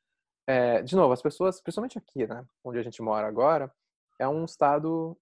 é, 0.47 0.81
de 0.81 0.97
novo, 0.97 1.13
as 1.13 1.21
pessoas, 1.21 1.61
principalmente 1.61 1.99
aqui, 1.99 2.27
né, 2.27 2.43
onde 2.65 2.79
a 2.79 2.83
gente 2.83 3.03
mora 3.03 3.29
agora, 3.29 3.71
é 4.19 4.27
um 4.27 4.47
estado 4.47 5.15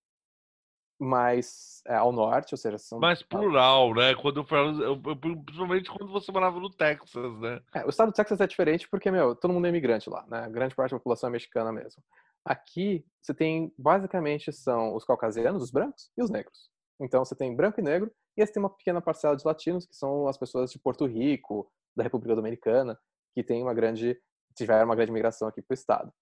mais 1.01 1.83
é, 1.87 1.97
ao 1.97 2.13
norte, 2.13 2.55
ou 2.55 2.59
seja, 2.59 2.79
são 2.79 3.01
mais 3.01 3.25
plural, 3.25 3.93
né? 3.93 4.15
Quando 4.15 4.39
eu 4.39 4.45
falo, 4.45 4.83
eu, 4.83 5.03
eu, 5.05 5.17
principalmente 5.17 5.91
quando 5.91 6.13
você 6.13 6.31
morava 6.31 6.61
no 6.61 6.71
Texas, 6.71 7.39
né? 7.41 7.61
É, 7.75 7.85
o 7.85 7.91
estado 7.91 8.13
do 8.13 8.15
Texas 8.15 8.41
é 8.41 8.47
diferente 8.47 8.89
porque 8.89 9.11
meu, 9.11 9.35
todo 9.35 9.53
mundo 9.53 9.67
é 9.67 9.69
imigrante 9.69 10.09
lá, 10.09 10.25
né? 10.29 10.49
Grande 10.49 10.77
parte 10.77 10.93
da 10.93 10.99
população 10.99 11.29
é 11.29 11.33
mexicana 11.33 11.73
mesmo. 11.73 12.03
Aqui 12.47 13.05
você 13.21 13.35
tem 13.35 13.75
basicamente 13.77 14.53
são 14.53 14.95
os 14.95 15.05
caucasianos, 15.05 15.65
os 15.65 15.73
brancos 15.73 16.13
e 16.17 16.23
os 16.23 16.31
negros. 16.31 16.71
Então 17.01 17.25
você 17.25 17.35
tem 17.35 17.55
branco 17.55 17.81
e 17.81 17.83
negro 17.83 18.13
e 18.37 18.47
você 18.47 18.53
tem 18.53 18.63
uma 18.63 18.71
pequena 18.71 19.03
parcela 19.03 19.37
de 19.37 19.45
latinos 19.45 19.85
que 19.85 19.97
são 19.97 20.29
as 20.29 20.39
pessoas 20.39 20.71
de 20.71 20.79
Porto 20.79 21.07
Rico, 21.07 21.69
da 21.97 22.05
República 22.05 22.37
Dominicana, 22.37 22.97
que 23.35 23.43
tem 23.43 23.61
uma 23.63 23.75
grande 23.75 24.17
tiveram 24.57 24.87
uma 24.87 24.95
grande 24.95 25.11
migração 25.11 25.49
aqui 25.49 25.61
para 25.61 25.73
o 25.73 25.75
estado. 25.75 26.13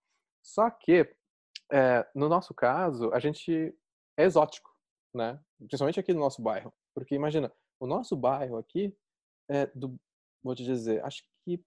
Só 0.42 0.70
que 0.70 1.14
é, 1.70 2.08
no 2.14 2.26
nosso 2.26 2.54
caso 2.54 3.12
a 3.12 3.20
gente 3.20 3.76
é 4.16 4.24
exótico, 4.24 4.70
né? 5.14 5.38
Principalmente 5.58 6.00
aqui 6.00 6.14
no 6.14 6.20
nosso 6.20 6.40
bairro, 6.40 6.72
porque 6.94 7.14
imagina 7.14 7.52
o 7.78 7.86
nosso 7.86 8.16
bairro 8.16 8.56
aqui 8.56 8.96
é 9.50 9.66
do 9.74 9.94
vou 10.42 10.54
te 10.54 10.64
dizer, 10.64 11.04
acho 11.04 11.22
que 11.44 11.62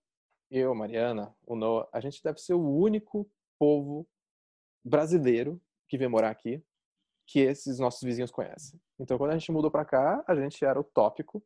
eu, 0.50 0.74
Mariana, 0.74 1.36
o 1.46 1.56
Noah, 1.56 1.88
a 1.92 2.00
gente 2.00 2.22
deve 2.24 2.40
ser 2.40 2.54
o 2.54 2.62
único 2.62 3.30
povo 3.60 4.08
brasileiro 4.88 5.62
que 5.88 5.98
vem 5.98 6.08
morar 6.08 6.30
aqui 6.30 6.64
que 7.26 7.40
esses 7.40 7.78
nossos 7.78 8.02
vizinhos 8.02 8.32
conhecem. 8.32 8.80
Então, 8.98 9.18
quando 9.18 9.32
a 9.32 9.38
gente 9.38 9.52
mudou 9.52 9.70
para 9.70 9.84
cá, 9.84 10.24
a 10.26 10.34
gente 10.36 10.64
era 10.64 10.80
o 10.80 10.84
tópico 10.84 11.44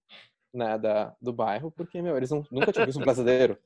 né, 0.54 0.78
da, 0.78 1.16
do 1.20 1.34
bairro, 1.34 1.72
porque, 1.72 2.02
meu, 2.02 2.16
eles 2.16 2.30
não, 2.30 2.46
nunca 2.52 2.72
tinham 2.72 2.86
visto 2.86 3.00
um 3.00 3.04
brasileiro 3.04 3.58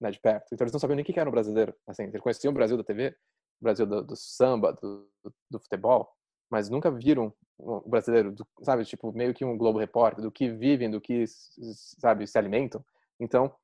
né, 0.00 0.10
de 0.10 0.18
perto. 0.18 0.52
Então, 0.52 0.64
eles 0.64 0.72
não 0.72 0.80
sabiam 0.80 0.96
nem 0.96 1.04
o 1.04 1.06
que 1.06 1.18
era 1.18 1.28
um 1.28 1.32
brasileiro. 1.32 1.74
Assim, 1.86 2.04
eles 2.04 2.20
conheciam 2.20 2.50
o 2.50 2.54
Brasil 2.54 2.76
da 2.76 2.82
TV, 2.82 3.16
o 3.60 3.64
Brasil 3.64 3.86
do, 3.86 4.02
do 4.02 4.16
samba, 4.16 4.72
do, 4.72 5.08
do, 5.48 5.60
futebol, 5.60 6.12
mas 6.50 6.68
nunca 6.68 6.90
viram 6.90 7.32
o 7.56 7.88
brasileiro, 7.88 8.32
do, 8.32 8.46
sabe, 8.62 8.84
tipo, 8.84 9.12
meio 9.12 9.32
que 9.32 9.44
um 9.44 9.56
Globo 9.56 9.78
Repórter, 9.78 10.22
do 10.22 10.32
que 10.32 10.50
vivem, 10.50 10.90
do 10.90 11.00
que, 11.00 11.24
sabe, 12.00 12.26
se 12.26 12.36
alimentam. 12.36 12.84
Então, 13.20 13.54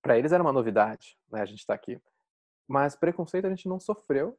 para 0.00 0.16
eles 0.18 0.32
era 0.32 0.42
uma 0.42 0.52
novidade, 0.52 1.18
né, 1.30 1.42
a 1.42 1.44
gente 1.44 1.58
estar 1.58 1.74
tá 1.74 1.80
aqui. 1.80 2.00
Mas 2.68 2.94
preconceito 2.94 3.46
a 3.46 3.50
gente 3.50 3.66
não 3.66 3.80
sofreu, 3.80 4.38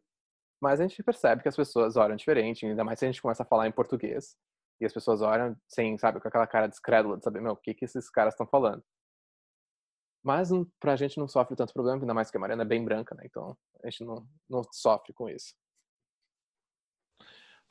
mas 0.61 0.79
a 0.79 0.87
gente 0.87 1.01
percebe 1.01 1.41
que 1.41 1.49
as 1.49 1.55
pessoas 1.55 1.97
olham 1.97 2.15
diferente, 2.15 2.65
ainda 2.65 2.83
mais 2.83 2.99
se 2.99 3.05
a 3.05 3.07
gente 3.07 3.21
começa 3.21 3.43
a 3.43 3.45
falar 3.45 3.67
em 3.67 3.71
português. 3.71 4.37
E 4.79 4.85
as 4.85 4.93
pessoas 4.93 5.21
olham 5.21 5.57
sem, 5.67 5.97
sabe, 5.97 6.21
com 6.21 6.27
aquela 6.27 6.47
cara 6.47 6.67
descrédula 6.67 7.17
de 7.17 7.23
saber, 7.23 7.41
meu, 7.41 7.53
o 7.53 7.57
que, 7.57 7.73
que 7.73 7.85
esses 7.85 8.09
caras 8.09 8.33
estão 8.33 8.45
falando. 8.45 8.83
Mas 10.23 10.49
pra 10.79 10.95
gente 10.95 11.17
não 11.17 11.27
sofre 11.27 11.55
tanto 11.55 11.73
problema, 11.73 11.99
ainda 12.01 12.13
mais 12.13 12.29
que 12.29 12.37
a 12.37 12.39
Mariana 12.39 12.63
é 12.63 12.65
bem 12.65 12.83
branca, 12.83 13.15
né? 13.15 13.23
Então 13.25 13.57
a 13.83 13.89
gente 13.89 14.03
não, 14.03 14.27
não 14.49 14.61
sofre 14.71 15.13
com 15.13 15.29
isso. 15.29 15.55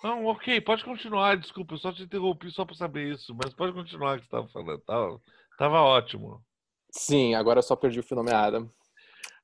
Não, 0.02 0.26
ok, 0.26 0.60
pode 0.60 0.84
continuar, 0.84 1.36
desculpa, 1.36 1.74
eu 1.74 1.78
só 1.78 1.92
te 1.92 2.04
interrompi 2.04 2.50
só 2.50 2.64
para 2.64 2.76
saber 2.76 3.12
isso, 3.12 3.34
mas 3.34 3.52
pode 3.52 3.72
continuar 3.72 4.16
o 4.16 4.20
que 4.20 4.22
você 4.22 4.26
estava 4.26 4.48
falando, 4.48 4.80
tava, 4.82 5.22
tava 5.58 5.80
ótimo. 5.80 6.44
Sim, 6.90 7.34
agora 7.34 7.58
eu 7.58 7.62
só 7.62 7.74
perdi 7.74 7.98
o 7.98 8.02
da 8.04 8.70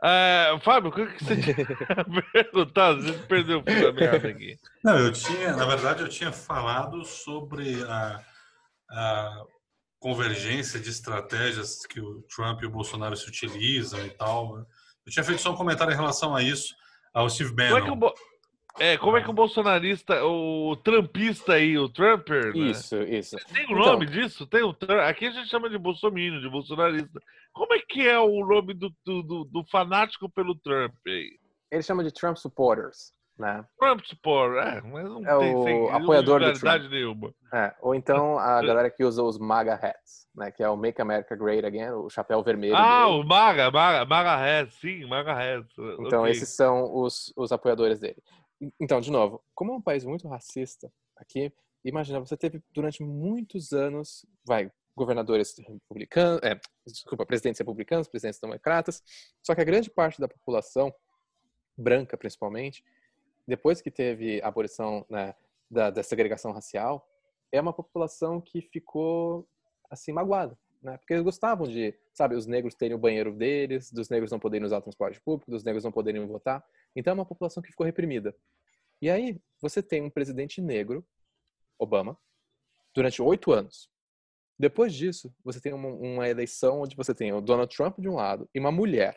É, 0.02 0.58
Fábio, 0.62 0.90
o 0.90 0.92
que 0.92 1.24
você 1.24 1.36
tinha 1.40 1.56
perguntado? 2.32 3.02
Você 3.02 3.12
perdeu 3.26 3.60
o 3.60 3.62
fio 3.62 3.92
da 3.92 3.92
meada 3.92 4.28
aqui. 4.28 4.58
Não, 4.82 4.98
eu 4.98 5.12
tinha, 5.12 5.56
na 5.56 5.64
verdade, 5.64 6.02
eu 6.02 6.08
tinha 6.08 6.32
falado 6.32 7.04
sobre 7.04 7.82
a, 7.84 8.20
a 8.90 9.44
convergência 9.98 10.78
de 10.78 10.90
estratégias 10.90 11.86
que 11.86 12.00
o 12.00 12.22
Trump 12.22 12.62
e 12.62 12.66
o 12.66 12.70
Bolsonaro 12.70 13.16
se 13.16 13.28
utilizam 13.28 14.04
e 14.04 14.10
tal. 14.10 14.58
Eu 15.06 15.12
tinha 15.12 15.24
feito 15.24 15.40
só 15.40 15.52
um 15.52 15.56
comentário 15.56 15.92
em 15.92 15.96
relação 15.96 16.34
a 16.34 16.42
isso, 16.42 16.74
ao 17.12 17.30
Steve 17.30 17.54
Bannon. 17.54 17.80
Como 17.80 18.06
é 18.06 18.10
que 18.10 18.20
o, 18.20 18.33
é, 18.78 18.98
como 18.98 19.16
é 19.16 19.22
que 19.22 19.30
o 19.30 19.34
bolsonarista, 19.34 20.24
o 20.24 20.74
trumpista 20.76 21.54
aí, 21.54 21.78
o 21.78 21.88
Trumper, 21.88 22.54
né? 22.54 22.70
Isso, 22.70 22.96
isso. 23.02 23.36
Tem 23.52 23.66
o 23.66 23.72
um 23.72 23.78
nome 23.78 24.04
então, 24.04 24.20
disso? 24.20 24.46
Tem 24.46 24.62
o 24.64 24.76
Aqui 25.06 25.26
a 25.26 25.30
gente 25.30 25.48
chama 25.48 25.70
de 25.70 25.78
bolsominion, 25.78 26.40
de 26.40 26.50
bolsonarista. 26.50 27.20
Como 27.52 27.72
é 27.72 27.78
que 27.78 28.06
é 28.06 28.18
o 28.18 28.44
nome 28.44 28.74
do, 28.74 28.92
do, 29.04 29.44
do 29.44 29.64
fanático 29.70 30.28
pelo 30.28 30.56
Trump 30.56 30.92
aí? 31.06 31.38
Ele 31.70 31.82
chama 31.82 32.02
de 32.02 32.12
Trump 32.12 32.36
supporters, 32.36 33.12
né? 33.38 33.64
Trump 33.78 34.00
supporter, 34.04 34.60
é, 34.60 34.80
mas 34.80 35.04
não 35.04 35.24
é 35.24 35.38
tem 35.38 35.54
o 35.54 35.62
sem, 35.62 35.90
apoiador 35.92 36.40
do 36.40 36.52
Trump. 36.58 36.90
nenhuma. 36.90 37.32
É, 37.52 37.72
ou 37.80 37.94
então 37.94 38.40
a 38.40 38.60
galera 38.62 38.90
que 38.90 39.04
usa 39.04 39.22
os 39.22 39.38
MAGA 39.38 39.74
hats, 39.74 40.26
né? 40.34 40.50
Que 40.50 40.64
é 40.64 40.68
o 40.68 40.76
Make 40.76 41.00
America 41.00 41.36
Great 41.36 41.64
Again, 41.64 41.90
o 41.90 42.10
chapéu 42.10 42.42
vermelho. 42.42 42.74
Ah, 42.74 43.04
dele. 43.04 43.20
o 43.20 43.24
MAGA, 43.24 43.70
MAGA, 43.70 44.04
MAGA 44.04 44.34
hats, 44.34 44.74
sim, 44.80 45.04
MAGA 45.04 45.32
hats. 45.32 45.72
Então 46.00 46.22
okay. 46.22 46.32
esses 46.32 46.48
são 46.48 46.92
os, 46.92 47.32
os 47.36 47.52
apoiadores 47.52 48.00
dele. 48.00 48.20
Então, 48.80 49.00
de 49.00 49.10
novo, 49.10 49.42
como 49.54 49.72
é 49.72 49.76
um 49.76 49.82
país 49.82 50.04
muito 50.04 50.28
racista 50.28 50.92
aqui, 51.16 51.52
imagina, 51.84 52.20
você 52.20 52.36
teve 52.36 52.62
durante 52.72 53.02
muitos 53.02 53.72
anos, 53.72 54.24
vai, 54.44 54.70
governadores 54.96 55.54
republicanos, 55.58 56.40
é, 56.42 56.58
desculpa, 56.86 57.26
presidentes 57.26 57.58
republicanos, 57.58 58.08
presidentes 58.08 58.40
democratas, 58.40 59.02
só 59.42 59.54
que 59.54 59.60
a 59.60 59.64
grande 59.64 59.90
parte 59.90 60.20
da 60.20 60.28
população, 60.28 60.94
branca 61.76 62.16
principalmente, 62.16 62.84
depois 63.46 63.80
que 63.80 63.90
teve 63.90 64.40
a 64.40 64.48
abolição 64.48 65.04
né, 65.10 65.34
da, 65.70 65.90
da 65.90 66.02
segregação 66.02 66.52
racial, 66.52 67.06
é 67.52 67.60
uma 67.60 67.72
população 67.72 68.40
que 68.40 68.62
ficou 68.62 69.46
assim 69.90 70.12
magoada, 70.12 70.58
né? 70.84 70.98
Porque 70.98 71.14
eles 71.14 71.24
gostavam 71.24 71.66
de, 71.66 71.94
sabe, 72.12 72.34
os 72.34 72.46
negros 72.46 72.74
terem 72.74 72.94
o 72.94 72.98
banheiro 72.98 73.32
deles, 73.32 73.90
dos 73.90 74.08
negros 74.08 74.30
não 74.30 74.38
poderem 74.38 74.66
usar 74.66 74.78
o 74.78 74.82
transporte 74.82 75.20
público, 75.20 75.50
dos 75.50 75.64
negros 75.64 75.82
não 75.82 75.90
poderem 75.90 76.24
votar. 76.26 76.64
Então 76.94 77.12
é 77.12 77.14
uma 77.14 77.26
população 77.26 77.62
que 77.62 77.70
ficou 77.70 77.86
reprimida. 77.86 78.36
E 79.00 79.10
aí 79.10 79.40
você 79.60 79.82
tem 79.82 80.02
um 80.02 80.10
presidente 80.10 80.60
negro, 80.60 81.04
Obama, 81.78 82.18
durante 82.94 83.20
oito 83.20 83.50
anos. 83.52 83.90
Depois 84.58 84.94
disso, 84.94 85.34
você 85.42 85.60
tem 85.60 85.72
uma, 85.72 85.88
uma, 85.88 86.28
eleição 86.28 86.82
onde 86.82 86.94
você 86.94 87.12
tem 87.12 87.32
o 87.32 87.40
Donald 87.40 87.74
Trump 87.74 87.98
de 87.98 88.08
um 88.08 88.14
lado 88.14 88.48
e 88.54 88.60
uma 88.60 88.70
mulher, 88.70 89.16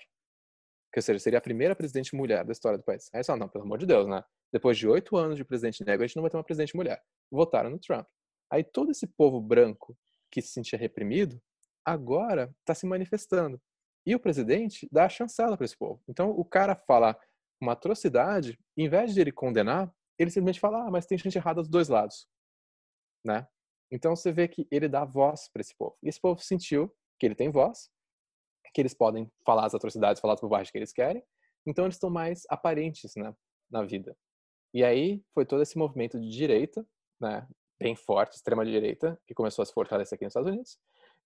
que 0.92 1.00
seja, 1.00 1.20
seria 1.20 1.38
a 1.38 1.42
primeira 1.42 1.76
presidente 1.76 2.16
mulher 2.16 2.44
da 2.44 2.52
história 2.52 2.78
do 2.78 2.84
país. 2.84 3.08
Aí 3.14 3.24
só, 3.24 3.36
não, 3.36 3.48
pelo 3.48 3.66
amor 3.66 3.78
de 3.78 3.86
Deus, 3.86 4.08
né? 4.08 4.24
Depois 4.52 4.78
de 4.78 4.88
oito 4.88 5.16
anos 5.16 5.38
de 5.38 5.46
presidente 5.46 5.86
negro, 5.86 6.04
a 6.04 6.08
gente 6.08 6.16
não 6.16 6.24
vai 6.24 6.32
ter 6.32 6.38
uma 6.38 6.44
presidente 6.44 6.76
mulher. 6.76 7.04
Votaram 7.30 7.70
no 7.70 7.78
Trump. 7.78 8.08
Aí 8.50 8.64
todo 8.64 8.90
esse 8.90 9.06
povo 9.06 9.40
branco 9.40 9.96
que 10.32 10.42
se 10.42 10.50
sentia 10.50 10.80
reprimido, 10.80 11.40
agora 11.88 12.54
está 12.60 12.76
se 12.76 12.86
manifestando. 12.86 13.62
E 14.06 14.14
o 14.14 14.20
presidente 14.20 14.88
dá 14.92 15.06
a 15.06 15.10
chancela 15.10 15.56
para 15.56 15.64
esse 15.64 15.78
povo. 15.78 16.04
Então 16.06 16.32
o 16.32 16.44
cara 16.44 16.76
fala, 16.76 17.18
uma 17.62 17.72
atrocidade, 17.72 18.60
em 18.76 18.90
vez 18.90 19.14
de 19.14 19.22
ele 19.22 19.32
condenar, 19.32 19.90
ele 20.20 20.30
simplesmente 20.30 20.60
fala, 20.60 20.86
ah, 20.86 20.92
mas 20.92 21.06
tem 21.06 21.18
gente 21.18 21.38
errada 21.38 21.62
dos 21.62 21.70
dois 21.70 21.88
lados, 21.88 22.28
né? 23.26 23.48
Então 23.90 24.16
você 24.16 24.34
vê 24.34 24.50
que 24.50 24.68
ele 24.70 24.90
dá 24.90 25.06
voz 25.06 25.50
para 25.52 25.62
esse 25.62 25.74
povo. 25.78 25.98
E 26.04 26.10
esse 26.10 26.20
povo 26.20 26.42
sentiu 26.42 26.94
que 27.18 27.26
ele 27.26 27.36
tem 27.36 27.50
voz, 27.50 27.90
que 28.74 28.82
eles 28.82 28.94
podem 28.94 29.32
falar 29.46 29.66
as 29.66 29.74
atrocidades, 29.74 30.20
falar 30.20 30.34
as 30.34 30.42
bobagens 30.42 30.70
que 30.70 30.78
eles 30.78 30.92
querem, 30.92 31.24
então 31.66 31.86
eles 31.86 31.96
estão 31.96 32.10
mais 32.10 32.44
aparentes, 32.50 33.16
né, 33.16 33.34
na 33.72 33.84
vida. 33.84 34.16
E 34.74 34.84
aí 34.84 35.24
foi 35.34 35.46
todo 35.46 35.62
esse 35.62 35.78
movimento 35.78 36.20
de 36.20 36.30
direita, 36.30 36.86
né, 37.20 37.48
bem 37.80 37.96
forte, 37.96 38.36
extrema 38.36 38.66
direita, 38.66 39.20
que 39.26 39.34
começou 39.34 39.64
a 39.64 39.66
se 39.66 39.74
fortalecer 39.74 40.16
aqui 40.16 40.26
nos 40.26 40.32
Estados 40.32 40.52
Unidos. 40.52 40.78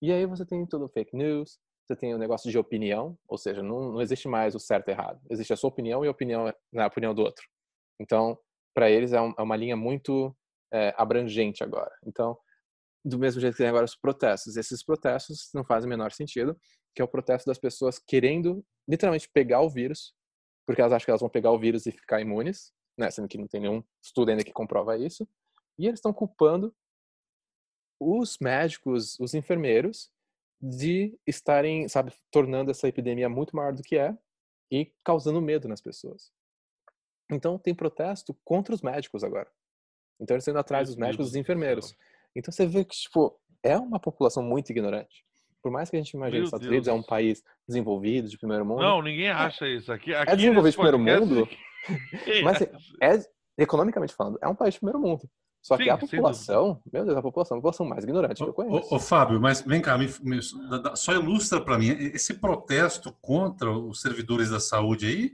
E 0.02 0.12
aí 0.12 0.26
você 0.26 0.46
tem 0.46 0.66
tudo 0.66 0.90
fake 0.90 1.16
news, 1.16 1.60
você 1.86 1.96
tem 1.96 2.14
o 2.14 2.18
um 2.18 2.20
negócio 2.20 2.50
de 2.50 2.58
opinião, 2.58 3.18
ou 3.28 3.38
seja, 3.38 3.62
não, 3.62 3.94
não 3.94 4.02
existe 4.02 4.28
mais 4.28 4.56
o 4.56 4.60
certo 4.60 4.88
e 4.88 4.92
errado. 4.92 5.22
Existe 5.30 5.54
a 5.54 5.56
sua 5.56 5.70
opinião 5.70 6.04
e 6.04 6.08
a 6.08 6.12
opinião, 6.12 6.46
né, 6.46 6.84
a 6.84 6.88
opinião 6.88 7.14
do 7.14 7.22
outro. 7.22 7.46
Então, 8.00 8.38
para 8.74 8.90
eles 8.90 9.14
é, 9.14 9.22
um, 9.22 9.34
é, 9.38 9.42
uma 9.42 9.56
linha 9.56 9.76
muito 9.76 10.36
é, 10.74 10.94
abrangente 10.98 11.64
agora. 11.64 11.92
Então, 12.06 12.38
do 13.04 13.20
mesmo 13.20 13.42
jeito 13.42 13.54
que 13.54 13.60
tem 13.60 13.68
agora 13.68 13.86
os 13.86 13.96
protestos. 13.96 14.58
Esses 14.58 14.84
protestos 14.84 15.50
não 15.54 15.64
fazem 15.64 15.88
o 15.88 15.90
menor 15.90 16.12
sentido, 16.12 16.58
que 16.96 17.02
é 17.02 17.06
o 17.06 17.08
protesto 17.08 17.48
das 17.48 17.58
pessoas 17.58 18.00
querendo 18.00 18.64
literalmente 18.88 19.30
pegar 19.30 19.62
o 19.62 19.70
vírus, 19.70 20.14
porque 20.66 20.82
elas 20.82 20.94
acham 20.94 21.06
que 21.06 21.12
elas 21.12 21.22
vão 21.22 21.30
pegar 21.30 21.52
o 21.52 21.60
vírus 21.60 21.86
e 21.86 21.92
ficar 21.92 22.22
imunes, 22.22 22.72
né, 22.98 23.10
sendo 23.10 23.28
que 23.28 23.38
não 23.38 23.48
tem 23.48 23.62
nenhum 23.62 23.84
estudo 24.02 24.30
ainda 24.30 24.44
que 24.44 24.52
comprova 24.52 24.98
isso. 24.98 25.28
E 25.78 25.88
eles 25.88 25.98
estão 25.98 26.14
culpando 26.14 26.74
os 28.02 28.40
médicos, 28.40 29.20
os 29.20 29.36
enfermeiros, 29.36 30.12
de 30.60 31.16
estarem, 31.26 31.88
sabe, 31.88 32.12
tornando 32.32 32.72
essa 32.72 32.88
epidemia 32.88 33.30
muito 33.30 33.56
maior 33.56 33.74
do 33.74 33.84
que 33.84 33.96
é 33.96 34.18
e 34.72 34.92
causando 35.04 35.42
medo 35.42 35.68
nas 35.68 35.82
pessoas. 35.82 36.32
Então 37.32 37.60
tem 37.60 37.76
protesto 37.76 38.36
contra 38.44 38.74
os 38.74 38.82
médicos 38.82 39.24
agora. 39.24 39.50
Então 40.20 40.36
eles 40.36 40.44
estão 40.44 40.52
indo 40.52 40.60
atrás 40.60 40.88
dos 40.88 40.98
médicos 40.98 41.28
e 41.28 41.30
dos 41.30 41.36
enfermeiros. 41.36 41.96
Então 42.36 42.52
você 42.52 42.66
vê 42.66 42.84
que, 42.84 42.96
tipo, 42.96 43.40
é 43.64 43.78
uma 43.78 44.00
população 44.00 44.42
muito 44.42 44.72
ignorante. 44.72 45.24
Por 45.62 45.72
mais 45.72 45.90
que 45.90 45.96
a 45.96 46.00
gente 46.00 46.12
imagine 46.12 46.40
que 46.40 46.44
os 46.44 46.48
Estados 46.48 46.68
Unidos 46.68 46.88
é 46.88 46.94
um 46.94 47.04
país 47.04 47.44
desenvolvido, 47.68 48.28
de 48.28 48.38
primeiro 48.38 48.66
mundo. 48.66 48.82
Não, 48.82 49.02
ninguém 49.02 49.28
é 49.28 49.32
acha 49.32 49.66
é, 49.66 49.76
isso. 49.76 49.92
Aqui, 49.92 50.14
aqui 50.14 50.32
é 50.32 50.36
desenvolvido 50.36 50.72
de 50.72 50.78
primeiro 50.78 51.00
mundo, 51.00 51.50
mas 52.44 52.62
é, 52.62 53.32
economicamente 53.58 54.14
falando, 54.14 54.40
é 54.42 54.48
um 54.48 54.56
país 54.56 54.74
de 54.74 54.80
primeiro 54.80 55.00
mundo. 55.00 55.30
Só 55.62 55.78
Sim, 55.78 55.84
que 55.84 55.90
a 55.90 55.98
população, 55.98 56.82
meu 56.92 57.06
Deus, 57.06 57.18
a 57.18 57.22
população, 57.22 57.58
a 57.58 57.60
população 57.60 57.86
mais 57.86 58.04
ignorante 58.04 58.44
que 58.44 58.50
eu 58.50 58.54
conheço. 58.54 58.94
Ô, 58.94 58.96
ô 58.96 59.00
Fábio, 59.00 59.40
mas 59.40 59.62
vem 59.62 59.80
cá, 59.80 59.96
me, 59.96 60.08
me, 60.22 60.40
só 60.96 61.14
ilustra 61.14 61.64
para 61.64 61.78
mim 61.78 61.90
esse 61.90 62.34
protesto 62.34 63.16
contra 63.22 63.72
os 63.72 64.02
servidores 64.02 64.50
da 64.50 64.60
saúde 64.60 65.06
aí. 65.06 65.32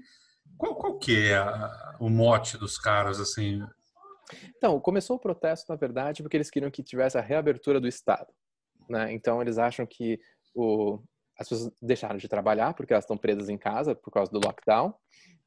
Qual, 0.57 0.75
qual 0.75 0.97
que 0.97 1.29
é 1.29 1.37
a, 1.37 1.95
o 1.99 2.09
mote 2.09 2.57
dos 2.57 2.77
caras 2.77 3.21
assim? 3.21 3.63
Então, 4.57 4.77
começou 4.81 5.15
o 5.15 5.19
protesto, 5.19 5.71
na 5.71 5.77
verdade, 5.77 6.21
porque 6.21 6.35
eles 6.35 6.49
queriam 6.49 6.71
que 6.71 6.83
tivesse 6.83 7.17
a 7.17 7.21
reabertura 7.21 7.79
do 7.79 7.87
Estado. 7.87 8.27
Né? 8.89 9.13
Então, 9.13 9.41
eles 9.41 9.57
acham 9.57 9.85
que 9.85 10.19
o, 10.53 10.99
as 11.39 11.47
pessoas 11.47 11.71
deixaram 11.81 12.17
de 12.17 12.27
trabalhar 12.27 12.73
porque 12.73 12.91
elas 12.91 13.05
estão 13.05 13.17
presas 13.17 13.47
em 13.47 13.57
casa 13.57 13.95
por 13.95 14.11
causa 14.11 14.31
do 14.31 14.41
lockdown 14.43 14.93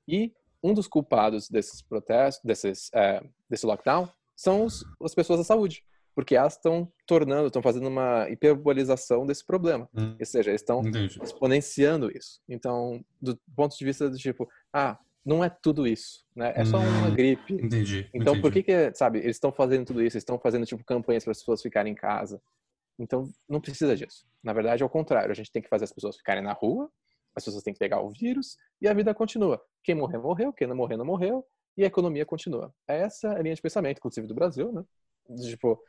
e 0.09 0.33
um 0.63 0.73
dos 0.73 0.87
culpados 0.87 1.49
desses 1.49 1.83
protestos, 1.83 2.43
desses, 2.45 2.91
é, 2.95 3.23
desse 3.49 3.67
lockdown, 3.67 4.09
são 4.41 4.65
os, 4.65 4.83
as 5.03 5.15
pessoas 5.15 5.39
da 5.39 5.45
saúde, 5.45 5.85
porque 6.15 6.35
elas 6.35 6.55
estão 6.55 6.91
tornando, 7.07 7.49
estão 7.49 7.61
fazendo 7.61 7.89
uma 7.89 8.27
hiperbolização 8.31 9.27
desse 9.27 9.45
problema. 9.45 9.87
Hum. 9.95 10.17
Ou 10.19 10.27
seja, 10.27 10.51
eles 10.51 10.63
estão 10.63 10.81
exponenciando 11.23 12.11
isso. 12.11 12.41
Então, 12.49 13.05
do 13.21 13.39
ponto 13.55 13.77
de 13.77 13.85
vista 13.85 14.09
do 14.09 14.17
tipo, 14.17 14.49
ah, 14.73 14.99
não 15.23 15.45
é 15.45 15.51
tudo 15.51 15.87
isso, 15.87 16.25
né? 16.35 16.55
É 16.57 16.65
só 16.65 16.79
uma 16.79 17.09
hum, 17.09 17.15
gripe. 17.15 17.53
Entendi. 17.53 18.09
Então, 18.15 18.33
entendi. 18.33 18.41
por 18.41 18.51
que 18.51 18.63
que, 18.63 18.95
sabe, 18.95 19.19
eles 19.19 19.37
estão 19.37 19.53
fazendo 19.53 19.85
tudo 19.85 20.01
isso? 20.01 20.17
Eles 20.17 20.23
estão 20.23 20.39
fazendo 20.39 20.65
tipo 20.65 20.83
campanhas 20.85 21.23
para 21.23 21.33
as 21.33 21.39
pessoas 21.41 21.61
ficarem 21.61 21.93
em 21.93 21.97
casa. 21.97 22.41
Então, 22.99 23.31
não 23.47 23.61
precisa 23.61 23.95
disso. 23.95 24.27
Na 24.43 24.55
verdade, 24.55 24.83
é 24.83 24.87
o 24.87 24.89
contrário. 24.89 25.31
A 25.31 25.35
gente 25.35 25.53
tem 25.53 25.61
que 25.61 25.69
fazer 25.69 25.85
as 25.85 25.93
pessoas 25.93 26.17
ficarem 26.17 26.43
na 26.43 26.55
rua, 26.55 26.91
as 27.37 27.45
pessoas 27.45 27.63
têm 27.63 27.75
que 27.75 27.79
pegar 27.79 28.01
o 28.01 28.09
vírus 28.09 28.57
e 28.81 28.89
a 28.89 28.95
vida 28.95 29.15
continua. 29.15 29.61
Quem 29.85 29.95
morrer, 29.95 30.17
morreu. 30.17 30.51
Quem 30.51 30.67
não 30.67 30.77
morrer, 30.77 30.97
não 30.97 31.05
morreu. 31.05 31.45
E 31.81 31.85
a 31.85 31.87
economia 31.87 32.27
continua. 32.27 32.75
É 32.87 32.99
essa 33.01 33.33
a 33.33 33.39
linha 33.41 33.55
de 33.55 33.63
pensamento, 33.63 33.97
inclusive 33.97 34.27
do 34.27 34.35
Brasil, 34.35 34.71
né? 34.71 34.85
Tipo, 35.41 35.83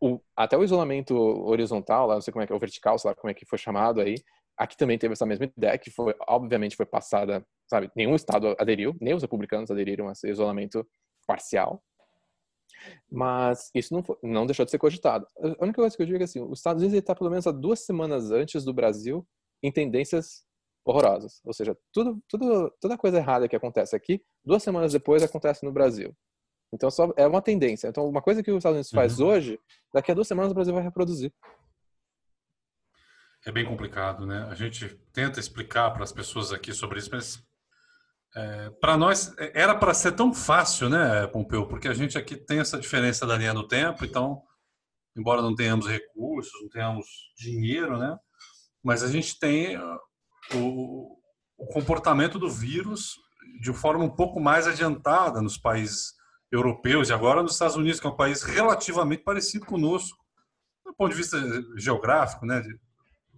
o, 0.00 0.18
até 0.34 0.56
o 0.56 0.64
isolamento 0.64 1.14
horizontal, 1.14 2.06
lá, 2.06 2.14
não 2.14 2.22
sei 2.22 2.32
como 2.32 2.42
é 2.42 2.46
que 2.46 2.52
é, 2.54 2.56
o 2.56 2.58
vertical, 2.58 2.98
sei 2.98 3.10
lá 3.10 3.14
como 3.14 3.30
é 3.30 3.34
que 3.34 3.44
foi 3.44 3.58
chamado 3.58 4.00
aí, 4.00 4.14
aqui 4.56 4.74
também 4.74 4.96
teve 4.96 5.12
essa 5.12 5.26
mesma 5.26 5.44
ideia, 5.44 5.76
que 5.76 5.90
foi, 5.90 6.14
obviamente, 6.26 6.76
foi 6.76 6.86
passada, 6.86 7.46
sabe, 7.66 7.90
nenhum 7.94 8.14
estado 8.14 8.56
aderiu, 8.58 8.96
nem 9.02 9.12
os 9.12 9.20
republicanos 9.20 9.70
aderiram 9.70 10.08
a 10.08 10.12
esse 10.12 10.30
isolamento 10.30 10.88
parcial, 11.26 11.84
mas 13.12 13.70
isso 13.74 13.92
não, 13.92 14.02
foi, 14.02 14.16
não 14.22 14.46
deixou 14.46 14.64
de 14.64 14.70
ser 14.70 14.78
cogitado. 14.78 15.28
A 15.38 15.62
única 15.62 15.82
coisa 15.82 15.94
que 15.94 16.02
eu 16.02 16.06
digo 16.06 16.20
é 16.20 16.24
assim, 16.24 16.40
os 16.40 16.58
Estados 16.58 16.82
Unidos 16.82 16.98
está 16.98 17.14
pelo 17.14 17.28
menos 17.28 17.46
há 17.46 17.52
duas 17.52 17.84
semanas 17.84 18.30
antes 18.30 18.64
do 18.64 18.72
Brasil 18.72 19.26
em 19.62 19.70
tendências 19.70 20.46
horrorosas. 20.84 21.40
Ou 21.44 21.52
seja, 21.52 21.76
tudo, 21.92 22.22
tudo, 22.28 22.70
toda 22.80 22.98
coisa 22.98 23.16
errada 23.16 23.48
que 23.48 23.56
acontece 23.56 23.96
aqui, 23.96 24.22
duas 24.44 24.62
semanas 24.62 24.92
depois 24.92 25.22
acontece 25.22 25.64
no 25.64 25.72
Brasil. 25.72 26.14
Então 26.72 26.90
só 26.90 27.12
é 27.16 27.26
uma 27.26 27.40
tendência. 27.40 27.88
Então 27.88 28.08
uma 28.08 28.20
coisa 28.20 28.42
que 28.42 28.50
os 28.50 28.58
Estados 28.58 28.76
Unidos 28.76 28.90
faz 28.90 29.18
uhum. 29.18 29.28
hoje, 29.28 29.60
daqui 29.92 30.10
a 30.10 30.14
duas 30.14 30.28
semanas 30.28 30.50
o 30.50 30.54
Brasil 30.54 30.74
vai 30.74 30.82
reproduzir. 30.82 31.32
É 33.46 33.52
bem 33.52 33.64
complicado, 33.64 34.26
né? 34.26 34.46
A 34.50 34.54
gente 34.54 34.88
tenta 35.12 35.38
explicar 35.38 35.90
para 35.90 36.02
as 36.02 36.12
pessoas 36.12 36.52
aqui 36.52 36.72
sobre 36.72 36.98
isso, 36.98 37.10
mas 37.12 37.42
é, 38.34 38.70
para 38.80 38.96
nós 38.96 39.36
é, 39.38 39.52
era 39.54 39.74
para 39.74 39.94
ser 39.94 40.12
tão 40.12 40.32
fácil, 40.32 40.88
né, 40.88 41.26
Pompeu? 41.26 41.66
Porque 41.66 41.86
a 41.86 41.94
gente 41.94 42.16
aqui 42.18 42.36
tem 42.36 42.58
essa 42.58 42.78
diferença 42.78 43.26
da 43.26 43.36
linha 43.36 43.52
do 43.52 43.68
tempo, 43.68 44.04
então, 44.04 44.42
embora 45.14 45.42
não 45.42 45.54
tenhamos 45.54 45.86
recursos, 45.86 46.52
não 46.62 46.68
tenhamos 46.70 47.06
dinheiro, 47.36 47.98
né? 47.98 48.16
Mas 48.82 49.02
a 49.02 49.08
gente 49.08 49.38
tem 49.38 49.78
o, 50.52 51.16
o 51.56 51.66
comportamento 51.66 52.38
do 52.38 52.50
vírus 52.50 53.16
de 53.60 53.72
forma 53.72 54.04
um 54.04 54.10
pouco 54.10 54.40
mais 54.40 54.66
adiantada 54.66 55.40
nos 55.40 55.56
países 55.56 56.14
europeus 56.50 57.08
e 57.08 57.12
agora 57.12 57.42
nos 57.42 57.52
Estados 57.52 57.76
Unidos, 57.76 58.00
que 58.00 58.06
é 58.06 58.10
um 58.10 58.16
país 58.16 58.42
relativamente 58.42 59.22
parecido 59.22 59.66
conosco, 59.66 60.18
do 60.84 60.94
ponto 60.94 61.10
de 61.10 61.16
vista 61.16 61.38
geográfico, 61.76 62.46
né, 62.46 62.60
de 62.60 62.78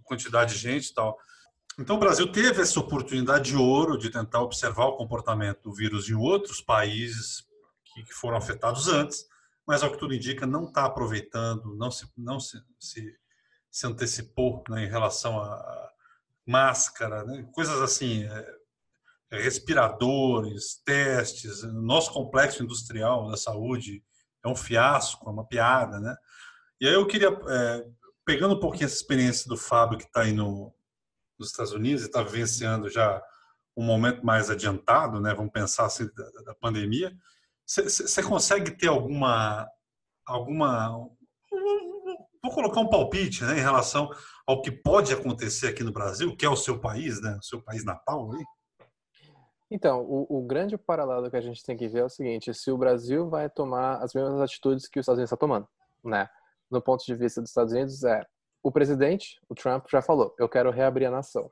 quantidade 0.03 0.53
de 0.53 0.59
gente 0.59 0.89
e 0.89 0.93
tal. 0.93 1.17
Então, 1.79 1.95
o 1.95 1.99
Brasil 1.99 2.31
teve 2.31 2.61
essa 2.61 2.79
oportunidade 2.79 3.51
de 3.51 3.55
ouro 3.55 3.97
de 3.97 4.09
tentar 4.09 4.41
observar 4.41 4.85
o 4.85 4.97
comportamento 4.97 5.61
do 5.63 5.73
vírus 5.73 6.09
em 6.09 6.15
outros 6.15 6.61
países 6.61 7.45
que, 7.85 8.13
foram 8.13 8.37
afetados 8.37 8.87
antes, 8.87 9.25
mas, 9.65 9.83
ao 9.83 9.91
que 9.91 9.97
tudo 9.97 10.13
indica, 10.13 10.45
não 10.45 10.65
está 10.65 10.85
aproveitando, 10.85 11.75
não 11.75 11.91
se, 11.91 12.07
não 12.17 12.39
se, 12.39 12.57
se, 12.79 13.15
se 13.69 13.85
antecipou 13.85 14.63
né, 14.69 14.85
em 14.85 14.87
relação 14.87 15.39
a 15.39 15.89
máscara, 16.47 17.25
né, 17.25 17.47
coisas 17.53 17.81
assim, 17.81 18.23
é, 18.23 18.57
é, 19.31 19.41
respiradores, 19.41 20.81
testes. 20.85 21.61
Nosso 21.63 22.11
complexo 22.13 22.63
industrial 22.63 23.29
da 23.29 23.35
saúde 23.35 24.03
é 24.43 24.47
um 24.47 24.55
fiasco, 24.55 25.27
é 25.27 25.31
uma 25.31 25.45
piada, 25.45 25.99
né? 25.99 26.15
E 26.79 26.87
aí 26.87 26.93
eu 26.93 27.05
queria, 27.05 27.27
é, 27.27 27.85
pegando 28.25 28.55
um 28.55 28.59
pouquinho 28.59 28.85
essa 28.85 28.95
experiência 28.95 29.49
do 29.49 29.57
Fábio 29.57 29.97
que 29.97 30.05
está 30.05 30.21
aí 30.21 30.31
no, 30.31 30.73
nos 31.37 31.49
Estados 31.49 31.73
Unidos 31.73 32.03
e 32.03 32.05
está 32.05 32.23
vivenciando 32.23 32.89
já 32.89 33.21
um 33.75 33.83
momento 33.83 34.25
mais 34.25 34.49
adiantado, 34.49 35.19
né? 35.19 35.33
Vamos 35.33 35.51
pensar 35.51 35.85
assim 35.85 36.09
da, 36.15 36.41
da 36.45 36.55
pandemia. 36.55 37.11
Você 37.65 38.23
consegue 38.23 38.71
ter 38.71 38.87
alguma 38.87 39.67
alguma 40.25 41.09
vou 42.47 42.55
colocar 42.55 42.79
um 42.79 42.89
palpite, 42.89 43.43
né, 43.43 43.57
em 43.57 43.61
relação 43.61 44.09
ao 44.45 44.61
que 44.61 44.71
pode 44.71 45.13
acontecer 45.13 45.67
aqui 45.67 45.83
no 45.83 45.91
Brasil, 45.91 46.35
que 46.35 46.45
é 46.45 46.49
o 46.49 46.55
seu 46.55 46.79
país, 46.79 47.21
né? 47.21 47.37
O 47.39 47.43
seu 47.43 47.61
país 47.61 47.83
natal 47.83 48.31
aí? 48.33 48.43
Então, 49.69 50.01
o, 50.01 50.25
o, 50.29 50.41
grande 50.47 50.77
paralelo 50.77 51.29
que 51.29 51.35
a 51.35 51.41
gente 51.41 51.61
tem 51.61 51.75
que 51.75 51.89
ver 51.89 51.99
é 51.99 52.05
o 52.05 52.09
seguinte: 52.09 52.53
se 52.53 52.71
o 52.71 52.77
Brasil 52.77 53.29
vai 53.29 53.49
tomar 53.49 53.97
as 53.97 54.13
mesmas 54.13 54.39
atitudes 54.39 54.87
que 54.87 54.99
os 54.99 55.03
Estados 55.03 55.19
Unidos 55.19 55.31
está 55.31 55.37
tomando, 55.37 55.67
né? 56.03 56.29
No 56.71 56.81
ponto 56.81 57.05
de 57.05 57.13
vista 57.15 57.41
dos 57.41 57.49
Estados 57.49 57.73
Unidos, 57.73 58.03
é 58.03 58.25
o 58.63 58.71
presidente, 58.71 59.39
o 59.49 59.55
Trump, 59.55 59.85
já 59.89 60.01
falou, 60.01 60.35
eu 60.37 60.47
quero 60.47 60.71
reabrir 60.71 61.05
a 61.05 61.11
nação. 61.11 61.49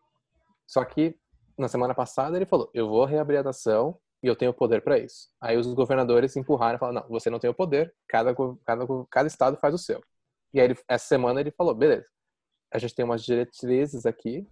Só 0.67 0.83
que 0.83 1.17
na 1.57 1.67
semana 1.67 1.93
passada 1.93 2.35
ele 2.37 2.45
falou, 2.45 2.69
eu 2.73 2.89
vou 2.89 3.05
reabrir 3.05 3.37
a 3.37 3.43
nação 3.43 3.97
e 4.21 4.27
eu 4.27 4.35
tenho 4.35 4.53
poder 4.53 4.81
para 4.81 4.97
isso. 4.97 5.29
Aí 5.39 5.57
os 5.57 5.73
governadores 5.73 6.35
empurraram 6.35 6.75
e 6.75 6.79
falaram, 6.79 7.01
não, 7.01 7.09
você 7.09 7.29
não 7.29 7.39
tem 7.39 7.49
o 7.49 7.53
poder, 7.53 7.93
cada, 8.07 8.35
cada, 8.65 8.85
cada 9.09 9.27
estado 9.27 9.57
faz 9.57 9.73
o 9.73 9.77
seu. 9.77 10.01
E 10.55 10.59
aí 10.59 10.65
ele, 10.65 10.77
essa 10.87 11.05
semana 11.05 11.39
ele 11.39 11.51
falou, 11.51 11.75
beleza, 11.75 12.07
a 12.71 12.79
gente 12.79 12.95
tem 12.95 13.05
umas 13.05 13.23
diretrizes 13.23 14.05
aqui 14.05 14.47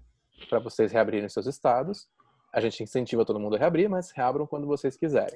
para 0.50 0.60
vocês 0.60 0.92
reabrirem 0.92 1.28
seus 1.30 1.48
estados. 1.48 2.08
A 2.54 2.62
gente 2.62 2.84
incentiva 2.84 3.26
todo 3.26 3.40
mundo 3.40 3.56
a 3.56 3.60
reabrir, 3.60 3.90
mas 3.90 4.12
reabram 4.12 4.46
quando 4.46 4.68
vocês 4.68 4.96
quiserem. 4.96 5.36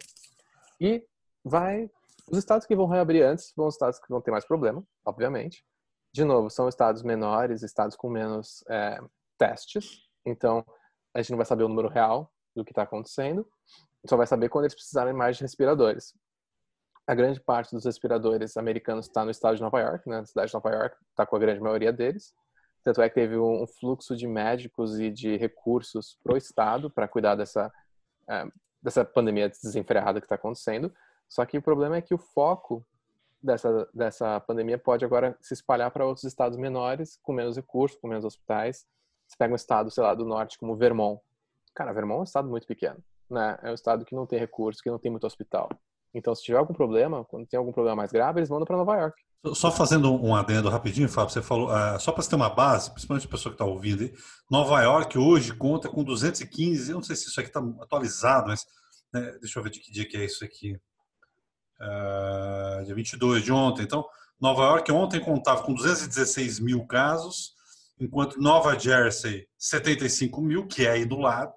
E 0.79 1.03
vai 1.43 1.89
os 2.29 2.37
estados 2.37 2.67
que 2.67 2.75
vão 2.75 2.85
reabrir 2.85 3.23
antes 3.23 3.53
vão 3.55 3.67
os 3.67 3.73
estados 3.75 3.99
que 3.99 4.09
vão 4.09 4.21
ter 4.21 4.29
mais 4.29 4.45
problema, 4.45 4.85
obviamente 5.03 5.65
de 6.17 6.23
novo, 6.23 6.49
são 6.49 6.67
estados 6.67 7.03
menores, 7.03 7.61
estados 7.61 7.95
com 7.95 8.09
menos 8.09 8.63
é, 8.67 8.99
testes, 9.37 10.01
então 10.25 10.65
a 11.13 11.21
gente 11.21 11.29
não 11.29 11.37
vai 11.37 11.45
saber 11.45 11.63
o 11.63 11.69
número 11.69 11.87
real 11.87 12.33
do 12.55 12.65
que 12.65 12.71
está 12.71 12.81
acontecendo, 12.81 13.47
só 14.07 14.17
vai 14.17 14.25
saber 14.25 14.49
quando 14.49 14.65
eles 14.65 14.73
precisarem 14.73 15.13
mais 15.13 15.37
de 15.37 15.43
respiradores. 15.43 16.15
A 17.07 17.15
grande 17.15 17.39
parte 17.39 17.73
dos 17.73 17.85
respiradores 17.85 18.57
americanos 18.57 19.05
está 19.05 19.23
no 19.23 19.31
estado 19.31 19.55
de 19.55 19.61
Nova 19.61 19.79
York, 19.79 20.09
né? 20.09 20.25
cidade 20.25 20.49
de 20.49 20.53
Nova 20.53 20.69
York, 20.69 20.97
está 21.09 21.25
com 21.25 21.37
a 21.37 21.39
grande 21.39 21.61
maioria 21.61 21.93
deles. 21.93 22.35
Tanto 22.83 23.01
é 23.01 23.07
que 23.07 23.15
teve 23.15 23.37
um 23.37 23.65
fluxo 23.65 24.13
de 24.15 24.27
médicos 24.27 24.99
e 24.99 25.09
de 25.09 25.37
recursos 25.37 26.19
para 26.21 26.33
o 26.33 26.37
estado 26.37 26.89
para 26.89 27.07
cuidar 27.07 27.35
dessa, 27.35 27.71
é, 28.29 28.45
dessa 28.83 29.05
pandemia 29.05 29.47
desenfreada 29.47 30.19
que 30.19 30.25
está 30.25 30.35
acontecendo. 30.35 30.93
Só 31.29 31.45
que 31.45 31.57
o 31.57 31.61
problema 31.61 31.95
é 31.95 32.01
que 32.01 32.13
o 32.13 32.17
foco 32.17 32.85
dessa, 33.41 33.87
dessa 33.93 34.39
pandemia 34.41 34.77
pode 34.77 35.05
agora 35.05 35.37
se 35.41 35.53
espalhar 35.53 35.91
para 35.91 36.05
outros 36.05 36.25
estados 36.25 36.57
menores, 36.57 37.17
com 37.23 37.31
menos 37.31 37.55
recursos, 37.55 37.97
com 37.97 38.07
menos 38.07 38.25
hospitais. 38.25 38.85
Você 39.25 39.35
pega 39.37 39.53
um 39.53 39.55
estado, 39.55 39.89
sei 39.91 40.03
lá, 40.03 40.13
do 40.13 40.25
norte, 40.25 40.57
como 40.57 40.75
Vermont. 40.75 41.21
Cara, 41.73 41.93
Vermont 41.93 42.17
é 42.17 42.21
um 42.21 42.23
estado 42.23 42.49
muito 42.49 42.67
pequeno, 42.67 43.01
né? 43.29 43.57
É 43.61 43.71
um 43.71 43.73
estado 43.73 44.03
que 44.03 44.15
não 44.15 44.25
tem 44.25 44.39
recursos, 44.39 44.81
que 44.81 44.89
não 44.89 44.99
tem 44.99 45.11
muito 45.11 45.27
hospital. 45.27 45.69
Então, 46.13 46.33
se 46.33 46.43
tiver 46.43 46.57
algum 46.57 46.73
problema, 46.73 47.23
quando 47.25 47.45
tem 47.45 47.57
algum 47.57 47.71
problema 47.71 47.97
mais 47.97 48.11
grave, 48.11 48.39
eles 48.39 48.49
mandam 48.49 48.65
para 48.65 48.77
Nova 48.77 48.95
York. 48.95 49.21
Só 49.53 49.71
fazendo 49.71 50.11
um 50.13 50.35
adendo 50.35 50.69
rapidinho, 50.69 51.07
Fábio, 51.07 51.31
você 51.31 51.41
falou, 51.41 51.69
uh, 51.69 51.99
só 51.99 52.11
para 52.11 52.23
você 52.23 52.29
ter 52.29 52.35
uma 52.35 52.49
base, 52.49 52.91
principalmente 52.91 53.27
a 53.27 53.29
pessoa 53.29 53.51
que 53.51 53.55
está 53.61 53.65
ouvindo, 53.65 54.03
aí, 54.03 54.13
Nova 54.49 54.81
York 54.81 55.17
hoje 55.17 55.53
conta 55.53 55.87
com 55.87 56.03
215, 56.03 56.89
eu 56.89 56.95
não 56.95 57.03
sei 57.03 57.15
se 57.15 57.27
isso 57.27 57.39
aqui 57.39 57.49
está 57.49 57.59
atualizado, 57.81 58.47
mas 58.47 58.65
né, 59.13 59.37
deixa 59.39 59.59
eu 59.59 59.63
ver 59.63 59.69
de 59.69 59.79
que 59.79 59.91
dia 59.91 60.07
que 60.07 60.17
é 60.17 60.25
isso 60.25 60.43
aqui 60.43 60.75
uh, 61.81 62.83
dia 62.83 62.95
22 62.95 63.43
de 63.43 63.51
ontem. 63.51 63.83
Então, 63.83 64.05
Nova 64.39 64.63
York 64.63 64.91
ontem 64.91 65.19
contava 65.19 65.63
com 65.63 65.73
216 65.73 66.59
mil 66.59 66.85
casos, 66.85 67.55
enquanto 67.99 68.39
Nova 68.39 68.77
Jersey 68.77 69.47
75 69.57 70.41
mil, 70.41 70.67
que 70.67 70.85
é 70.85 70.91
aí 70.91 71.05
do 71.05 71.17
lado. 71.17 71.53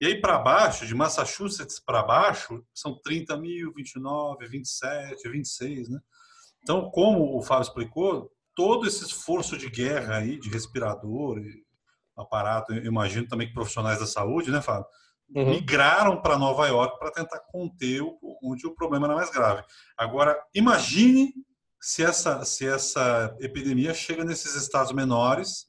E 0.00 0.06
aí 0.06 0.20
para 0.20 0.38
baixo, 0.38 0.86
de 0.86 0.94
Massachusetts 0.94 1.78
para 1.78 2.02
baixo, 2.02 2.64
são 2.74 2.98
30 3.02 3.36
mil, 3.36 3.72
29, 3.74 4.46
27, 4.46 5.28
26, 5.28 5.88
né? 5.90 6.00
Então, 6.62 6.90
como 6.90 7.36
o 7.36 7.42
Fábio 7.42 7.62
explicou, 7.62 8.30
todo 8.54 8.86
esse 8.86 9.04
esforço 9.04 9.56
de 9.56 9.68
guerra 9.68 10.16
aí, 10.16 10.38
de 10.38 10.48
respirador, 10.48 11.40
aparato, 12.16 12.72
imagino 12.74 13.26
também 13.26 13.48
que 13.48 13.54
profissionais 13.54 13.98
da 13.98 14.06
saúde, 14.06 14.50
né, 14.50 14.60
Fábio? 14.60 14.86
uhum. 15.34 15.50
migraram 15.50 16.20
para 16.20 16.38
Nova 16.38 16.66
York 16.66 16.98
para 16.98 17.10
tentar 17.10 17.40
conter 17.40 18.02
o, 18.02 18.18
onde 18.42 18.66
o 18.66 18.74
problema 18.74 19.06
era 19.06 19.16
mais 19.16 19.30
grave. 19.30 19.62
Agora, 19.96 20.40
imagine 20.54 21.32
se 21.80 22.02
essa, 22.02 22.44
se 22.44 22.66
essa 22.66 23.34
epidemia 23.40 23.94
chega 23.94 24.24
nesses 24.24 24.54
estados 24.54 24.92
menores, 24.92 25.66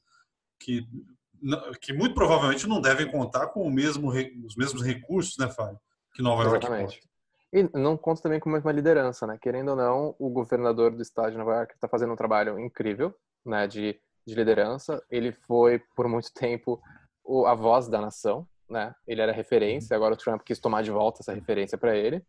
que, 0.60 0.86
que 1.80 1.92
muito 1.92 2.14
provavelmente 2.14 2.66
não 2.66 2.80
devem 2.80 3.10
contar 3.10 3.48
com 3.48 3.62
o 3.62 3.70
mesmo, 3.70 4.10
os 4.44 4.56
mesmos 4.56 4.82
recursos, 4.82 5.36
né, 5.38 5.48
Fábio? 5.48 5.78
Que 6.14 6.22
Nova 6.22 6.44
York 6.44 6.58
Exatamente. 6.58 7.00
E 7.52 7.68
não 7.78 7.96
conta 7.98 8.22
também 8.22 8.40
com 8.40 8.48
uma 8.48 8.72
liderança, 8.72 9.26
né? 9.26 9.38
Querendo 9.40 9.70
ou 9.70 9.76
não, 9.76 10.14
o 10.18 10.30
governador 10.30 10.90
do 10.90 11.02
estado 11.02 11.32
de 11.32 11.36
Nova 11.36 11.54
York 11.56 11.74
está 11.74 11.86
fazendo 11.86 12.12
um 12.12 12.16
trabalho 12.16 12.58
incrível, 12.58 13.14
né, 13.44 13.66
de, 13.66 14.00
de 14.26 14.34
liderança. 14.34 15.02
Ele 15.10 15.32
foi, 15.32 15.78
por 15.94 16.08
muito 16.08 16.32
tempo, 16.32 16.80
a 17.46 17.54
voz 17.54 17.88
da 17.88 18.00
nação, 18.00 18.48
né? 18.70 18.94
Ele 19.06 19.20
era 19.20 19.32
referência, 19.32 19.94
agora 19.94 20.14
o 20.14 20.16
Trump 20.16 20.40
quis 20.42 20.58
tomar 20.58 20.82
de 20.82 20.90
volta 20.90 21.20
essa 21.20 21.34
referência 21.34 21.76
para 21.76 21.94
ele. 21.94 22.24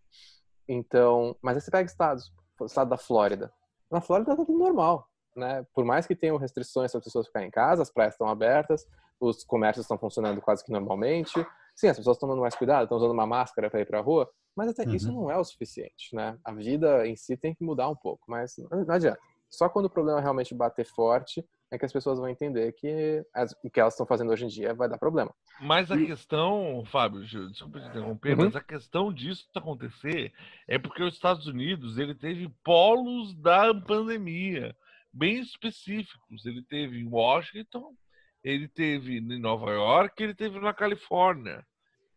Então, 0.68 1.36
mas 1.42 1.56
aí 1.56 1.62
você 1.62 1.72
pega 1.72 1.90
estados, 1.90 2.32
o 2.60 2.66
estado 2.66 2.90
da 2.90 2.98
Flórida. 2.98 3.52
Na 3.90 4.02
Flórida 4.02 4.36
tá 4.36 4.36
tudo 4.36 4.58
normal, 4.58 5.08
né? 5.36 5.66
Por 5.74 5.86
mais 5.86 6.06
que 6.06 6.16
tenham 6.16 6.36
restrições 6.36 6.92
para 6.92 7.00
as 7.00 7.06
pessoas 7.06 7.28
ficarem 7.28 7.48
em 7.48 7.52
casa, 7.52 7.82
as 7.82 7.92
praias 7.92 8.14
estão 8.14 8.28
abertas, 8.28 8.86
os 9.20 9.44
comércios 9.44 9.86
estão 9.86 9.98
funcionando 9.98 10.42
quase 10.42 10.64
que 10.64 10.72
normalmente. 10.72 11.34
Sim, 11.76 11.88
as 11.88 11.98
pessoas 11.98 12.16
estão 12.18 12.30
tomando 12.30 12.42
mais 12.42 12.56
cuidado, 12.56 12.84
estão 12.84 12.98
usando 12.98 13.12
uma 13.12 13.26
máscara 13.26 13.70
para 13.70 13.82
ir 13.82 13.86
para 13.86 14.00
a 14.00 14.02
rua, 14.02 14.30
mas 14.56 14.70
até 14.70 14.84
uhum. 14.84 14.96
isso 14.96 15.12
não 15.12 15.32
é 15.32 15.38
o 15.38 15.44
suficiente, 15.44 16.16
né? 16.16 16.38
A 16.44 16.52
vida 16.52 17.08
em 17.08 17.16
si 17.16 17.36
tem 17.36 17.54
que 17.56 17.64
mudar 17.64 17.90
um 17.90 17.96
pouco, 17.96 18.24
mas 18.28 18.56
não 18.70 18.94
adianta. 18.94 19.20
Só 19.50 19.70
quando 19.70 19.86
o 19.86 19.90
problema 19.90 20.20
realmente 20.20 20.54
bater 20.54 20.86
forte 20.86 21.46
é 21.72 21.78
que 21.78 21.86
as 21.86 21.94
pessoas 21.94 22.20
vão 22.20 22.30
entender 22.30 22.72
que 22.74 23.26
as, 23.34 23.52
o 23.64 23.70
que 23.70 23.80
elas 23.80 23.94
estão 23.94 24.06
fazendo 24.06 24.32
hoje 24.32 24.46
em 24.46 24.48
dia 24.48 24.74
vai 24.74 24.88
dar 24.88 24.98
problema. 24.98 25.34
Mas 25.60 25.92
a 25.92 25.96
e... 25.96 26.06
questão, 26.06 26.84
Fábio, 26.86 27.26
desculpa 27.26 27.80
te 27.80 27.88
interromper, 27.88 28.38
uhum. 28.38 28.46
mas 28.46 28.56
a 28.56 28.62
questão 28.62 29.12
disso 29.12 29.48
acontecer 29.56 30.32
é 30.68 30.78
porque 30.78 31.02
os 31.02 31.16
Estados 31.16 31.48
Unidos 31.48 31.98
ele 31.98 32.14
teve 32.14 32.50
polos 32.64 33.34
da 33.36 33.74
pandemia 33.74 34.76
bem 35.12 35.40
específicos. 35.40 36.46
Ele 36.46 36.64
teve 36.64 37.00
em 37.00 37.08
Washington, 37.08 37.96
ele 38.44 38.68
teve 38.68 39.18
em 39.18 39.40
Nova 39.40 39.72
York, 39.72 40.22
ele 40.22 40.36
teve 40.36 40.60
na 40.60 40.74
Califórnia. 40.74 41.66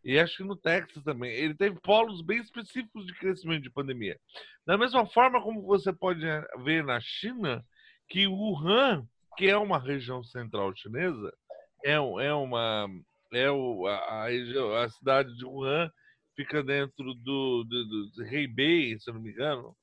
E 0.04 0.18
acho 0.18 0.36
que 0.36 0.44
no 0.44 0.56
Texas 0.56 1.02
também. 1.02 1.32
Ele 1.32 1.54
teve 1.54 1.80
polos 1.80 2.22
bem 2.22 2.38
específicos 2.38 3.06
de 3.06 3.14
crescimento 3.14 3.62
de 3.62 3.70
pandemia. 3.70 4.18
Da 4.64 4.78
mesma 4.78 5.04
forma 5.06 5.42
como 5.42 5.62
você 5.62 5.92
pode 5.92 6.24
ver 6.64 6.84
na 6.84 7.00
China, 7.00 7.64
que 8.08 8.26
Wuhan 8.26 9.06
que 9.36 9.48
é 9.48 9.56
uma 9.56 9.78
região 9.78 10.24
central 10.24 10.74
chinesa, 10.74 11.32
é, 11.84 11.92
é 11.92 12.32
uma 12.32 12.88
é 13.32 13.50
o, 13.50 13.86
a, 13.86 14.24
a, 14.24 14.88
cidade 14.88 15.36
de 15.36 15.44
Wuhan 15.44 15.90
fica 16.34 16.62
dentro 16.62 17.12
do, 17.14 17.64
do, 17.64 18.10
do 18.14 18.24
Heibei, 18.24 18.98
se 18.98 19.12
não 19.12 19.20
me 19.20 19.30
engano, 19.30 19.76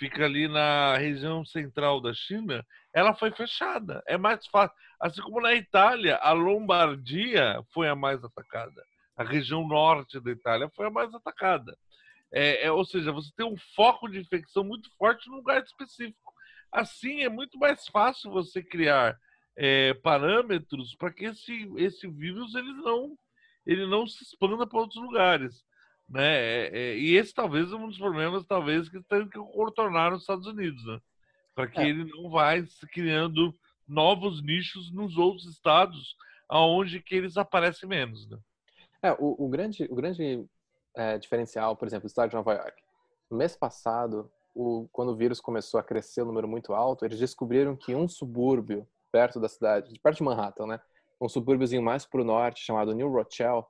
fica 0.00 0.24
ali 0.24 0.48
na 0.48 0.96
região 0.96 1.44
central 1.44 2.00
da 2.00 2.14
China, 2.14 2.66
ela 2.90 3.14
foi 3.14 3.30
fechada. 3.32 4.02
É 4.06 4.16
mais 4.16 4.46
fácil. 4.46 4.74
Assim 4.98 5.20
como 5.20 5.42
na 5.42 5.54
Itália, 5.54 6.16
a 6.16 6.32
Lombardia 6.32 7.62
foi 7.74 7.86
a 7.86 7.94
mais 7.94 8.24
atacada. 8.24 8.82
A 9.14 9.22
região 9.22 9.68
norte 9.68 10.18
da 10.18 10.30
Itália 10.30 10.70
foi 10.74 10.86
a 10.86 10.90
mais 10.90 11.14
atacada. 11.14 11.76
É, 12.32 12.66
é, 12.66 12.72
ou 12.72 12.82
seja, 12.82 13.12
você 13.12 13.30
tem 13.36 13.44
um 13.44 13.58
foco 13.76 14.08
de 14.08 14.18
infecção 14.18 14.64
muito 14.64 14.88
forte 14.96 15.28
num 15.28 15.36
lugar 15.36 15.62
específico. 15.62 16.32
Assim, 16.72 17.22
é 17.22 17.28
muito 17.28 17.58
mais 17.58 17.86
fácil 17.88 18.30
você 18.30 18.62
criar 18.62 19.18
é, 19.54 19.92
parâmetros 19.94 20.94
para 20.94 21.12
que 21.12 21.26
esse, 21.26 21.70
esse 21.76 22.08
vírus 22.08 22.54
ele 22.54 22.72
não, 22.72 23.18
ele 23.66 23.86
não 23.86 24.06
se 24.06 24.24
expanda 24.24 24.66
para 24.66 24.78
outros 24.78 25.02
lugares. 25.02 25.62
Né? 26.10 26.24
É, 26.24 26.70
é, 26.72 26.98
e 26.98 27.16
esse 27.16 27.32
talvez 27.32 27.70
é 27.70 27.76
um 27.76 27.86
dos 27.86 27.98
problemas 27.98 28.44
talvez 28.44 28.88
que 28.88 29.00
tem 29.04 29.28
que 29.28 29.38
contornar 29.38 30.10
nos 30.10 30.22
Estados 30.22 30.46
Unidos, 30.46 30.84
né? 30.84 31.00
para 31.54 31.68
que 31.68 31.80
é. 31.80 31.88
ele 31.88 32.04
não 32.04 32.28
vai 32.28 32.66
se 32.66 32.86
criando 32.88 33.54
novos 33.86 34.42
nichos 34.42 34.92
nos 34.92 35.16
outros 35.16 35.46
estados 35.46 36.16
aonde 36.48 37.00
que 37.00 37.14
eles 37.14 37.36
aparecem 37.36 37.88
menos. 37.88 38.28
Né? 38.28 38.38
É, 39.02 39.12
o, 39.12 39.46
o 39.46 39.48
grande, 39.48 39.86
o 39.88 39.94
grande 39.94 40.44
é, 40.96 41.16
diferencial, 41.16 41.76
por 41.76 41.86
exemplo, 41.86 42.06
do 42.06 42.08
estado 42.08 42.30
de 42.30 42.36
Nova 42.36 42.54
York. 42.54 42.82
No 43.30 43.36
mês 43.36 43.54
passado, 43.56 44.30
o, 44.52 44.88
quando 44.90 45.10
o 45.12 45.16
vírus 45.16 45.40
começou 45.40 45.78
a 45.78 45.82
crescer 45.82 46.22
um 46.22 46.26
número 46.26 46.48
muito 46.48 46.74
alto, 46.74 47.04
eles 47.04 47.20
descobriram 47.20 47.76
que 47.76 47.94
um 47.94 48.08
subúrbio 48.08 48.86
perto 49.12 49.38
da 49.38 49.48
cidade, 49.48 49.92
de 49.92 50.00
perto 50.00 50.18
de 50.18 50.22
Manhattan, 50.24 50.66
né, 50.66 50.80
um 51.20 51.28
subúrbiozinho 51.28 51.82
mais 51.82 52.04
para 52.04 52.20
o 52.20 52.24
norte 52.24 52.64
chamado 52.64 52.94
New 52.94 53.08
Rochelle, 53.08 53.64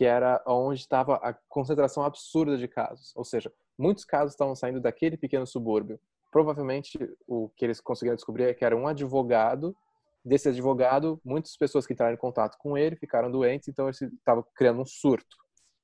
que 0.00 0.06
era 0.06 0.42
onde 0.46 0.80
estava 0.80 1.16
a 1.16 1.34
concentração 1.46 2.02
absurda 2.02 2.56
de 2.56 2.66
casos. 2.66 3.12
Ou 3.14 3.22
seja, 3.22 3.52
muitos 3.76 4.02
casos 4.02 4.32
estavam 4.32 4.54
saindo 4.54 4.80
daquele 4.80 5.14
pequeno 5.14 5.46
subúrbio. 5.46 6.00
Provavelmente 6.30 6.98
o 7.28 7.50
que 7.50 7.66
eles 7.66 7.82
conseguiram 7.82 8.16
descobrir 8.16 8.44
é 8.44 8.54
que 8.54 8.64
era 8.64 8.74
um 8.74 8.88
advogado. 8.88 9.76
Desse 10.24 10.48
advogado, 10.48 11.20
muitas 11.22 11.54
pessoas 11.54 11.86
que 11.86 11.92
entraram 11.92 12.14
em 12.14 12.16
contato 12.16 12.56
com 12.56 12.78
ele 12.78 12.96
ficaram 12.96 13.30
doentes, 13.30 13.68
então 13.68 13.90
ele 13.90 13.94
estava 14.14 14.42
criando 14.54 14.80
um 14.80 14.86
surto. 14.86 15.36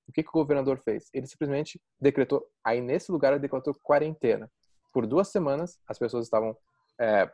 O 0.09 0.13
que, 0.13 0.23
que 0.23 0.31
o 0.31 0.33
governador 0.33 0.79
fez? 0.79 1.11
Ele 1.13 1.27
simplesmente 1.27 1.79
decretou, 2.01 2.43
aí 2.65 2.81
nesse 2.81 3.13
lugar 3.13 3.33
ele 3.35 3.41
decretou 3.41 3.75
quarentena. 3.83 4.51
Por 4.95 5.07
duas 5.07 5.29
semanas, 5.29 5.79
as 5.87 5.99
pessoas 5.99 6.25
estavam 6.25 6.57
é, 6.99 7.31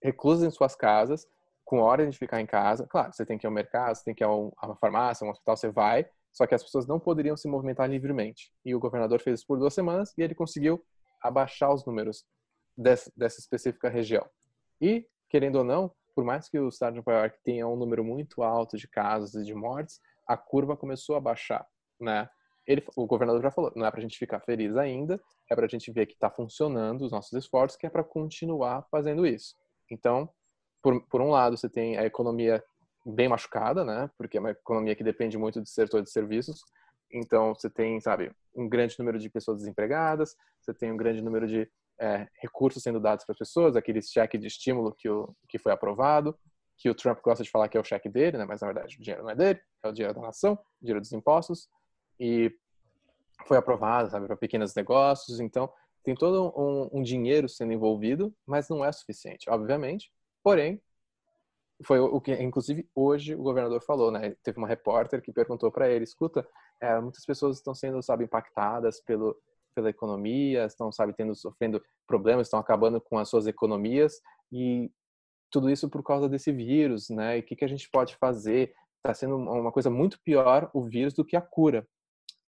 reclusas 0.00 0.46
em 0.46 0.50
suas 0.52 0.76
casas, 0.76 1.26
com 1.64 1.80
hora 1.80 2.06
de 2.08 2.16
ficar 2.16 2.40
em 2.40 2.46
casa. 2.46 2.86
Claro, 2.86 3.12
você 3.12 3.26
tem 3.26 3.36
que 3.36 3.44
ir 3.44 3.48
ao 3.48 3.52
mercado, 3.52 3.96
você 3.96 4.04
tem 4.04 4.14
que 4.14 4.22
ir 4.22 4.26
a 4.26 4.30
uma 4.30 4.76
farmácia, 4.80 5.26
um 5.26 5.30
hospital, 5.30 5.56
você 5.56 5.68
vai, 5.68 6.08
só 6.32 6.46
que 6.46 6.54
as 6.54 6.62
pessoas 6.62 6.86
não 6.86 7.00
poderiam 7.00 7.36
se 7.36 7.48
movimentar 7.48 7.88
livremente. 7.88 8.52
E 8.64 8.74
o 8.74 8.80
governador 8.80 9.20
fez 9.20 9.40
isso 9.40 9.46
por 9.46 9.58
duas 9.58 9.74
semanas 9.74 10.12
e 10.16 10.22
ele 10.22 10.34
conseguiu 10.34 10.82
abaixar 11.22 11.72
os 11.72 11.84
números 11.84 12.24
dessa, 12.76 13.12
dessa 13.16 13.40
específica 13.40 13.88
região. 13.88 14.26
E, 14.80 15.06
querendo 15.28 15.56
ou 15.56 15.64
não, 15.64 15.92
por 16.14 16.24
mais 16.24 16.48
que 16.48 16.58
o 16.58 16.68
estado 16.68 16.94
de 16.94 16.98
Nova 16.98 17.20
York 17.20 17.38
tenha 17.44 17.66
um 17.66 17.76
número 17.76 18.04
muito 18.04 18.42
alto 18.42 18.76
de 18.76 18.88
casos 18.88 19.34
e 19.34 19.44
de 19.44 19.54
mortes, 19.54 20.00
a 20.26 20.36
curva 20.36 20.76
começou 20.76 21.16
a 21.16 21.20
baixar 21.20 21.66
né? 22.00 22.28
Ele, 22.66 22.84
o 22.96 23.06
governador 23.06 23.42
já 23.42 23.50
falou, 23.50 23.72
não 23.74 23.86
é 23.86 23.90
para 23.90 24.00
a 24.00 24.02
gente 24.02 24.18
ficar 24.18 24.40
feliz 24.40 24.76
ainda, 24.76 25.20
é 25.50 25.54
para 25.54 25.66
a 25.66 25.68
gente 25.68 25.90
ver 25.90 26.06
que 26.06 26.14
está 26.14 26.30
funcionando 26.30 27.02
os 27.02 27.10
nossos 27.10 27.32
esforços, 27.32 27.76
que 27.76 27.86
é 27.86 27.90
para 27.90 28.04
continuar 28.04 28.86
fazendo 28.90 29.26
isso. 29.26 29.56
Então, 29.90 30.28
por, 30.82 31.02
por 31.08 31.20
um 31.20 31.30
lado, 31.30 31.56
você 31.56 31.68
tem 31.68 31.98
a 31.98 32.04
economia 32.04 32.62
bem 33.10 33.28
machucada, 33.28 33.84
né? 33.84 34.10
Porque 34.16 34.36
é 34.36 34.40
uma 34.40 34.50
economia 34.50 34.94
que 34.94 35.04
depende 35.04 35.36
muito 35.36 35.60
do 35.60 35.68
setor 35.68 36.02
de 36.02 36.10
serviços. 36.10 36.62
Então, 37.12 37.54
você 37.54 37.68
tem, 37.68 38.00
sabe, 38.00 38.32
um 38.54 38.68
grande 38.68 38.98
número 38.98 39.18
de 39.18 39.28
pessoas 39.28 39.58
desempregadas, 39.58 40.36
você 40.60 40.72
tem 40.72 40.92
um 40.92 40.96
grande 40.96 41.22
número 41.22 41.46
de 41.46 41.68
é, 41.98 42.28
recursos 42.40 42.82
sendo 42.82 43.00
dados 43.00 43.24
para 43.24 43.32
as 43.32 43.38
pessoas, 43.38 43.76
aquele 43.76 44.00
cheque 44.00 44.38
de 44.38 44.46
estímulo 44.46 44.94
que, 44.96 45.08
o, 45.08 45.34
que 45.48 45.58
foi 45.58 45.72
aprovado, 45.72 46.38
que 46.78 46.88
o 46.88 46.94
Trump 46.94 47.20
gosta 47.20 47.44
de 47.44 47.50
falar 47.50 47.68
que 47.68 47.76
é 47.76 47.80
o 47.80 47.84
cheque 47.84 48.08
dele, 48.08 48.38
né? 48.38 48.44
Mas 48.46 48.60
na 48.60 48.68
verdade 48.68 48.96
o 48.96 49.02
dinheiro 49.02 49.22
não 49.22 49.30
é 49.30 49.34
dele, 49.34 49.60
é 49.82 49.88
o 49.88 49.92
dinheiro 49.92 50.14
da 50.14 50.20
nação, 50.20 50.54
o 50.54 50.58
dinheiro 50.80 51.00
dos 51.00 51.12
impostos 51.12 51.68
e 52.18 52.54
foi 53.46 53.56
aprovado, 53.56 54.10
sabe, 54.10 54.26
para 54.26 54.36
pequenos 54.36 54.74
negócios. 54.74 55.40
Então, 55.40 55.70
tem 56.02 56.14
todo 56.14 56.52
um, 56.56 56.98
um, 56.98 57.02
dinheiro 57.02 57.48
sendo 57.48 57.72
envolvido, 57.72 58.34
mas 58.46 58.68
não 58.68 58.84
é 58.84 58.92
suficiente, 58.92 59.48
obviamente. 59.48 60.10
Porém, 60.42 60.80
foi 61.84 61.98
o 61.98 62.20
que, 62.20 62.32
inclusive, 62.34 62.88
hoje 62.94 63.34
o 63.34 63.42
governador 63.42 63.82
falou, 63.82 64.10
né? 64.10 64.34
Teve 64.42 64.58
uma 64.58 64.68
repórter 64.68 65.22
que 65.22 65.32
perguntou 65.32 65.70
para 65.70 65.88
ele: 65.88 66.04
escuta, 66.04 66.46
é, 66.80 67.00
muitas 67.00 67.24
pessoas 67.24 67.56
estão 67.56 67.74
sendo, 67.74 68.02
sabe, 68.02 68.24
impactadas 68.24 69.00
pelo, 69.00 69.36
pela 69.74 69.90
economia, 69.90 70.64
estão, 70.64 70.92
sabe, 70.92 71.12
tendo, 71.14 71.34
sofrendo 71.34 71.82
problemas, 72.06 72.46
estão 72.46 72.60
acabando 72.60 73.00
com 73.00 73.18
as 73.18 73.28
suas 73.28 73.46
economias 73.46 74.20
e 74.52 74.90
tudo 75.50 75.70
isso 75.70 75.88
por 75.88 76.02
causa 76.02 76.28
desse 76.28 76.52
vírus, 76.52 77.08
né? 77.10 77.38
E 77.38 77.40
o 77.40 77.42
que, 77.42 77.56
que 77.56 77.64
a 77.64 77.68
gente 77.68 77.88
pode 77.90 78.16
fazer? 78.16 78.74
Está 78.98 79.14
sendo 79.14 79.36
uma 79.36 79.72
coisa 79.72 79.88
muito 79.88 80.20
pior 80.22 80.70
o 80.74 80.84
vírus 80.84 81.14
do 81.14 81.24
que 81.24 81.36
a 81.36 81.40
cura. 81.40 81.88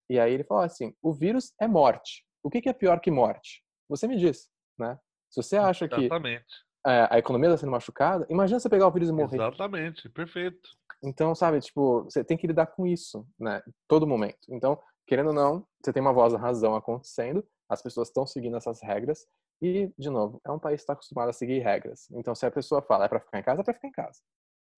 E 0.09 0.19
aí 0.19 0.33
ele 0.33 0.43
falou 0.43 0.63
assim: 0.63 0.93
o 1.01 1.13
vírus 1.13 1.53
é 1.59 1.67
morte. 1.67 2.25
O 2.43 2.49
que, 2.49 2.67
é 2.67 2.73
pior 2.73 2.99
que 2.99 3.09
morte? 3.09 3.63
Você 3.87 4.07
me 4.07 4.17
diz, 4.17 4.49
né? 4.77 4.99
Se 5.29 5.41
você 5.41 5.55
acha 5.55 5.85
Exatamente. 5.85 6.43
que 6.43 6.70
a 6.83 7.17
economia 7.17 7.49
está 7.49 7.57
sendo 7.57 7.71
machucada, 7.71 8.25
imagina 8.29 8.59
você 8.59 8.69
pegar 8.69 8.87
o 8.87 8.91
vírus 8.91 9.09
e 9.09 9.11
morrer. 9.11 9.35
Exatamente, 9.35 10.09
perfeito. 10.09 10.69
Então, 11.03 11.33
sabe, 11.33 11.59
tipo, 11.59 12.03
você 12.03 12.23
tem 12.23 12.37
que 12.37 12.47
lidar 12.47 12.67
com 12.67 12.85
isso, 12.85 13.25
né? 13.39 13.61
Todo 13.87 14.07
momento. 14.07 14.39
Então, 14.49 14.79
querendo 15.07 15.27
ou 15.27 15.33
não, 15.33 15.65
você 15.83 15.91
tem 15.91 16.01
uma 16.01 16.13
voz 16.13 16.33
da 16.33 16.39
razão 16.39 16.75
acontecendo, 16.75 17.45
as 17.69 17.81
pessoas 17.81 18.07
estão 18.07 18.25
seguindo 18.25 18.57
essas 18.57 18.81
regras 18.81 19.25
e, 19.61 19.91
de 19.97 20.09
novo, 20.09 20.41
é 20.45 20.51
um 20.51 20.59
país 20.59 20.77
que 20.77 20.83
está 20.83 20.93
acostumado 20.93 21.29
a 21.29 21.33
seguir 21.33 21.59
regras. 21.59 22.07
Então, 22.11 22.35
se 22.35 22.45
a 22.45 22.51
pessoa 22.51 22.81
fala 22.81 23.05
é 23.05 23.07
para 23.07 23.19
ficar 23.19 23.39
em 23.39 23.43
casa, 23.43 23.61
é 23.61 23.63
para 23.63 23.73
ficar 23.73 23.87
em 23.87 23.91
casa 23.91 24.19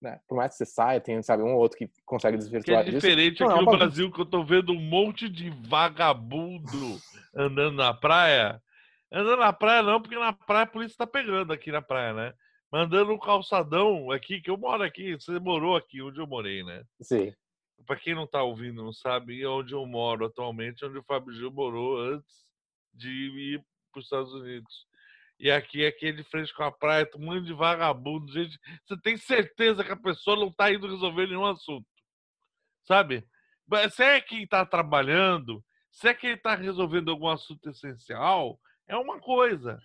né? 0.03 0.19
Por 0.27 0.35
mais 0.35 0.51
que 0.51 0.57
você 0.57 0.65
saia, 0.65 0.99
tem, 0.99 1.21
sabe, 1.23 1.41
um 1.41 1.53
ou 1.53 1.59
outro 1.59 1.77
que 1.77 1.89
consegue 2.05 2.37
desvirtuar 2.37 2.83
que 2.83 2.89
é 2.89 2.93
diferente 2.93 3.31
disso. 3.31 3.45
aqui 3.45 3.55
não, 3.55 3.71
no 3.71 3.77
Brasil, 3.77 4.11
que 4.11 4.21
eu 4.21 4.25
tô 4.25 4.43
vendo 4.43 4.73
um 4.73 4.79
monte 4.79 5.29
de 5.29 5.49
vagabundo 5.49 6.99
andando 7.33 7.77
na 7.77 7.93
praia. 7.93 8.61
Andando 9.13 9.41
na 9.41 9.53
praia 9.53 9.83
não, 9.83 10.01
porque 10.01 10.17
na 10.17 10.33
praia 10.33 10.63
a 10.63 10.67
polícia 10.67 10.97
tá 10.97 11.05
pegando 11.05 11.53
aqui 11.53 11.71
na 11.71 11.83
praia, 11.83 12.13
né? 12.13 12.33
Mandando 12.71 13.13
um 13.13 13.19
calçadão 13.19 14.09
aqui, 14.09 14.41
que 14.41 14.49
eu 14.49 14.57
moro 14.57 14.81
aqui, 14.81 15.13
você 15.13 15.39
morou 15.39 15.75
aqui, 15.75 16.01
onde 16.01 16.19
eu 16.19 16.25
morei, 16.25 16.63
né? 16.63 16.83
Sim. 16.99 17.31
Pra 17.85 17.95
quem 17.95 18.15
não 18.15 18.25
tá 18.25 18.41
ouvindo, 18.41 18.83
não 18.83 18.91
sabe, 18.91 19.45
onde 19.45 19.73
eu 19.73 19.85
moro 19.85 20.25
atualmente, 20.25 20.83
onde 20.83 20.97
o 20.97 21.03
Fábio 21.03 21.31
Gil 21.33 21.51
morou 21.51 21.99
antes 21.99 22.43
de 22.91 23.09
ir 23.09 23.65
para 23.91 23.99
os 23.99 24.05
Estados 24.05 24.33
Unidos. 24.33 24.87
E 25.39 25.51
aqui, 25.51 25.85
aqui 25.85 26.07
é 26.07 26.11
de 26.11 26.23
frente 26.23 26.53
com 26.53 26.63
a 26.63 26.71
praia, 26.71 27.07
um 27.15 27.25
monte 27.25 27.45
de 27.45 27.53
vagabundo, 27.53 28.31
gente. 28.31 28.57
Você 28.85 28.99
tem 28.99 29.17
certeza 29.17 29.83
que 29.83 29.91
a 29.91 29.97
pessoa 29.97 30.37
não 30.37 30.47
está 30.47 30.71
indo 30.71 30.87
resolver 30.87 31.27
nenhum 31.27 31.45
assunto. 31.45 31.85
Sabe? 32.83 33.27
Se 33.91 34.03
é 34.03 34.21
quem 34.21 34.43
está 34.43 34.65
trabalhando, 34.65 35.63
se 35.91 36.07
é 36.07 36.13
quem 36.13 36.31
está 36.31 36.55
resolvendo 36.55 37.11
algum 37.11 37.27
assunto 37.27 37.69
essencial, 37.69 38.59
é 38.87 38.95
uma 38.95 39.19
coisa. 39.19 39.79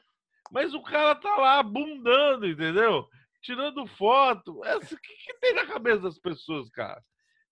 Mas 0.50 0.74
o 0.74 0.82
cara 0.82 1.14
tá 1.14 1.36
lá 1.36 1.58
abundando, 1.58 2.46
entendeu? 2.46 3.06
Tirando 3.42 3.86
foto. 3.86 4.60
O 4.60 4.80
que, 4.80 4.96
que 4.96 5.34
tem 5.40 5.54
na 5.54 5.66
cabeça 5.66 6.00
das 6.00 6.18
pessoas, 6.18 6.68
cara? 6.70 7.02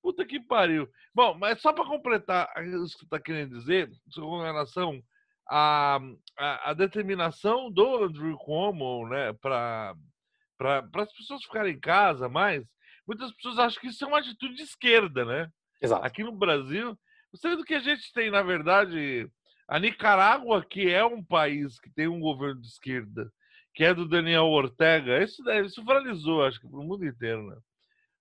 Puta 0.03 0.25
que 0.25 0.41
pariu. 0.41 0.89
Bom, 1.15 1.37
mas 1.39 1.61
só 1.61 1.73
para 1.73 1.85
completar 1.85 2.49
isso 2.65 2.97
que 2.97 3.05
está 3.05 3.19
querendo 3.19 3.59
dizer, 3.59 3.91
com 4.15 4.41
relação 4.41 5.03
à, 5.49 5.99
à, 6.39 6.71
à, 6.71 6.75
determinação 6.75 7.71
do 7.71 8.05
Andrew 8.05 8.37
Cuomo, 8.39 9.09
né, 9.09 9.33
para 9.35 9.95
as 10.95 11.13
pessoas 11.13 11.43
ficarem 11.43 11.75
em 11.75 11.81
casa 11.81 12.29
mais, 12.29 12.65
muitas 13.07 13.33
pessoas 13.33 13.59
acham 13.59 13.81
que 13.81 13.89
isso 13.89 14.05
é 14.05 14.09
uma 14.09 14.21
atitude 14.21 14.55
de 14.55 14.63
esquerda, 14.63 15.25
né? 15.25 15.51
Exato. 15.83 16.05
Aqui 16.05 16.23
no 16.23 16.33
Brasil, 16.33 16.97
você 17.33 17.49
vê 17.49 17.57
do 17.57 17.65
que 17.65 17.75
a 17.75 17.81
gente 17.81 18.13
tem, 18.13 18.31
na 18.31 18.43
verdade, 18.43 19.29
a 19.69 19.79
Nicarágua, 19.79 20.65
que 20.65 20.91
é 20.91 21.05
um 21.05 21.23
país 21.23 21.79
que 21.81 21.91
tem 21.91 22.07
um 22.07 22.21
governo 22.21 22.61
de 22.61 22.69
esquerda, 22.69 23.31
que 23.75 23.85
é 23.85 23.93
do 23.93 24.09
Daniel 24.09 24.47
Ortega, 24.47 25.23
isso, 25.23 25.43
isso 25.51 25.85
viralizou, 25.85 26.45
acho 26.45 26.61
que, 26.61 26.69
para 26.69 26.79
o 26.79 26.85
mundo 26.85 27.05
inteiro, 27.05 27.43
né? 27.47 27.57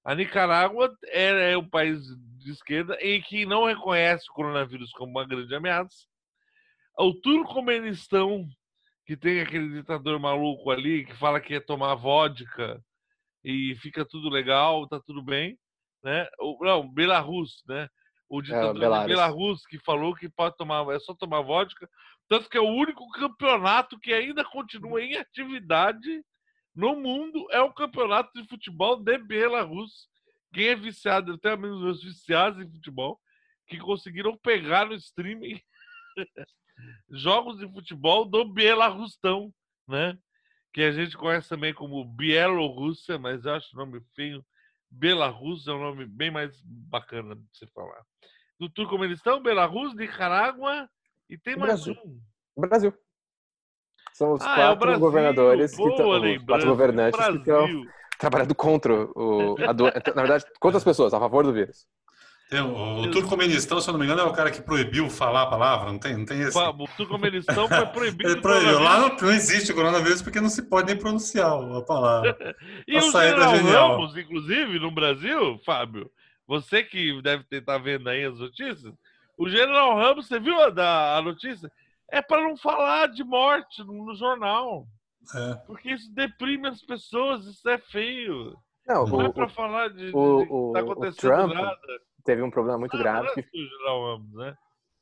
A 0.04 0.14
Nicarágua 0.14 0.96
é, 1.06 1.54
é 1.54 1.58
um 1.58 1.68
país 1.68 2.00
de 2.38 2.52
esquerda 2.52 2.96
em 3.02 3.22
que 3.22 3.46
não 3.46 3.66
reconhece 3.66 4.30
o 4.30 4.34
coronavírus 4.34 4.92
como 4.92 5.12
uma 5.12 5.26
grande 5.26 5.54
ameaça. 5.56 6.06
O 6.98 7.14
Turcomenistão, 7.14 8.46
que 9.06 9.18
tem 9.18 9.42
aquele 9.42 9.70
ditador 9.70 10.20
maluco 10.20 10.70
ali 10.70 11.06
que 11.06 11.16
fala 11.16 11.42
que 11.42 11.56
é 11.56 11.60
tomar 11.60 11.96
vodka 11.96 12.80
e 13.44 13.76
fica 13.78 14.06
tudo 14.06 14.30
legal, 14.30 14.88
tá 14.88 15.00
tudo 15.00 15.24
bem, 15.24 15.58
né? 16.04 16.28
Não, 16.62 16.88
Belarus, 16.88 17.64
né? 17.68 17.90
O 18.30 18.40
é, 18.40 18.44
ditador 18.44 19.04
é. 19.04 19.08
Belarus 19.08 19.66
que 19.66 19.80
falou 19.80 20.16
que 20.16 20.30
pode 20.30 20.58
tomar, 20.58 20.88
é 20.94 21.00
só 21.00 21.14
tomar 21.14 21.42
vodka, 21.42 21.88
tanto 22.28 22.50
que 22.50 22.58
é 22.58 22.62
o 22.62 22.70
único 22.70 23.08
campeonato 23.12 24.00
que 24.00 24.14
ainda 24.14 24.44
continua 24.44 25.02
em 25.02 25.16
atividade 25.16 26.24
no 26.76 26.94
mundo 26.96 27.48
é 27.52 27.62
o 27.62 27.74
campeonato 27.74 28.32
de 28.34 28.48
futebol 28.50 28.98
de 28.98 29.18
Belarus. 29.18 30.10
Quem 30.54 30.68
é 30.68 30.76
viciado, 30.76 31.32
eu 31.32 31.38
tenho 31.38 31.54
amigos 31.54 31.82
meus 31.82 32.04
viciados 32.04 32.60
em 32.60 32.70
futebol, 32.70 33.20
que 33.66 33.78
conseguiram 33.78 34.38
pegar 34.38 34.86
no 34.86 34.94
streaming 34.94 35.62
jogos 37.10 37.60
de 37.60 37.72
futebol 37.72 38.26
do 38.26 38.44
Belarustão, 38.44 39.54
né? 39.88 40.18
Que 40.74 40.82
a 40.82 40.92
gente 40.92 41.16
conhece 41.16 41.48
também 41.48 41.74
como 41.74 42.04
Bielorrússia, 42.04 43.18
mas 43.18 43.46
eu 43.46 43.54
acho 43.54 43.74
o 43.74 43.80
nome 43.80 44.02
feio. 44.14 44.46
Belarus 44.90 45.68
é 45.68 45.72
um 45.72 45.80
nome 45.80 46.06
bem 46.06 46.32
mais 46.32 46.62
bacana 46.64 47.36
de 47.36 47.57
se 47.57 47.68
falar. 47.68 48.03
Do 48.60 48.70
Turcomenistão, 48.70 49.41
Belarus, 49.41 49.95
Nicarágua 49.95 50.90
e 51.30 51.38
tem 51.38 51.56
mais 51.56 51.84
Brasil. 51.84 51.95
um. 52.06 52.68
Brasil. 52.68 52.94
São 54.14 54.34
os 54.34 54.41
ah, 54.41 54.52
é 54.52 54.56
quatro 54.56 54.91
é 54.91 54.98
governadores 54.98 55.76
Boa 55.76 55.90
que 55.90 55.95
estão. 56.02 56.45
Quatro 56.45 56.68
governantes 56.68 57.20
que 57.20 57.38
estão 57.38 57.68
trabalhando 58.18 58.56
contra 58.56 58.94
o. 58.94 59.56
Do... 59.74 59.86
Na 60.16 60.22
verdade, 60.22 60.45
contra 60.60 60.78
as 60.78 60.84
pessoas, 60.84 61.14
a 61.14 61.20
favor 61.20 61.44
do 61.44 61.52
vírus. 61.52 61.86
Tem, 62.50 62.62
o, 62.62 63.02
o 63.02 63.12
Turcomenistão, 63.12 63.82
se 63.82 63.90
eu 63.90 63.94
não 63.94 64.00
me 64.00 64.06
engano, 64.06 64.22
é 64.22 64.24
o 64.24 64.34
cara 64.34 64.52
que 64.52 64.62
proibiu 64.62 65.10
falar 65.10 65.44
a 65.44 65.48
palavra, 65.48 65.92
não 65.92 65.98
tem, 65.98 66.16
não 66.16 66.26
tem 66.26 66.42
esse? 66.42 66.58
O 66.58 66.88
Turcomenistão 66.96 67.68
foi 67.68 67.86
proibido. 67.88 68.30
Ele 68.30 68.42
proibiu. 68.42 68.80
Lá 68.80 69.00
não, 69.00 69.16
não, 69.16 69.32
existe 69.32 69.74
coronavírus 69.74 70.22
porque 70.22 70.40
não 70.40 70.50
se 70.50 70.62
pode 70.64 70.88
nem 70.88 70.98
pronunciar 70.98 71.52
a 71.52 71.82
palavra. 71.82 72.56
e 72.88 72.96
a 72.96 73.00
o 73.00 73.12
General 73.12 73.56
genial. 73.56 73.92
Ramos, 73.92 74.16
inclusive, 74.16 74.80
no 74.80 74.92
Brasil, 74.92 75.60
Fábio, 75.66 76.10
você 76.48 76.84
que 76.84 77.22
deve 77.22 77.44
estar 77.52 77.74
tá 77.74 77.78
vendo 77.78 78.08
aí 78.10 78.24
as 78.24 78.38
notícias, 78.38 78.94
o 79.38 79.50
General 79.50 79.96
Ramos, 79.96 80.28
você 80.28 80.40
viu 80.40 80.56
a, 80.60 81.18
a 81.18 81.22
notícia? 81.22 81.72
é 82.12 82.22
para 82.22 82.42
não 82.42 82.56
falar 82.56 83.08
de 83.08 83.24
morte 83.24 83.84
no, 83.84 84.06
no 84.06 84.16
jornal. 84.16 84.88
É. 85.34 85.56
Porque 85.66 85.92
isso 85.92 86.14
deprime 86.14 86.68
as 86.68 86.82
pessoas, 86.82 87.46
isso 87.46 87.68
é 87.68 87.78
feio. 87.78 88.56
Não, 88.88 89.06
não 89.08 89.22
é 89.22 89.24
o, 89.26 89.28
é 89.28 89.34
para 89.34 89.50
falar 89.50 89.90
de, 89.90 90.12
o, 90.14 90.40
de, 90.40 90.46
de 90.46 90.74
tá 90.74 90.80
acontecendo 90.80 91.34
o 91.34 91.36
Trump 91.36 91.54
nada. 91.54 91.78
Teve 92.26 92.42
um 92.42 92.50
problema 92.50 92.78
muito 92.78 92.98
ah, 92.98 93.00
grave. 93.00 93.44
Que... 93.44 93.70
Ramos, 93.88 94.34
né? 94.34 94.58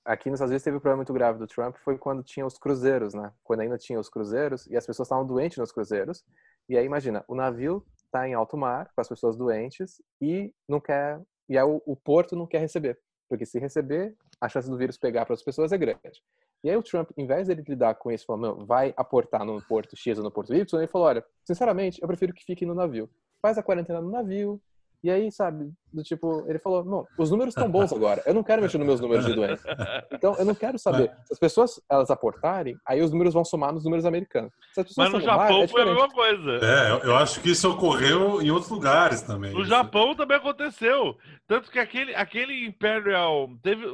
Aqui 0.06 0.30
nos 0.30 0.38
Estados 0.38 0.52
Unidos 0.52 0.64
teve 0.64 0.76
um 0.76 0.80
problema 0.82 0.98
muito 0.98 1.14
grave 1.14 1.40
do 1.40 1.48
Trump, 1.48 1.78
foi 1.78 1.98
quando 1.98 2.22
tinha 2.22 2.46
os 2.46 2.58
cruzeiros, 2.58 3.14
né? 3.14 3.32
Quando 3.42 3.62
ainda 3.62 3.78
tinha 3.78 3.98
os 3.98 4.10
cruzeiros 4.10 4.68
e 4.68 4.76
as 4.76 4.86
pessoas 4.86 5.06
estavam 5.06 5.26
doentes 5.26 5.58
nos 5.58 5.72
cruzeiros. 5.72 6.26
E 6.68 6.78
aí, 6.78 6.86
imagina, 6.86 7.24
o 7.26 7.34
navio 7.34 7.86
está 8.04 8.28
em 8.28 8.34
alto 8.34 8.58
mar 8.58 8.92
com 8.94 9.00
as 9.00 9.08
pessoas 9.08 9.38
doentes 9.38 10.02
e 10.22 10.54
não 10.68 10.82
quer. 10.82 11.22
E 11.48 11.58
aí 11.58 11.64
o, 11.64 11.82
o 11.86 11.96
porto 11.96 12.36
não 12.36 12.46
quer 12.46 12.60
receber. 12.60 13.00
Porque 13.30 13.46
se 13.46 13.58
receber, 13.60 14.14
a 14.42 14.50
chance 14.50 14.70
do 14.70 14.78
vírus 14.78 14.98
pegar 14.98 15.26
para 15.26 15.34
as 15.34 15.42
pessoas 15.42 15.72
é 15.72 15.78
grande. 15.78 16.22
E 16.64 16.70
aí 16.70 16.76
o 16.76 16.84
Trump, 16.84 17.12
em 17.18 17.26
vez 17.26 17.48
de 17.48 17.54
ele 17.54 17.64
lidar 17.68 17.96
com 17.96 18.12
isso, 18.12 18.26
falando, 18.26 18.66
vai 18.66 18.94
aportar 18.98 19.46
no 19.46 19.62
porto 19.64 19.96
X 19.96 20.18
ou 20.18 20.24
no 20.24 20.32
porto 20.32 20.54
Y, 20.54 20.80
ele 20.80 20.88
falou, 20.88 21.08
olha, 21.08 21.26
sinceramente, 21.46 22.02
eu 22.02 22.08
prefiro 22.08 22.34
que 22.34 22.44
fique 22.44 22.66
no 22.66 22.76
navio. 22.76 23.10
Faz 23.42 23.58
a 23.58 23.64
quarentena 23.64 24.02
no 24.02 24.10
navio, 24.12 24.62
e 25.04 25.12
aí, 25.12 25.30
sabe, 25.34 25.70
do 25.92 26.02
tipo, 26.02 26.46
ele 26.48 26.58
falou, 26.60 26.86
não, 26.86 27.06
os 27.18 27.30
números 27.30 27.54
estão 27.54 27.70
bons 27.70 27.92
agora, 27.92 28.24
eu 28.26 28.34
não 28.34 28.42
quero 28.42 28.62
mexer 28.62 28.78
nos 28.78 28.88
meus 28.88 29.02
números 29.02 29.26
de 29.26 29.34
doença. 29.34 29.68
Então, 30.14 30.34
eu 30.40 30.46
não 30.46 30.56
quero 30.56 30.80
saber. 30.80 31.12
Se 31.26 31.34
as 31.34 31.40
pessoas, 31.40 31.82
elas 31.90 32.10
aportarem, 32.10 32.78
aí 32.88 33.02
os 33.02 33.12
números 33.12 33.34
vão 33.34 33.44
somar 33.44 33.74
nos 33.74 33.84
números 33.84 34.06
americanos. 34.06 34.54
Mas 34.96 35.12
no 35.12 35.20
Japão 35.20 35.64
é 35.64 35.68
foi 35.68 35.82
a 35.82 35.86
mesma 35.86 36.10
coisa. 36.10 36.60
É, 36.66 37.06
eu 37.06 37.18
acho 37.18 37.42
que 37.42 37.52
isso 37.52 37.70
ocorreu 37.70 38.42
em 38.42 38.50
outros 38.50 38.72
lugares 38.72 39.22
também. 39.22 39.54
No 39.54 39.66
Japão 39.66 40.16
também 40.16 40.38
aconteceu. 40.38 41.18
Tanto 41.46 41.70
que 41.70 41.80
aquele, 41.80 42.16
aquele 42.16 42.66
Imperial, 42.66 43.50
teve, 43.62 43.86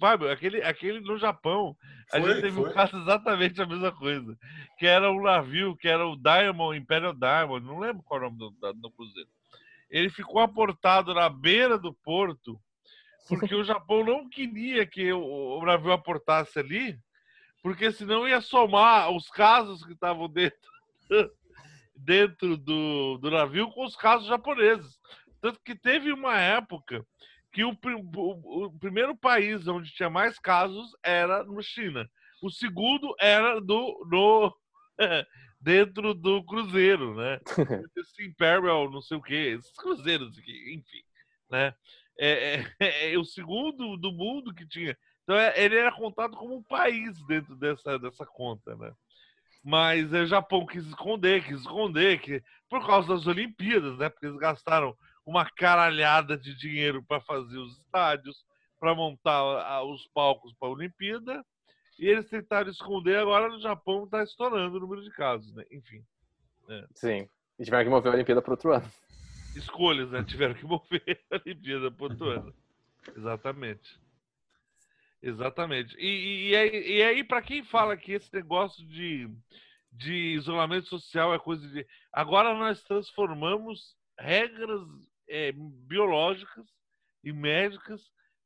Fábio, 0.00 0.28
aquele, 0.32 0.62
aquele 0.64 0.98
no 0.98 1.16
Japão, 1.16 1.76
a 2.12 2.20
foi, 2.20 2.28
gente 2.28 2.42
teve 2.42 2.60
foi. 2.60 2.70
um 2.70 2.72
caso 2.72 2.96
exatamente 2.96 3.62
a 3.62 3.66
mesma 3.66 3.92
coisa. 3.92 4.36
Que 4.78 4.86
era 4.86 5.12
um 5.12 5.22
navio, 5.22 5.76
que 5.76 5.86
era 5.86 6.04
o 6.04 6.16
Diamond, 6.16 6.76
Imperial 6.76 7.14
Diamond, 7.14 7.64
não 7.64 7.78
lembro 7.78 8.02
qual 8.02 8.20
é 8.20 8.26
o 8.26 8.30
nome 8.30 8.38
do, 8.38 8.72
do 8.72 8.90
cruzeiro 8.90 9.28
ele 9.90 10.10
ficou 10.10 10.40
aportado 10.40 11.14
na 11.14 11.28
beira 11.28 11.78
do 11.78 11.92
porto, 11.92 12.60
porque 13.28 13.54
o 13.54 13.64
Japão 13.64 14.04
não 14.04 14.28
queria 14.28 14.86
que 14.86 15.12
o, 15.12 15.62
navio 15.64 15.92
aportasse 15.92 16.58
ali, 16.58 16.98
porque 17.62 17.90
senão 17.92 18.28
ia 18.28 18.40
somar 18.40 19.10
os 19.10 19.28
casos 19.30 19.84
que 19.84 19.92
estavam 19.92 20.28
dentro, 20.28 20.70
dentro 21.96 22.56
do, 22.56 23.18
do 23.18 23.30
navio 23.30 23.70
com 23.70 23.84
os 23.84 23.96
casos 23.96 24.28
japoneses. 24.28 24.98
Tanto 25.40 25.60
que 25.60 25.74
teve 25.74 26.12
uma 26.12 26.38
época 26.38 27.06
que 27.52 27.64
o, 27.64 27.70
o, 27.70 28.64
o, 28.64 28.78
primeiro 28.78 29.16
país 29.16 29.66
onde 29.68 29.92
tinha 29.92 30.10
mais 30.10 30.38
casos 30.38 30.90
era 31.02 31.44
no 31.44 31.62
China. 31.62 32.10
O 32.42 32.50
segundo 32.50 33.14
era 33.20 33.60
do, 33.60 34.06
no, 34.10 34.54
dentro 35.64 36.12
do 36.12 36.44
cruzeiro, 36.44 37.16
né? 37.16 37.40
Esse 37.96 38.22
Imperial, 38.22 38.90
não 38.90 39.00
sei 39.00 39.16
o 39.16 39.22
quê, 39.22 39.56
esses 39.58 39.72
cruzeiros 39.72 40.38
aqui, 40.38 40.74
enfim, 40.74 41.02
né? 41.50 41.74
É, 42.20 42.62
é, 42.78 43.14
é, 43.14 43.18
o 43.18 43.24
segundo 43.24 43.96
do 43.96 44.12
mundo 44.12 44.54
que 44.54 44.68
tinha. 44.68 44.96
Então 45.22 45.34
é, 45.34 45.54
ele 45.56 45.76
era 45.76 45.90
contado 45.90 46.36
como 46.36 46.54
um 46.54 46.62
país 46.62 47.18
dentro 47.26 47.56
dessa, 47.56 47.98
dessa 47.98 48.26
conta, 48.26 48.76
né? 48.76 48.92
Mas 49.64 50.12
o 50.12 50.26
Japão 50.26 50.66
quis 50.66 50.84
esconder, 50.84 51.42
quis 51.42 51.60
esconder, 51.60 52.20
que, 52.20 52.42
por 52.68 52.86
causa 52.86 53.08
das 53.08 53.26
Olimpíadas, 53.26 53.96
né? 53.96 54.10
Porque 54.10 54.26
eles 54.26 54.38
gastaram 54.38 54.94
uma 55.24 55.48
caralhada 55.48 56.36
de 56.36 56.54
dinheiro 56.54 57.02
para 57.02 57.22
fazer 57.22 57.56
os 57.56 57.78
estádios, 57.78 58.44
para 58.78 58.94
montar 58.94 59.82
os 59.84 60.06
palcos 60.08 60.52
para 60.52 60.68
a 60.68 60.72
Olimpíada 60.72 61.42
e 61.98 62.06
eles 62.08 62.28
tentaram 62.28 62.70
esconder, 62.70 63.18
agora 63.18 63.48
no 63.48 63.60
Japão 63.60 64.04
está 64.04 64.22
estourando 64.22 64.76
o 64.76 64.80
número 64.80 65.02
de 65.02 65.10
casos, 65.10 65.52
né? 65.54 65.64
Enfim. 65.70 66.04
É. 66.68 66.86
Sim. 66.94 67.28
E 67.58 67.64
tiveram 67.64 67.84
que 67.84 67.90
mover 67.90 68.12
a 68.12 68.14
Olimpíada 68.14 68.42
para 68.42 68.52
outro 68.52 68.72
ano. 68.72 68.90
Escolhas, 69.54 70.10
né? 70.10 70.24
Tiveram 70.24 70.54
que 70.54 70.64
mover 70.66 71.24
a 71.30 71.36
Olimpíada 71.36 71.90
para 71.90 72.04
outro 72.04 72.30
ano. 72.30 72.54
Exatamente. 73.16 74.00
Exatamente. 75.22 75.96
E, 75.98 76.06
e, 76.06 76.48
e 76.50 76.56
aí, 76.56 76.96
e 76.96 77.02
aí 77.02 77.24
para 77.24 77.40
quem 77.40 77.64
fala 77.64 77.96
que 77.96 78.12
esse 78.12 78.32
negócio 78.34 78.86
de, 78.86 79.28
de 79.90 80.34
isolamento 80.34 80.88
social 80.88 81.32
é 81.32 81.38
coisa 81.38 81.66
de. 81.68 81.86
Agora 82.12 82.54
nós 82.54 82.82
transformamos 82.82 83.96
regras 84.18 84.82
é, 85.28 85.52
biológicas 85.52 86.66
e 87.22 87.32
médicas, 87.32 88.02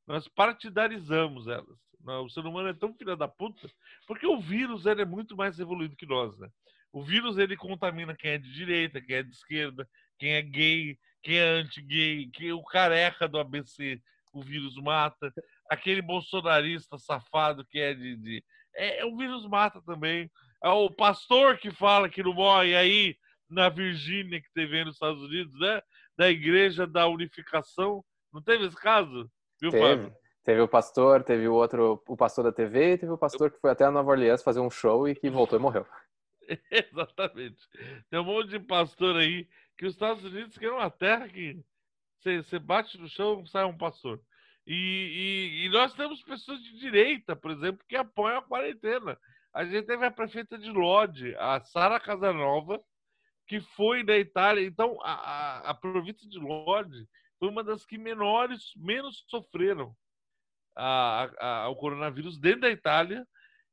nós 0.06 0.28
partidarizamos 0.28 1.48
elas. 1.48 1.78
O 2.16 2.28
ser 2.28 2.44
humano 2.46 2.68
é 2.68 2.74
tão 2.74 2.94
filha 2.94 3.16
da 3.16 3.28
puta, 3.28 3.70
porque 4.06 4.26
o 4.26 4.40
vírus 4.40 4.86
ele 4.86 5.02
é 5.02 5.04
muito 5.04 5.36
mais 5.36 5.58
evoluído 5.58 5.96
que 5.96 6.06
nós, 6.06 6.36
né? 6.38 6.48
O 6.92 7.02
vírus 7.02 7.36
ele 7.36 7.56
contamina 7.56 8.16
quem 8.16 8.32
é 8.32 8.38
de 8.38 8.52
direita, 8.52 9.00
quem 9.00 9.16
é 9.16 9.22
de 9.22 9.30
esquerda, 9.30 9.88
quem 10.18 10.32
é 10.32 10.42
gay, 10.42 10.98
quem 11.22 11.38
é 11.38 11.48
anti-gay, 11.48 12.30
quem 12.32 12.48
é 12.48 12.54
o 12.54 12.62
careca 12.62 13.28
do 13.28 13.38
ABC, 13.38 14.00
o 14.32 14.42
vírus 14.42 14.76
mata. 14.76 15.32
Aquele 15.68 16.00
bolsonarista 16.00 16.98
safado 16.98 17.64
que 17.66 17.78
é 17.78 17.94
de, 17.94 18.16
de... 18.16 18.44
É, 18.74 19.04
o 19.04 19.16
vírus 19.16 19.46
mata 19.46 19.82
também. 19.82 20.30
É 20.62 20.68
o 20.68 20.90
pastor 20.90 21.58
que 21.58 21.70
fala 21.70 22.08
que 22.08 22.22
não 22.22 22.32
morre 22.32 22.74
aí 22.74 23.16
na 23.48 23.68
Virgínia 23.68 24.40
que 24.40 24.52
teve 24.52 24.84
nos 24.84 24.94
Estados 24.94 25.22
Unidos, 25.22 25.58
né? 25.58 25.82
Da 26.16 26.30
Igreja 26.30 26.86
da 26.86 27.06
Unificação. 27.06 28.04
Não 28.32 28.42
teve 28.42 28.66
esse 28.66 28.76
caso? 28.76 29.30
Viu, 29.60 29.70
teve. 29.70 29.82
Fábio? 29.82 30.16
Teve 30.48 30.62
o 30.62 30.66
pastor, 30.66 31.22
teve 31.22 31.46
o 31.46 31.52
outro, 31.52 32.02
o 32.08 32.16
pastor 32.16 32.44
da 32.44 32.50
TV, 32.50 32.96
teve 32.96 33.12
o 33.12 33.18
pastor 33.18 33.50
que 33.50 33.60
foi 33.60 33.70
até 33.70 33.84
a 33.84 33.90
Nova 33.90 34.12
Orleans 34.12 34.42
fazer 34.42 34.60
um 34.60 34.70
show 34.70 35.06
e 35.06 35.14
que 35.14 35.28
voltou 35.28 35.58
e 35.58 35.60
morreu. 35.60 35.86
Exatamente. 36.72 37.68
Tem 38.08 38.18
um 38.18 38.24
monte 38.24 38.48
de 38.48 38.58
pastor 38.58 39.16
aí 39.16 39.46
que 39.76 39.84
os 39.84 39.92
Estados 39.92 40.24
Unidos 40.24 40.56
que 40.56 40.64
é 40.64 40.72
uma 40.72 40.90
terra 40.90 41.28
que 41.28 41.62
você 42.24 42.58
bate 42.58 42.96
no 42.96 43.10
chão 43.10 43.44
sai 43.44 43.66
um 43.66 43.76
pastor. 43.76 44.22
E, 44.66 44.72
e, 44.72 45.66
e, 45.66 45.68
nós 45.68 45.92
temos 45.92 46.22
pessoas 46.22 46.62
de 46.62 46.78
direita, 46.78 47.36
por 47.36 47.50
exemplo, 47.50 47.84
que 47.86 47.94
apoiam 47.94 48.38
a 48.38 48.42
quarentena. 48.42 49.18
A 49.52 49.66
gente 49.66 49.84
teve 49.84 50.06
a 50.06 50.10
prefeita 50.10 50.56
de 50.56 50.70
Lodi, 50.70 51.36
a 51.36 51.60
Sara 51.60 52.00
Casanova, 52.00 52.82
que 53.46 53.60
foi 53.60 54.02
da 54.02 54.16
Itália. 54.16 54.64
Então, 54.66 54.96
a, 55.02 55.12
a, 55.12 55.58
a 55.72 55.74
província 55.74 56.26
de 56.26 56.38
Lodi 56.38 57.06
foi 57.38 57.50
uma 57.50 57.62
das 57.62 57.84
que 57.84 57.98
menores, 57.98 58.72
menos 58.76 59.26
sofreram 59.28 59.94
a, 60.78 61.30
a, 61.40 61.68
o 61.68 61.74
coronavírus 61.74 62.38
dentro 62.38 62.60
da 62.60 62.70
Itália, 62.70 63.26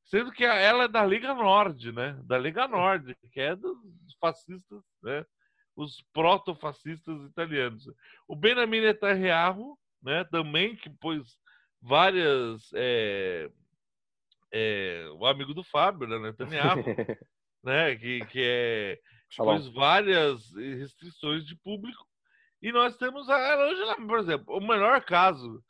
sendo 0.04 0.32
que 0.32 0.44
ela 0.44 0.86
é 0.86 0.88
da 0.88 1.06
Liga 1.06 1.34
Norte, 1.34 1.92
né? 1.92 2.20
Da 2.24 2.38
Liga 2.38 2.68
Norte, 2.68 3.16
que 3.32 3.40
é 3.40 3.56
dos 3.56 3.78
fascistas, 4.20 4.82
né? 5.04 5.24
Os 5.76 6.02
proto-fascistas 6.14 7.22
italianos. 7.30 7.88
O 8.28 8.36
Benjamin 8.36 8.82
Netanyahu, 8.82 9.78
né? 10.02 10.24
Também 10.26 10.76
que 10.76 10.90
pôs 10.90 11.38
várias 11.82 12.72
é, 12.74 13.50
é, 14.52 15.08
o 15.14 15.28
amigo 15.28 15.54
do 15.54 15.64
Fábio, 15.64 16.08
né? 16.08 16.18
Netanyahu, 16.18 16.84
né? 17.64 17.96
Que, 17.96 18.26
que 18.26 18.42
é 18.44 19.00
pôs 19.38 19.68
várias 19.68 20.52
restrições 20.56 21.46
de 21.46 21.56
público 21.58 22.06
e 22.62 22.72
nós 22.72 22.98
temos 22.98 23.30
a 23.30 23.64
Angela, 23.64 23.96
por 23.96 24.18
exemplo, 24.18 24.58
o 24.58 24.60
melhor 24.60 25.04
caso 25.04 25.64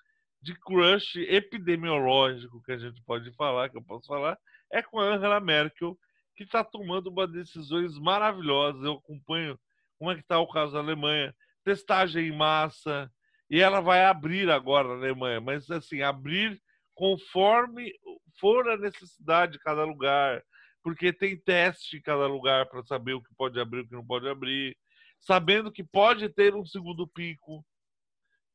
de 0.45 0.53
crush 0.59 1.15
epidemiológico 1.15 2.61
que 2.61 2.71
a 2.71 2.77
gente 2.77 3.01
pode 3.01 3.31
falar, 3.35 3.67
que 3.67 3.77
eu 3.77 3.81
posso 3.81 4.05
falar, 4.05 4.37
é 4.71 4.79
com 4.79 4.99
a 4.99 5.15
Angela 5.15 5.39
Merkel, 5.39 5.97
que 6.35 6.43
está 6.43 6.63
tomando 6.63 7.07
uma 7.07 7.27
decisões 7.27 7.97
maravilhosas. 7.97 8.83
Eu 8.83 8.93
acompanho 8.93 9.59
como 9.97 10.11
é 10.11 10.13
que 10.13 10.21
está 10.21 10.39
o 10.39 10.47
caso 10.47 10.73
da 10.73 10.79
Alemanha, 10.79 11.35
testagem 11.63 12.27
em 12.27 12.37
massa, 12.37 13.11
e 13.49 13.59
ela 13.59 13.79
vai 13.79 14.05
abrir 14.05 14.51
agora 14.51 14.89
na 14.89 14.93
Alemanha, 14.93 15.41
mas 15.41 15.67
assim, 15.71 16.03
abrir 16.03 16.61
conforme 16.93 17.91
for 18.39 18.69
a 18.69 18.77
necessidade 18.77 19.53
de 19.53 19.59
cada 19.59 19.83
lugar, 19.83 20.43
porque 20.83 21.11
tem 21.11 21.35
teste 21.39 21.97
em 21.97 22.01
cada 22.03 22.27
lugar 22.27 22.67
para 22.67 22.83
saber 22.83 23.13
o 23.13 23.21
que 23.21 23.33
pode 23.35 23.59
abrir 23.59 23.79
e 23.79 23.81
o 23.81 23.87
que 23.87 23.95
não 23.95 24.05
pode 24.05 24.29
abrir, 24.29 24.77
sabendo 25.19 25.71
que 25.71 25.83
pode 25.83 26.29
ter 26.29 26.53
um 26.53 26.65
segundo 26.65 27.07
pico, 27.07 27.65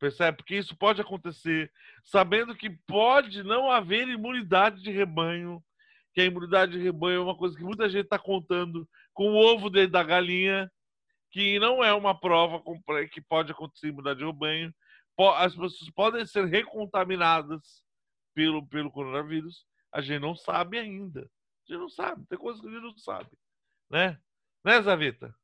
Percebe? 0.01 0.39
Porque 0.39 0.57
isso 0.57 0.75
pode 0.75 0.99
acontecer, 1.03 1.71
sabendo 2.03 2.57
que 2.57 2.71
pode 2.71 3.43
não 3.43 3.71
haver 3.71 4.09
imunidade 4.09 4.83
de 4.83 4.91
rebanho, 4.91 5.63
que 6.15 6.23
a 6.23 6.25
imunidade 6.25 6.73
de 6.73 6.79
rebanho 6.79 7.17
é 7.21 7.23
uma 7.23 7.37
coisa 7.37 7.55
que 7.55 7.63
muita 7.63 7.87
gente 7.87 8.05
está 8.05 8.19
contando 8.19 8.89
com 9.13 9.29
o 9.29 9.37
ovo 9.37 9.69
dentro 9.69 9.93
da 9.93 10.03
galinha, 10.03 10.73
que 11.31 11.59
não 11.59 11.85
é 11.85 11.93
uma 11.93 12.19
prova 12.19 12.63
que 13.13 13.21
pode 13.21 13.53
acontecer 13.53 13.89
imunidade 13.89 14.21
de 14.21 14.25
rebanho. 14.25 14.75
As 15.37 15.55
pessoas 15.55 15.91
podem 15.91 16.25
ser 16.25 16.47
recontaminadas 16.47 17.85
pelo, 18.35 18.67
pelo 18.67 18.91
coronavírus. 18.91 19.67
A 19.93 20.01
gente 20.01 20.23
não 20.23 20.35
sabe 20.35 20.79
ainda. 20.79 21.21
A 21.21 21.73
gente 21.73 21.79
não 21.79 21.91
sabe. 21.91 22.25
Tem 22.27 22.39
coisas 22.39 22.63
que 22.63 22.69
a 22.69 22.71
gente 22.71 22.83
não 22.83 22.97
sabe. 22.97 23.29
Né? 23.91 24.19
Né, 24.65 24.81
Zavita? 24.81 25.35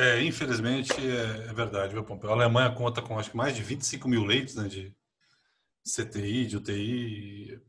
É, 0.00 0.22
infelizmente, 0.24 0.94
é, 0.94 1.50
é 1.50 1.52
verdade, 1.52 1.92
viu, 1.92 2.02
Pompeu? 2.02 2.30
A 2.30 2.32
Alemanha 2.32 2.70
conta 2.70 3.02
com 3.02 3.18
acho 3.18 3.32
que 3.32 3.36
mais 3.36 3.54
de 3.54 3.62
25 3.62 4.08
mil 4.08 4.24
leitos 4.24 4.54
né, 4.54 4.66
de 4.66 4.96
CTI, 5.86 6.46
de 6.46 6.56
UTI. 6.56 7.60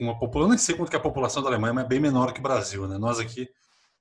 Uma 0.00 0.18
população, 0.18 0.48
nem 0.48 0.56
sei 0.56 0.74
quanto 0.74 0.88
que 0.88 0.96
é 0.96 0.98
a 0.98 1.02
população 1.02 1.42
da 1.42 1.50
Alemanha, 1.50 1.74
mas 1.74 1.84
é 1.84 1.88
bem 1.88 2.00
menor 2.00 2.32
que 2.32 2.40
o 2.40 2.42
Brasil. 2.42 2.88
Né? 2.88 2.96
Nós 2.96 3.20
aqui 3.20 3.46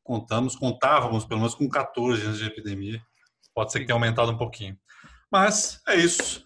contamos, 0.02 0.56
contávamos 0.56 1.26
pelo 1.26 1.42
menos 1.42 1.54
com 1.54 1.68
14 1.68 2.24
anos 2.24 2.38
de 2.38 2.46
epidemia. 2.46 3.02
Pode 3.54 3.74
ser 3.74 3.82
que 3.82 3.86
tenha 3.86 3.96
aumentado 3.96 4.32
um 4.32 4.38
pouquinho. 4.38 4.80
Mas 5.30 5.82
é 5.86 5.98
isso. 5.98 6.46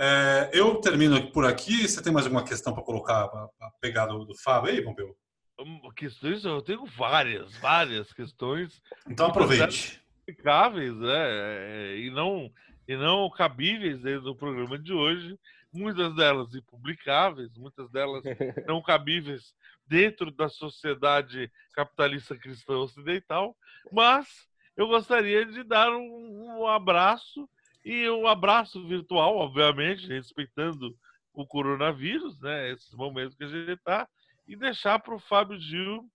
É, 0.00 0.48
eu 0.50 0.76
termino 0.76 1.30
por 1.30 1.44
aqui. 1.44 1.86
Você 1.86 2.00
tem 2.00 2.10
mais 2.10 2.24
alguma 2.24 2.42
questão 2.42 2.72
para 2.72 2.82
colocar, 2.82 3.28
para 3.28 3.50
pegar 3.82 4.06
do, 4.06 4.24
do 4.24 4.34
Fábio 4.38 4.70
aí, 4.70 4.80
Pompeu? 4.80 5.14
Hum, 5.60 5.90
questões, 5.94 6.42
eu 6.42 6.62
tenho 6.62 6.86
várias, 6.86 7.54
várias 7.58 8.14
questões. 8.14 8.80
Então 9.06 9.26
aproveite 9.26 10.02
justificáveis, 10.24 10.96
né? 10.96 11.96
E 11.98 12.10
não, 12.10 12.50
e 12.88 12.96
não 12.96 13.30
cabíveis 13.30 14.00
dentro 14.00 14.22
do 14.22 14.36
programa 14.36 14.78
de 14.78 14.92
hoje. 14.92 15.38
Muitas 15.72 16.14
delas 16.14 16.54
impublicáveis, 16.54 17.50
muitas 17.56 17.90
delas 17.90 18.22
não 18.66 18.80
cabíveis 18.82 19.54
dentro 19.86 20.30
da 20.30 20.48
sociedade 20.48 21.50
capitalista 21.72 22.36
cristã 22.36 22.78
ocidental. 22.78 23.56
Mas 23.92 24.48
eu 24.76 24.88
gostaria 24.88 25.44
de 25.44 25.62
dar 25.62 25.90
um, 25.90 26.60
um 26.60 26.66
abraço 26.66 27.48
e 27.84 28.08
um 28.08 28.26
abraço 28.26 28.86
virtual, 28.86 29.36
obviamente, 29.36 30.06
respeitando 30.08 30.96
o 31.32 31.46
coronavírus, 31.46 32.40
né? 32.40 32.70
Esses 32.70 32.94
momentos 32.94 33.34
que 33.34 33.44
a 33.44 33.48
gente 33.48 33.72
está, 33.72 34.08
e 34.46 34.56
deixar 34.56 35.00
para 35.00 35.14
o 35.14 35.18
Fábio 35.18 35.58
Gil 35.58 36.08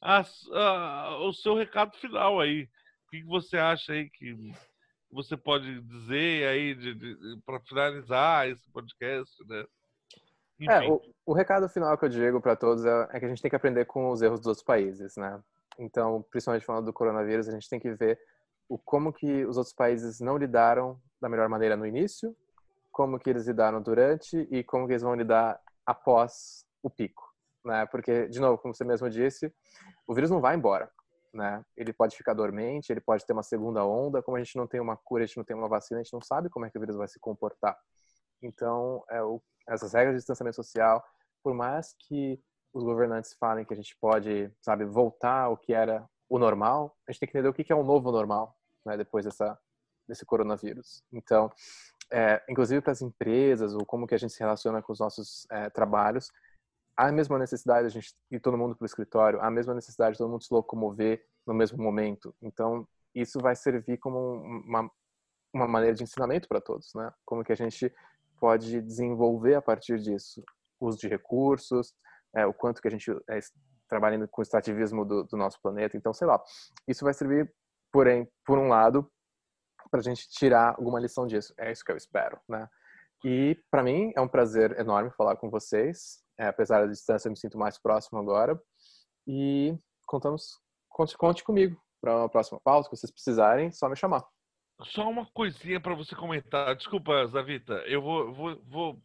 a, 0.00 0.22
o 1.20 1.32
seu 1.32 1.54
recado 1.54 1.96
final 1.96 2.40
aí. 2.40 2.68
O 3.08 3.10
que 3.10 3.24
você 3.24 3.56
acha 3.56 3.94
aí 3.94 4.10
que 4.10 4.52
você 5.10 5.34
pode 5.34 5.80
dizer 5.80 6.46
aí 6.46 6.76
para 7.46 7.58
finalizar 7.60 8.46
esse 8.46 8.70
podcast, 8.70 9.34
né? 9.48 9.64
É, 10.68 10.90
o, 10.90 11.00
o, 11.24 11.32
recado 11.32 11.66
final 11.70 11.96
que 11.96 12.04
eu 12.04 12.08
digo 12.10 12.38
para 12.38 12.54
todos 12.54 12.84
é, 12.84 13.08
é, 13.12 13.18
que 13.18 13.24
a 13.24 13.28
gente 13.28 13.40
tem 13.40 13.48
que 13.48 13.56
aprender 13.56 13.86
com 13.86 14.10
os 14.10 14.20
erros 14.20 14.40
dos 14.40 14.48
outros 14.48 14.64
países, 14.64 15.16
né? 15.16 15.40
Então, 15.78 16.22
principalmente 16.30 16.66
falando 16.66 16.84
do 16.84 16.92
coronavírus, 16.92 17.48
a 17.48 17.52
gente 17.52 17.66
tem 17.66 17.80
que 17.80 17.94
ver 17.94 18.20
o 18.68 18.76
como 18.76 19.10
que 19.10 19.46
os 19.46 19.56
outros 19.56 19.74
países 19.74 20.20
não 20.20 20.36
lidaram 20.36 21.00
da 21.18 21.30
melhor 21.30 21.48
maneira 21.48 21.78
no 21.78 21.86
início, 21.86 22.36
como 22.92 23.18
que 23.18 23.30
eles 23.30 23.46
lidaram 23.46 23.80
durante 23.80 24.36
e 24.50 24.62
como 24.62 24.86
que 24.86 24.92
eles 24.92 25.02
vão 25.02 25.14
lidar 25.14 25.58
após 25.86 26.66
o 26.82 26.90
pico, 26.90 27.32
né? 27.64 27.86
Porque, 27.86 28.28
de 28.28 28.38
novo, 28.38 28.58
como 28.58 28.74
você 28.74 28.84
mesmo 28.84 29.08
disse, 29.08 29.50
o 30.06 30.12
vírus 30.12 30.30
não 30.30 30.42
vai 30.42 30.54
embora 30.54 30.90
né? 31.38 31.64
Ele 31.76 31.92
pode 31.92 32.16
ficar 32.16 32.34
dormente, 32.34 32.90
ele 32.90 33.00
pode 33.00 33.24
ter 33.24 33.32
uma 33.32 33.44
segunda 33.44 33.86
onda. 33.86 34.20
Como 34.20 34.36
a 34.36 34.42
gente 34.42 34.56
não 34.56 34.66
tem 34.66 34.80
uma 34.80 34.96
cura, 34.96 35.22
a 35.22 35.26
gente 35.26 35.36
não 35.36 35.44
tem 35.44 35.56
uma 35.56 35.68
vacina, 35.68 36.00
a 36.00 36.02
gente 36.02 36.12
não 36.12 36.20
sabe 36.20 36.50
como 36.50 36.66
é 36.66 36.70
que 36.70 36.76
o 36.76 36.80
vírus 36.80 36.96
vai 36.96 37.06
se 37.06 37.20
comportar. 37.20 37.78
Então, 38.42 39.04
é 39.08 39.22
o, 39.22 39.40
essas 39.68 39.92
regras 39.94 40.14
de 40.14 40.18
distanciamento 40.18 40.56
social, 40.56 41.02
por 41.42 41.54
mais 41.54 41.94
que 42.00 42.40
os 42.74 42.82
governantes 42.82 43.34
falem 43.38 43.64
que 43.64 43.72
a 43.72 43.76
gente 43.76 43.96
pode, 44.00 44.52
sabe, 44.60 44.84
voltar 44.84 45.44
ao 45.44 45.56
que 45.56 45.72
era 45.72 46.04
o 46.28 46.38
normal, 46.38 46.94
a 47.08 47.12
gente 47.12 47.20
tem 47.20 47.28
que 47.28 47.38
entender 47.38 47.48
o 47.48 47.54
que 47.54 47.72
é 47.72 47.76
o 47.76 47.84
novo 47.84 48.10
normal, 48.12 48.54
né? 48.84 48.96
Depois 48.96 49.24
dessa 49.24 49.58
desse 50.08 50.24
coronavírus. 50.24 51.04
Então, 51.12 51.52
é, 52.10 52.42
inclusive 52.48 52.80
para 52.80 52.92
as 52.92 53.02
empresas 53.02 53.74
ou 53.74 53.84
como 53.84 54.06
que 54.06 54.14
a 54.14 54.18
gente 54.18 54.32
se 54.32 54.40
relaciona 54.40 54.80
com 54.80 54.90
os 54.90 54.98
nossos 54.98 55.46
é, 55.50 55.68
trabalhos, 55.68 56.32
há 56.98 57.08
a 57.08 57.12
mesma 57.12 57.38
necessidade 57.38 57.86
a 57.86 57.90
gente 57.90 58.12
ir 58.28 58.40
todo 58.40 58.58
mundo 58.58 58.74
para 58.74 58.84
o 58.84 58.86
escritório, 58.86 59.40
há 59.40 59.46
a 59.46 59.50
mesma 59.50 59.72
necessidade 59.72 60.12
de 60.12 60.18
todo 60.18 60.30
mundo 60.30 60.42
se 60.42 60.52
locomover 60.52 61.24
no 61.46 61.54
mesmo 61.54 61.80
momento. 61.80 62.34
Então, 62.42 62.86
isso 63.14 63.38
vai 63.40 63.54
servir 63.54 63.98
como 63.98 64.18
uma, 64.18 64.90
uma 65.54 65.68
maneira 65.68 65.94
de 65.94 66.02
ensinamento 66.02 66.48
para 66.48 66.60
todos, 66.60 66.92
né? 66.94 67.12
Como 67.24 67.44
que 67.44 67.52
a 67.52 67.56
gente 67.56 67.94
pode 68.40 68.82
desenvolver 68.82 69.54
a 69.54 69.62
partir 69.62 70.00
disso 70.00 70.42
uso 70.80 70.98
de 70.98 71.08
recursos, 71.08 71.94
é, 72.34 72.44
o 72.46 72.52
quanto 72.52 72.82
que 72.82 72.88
a 72.88 72.90
gente 72.90 73.10
é, 73.28 73.38
trabalhando 73.88 74.26
com 74.28 74.40
o 74.40 74.42
extrativismo 74.42 75.04
do, 75.04 75.24
do, 75.24 75.36
nosso 75.36 75.60
planeta. 75.60 75.96
Então, 75.96 76.12
sei 76.12 76.26
lá, 76.26 76.42
isso 76.86 77.04
vai 77.04 77.14
servir, 77.14 77.52
porém, 77.92 78.28
por 78.44 78.58
um 78.58 78.68
lado, 78.68 79.10
para 79.90 80.00
a 80.00 80.02
gente 80.02 80.28
tirar 80.28 80.74
alguma 80.76 81.00
lição 81.00 81.26
disso. 81.26 81.54
É 81.56 81.72
isso 81.72 81.84
que 81.84 81.90
eu 81.90 81.96
espero, 81.96 82.38
né? 82.48 82.68
E 83.24 83.60
para 83.70 83.82
mim 83.82 84.12
é 84.14 84.20
um 84.20 84.28
prazer 84.28 84.78
enorme 84.78 85.10
falar 85.10 85.36
com 85.36 85.50
vocês. 85.50 86.22
É, 86.38 86.46
apesar 86.46 86.82
da 86.82 86.86
distância, 86.86 87.26
eu 87.26 87.32
me 87.32 87.36
sinto 87.36 87.58
mais 87.58 87.78
próximo 87.78 88.18
agora. 88.18 88.58
E 89.26 89.76
contamos, 90.06 90.58
conte, 90.88 91.18
conte 91.18 91.44
comigo 91.44 91.78
para 92.00 92.16
uma 92.16 92.28
próxima 92.28 92.60
pauta, 92.60 92.88
que 92.88 92.96
vocês 92.96 93.10
precisarem, 93.10 93.72
só 93.72 93.88
me 93.88 93.96
chamar. 93.96 94.24
Só 94.84 95.08
uma 95.10 95.26
coisinha 95.26 95.80
para 95.80 95.94
você 95.94 96.14
comentar. 96.14 96.76
Desculpa, 96.76 97.26
Zavita, 97.26 97.74
eu 97.86 98.00
vou, 98.00 98.32
vou, 98.32 98.62
vou 98.64 99.02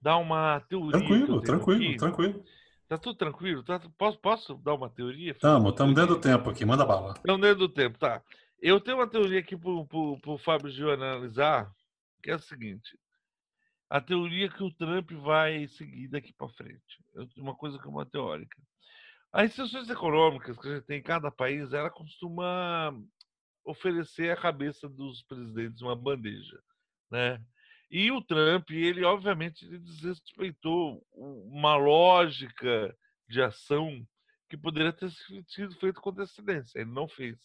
dar 0.00 0.16
uma 0.16 0.60
teoria. 0.60 0.92
Tranquilo, 0.92 1.40
tranquilo, 1.42 1.84
aqui. 1.84 1.96
tranquilo. 1.96 2.44
Tá 2.88 2.96
tudo 2.96 3.16
tranquilo? 3.16 3.62
Tá, 3.62 3.80
posso, 3.98 4.18
posso 4.18 4.54
dar 4.56 4.74
uma 4.74 4.88
teoria? 4.88 5.32
Estamos, 5.32 5.70
estamos 5.70 5.94
dentro 5.94 6.14
do 6.14 6.20
tempo 6.20 6.48
aqui, 6.48 6.64
manda 6.64 6.86
bala. 6.86 7.12
Estamos 7.16 7.40
dentro 7.42 7.58
do 7.58 7.68
tempo, 7.68 7.98
tá. 7.98 8.22
Eu 8.58 8.80
tenho 8.80 8.96
uma 8.96 9.06
teoria 9.06 9.40
aqui 9.40 9.56
para 9.56 9.70
o 9.70 10.38
Fábio 10.38 10.70
Gil 10.70 10.90
analisar, 10.90 11.70
que 12.22 12.30
é 12.30 12.34
a 12.34 12.38
seguinte 12.38 12.96
a 13.92 14.00
teoria 14.00 14.48
que 14.48 14.62
o 14.62 14.72
Trump 14.72 15.12
vai 15.12 15.68
seguir 15.68 16.08
daqui 16.08 16.32
para 16.32 16.48
frente. 16.48 17.04
Uma 17.36 17.54
coisa 17.54 17.78
que 17.78 17.86
é 17.86 17.90
uma 17.90 18.06
teórica. 18.06 18.56
As 19.30 19.50
instituições 19.50 19.90
econômicas 19.90 20.58
que 20.58 20.66
a 20.66 20.76
gente 20.76 20.86
tem 20.86 20.98
em 21.00 21.02
cada 21.02 21.30
país, 21.30 21.74
ela 21.74 21.90
costuma 21.90 22.98
oferecer 23.62 24.30
à 24.30 24.36
cabeça 24.40 24.88
dos 24.88 25.22
presidentes 25.24 25.82
uma 25.82 25.94
bandeja, 25.94 26.58
né? 27.10 27.38
E 27.90 28.10
o 28.10 28.22
Trump, 28.22 28.70
ele 28.70 29.04
obviamente 29.04 29.66
ele 29.66 29.78
desrespeitou 29.80 31.06
uma 31.12 31.76
lógica 31.76 32.96
de 33.28 33.42
ação 33.42 34.02
que 34.48 34.56
poderia 34.56 34.94
ter 34.94 35.10
sido 35.48 35.74
feita 35.74 36.00
com 36.00 36.08
antecedência. 36.08 36.78
Ele 36.80 36.90
não 36.90 37.06
fez. 37.06 37.38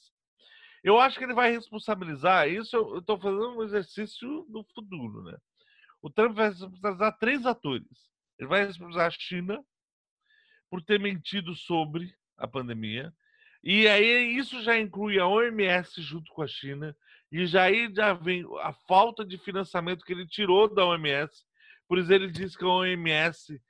Eu 0.82 0.98
acho 0.98 1.18
que 1.18 1.26
ele 1.26 1.34
vai 1.34 1.52
responsabilizar. 1.52 2.48
Isso 2.48 2.74
eu 2.74 3.00
estou 3.00 3.20
fazendo 3.20 3.58
um 3.58 3.64
exercício 3.64 4.46
do 4.48 4.64
futuro, 4.74 5.24
né? 5.24 5.38
O 6.08 6.10
Trump 6.10 6.38
vai 6.38 6.48
responsabilizar 6.48 7.18
três 7.18 7.46
atores. 7.46 8.10
Ele 8.40 8.48
vai 8.48 8.66
responsabilizar 8.66 9.08
a 9.08 9.12
China 9.12 9.62
por 10.70 10.82
ter 10.82 10.98
mentido 10.98 11.54
sobre 11.54 12.16
a 12.38 12.48
pandemia. 12.48 13.14
E 13.62 13.90
aí 13.90 14.38
isso 14.38 14.64
já 14.64 14.80
inclui 14.80 15.20
a 15.20 15.28
OMS 15.28 16.02
junto 16.02 16.32
com 16.32 16.42
a 16.42 16.48
China. 16.48 16.96
E 17.30 17.46
já 17.46 17.64
aí 17.64 17.94
já 17.94 18.14
vem 18.14 18.46
a 18.62 18.72
falta 18.72 19.26
de 19.26 19.38
financiamento 19.38 20.06
que 20.06 20.14
ele 20.14 20.26
tirou 20.26 20.74
da 20.74 20.86
OMS. 20.86 21.44
Por 21.90 21.98
isso 21.98 22.14
ele 22.14 22.32
diz 22.32 22.56
que 22.56 22.64
a 22.64 22.70
OMS 22.70 23.62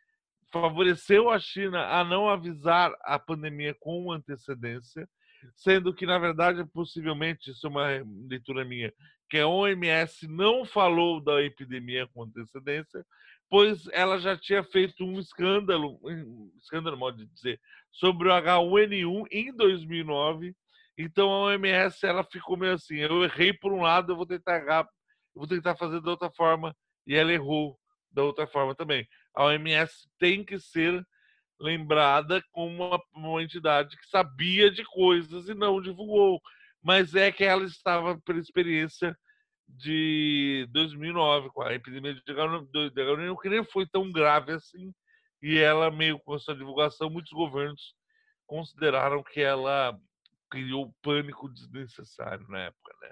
favoreceu 0.52 1.32
a 1.32 1.40
China 1.40 1.88
a 1.88 2.04
não 2.04 2.30
avisar 2.30 2.96
a 3.02 3.18
pandemia 3.18 3.76
com 3.80 4.12
antecedência, 4.12 5.10
sendo 5.56 5.94
que, 5.94 6.06
na 6.06 6.18
verdade, 6.18 6.66
possivelmente, 6.74 7.52
isso 7.52 7.68
é 7.68 7.70
uma 7.70 7.88
leitura 8.30 8.66
minha, 8.66 8.94
que 9.30 9.38
a 9.38 9.48
OMS 9.48 10.28
não 10.28 10.66
falou 10.66 11.22
da 11.22 11.42
epidemia 11.44 12.08
com 12.08 12.24
antecedência, 12.24 13.06
pois 13.50 13.88
ela 13.92 14.20
já 14.20 14.38
tinha 14.38 14.64
feito 14.64 15.04
um 15.04 15.20
escândalo, 15.20 16.00
um 16.04 16.52
escândalo, 16.58 16.98
modo 16.98 17.18
de 17.18 17.26
dizer, 17.34 17.60
sobre 17.92 18.30
o 18.30 18.32
H1N1 18.32 19.26
em 19.32 19.56
2009. 19.56 20.56
Então 20.98 21.30
a 21.32 21.44
OMS 21.46 22.06
ela 22.06 22.24
ficou 22.24 22.58
meio 22.58 22.74
assim, 22.74 22.98
eu 22.98 23.24
errei 23.24 23.54
por 23.54 23.72
um 23.72 23.82
lado, 23.82 24.12
eu 24.12 24.16
vou 24.16 24.26
tentar 24.26 24.58
errar, 24.58 24.88
eu 25.36 25.40
vou 25.40 25.48
tentar 25.48 25.76
fazer 25.76 26.02
da 26.02 26.12
outra 26.12 26.32
forma, 26.32 26.76
e 27.06 27.16
ela 27.16 27.32
errou 27.32 27.78
da 28.12 28.24
outra 28.24 28.48
forma 28.48 28.74
também. 28.74 29.08
A 29.34 29.46
OMS 29.46 30.10
tem 30.18 30.44
que 30.44 30.60
ser 30.60 31.06
lembrada 31.60 32.42
como 32.52 32.88
uma, 32.88 33.02
uma 33.14 33.44
entidade 33.44 33.98
que 33.98 34.08
sabia 34.08 34.70
de 34.70 34.84
coisas 34.84 35.50
e 35.50 35.54
não 35.54 35.82
divulgou, 35.82 36.40
mas 36.82 37.16
é 37.16 37.32
que 37.32 37.44
ela 37.44 37.66
estava 37.66 38.20
pela 38.22 38.40
experiência 38.40 39.18
de 39.68 40.68
2009 40.72 41.50
com 41.50 41.62
a 41.62 41.74
epidemia 41.74 42.14
de 42.14 42.22
H1N1 42.22 43.42
que 43.42 43.50
nem 43.50 43.64
foi 43.66 43.86
tão 43.86 44.10
grave 44.12 44.54
assim 44.54 44.94
e 45.42 45.58
ela 45.58 45.92
meio 45.92 46.20
com 46.20 46.36
essa 46.36 46.56
divulgação 46.56 47.10
muitos 47.10 47.32
governos 47.32 47.94
consideraram 48.46 49.22
que 49.22 49.42
ela 49.42 50.00
criou 50.50 50.96
pânico 51.02 51.50
desnecessário 51.50 52.48
na 52.48 52.60
época, 52.60 52.94
né? 53.02 53.12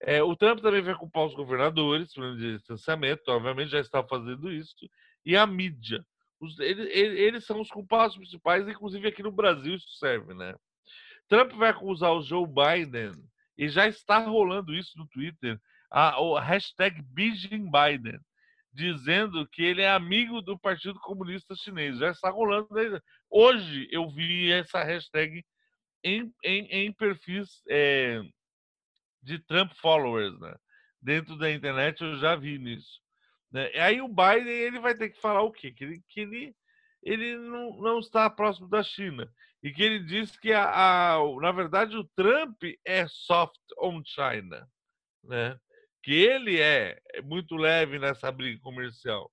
É, 0.00 0.22
o 0.22 0.36
Trump 0.36 0.60
também 0.60 0.82
vai 0.82 0.94
culpar 0.94 1.24
os 1.24 1.34
governadores 1.34 2.10
de 2.12 2.56
distanciamento, 2.56 3.30
obviamente 3.32 3.70
já 3.70 3.80
está 3.80 4.04
fazendo 4.04 4.52
isso, 4.52 4.76
e 5.24 5.36
a 5.36 5.44
mídia. 5.44 6.04
Os, 6.40 6.58
eles, 6.58 6.88
eles, 6.94 7.44
são 7.44 7.60
os 7.60 7.68
culpados 7.68 8.16
principais, 8.16 8.66
inclusive 8.68 9.08
aqui 9.08 9.22
no 9.22 9.32
Brasil 9.32 9.74
isso 9.74 9.90
serve, 9.98 10.34
né? 10.34 10.54
Trump 11.28 11.52
vai 11.52 11.70
acusar 11.70 12.12
o 12.12 12.22
Joe 12.22 12.46
Biden, 12.46 13.12
e 13.58 13.68
já 13.68 13.88
está 13.88 14.18
rolando 14.18 14.72
isso 14.72 14.96
no 14.96 15.06
Twitter, 15.08 15.60
a, 15.90 16.10
a 16.10 16.40
hashtag 16.40 17.02
Beijing 17.02 17.68
Biden, 17.70 18.20
dizendo 18.72 19.46
que 19.48 19.62
ele 19.62 19.82
é 19.82 19.90
amigo 19.90 20.40
do 20.40 20.56
Partido 20.56 20.98
Comunista 21.00 21.56
Chinês. 21.56 21.98
Já 21.98 22.10
está 22.10 22.30
rolando. 22.30 22.68
Hoje 23.28 23.88
eu 23.90 24.08
vi 24.08 24.52
essa 24.52 24.84
hashtag 24.84 25.44
em, 26.04 26.32
em, 26.44 26.66
em 26.66 26.92
perfis 26.92 27.62
é, 27.68 28.22
de 29.20 29.40
Trump 29.40 29.72
followers, 29.74 30.38
né? 30.38 30.54
Dentro 31.02 31.36
da 31.36 31.50
internet 31.50 32.02
eu 32.02 32.16
já 32.18 32.36
vi 32.36 32.58
nisso. 32.58 33.00
Né? 33.50 33.70
E 33.74 33.78
aí 33.78 34.00
o 34.00 34.08
Biden 34.08 34.48
ele 34.48 34.78
vai 34.78 34.94
ter 34.94 35.10
que 35.10 35.20
falar 35.20 35.42
o 35.42 35.52
quê? 35.52 35.72
Que 35.72 35.84
ele, 35.84 36.02
que 36.08 36.20
ele, 36.20 36.56
ele 37.02 37.36
não, 37.36 37.76
não 37.78 37.98
está 37.98 38.28
próximo 38.28 38.68
da 38.68 38.82
China. 38.82 39.30
E 39.62 39.72
que 39.72 39.82
ele 39.82 40.04
diz 40.04 40.36
que, 40.36 40.52
a, 40.52 41.16
a, 41.16 41.40
na 41.40 41.50
verdade, 41.50 41.96
o 41.96 42.04
Trump 42.16 42.62
é 42.84 43.06
soft 43.08 43.60
on 43.78 44.02
China. 44.04 44.68
Né? 45.24 45.58
Que 46.02 46.12
ele 46.12 46.60
é, 46.60 47.00
muito 47.24 47.56
leve 47.56 47.98
nessa 47.98 48.30
briga 48.30 48.60
comercial. 48.60 49.30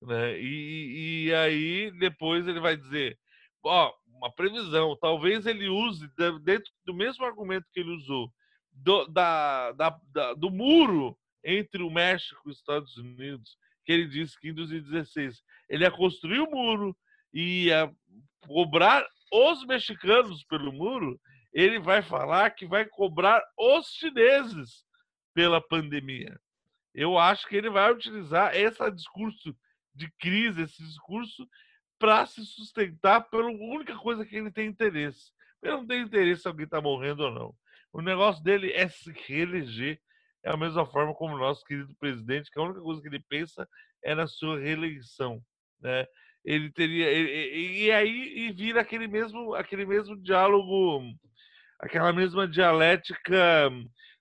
Né? 0.00 0.38
E, 0.38 1.26
e 1.26 1.34
aí 1.34 1.90
depois 1.98 2.46
ele 2.46 2.60
vai 2.60 2.76
dizer, 2.76 3.18
ó, 3.64 3.92
uma 4.06 4.32
previsão, 4.32 4.96
talvez 4.96 5.46
ele 5.46 5.68
use 5.68 6.08
dentro 6.44 6.70
do 6.84 6.94
mesmo 6.94 7.24
argumento 7.24 7.66
que 7.72 7.80
ele 7.80 7.90
usou 7.90 8.32
do, 8.72 9.06
da, 9.06 9.72
da, 9.72 10.00
da, 10.12 10.34
do 10.34 10.50
muro 10.50 11.16
entre 11.44 11.82
o 11.82 11.90
México 11.90 12.40
e 12.46 12.50
os 12.50 12.58
Estados 12.58 12.96
Unidos, 12.96 13.56
que 13.84 13.92
ele 13.92 14.06
disse 14.06 14.38
que 14.38 14.48
em 14.48 14.54
2016 14.54 15.42
ele 15.68 15.84
ia 15.84 15.90
construir 15.90 16.40
o 16.40 16.50
muro 16.50 16.96
e 17.32 17.64
ia 17.66 17.92
cobrar 18.40 19.06
os 19.32 19.64
mexicanos 19.64 20.44
pelo 20.44 20.72
muro, 20.72 21.20
ele 21.52 21.78
vai 21.78 22.02
falar 22.02 22.50
que 22.50 22.66
vai 22.66 22.84
cobrar 22.84 23.42
os 23.58 23.88
chineses 23.88 24.84
pela 25.34 25.60
pandemia. 25.60 26.38
Eu 26.94 27.18
acho 27.18 27.48
que 27.48 27.56
ele 27.56 27.70
vai 27.70 27.90
utilizar 27.92 28.54
esse 28.54 28.90
discurso 28.90 29.56
de 29.94 30.10
crise, 30.18 30.62
esse 30.62 30.82
discurso, 30.82 31.48
para 31.98 32.26
se 32.26 32.44
sustentar 32.44 33.22
pela 33.30 33.50
única 33.50 33.96
coisa 33.96 34.24
que 34.24 34.36
ele 34.36 34.50
tem 34.50 34.66
interesse. 34.66 35.32
Ele 35.62 35.76
não 35.76 35.86
tem 35.86 36.02
interesse 36.02 36.42
se 36.42 36.48
alguém 36.48 36.64
está 36.64 36.80
morrendo 36.80 37.22
ou 37.22 37.30
não. 37.30 37.54
O 37.92 38.00
negócio 38.00 38.42
dele 38.42 38.72
é 38.72 38.88
se 38.88 39.12
reeleger. 39.12 40.00
É 40.44 40.50
a 40.50 40.56
mesma 40.56 40.84
forma 40.84 41.14
como 41.14 41.34
o 41.34 41.38
nosso 41.38 41.64
querido 41.64 41.94
presidente, 41.96 42.50
que 42.50 42.58
a 42.58 42.62
única 42.62 42.80
coisa 42.80 43.00
que 43.00 43.08
ele 43.08 43.24
pensa 43.28 43.68
é 44.02 44.14
na 44.14 44.26
sua 44.26 44.58
reeleição. 44.58 45.40
Né? 45.80 46.06
Ele 46.44 46.70
teria. 46.70 47.12
E, 47.12 47.84
e 47.84 47.92
aí 47.92 48.38
e 48.38 48.52
vira 48.52 48.80
aquele 48.80 49.06
mesmo, 49.06 49.54
aquele 49.54 49.86
mesmo 49.86 50.20
diálogo, 50.20 51.02
aquela 51.78 52.12
mesma 52.12 52.48
dialética. 52.48 53.70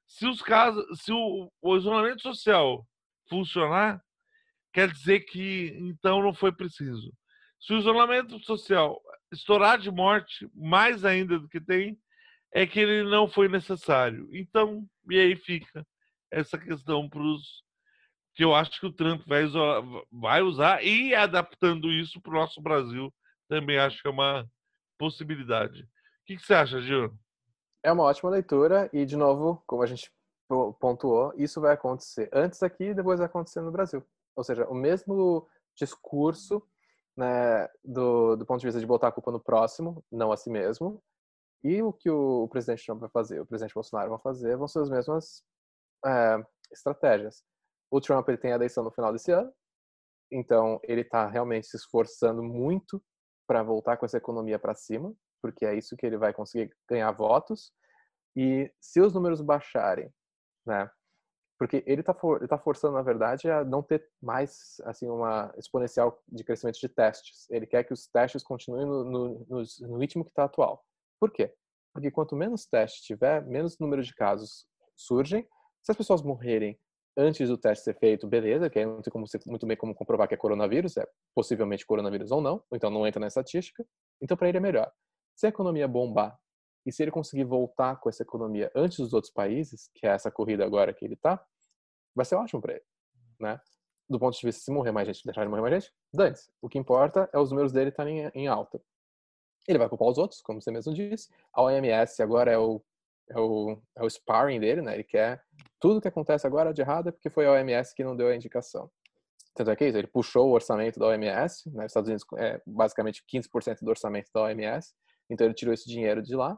Se 0.08 0.28
os 0.28 0.42
casos, 0.42 0.86
se 1.02 1.12
o, 1.12 1.52
o 1.62 1.78
isolamento 1.78 2.22
social 2.22 2.86
funcionar, 3.28 4.00
quer 4.74 4.92
dizer 4.92 5.22
que 5.22 5.76
então 5.80 6.22
não 6.22 6.34
foi 6.34 6.52
preciso. 6.52 7.12
Se 7.60 7.74
o 7.74 7.80
isolamento 7.80 8.40
social 8.44 9.02
estourar 9.32 9.80
de 9.80 9.90
morte 9.90 10.48
mais 10.54 11.04
ainda 11.06 11.40
do 11.40 11.48
que 11.48 11.62
tem, 11.62 11.98
é 12.54 12.68
que 12.68 12.80
ele 12.80 13.10
não 13.10 13.28
foi 13.30 13.48
necessário. 13.48 14.28
Então, 14.34 14.86
e 15.10 15.18
aí 15.18 15.36
fica 15.36 15.86
essa 16.32 16.58
questão 16.58 17.10
para 17.10 17.22
os 17.22 17.64
que 18.34 18.44
eu 18.44 18.56
acho 18.56 18.80
que 18.80 18.86
o 18.86 18.94
Trump 18.94 19.22
vai 19.28 19.44
usar, 19.44 19.82
vai 20.10 20.42
usar 20.42 20.84
e 20.84 21.14
adaptando 21.14 21.92
isso 21.92 22.22
para 22.22 22.32
o 22.32 22.36
nosso 22.36 22.62
Brasil 22.62 23.14
também 23.50 23.78
acho 23.78 24.02
que 24.02 24.08
é 24.08 24.12
uma 24.12 24.50
possibilidade. 24.98 25.84
O 25.84 25.88
que, 26.26 26.38
que 26.38 26.46
você 26.46 26.54
acha, 26.54 26.82
Gil? 26.82 27.14
É 27.84 27.92
uma 27.92 28.04
ótima 28.04 28.30
leitura 28.30 28.90
e, 28.94 29.06
de 29.06 29.18
novo, 29.18 29.62
como 29.68 29.84
a 29.84 29.86
gente 29.86 30.10
pontuou, 30.80 31.34
isso 31.36 31.60
vai 31.60 31.74
acontecer 31.74 32.30
antes 32.32 32.64
aqui 32.64 32.86
e 32.86 32.94
depois 32.94 33.20
vai 33.20 33.26
acontecer 33.26 33.60
no 33.60 33.72
Brasil. 33.72 34.02
Ou 34.36 34.44
seja, 34.44 34.66
o 34.70 34.74
mesmo 34.74 35.46
discurso 35.76 36.64
né, 37.16 37.68
do, 37.84 38.36
do 38.36 38.46
ponto 38.46 38.60
de 38.60 38.68
vista 38.68 38.80
de 38.80 38.86
botar 38.86 39.10
a 39.10 39.12
culpa 39.12 39.32
no 39.32 39.40
próximo, 39.40 40.04
não 40.12 40.32
a 40.32 40.38
si 40.38 40.50
mesmo, 40.50 41.02
e 41.64 41.82
o 41.82 41.92
que 41.92 42.10
o, 42.10 42.48
presidente 42.48 42.86
Trump 42.86 43.02
vai 43.02 43.10
fazer, 43.10 43.40
o 43.40 43.46
presidente 43.46 43.74
Bolsonaro 43.74 44.10
vai 44.10 44.20
fazer, 44.20 44.58
vão 44.58 44.68
ser 44.68 44.80
as 44.80 44.90
mesmas 44.90 45.44
é, 46.06 46.38
estratégias. 46.72 47.44
O 47.90 48.00
Trump 48.00 48.28
ele 48.30 48.38
tem 48.38 48.52
a 48.52 48.56
eleição 48.56 48.84
no 48.84 48.92
final 48.92 49.12
desse 49.12 49.32
ano, 49.32 49.52
então 50.32 50.80
ele 50.84 51.02
está 51.02 51.28
realmente 51.28 51.68
se 51.68 51.76
esforçando 51.76 52.42
muito 52.42 53.04
para 53.48 53.64
voltar 53.64 53.98
com 53.98 54.06
essa 54.06 54.18
economia 54.18 54.58
para 54.58 54.74
cima, 54.74 55.14
porque 55.42 55.66
é 55.66 55.76
isso 55.76 55.98
que 55.98 56.06
ele 56.06 56.18
vai 56.18 56.34
conseguir 56.34 56.74
ganhar 56.90 57.12
votos. 57.12 57.74
E 58.36 58.72
se 58.80 59.02
os 59.02 59.14
números 59.14 59.42
baixarem, 59.42 60.10
né? 60.66 60.90
Porque 61.60 61.84
ele 61.86 62.02
está 62.02 62.14
for, 62.14 62.48
tá 62.48 62.58
forçando, 62.58 62.96
na 62.96 63.04
verdade, 63.04 63.52
a 63.52 63.64
não 63.64 63.84
ter 63.84 64.10
mais 64.22 64.78
assim 64.84 65.08
uma 65.08 65.54
exponencial 65.58 66.20
de 66.28 66.44
crescimento 66.44 66.80
de 66.80 66.90
testes. 66.90 67.48
Ele 67.52 67.68
quer 67.68 67.84
que 67.84 67.94
os 67.94 68.08
testes 68.08 68.42
continuem 68.42 68.86
no, 68.86 69.04
no, 69.04 69.46
no, 69.48 69.64
no 69.82 69.98
ritmo 69.98 70.24
que 70.24 70.32
está 70.32 70.46
atual. 70.46 70.84
Por 71.20 71.32
quê? 71.32 71.54
Porque 71.94 72.10
quanto 72.10 72.36
menos 72.36 72.66
teste 72.66 73.04
tiver, 73.04 73.46
menos 73.46 73.78
número 73.78 74.02
de 74.02 74.16
casos 74.16 74.66
surgem. 74.96 75.48
Se 75.82 75.92
as 75.92 75.98
pessoas 75.98 76.22
morrerem 76.22 76.80
antes 77.18 77.50
do 77.50 77.58
teste 77.58 77.84
ser 77.84 77.98
feito, 77.98 78.28
beleza, 78.28 78.70
que 78.70 78.80
aí 78.80 78.86
não 78.86 79.02
tem 79.02 79.12
como, 79.12 79.26
muito 79.48 79.66
bem 79.66 79.76
como 79.76 79.94
comprovar 79.94 80.28
que 80.28 80.34
é 80.34 80.38
coronavírus, 80.38 80.96
é 80.98 81.06
possivelmente 81.36 81.86
coronavírus 81.86 82.32
ou 82.32 82.42
não, 82.42 82.64
então 82.72 82.90
não 82.90 83.06
entra 83.06 83.20
na 83.20 83.28
estatística. 83.28 83.86
Então, 84.22 84.38
para 84.38 84.48
ele 84.50 84.58
é 84.58 84.62
melhor. 84.62 84.92
Se 85.36 85.46
a 85.46 85.50
economia 85.50 85.88
bombar 85.88 86.40
e 86.86 86.92
se 86.92 87.04
ele 87.04 87.12
conseguir 87.12 87.44
voltar 87.44 87.98
com 87.98 88.10
essa 88.10 88.24
economia 88.24 88.72
antes 88.76 88.98
dos 88.98 89.14
outros 89.14 89.32
países, 89.32 89.90
que 89.94 90.06
é 90.06 90.10
essa 90.10 90.32
corrida 90.32 90.66
agora 90.66 90.94
que 90.94 91.06
ele 91.06 91.16
tá, 91.16 91.44
vai 92.16 92.26
ser 92.26 92.36
ótimo 92.36 92.62
para 92.62 92.74
ele, 92.74 92.86
né? 93.40 93.60
Do 94.10 94.20
ponto 94.20 94.38
de 94.38 94.46
vista 94.46 94.62
se 94.62 94.72
morrer 94.72 94.92
mais 94.92 95.08
gente, 95.08 95.24
deixar 95.24 95.44
de 95.44 95.50
morrer 95.50 95.62
mais 95.62 95.84
gente, 95.84 95.94
dane 96.14 96.36
-se. 96.36 96.52
O 96.62 96.68
que 96.68 96.78
importa 96.78 97.30
é 97.34 97.40
os 97.40 97.50
números 97.50 97.72
dele 97.72 97.90
estarem 97.90 98.30
em 98.34 98.48
alta. 98.48 98.82
Ele 99.68 99.78
vai 99.78 99.88
culpar 99.88 100.08
os 100.08 100.18
outros, 100.18 100.42
como 100.42 100.62
você 100.62 100.72
mesmo 100.72 100.94
disse. 100.94 101.30
A 101.54 101.62
OMS 101.62 102.22
agora 102.22 102.52
é 102.52 102.58
o, 102.58 102.82
é 103.32 103.40
o, 103.40 103.82
é 103.98 104.04
o 104.04 104.10
sparring 104.10 104.60
dele, 104.60 104.82
né? 104.82 104.94
Ele 104.94 105.04
quer 105.04 105.44
tudo 105.80 106.02
que 106.02 106.08
acontece 106.08 106.46
agora 106.46 106.74
de 106.74 106.82
errado 106.82 107.10
é 107.10 107.12
porque 107.12 107.30
foi 107.30 107.48
a 107.48 107.52
OMS 107.54 107.96
que 107.96 108.04
não 108.04 108.16
deu 108.16 108.28
a 108.28 108.36
indicação. 108.36 108.90
Tanto 109.56 109.72
é 109.72 109.76
que 109.76 109.84
é 109.84 109.88
isso, 109.90 109.98
ele 109.98 110.08
puxou 110.08 110.50
o 110.50 110.54
orçamento 110.54 111.00
da 111.00 111.08
OMS, 111.08 111.70
né? 111.72 111.86
Os 111.86 111.92
Estados 111.92 112.08
Unidos 112.08 112.26
é 112.38 112.62
basicamente 112.66 113.24
15% 113.34 113.80
do 113.82 113.90
orçamento 113.90 114.30
da 114.34 114.44
OMS, 114.44 114.94
então 115.30 115.46
ele 115.46 115.54
tirou 115.54 115.74
esse 115.74 115.90
dinheiro 115.90 116.22
de 116.22 116.36
lá. 116.36 116.58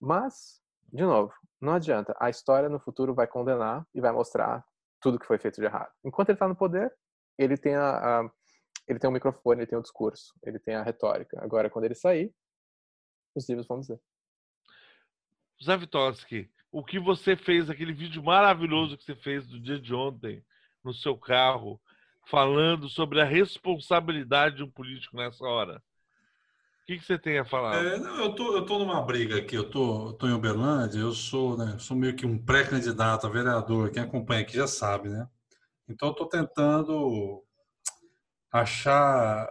Mas 0.00 0.60
de 0.94 1.02
novo, 1.02 1.32
não 1.60 1.72
adianta. 1.72 2.14
A 2.20 2.30
história 2.30 2.68
no 2.68 2.78
futuro 2.78 3.14
vai 3.14 3.26
condenar 3.26 3.84
e 3.92 4.00
vai 4.00 4.12
mostrar 4.12 4.64
tudo 5.00 5.18
que 5.18 5.26
foi 5.26 5.38
feito 5.38 5.60
de 5.60 5.64
errado. 5.64 5.90
Enquanto 6.04 6.28
ele 6.28 6.36
está 6.36 6.46
no 6.46 6.54
poder, 6.54 6.94
ele 7.36 7.56
tem 7.56 7.74
a, 7.74 8.20
a, 8.20 8.30
ele 8.86 9.00
tem 9.00 9.10
o 9.10 9.12
microfone, 9.12 9.62
ele 9.62 9.66
tem 9.66 9.76
o 9.76 9.82
discurso, 9.82 10.32
ele 10.44 10.60
tem 10.60 10.76
a 10.76 10.84
retórica. 10.84 11.36
Agora, 11.42 11.68
quando 11.68 11.86
ele 11.86 11.96
sair, 11.96 12.32
os 13.34 13.48
livros 13.48 13.66
vão 13.66 13.80
dizer. 13.80 14.00
Zé 15.64 15.76
Vitovski, 15.76 16.50
o 16.70 16.84
que 16.84 16.98
você 16.98 17.36
fez, 17.36 17.70
aquele 17.70 17.92
vídeo 17.92 18.22
maravilhoso 18.22 18.98
que 18.98 19.04
você 19.04 19.14
fez 19.14 19.46
do 19.46 19.58
dia 19.58 19.78
de 19.78 19.94
ontem, 19.94 20.44
no 20.84 20.92
seu 20.92 21.16
carro, 21.16 21.80
falando 22.26 22.88
sobre 22.88 23.20
a 23.20 23.24
responsabilidade 23.24 24.56
de 24.56 24.62
um 24.62 24.70
político 24.70 25.16
nessa 25.16 25.44
hora. 25.44 25.82
O 26.82 26.86
que, 26.86 26.98
que 26.98 27.04
você 27.06 27.18
tem 27.18 27.38
a 27.38 27.46
falar? 27.46 27.82
É, 27.82 27.98
não, 27.98 28.16
eu 28.18 28.34
tô, 28.34 28.54
eu 28.54 28.66
tô 28.66 28.78
numa 28.78 29.00
briga 29.00 29.38
aqui, 29.38 29.54
eu 29.54 29.70
tô, 29.70 30.12
tô 30.12 30.26
em 30.28 30.32
Uberlândia, 30.32 30.98
eu 30.98 31.12
sou, 31.12 31.56
né, 31.56 31.78
sou 31.78 31.96
meio 31.96 32.14
que 32.14 32.26
um 32.26 32.36
pré-candidato 32.36 33.26
a 33.26 33.30
vereador, 33.30 33.90
quem 33.90 34.02
acompanha 34.02 34.42
aqui 34.42 34.54
já 34.54 34.66
sabe, 34.66 35.08
né? 35.08 35.26
Então 35.88 36.08
eu 36.08 36.14
tô 36.14 36.26
tentando 36.26 37.42
achar 38.52 39.48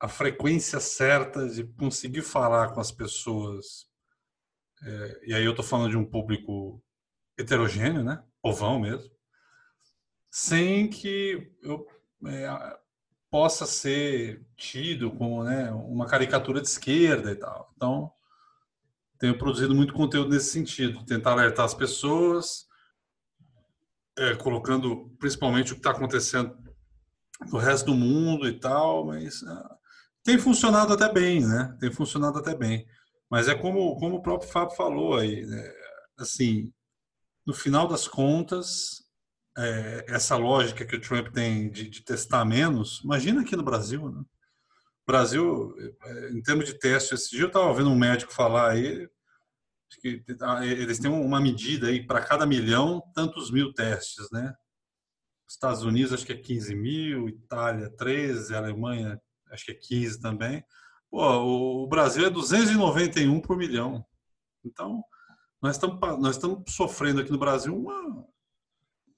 a 0.00 0.08
frequência 0.08 0.80
certa 0.80 1.48
de 1.48 1.64
conseguir 1.64 2.22
falar 2.22 2.72
com 2.72 2.80
as 2.80 2.90
pessoas. 2.90 3.91
É, 4.84 5.20
e 5.26 5.34
aí 5.34 5.44
eu 5.44 5.54
tô 5.54 5.62
falando 5.62 5.90
de 5.90 5.96
um 5.96 6.04
público 6.04 6.82
heterogêneo, 7.38 8.02
né? 8.02 8.22
Povão 8.40 8.80
mesmo. 8.80 9.10
Sem 10.30 10.88
que 10.88 11.52
eu 11.62 11.86
é, 12.26 12.78
possa 13.30 13.64
ser 13.64 14.44
tido 14.56 15.10
como 15.10 15.44
né, 15.44 15.70
uma 15.72 16.06
caricatura 16.06 16.60
de 16.60 16.68
esquerda 16.68 17.30
e 17.30 17.36
tal. 17.36 17.72
Então, 17.76 18.12
tenho 19.18 19.38
produzido 19.38 19.74
muito 19.74 19.94
conteúdo 19.94 20.30
nesse 20.30 20.50
sentido, 20.50 21.04
tentar 21.06 21.32
alertar 21.32 21.64
as 21.64 21.74
pessoas, 21.74 22.66
é, 24.18 24.34
colocando 24.34 25.10
principalmente 25.18 25.72
o 25.72 25.74
que 25.76 25.80
está 25.80 25.92
acontecendo 25.92 26.56
no 27.50 27.58
resto 27.58 27.86
do 27.86 27.94
mundo 27.94 28.48
e 28.48 28.58
tal, 28.58 29.06
mas 29.06 29.42
é, 29.42 29.62
tem 30.22 30.38
funcionado 30.38 30.92
até 30.92 31.12
bem, 31.12 31.40
né? 31.40 31.76
Tem 31.80 31.90
funcionado 31.90 32.38
até 32.38 32.54
bem. 32.54 32.86
Mas 33.32 33.48
é 33.48 33.54
como, 33.54 33.96
como 33.96 34.16
o 34.16 34.22
próprio 34.22 34.50
Fábio 34.50 34.76
falou 34.76 35.16
aí, 35.16 35.46
né? 35.46 35.72
assim, 36.18 36.70
no 37.46 37.54
final 37.54 37.88
das 37.88 38.06
contas, 38.06 39.06
é, 39.56 40.04
essa 40.08 40.36
lógica 40.36 40.84
que 40.84 40.96
o 40.96 41.00
Trump 41.00 41.28
tem 41.32 41.70
de, 41.70 41.88
de, 41.88 42.02
testar 42.02 42.44
menos, 42.44 43.00
imagina 43.02 43.40
aqui 43.40 43.56
no 43.56 43.62
Brasil, 43.62 44.10
né? 44.10 44.22
Brasil, 45.06 45.74
é, 46.04 46.28
em 46.28 46.42
termos 46.42 46.66
de 46.66 46.78
teste, 46.78 47.14
esse 47.14 47.30
dia 47.30 47.44
eu 47.44 47.46
estava 47.46 47.72
vendo 47.72 47.88
um 47.88 47.98
médico 47.98 48.34
falar 48.34 48.72
aí 48.72 49.08
que 50.02 50.22
ah, 50.42 50.66
eles 50.66 50.98
têm 50.98 51.10
uma 51.10 51.40
medida 51.40 51.86
aí 51.86 52.06
para 52.06 52.22
cada 52.22 52.44
milhão, 52.44 53.02
tantos 53.14 53.50
mil 53.50 53.72
testes, 53.72 54.30
né? 54.30 54.54
Estados 55.48 55.82
Unidos 55.84 56.12
acho 56.12 56.26
que 56.26 56.34
é 56.34 56.36
15 56.36 56.74
mil, 56.74 57.30
Itália 57.30 57.88
13, 57.96 58.54
Alemanha 58.54 59.18
acho 59.50 59.64
que 59.64 59.72
é 59.72 59.74
15 59.74 60.20
também. 60.20 60.62
Pô, 61.12 61.82
o 61.82 61.86
Brasil 61.86 62.24
é 62.24 62.30
291 62.30 63.38
por 63.38 63.54
milhão. 63.54 64.02
Então, 64.64 65.04
nós 65.60 65.76
estamos, 65.76 66.00
nós 66.18 66.36
estamos 66.36 66.74
sofrendo 66.74 67.20
aqui 67.20 67.30
no 67.30 67.38
Brasil 67.38 67.76
uma, 67.76 68.26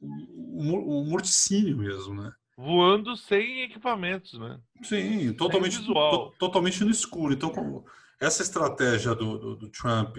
um 0.03 1.07
morticínio 1.09 1.77
mesmo, 1.77 2.21
né? 2.21 2.33
Voando 2.57 3.17
sem 3.17 3.63
equipamentos, 3.63 4.37
né? 4.41 4.61
Sim, 4.83 5.33
totalmente, 5.35 5.87
to, 5.87 6.33
totalmente 6.37 6.83
no 6.83 6.91
escuro. 6.91 7.33
Então, 7.33 7.85
essa 8.21 8.43
estratégia 8.43 9.15
do, 9.15 9.39
do, 9.39 9.57
do, 9.57 9.69
Trump 9.69 10.17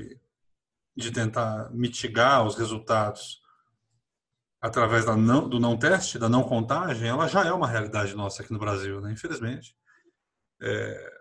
de 0.96 1.12
tentar 1.12 1.70
mitigar 1.74 2.48
os 2.48 2.56
resultados 2.56 3.42
através 4.62 5.04
da 5.04 5.18
não, 5.18 5.50
do 5.50 5.60
não 5.60 5.78
teste, 5.78 6.18
da 6.18 6.30
não 6.30 6.44
contagem, 6.44 7.10
ela 7.10 7.28
já 7.28 7.46
é 7.46 7.52
uma 7.52 7.68
realidade 7.68 8.16
nossa 8.16 8.42
aqui 8.42 8.54
no 8.54 8.60
Brasil, 8.60 9.02
né? 9.02 9.12
Infelizmente. 9.12 9.76
É, 10.62 11.15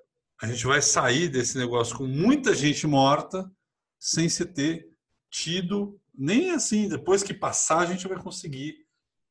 a 0.45 0.47
gente 0.47 0.67
vai 0.67 0.83
sair 0.83 1.29
desse 1.29 1.57
negócio 1.57 1.97
com 1.97 2.07
muita 2.07 2.55
gente 2.55 2.87
morta 2.87 3.51
sem 3.99 4.29
se 4.29 4.45
ter 4.45 4.91
tido 5.31 5.99
nem 6.15 6.51
assim, 6.51 6.87
depois 6.87 7.23
que 7.23 7.33
passar, 7.33 7.79
a 7.79 7.87
gente 7.87 8.07
vai 8.07 8.23
conseguir 8.23 8.77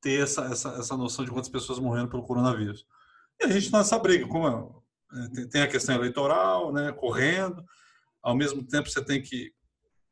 ter 0.01 0.23
essa, 0.23 0.45
essa, 0.45 0.69
essa 0.69 0.97
noção 0.97 1.23
de 1.23 1.29
quantas 1.29 1.49
pessoas 1.49 1.77
morrendo 1.77 2.09
pelo 2.09 2.23
coronavírus. 2.25 2.85
E 3.39 3.45
a 3.45 3.47
gente 3.47 3.71
nessa 3.71 3.99
briga, 3.99 4.27
como 4.27 4.83
é, 5.13 5.45
tem 5.45 5.61
a 5.61 5.67
questão 5.67 5.95
eleitoral, 5.95 6.73
né, 6.73 6.91
correndo, 6.91 7.63
ao 8.21 8.35
mesmo 8.35 8.65
tempo 8.65 8.89
você 8.89 9.05
tem 9.05 9.21
que 9.21 9.53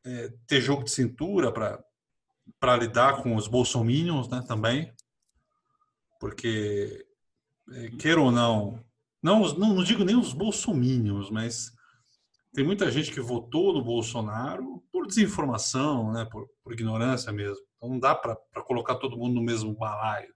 é, 0.05 0.31
ter 0.45 0.61
jogo 0.61 0.83
de 0.83 0.91
cintura 0.91 1.51
para 1.51 2.77
lidar 2.77 3.23
com 3.23 3.35
os 3.35 3.47
bolsominions 3.47 4.29
né, 4.29 4.43
também, 4.47 4.93
porque, 6.19 7.07
é, 7.71 7.89
queira 7.97 8.21
ou 8.21 8.31
não, 8.31 8.85
não, 9.21 9.41
não, 9.53 9.75
não 9.75 9.83
digo 9.83 10.03
nem 10.03 10.15
os 10.15 10.33
bolsominions, 10.33 11.29
mas 11.29 11.71
tem 12.53 12.65
muita 12.65 12.91
gente 12.91 13.11
que 13.11 13.21
votou 13.21 13.73
no 13.73 13.83
Bolsonaro 13.83 14.83
por 14.91 15.07
desinformação, 15.07 16.11
né, 16.11 16.25
por, 16.25 16.47
por 16.63 16.73
ignorância 16.73 17.31
mesmo. 17.31 17.63
Então 17.77 17.89
não 17.89 17.99
dá 17.99 18.13
para 18.13 18.35
colocar 18.65 18.95
todo 18.95 19.17
mundo 19.17 19.35
no 19.35 19.41
mesmo 19.41 19.73
balaio. 19.73 20.33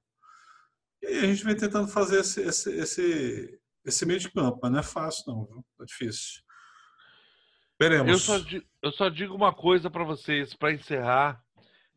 E 1.01 1.07
aí 1.07 1.19
a 1.19 1.25
gente 1.25 1.43
vem 1.43 1.57
tentando 1.57 1.87
fazer 1.87 2.21
esse, 2.21 2.41
esse, 2.41 2.71
esse, 2.71 3.59
esse 3.83 4.05
meio 4.05 4.19
de 4.19 4.31
campo, 4.31 4.59
mas 4.61 4.71
não 4.71 4.79
é 4.79 4.83
fácil 4.83 5.23
não, 5.27 5.45
viu? 5.45 5.65
é 5.81 5.85
difícil. 5.85 6.41
Veremos. 7.79 8.11
Eu 8.11 8.17
só, 8.17 8.45
eu 8.81 8.91
só 8.93 9.09
digo 9.09 9.35
uma 9.35 9.53
coisa 9.53 9.89
para 9.89 10.05
vocês, 10.05 10.53
para 10.53 10.71
encerrar, 10.71 11.43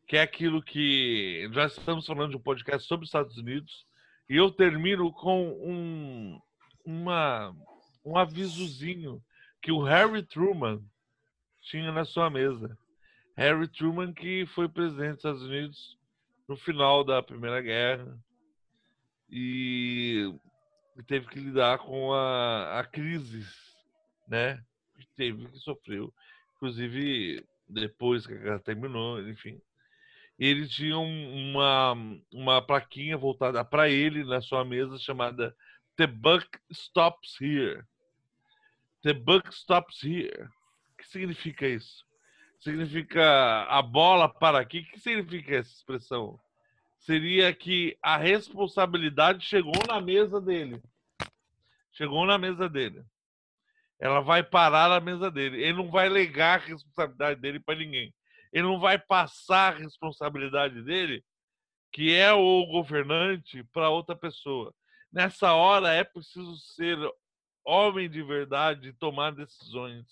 que 0.05 0.17
é 0.17 0.21
aquilo 0.21 0.61
que 0.61 1.49
já 1.53 1.67
estamos 1.67 2.05
falando 2.05 2.31
de 2.31 2.37
um 2.37 2.41
podcast 2.41 2.85
sobre 2.87 3.05
os 3.05 3.09
Estados 3.09 3.37
Unidos, 3.37 3.85
e 4.29 4.35
eu 4.35 4.51
termino 4.51 5.11
com 5.13 5.49
um, 5.63 6.39
uma, 6.89 7.55
um 8.03 8.17
avisozinho 8.17 9.23
que 9.61 9.71
o 9.71 9.83
Harry 9.83 10.23
Truman 10.23 10.81
tinha 11.61 11.91
na 11.91 12.03
sua 12.03 12.29
mesa. 12.29 12.77
Harry 13.35 13.67
Truman, 13.67 14.11
que 14.13 14.45
foi 14.47 14.67
presidente 14.67 15.09
dos 15.11 15.17
Estados 15.17 15.43
Unidos 15.43 15.97
no 16.47 16.57
final 16.57 17.03
da 17.03 17.21
Primeira 17.21 17.61
Guerra 17.61 18.17
e 19.29 20.33
teve 21.07 21.27
que 21.27 21.39
lidar 21.39 21.77
com 21.79 22.11
a, 22.11 22.79
a 22.79 22.83
crise, 22.83 23.45
né? 24.27 24.61
Que 24.97 25.07
teve, 25.15 25.47
que 25.47 25.59
sofreu. 25.59 26.13
Inclusive, 26.55 27.45
depois 27.67 28.25
que 28.25 28.33
a 28.33 28.37
guerra 28.37 28.59
terminou, 28.59 29.21
enfim. 29.29 29.61
Ele 30.37 30.67
tinha 30.67 30.97
uma, 30.97 31.93
uma 32.33 32.61
plaquinha 32.61 33.17
voltada 33.17 33.63
para 33.63 33.89
ele 33.89 34.23
na 34.23 34.41
sua 34.41 34.65
mesa 34.65 34.97
chamada 34.97 35.55
The 35.99 36.07
Buck 36.07 36.47
Stops 36.71 37.35
Here 37.41 37.85
The 39.01 39.13
buck 39.13 39.53
stops 39.53 40.01
here. 40.01 40.49
O 40.93 40.97
que 40.97 41.07
significa 41.07 41.65
isso? 41.65 42.05
Significa 42.59 43.63
a 43.69 43.81
bola 43.81 44.27
para 44.27 44.59
aqui? 44.59 44.79
O 44.79 44.85
que 44.91 44.99
significa 44.99 45.55
essa 45.55 45.71
expressão? 45.71 46.37
Seria 46.97 47.53
que 47.53 47.97
a 48.01 48.17
responsabilidade 48.17 49.45
chegou 49.45 49.81
na 49.87 50.01
mesa 50.01 50.41
dele. 50.41 50.81
Chegou 51.93 52.25
na 52.25 52.37
mesa 52.37 52.67
dele. 52.67 53.05
Ela 53.97 54.19
vai 54.19 54.43
parar 54.43 54.89
na 54.89 54.99
mesa 54.99 55.31
dele. 55.31 55.63
Ele 55.63 55.77
não 55.77 55.89
vai 55.89 56.09
legar 56.09 56.59
a 56.59 56.65
responsabilidade 56.65 57.39
dele 57.39 57.59
para 57.61 57.79
ninguém. 57.79 58.13
Ele 58.51 58.63
não 58.63 58.81
vai 58.81 58.97
passar 58.97 59.73
a 59.73 59.77
responsabilidade 59.77 60.81
dele, 60.81 61.23
que 61.89 62.13
é 62.13 62.33
o 62.33 62.65
governante, 62.65 63.63
para 63.71 63.89
outra 63.89 64.15
pessoa. 64.15 64.73
Nessa 65.11 65.53
hora 65.53 65.91
é 65.93 66.03
preciso 66.03 66.55
ser 66.57 66.97
homem 67.65 68.09
de 68.09 68.21
verdade 68.21 68.93
tomar 68.93 69.31
decisões 69.31 70.05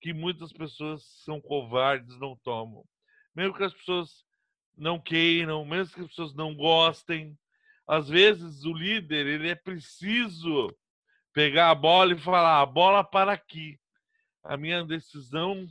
que 0.00 0.12
muitas 0.12 0.52
pessoas 0.52 1.02
são 1.24 1.40
covardes, 1.40 2.18
não 2.18 2.36
tomam. 2.36 2.84
Mesmo 3.34 3.54
que 3.54 3.64
as 3.64 3.74
pessoas 3.74 4.24
não 4.76 5.00
queiram, 5.00 5.64
mesmo 5.64 5.94
que 5.94 6.00
as 6.00 6.08
pessoas 6.08 6.34
não 6.34 6.54
gostem, 6.54 7.36
às 7.86 8.08
vezes 8.08 8.64
o 8.64 8.72
líder 8.72 9.26
ele 9.26 9.48
é 9.48 9.54
preciso 9.54 10.68
pegar 11.32 11.70
a 11.70 11.74
bola 11.74 12.12
e 12.12 12.18
falar 12.18 12.60
a 12.60 12.66
bola 12.66 13.04
para 13.04 13.32
aqui, 13.32 13.78
a 14.42 14.56
minha 14.56 14.84
decisão 14.84 15.66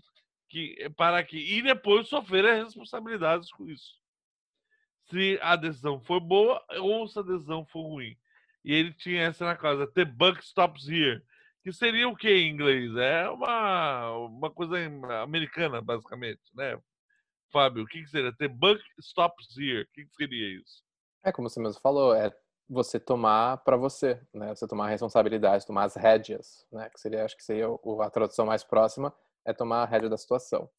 que 0.50 0.76
é 0.80 0.90
para 0.90 1.20
aqui 1.20 1.38
e 1.38 1.62
depois 1.62 2.08
sofrer 2.08 2.46
as 2.46 2.66
responsabilidades 2.66 3.52
com 3.52 3.70
isso. 3.70 3.96
Se 5.10 5.38
a 5.42 5.56
decisão 5.56 6.02
for 6.02 6.20
boa 6.20 6.64
ou 6.80 7.08
se 7.08 7.20
a 7.20 7.22
decisão 7.22 7.66
for 7.66 7.82
ruim. 7.82 8.18
E 8.68 8.74
ele 8.74 8.92
tinha 8.92 9.24
essa 9.24 9.46
na 9.46 9.56
casa, 9.56 9.88
The 9.88 10.04
Buck 10.04 10.44
Stops 10.44 10.90
Here. 10.90 11.24
Que 11.64 11.72
seria 11.72 12.10
o 12.10 12.18
que 12.18 12.30
em 12.30 12.52
inglês? 12.52 12.94
É 12.98 13.30
uma, 13.30 14.12
uma 14.12 14.52
coisa 14.52 14.76
americana, 15.24 15.82
basicamente, 15.82 16.42
né? 16.54 16.78
Fábio, 17.50 17.84
o 17.84 17.88
que, 17.88 18.02
que 18.02 18.10
seria? 18.10 18.36
The 18.36 18.50
Buck 18.50 18.84
Stops 19.00 19.58
Here. 19.58 19.84
O 19.84 19.88
que, 19.94 20.04
que 20.04 20.16
seria 20.18 20.60
isso? 20.60 20.84
É 21.24 21.32
como 21.32 21.50
você 21.50 21.62
mesmo 21.62 21.80
falou, 21.80 22.14
é 22.14 22.30
você 22.70 23.00
tomar 23.00 23.56
para 23.60 23.78
você, 23.78 24.22
né? 24.34 24.54
Você 24.54 24.68
tomar 24.68 24.88
a 24.88 24.90
responsabilidade, 24.90 25.66
tomar 25.66 25.86
as 25.86 25.96
rédeas, 25.96 26.68
né? 26.70 26.90
Que 26.90 27.00
seria, 27.00 27.24
acho 27.24 27.38
que 27.38 27.46
seria 27.46 27.68
a 28.02 28.10
tradução 28.10 28.46
mais 28.46 28.66
próxima, 28.66 29.16
é 29.46 29.54
tomar 29.54 29.84
a 29.84 29.86
rédea 29.86 30.10
da 30.10 30.18
situação. 30.18 30.70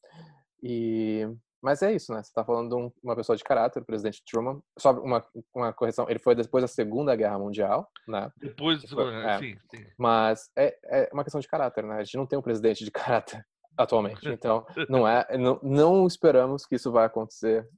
E 0.63 1.27
mas 1.63 1.83
é 1.83 1.93
isso, 1.93 2.13
né? 2.13 2.23
Você 2.23 2.29
está 2.29 2.45
falando 2.45 2.69
de 2.69 2.75
um, 2.75 2.93
uma 3.03 3.17
pessoa 3.17 3.37
de 3.37 3.43
caráter, 3.43 3.81
o 3.81 3.85
presidente 3.85 4.23
Truman. 4.25 4.61
Só 4.79 4.93
uma, 4.93 5.25
uma 5.55 5.73
correção, 5.73 6.07
ele 6.09 6.19
foi 6.19 6.35
depois 6.35 6.63
da 6.63 6.69
Segunda 6.69 7.17
Guerra 7.17 7.39
Mundial, 7.39 7.91
né? 8.07 8.31
Depois, 8.37 8.85
é, 8.85 9.39
sim, 9.39 9.59
sim. 9.75 9.87
Mas 9.99 10.51
é, 10.57 10.79
é 10.85 11.11
uma 11.13 11.25
questão 11.25 11.41
de 11.41 11.49
caráter, 11.49 11.85
né? 11.85 11.97
A 11.97 12.05
gente 12.05 12.17
não 12.17 12.27
tem 12.27 12.39
um 12.39 12.43
presidente 12.43 12.85
de 12.85 12.91
caráter 12.91 13.45
atualmente. 13.77 14.29
Então, 14.29 14.65
não 14.89 15.07
é, 15.07 15.27
não, 15.37 15.59
não 15.63 16.07
esperamos 16.07 16.65
que 16.65 16.77
isso 16.77 16.93
vai 16.93 17.07
acontecer 17.07 17.69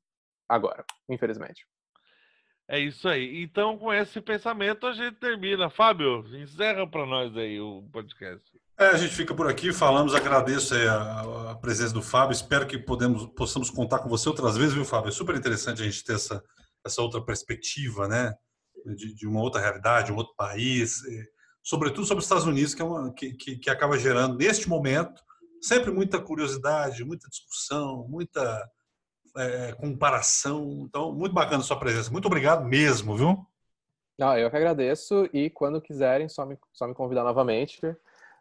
agora, 0.49 0.85
infelizmente. 1.09 1.67
É 2.73 2.79
isso 2.79 3.09
aí. 3.09 3.43
Então, 3.43 3.77
com 3.77 3.93
esse 3.93 4.21
pensamento, 4.21 4.87
a 4.87 4.93
gente 4.93 5.17
termina. 5.17 5.69
Fábio, 5.69 6.25
encerra 6.41 6.87
para 6.87 7.05
nós 7.05 7.37
aí 7.37 7.59
o 7.59 7.83
podcast. 7.93 8.49
É, 8.79 8.87
a 8.91 8.97
gente 8.97 9.13
fica 9.13 9.35
por 9.35 9.51
aqui, 9.51 9.73
falamos, 9.73 10.15
agradeço 10.15 10.77
a, 10.77 11.51
a, 11.51 11.55
presença 11.57 11.93
do 11.93 12.01
Fábio, 12.01 12.33
espero 12.33 12.69
que 12.69 12.79
podemos, 12.79 13.27
possamos 13.35 13.71
contar 13.71 13.99
com 13.99 14.09
você 14.09 14.29
outras 14.29 14.57
vezes, 14.57 14.73
viu, 14.73 14.85
Fábio? 14.85 15.09
É 15.09 15.13
super 15.13 15.35
interessante 15.35 15.83
a 15.83 15.85
gente 15.85 16.05
ter 16.05 16.15
essa, 16.15 16.41
essa 16.87 17.03
outra 17.03 17.21
perspectiva, 17.21 18.07
né? 18.07 18.33
De, 18.87 19.17
de 19.17 19.27
uma 19.27 19.41
outra 19.41 19.61
realidade, 19.61 20.13
um 20.13 20.17
outro 20.17 20.35
país, 20.37 21.03
sobretudo 21.65 22.07
sobre 22.07 22.21
os 22.21 22.25
Estados 22.25 22.47
Unidos, 22.47 22.73
que, 22.73 22.83
é 22.83 22.85
uma, 22.85 23.13
que, 23.13 23.35
que, 23.35 23.57
que 23.57 23.69
acaba 23.69 23.99
gerando, 23.99 24.39
neste 24.39 24.69
momento, 24.69 25.21
sempre 25.61 25.91
muita 25.91 26.21
curiosidade, 26.21 27.05
muita 27.05 27.29
discussão, 27.29 28.07
muita 28.09 28.65
é, 29.37 29.73
comparação. 29.73 30.87
Então, 30.89 31.13
muito 31.13 31.33
bacana 31.33 31.59
a 31.59 31.65
sua 31.65 31.79
presença. 31.79 32.11
Muito 32.11 32.27
obrigado 32.27 32.65
mesmo, 32.65 33.17
viu? 33.17 33.47
Não, 34.19 34.37
eu 34.37 34.51
que 34.51 34.57
agradeço 34.57 35.29
e 35.33 35.49
quando 35.49 35.81
quiserem, 35.81 36.29
só 36.29 36.45
me, 36.45 36.59
só 36.73 36.87
me 36.87 36.95
convidar 36.95 37.25
novamente. 37.25 37.81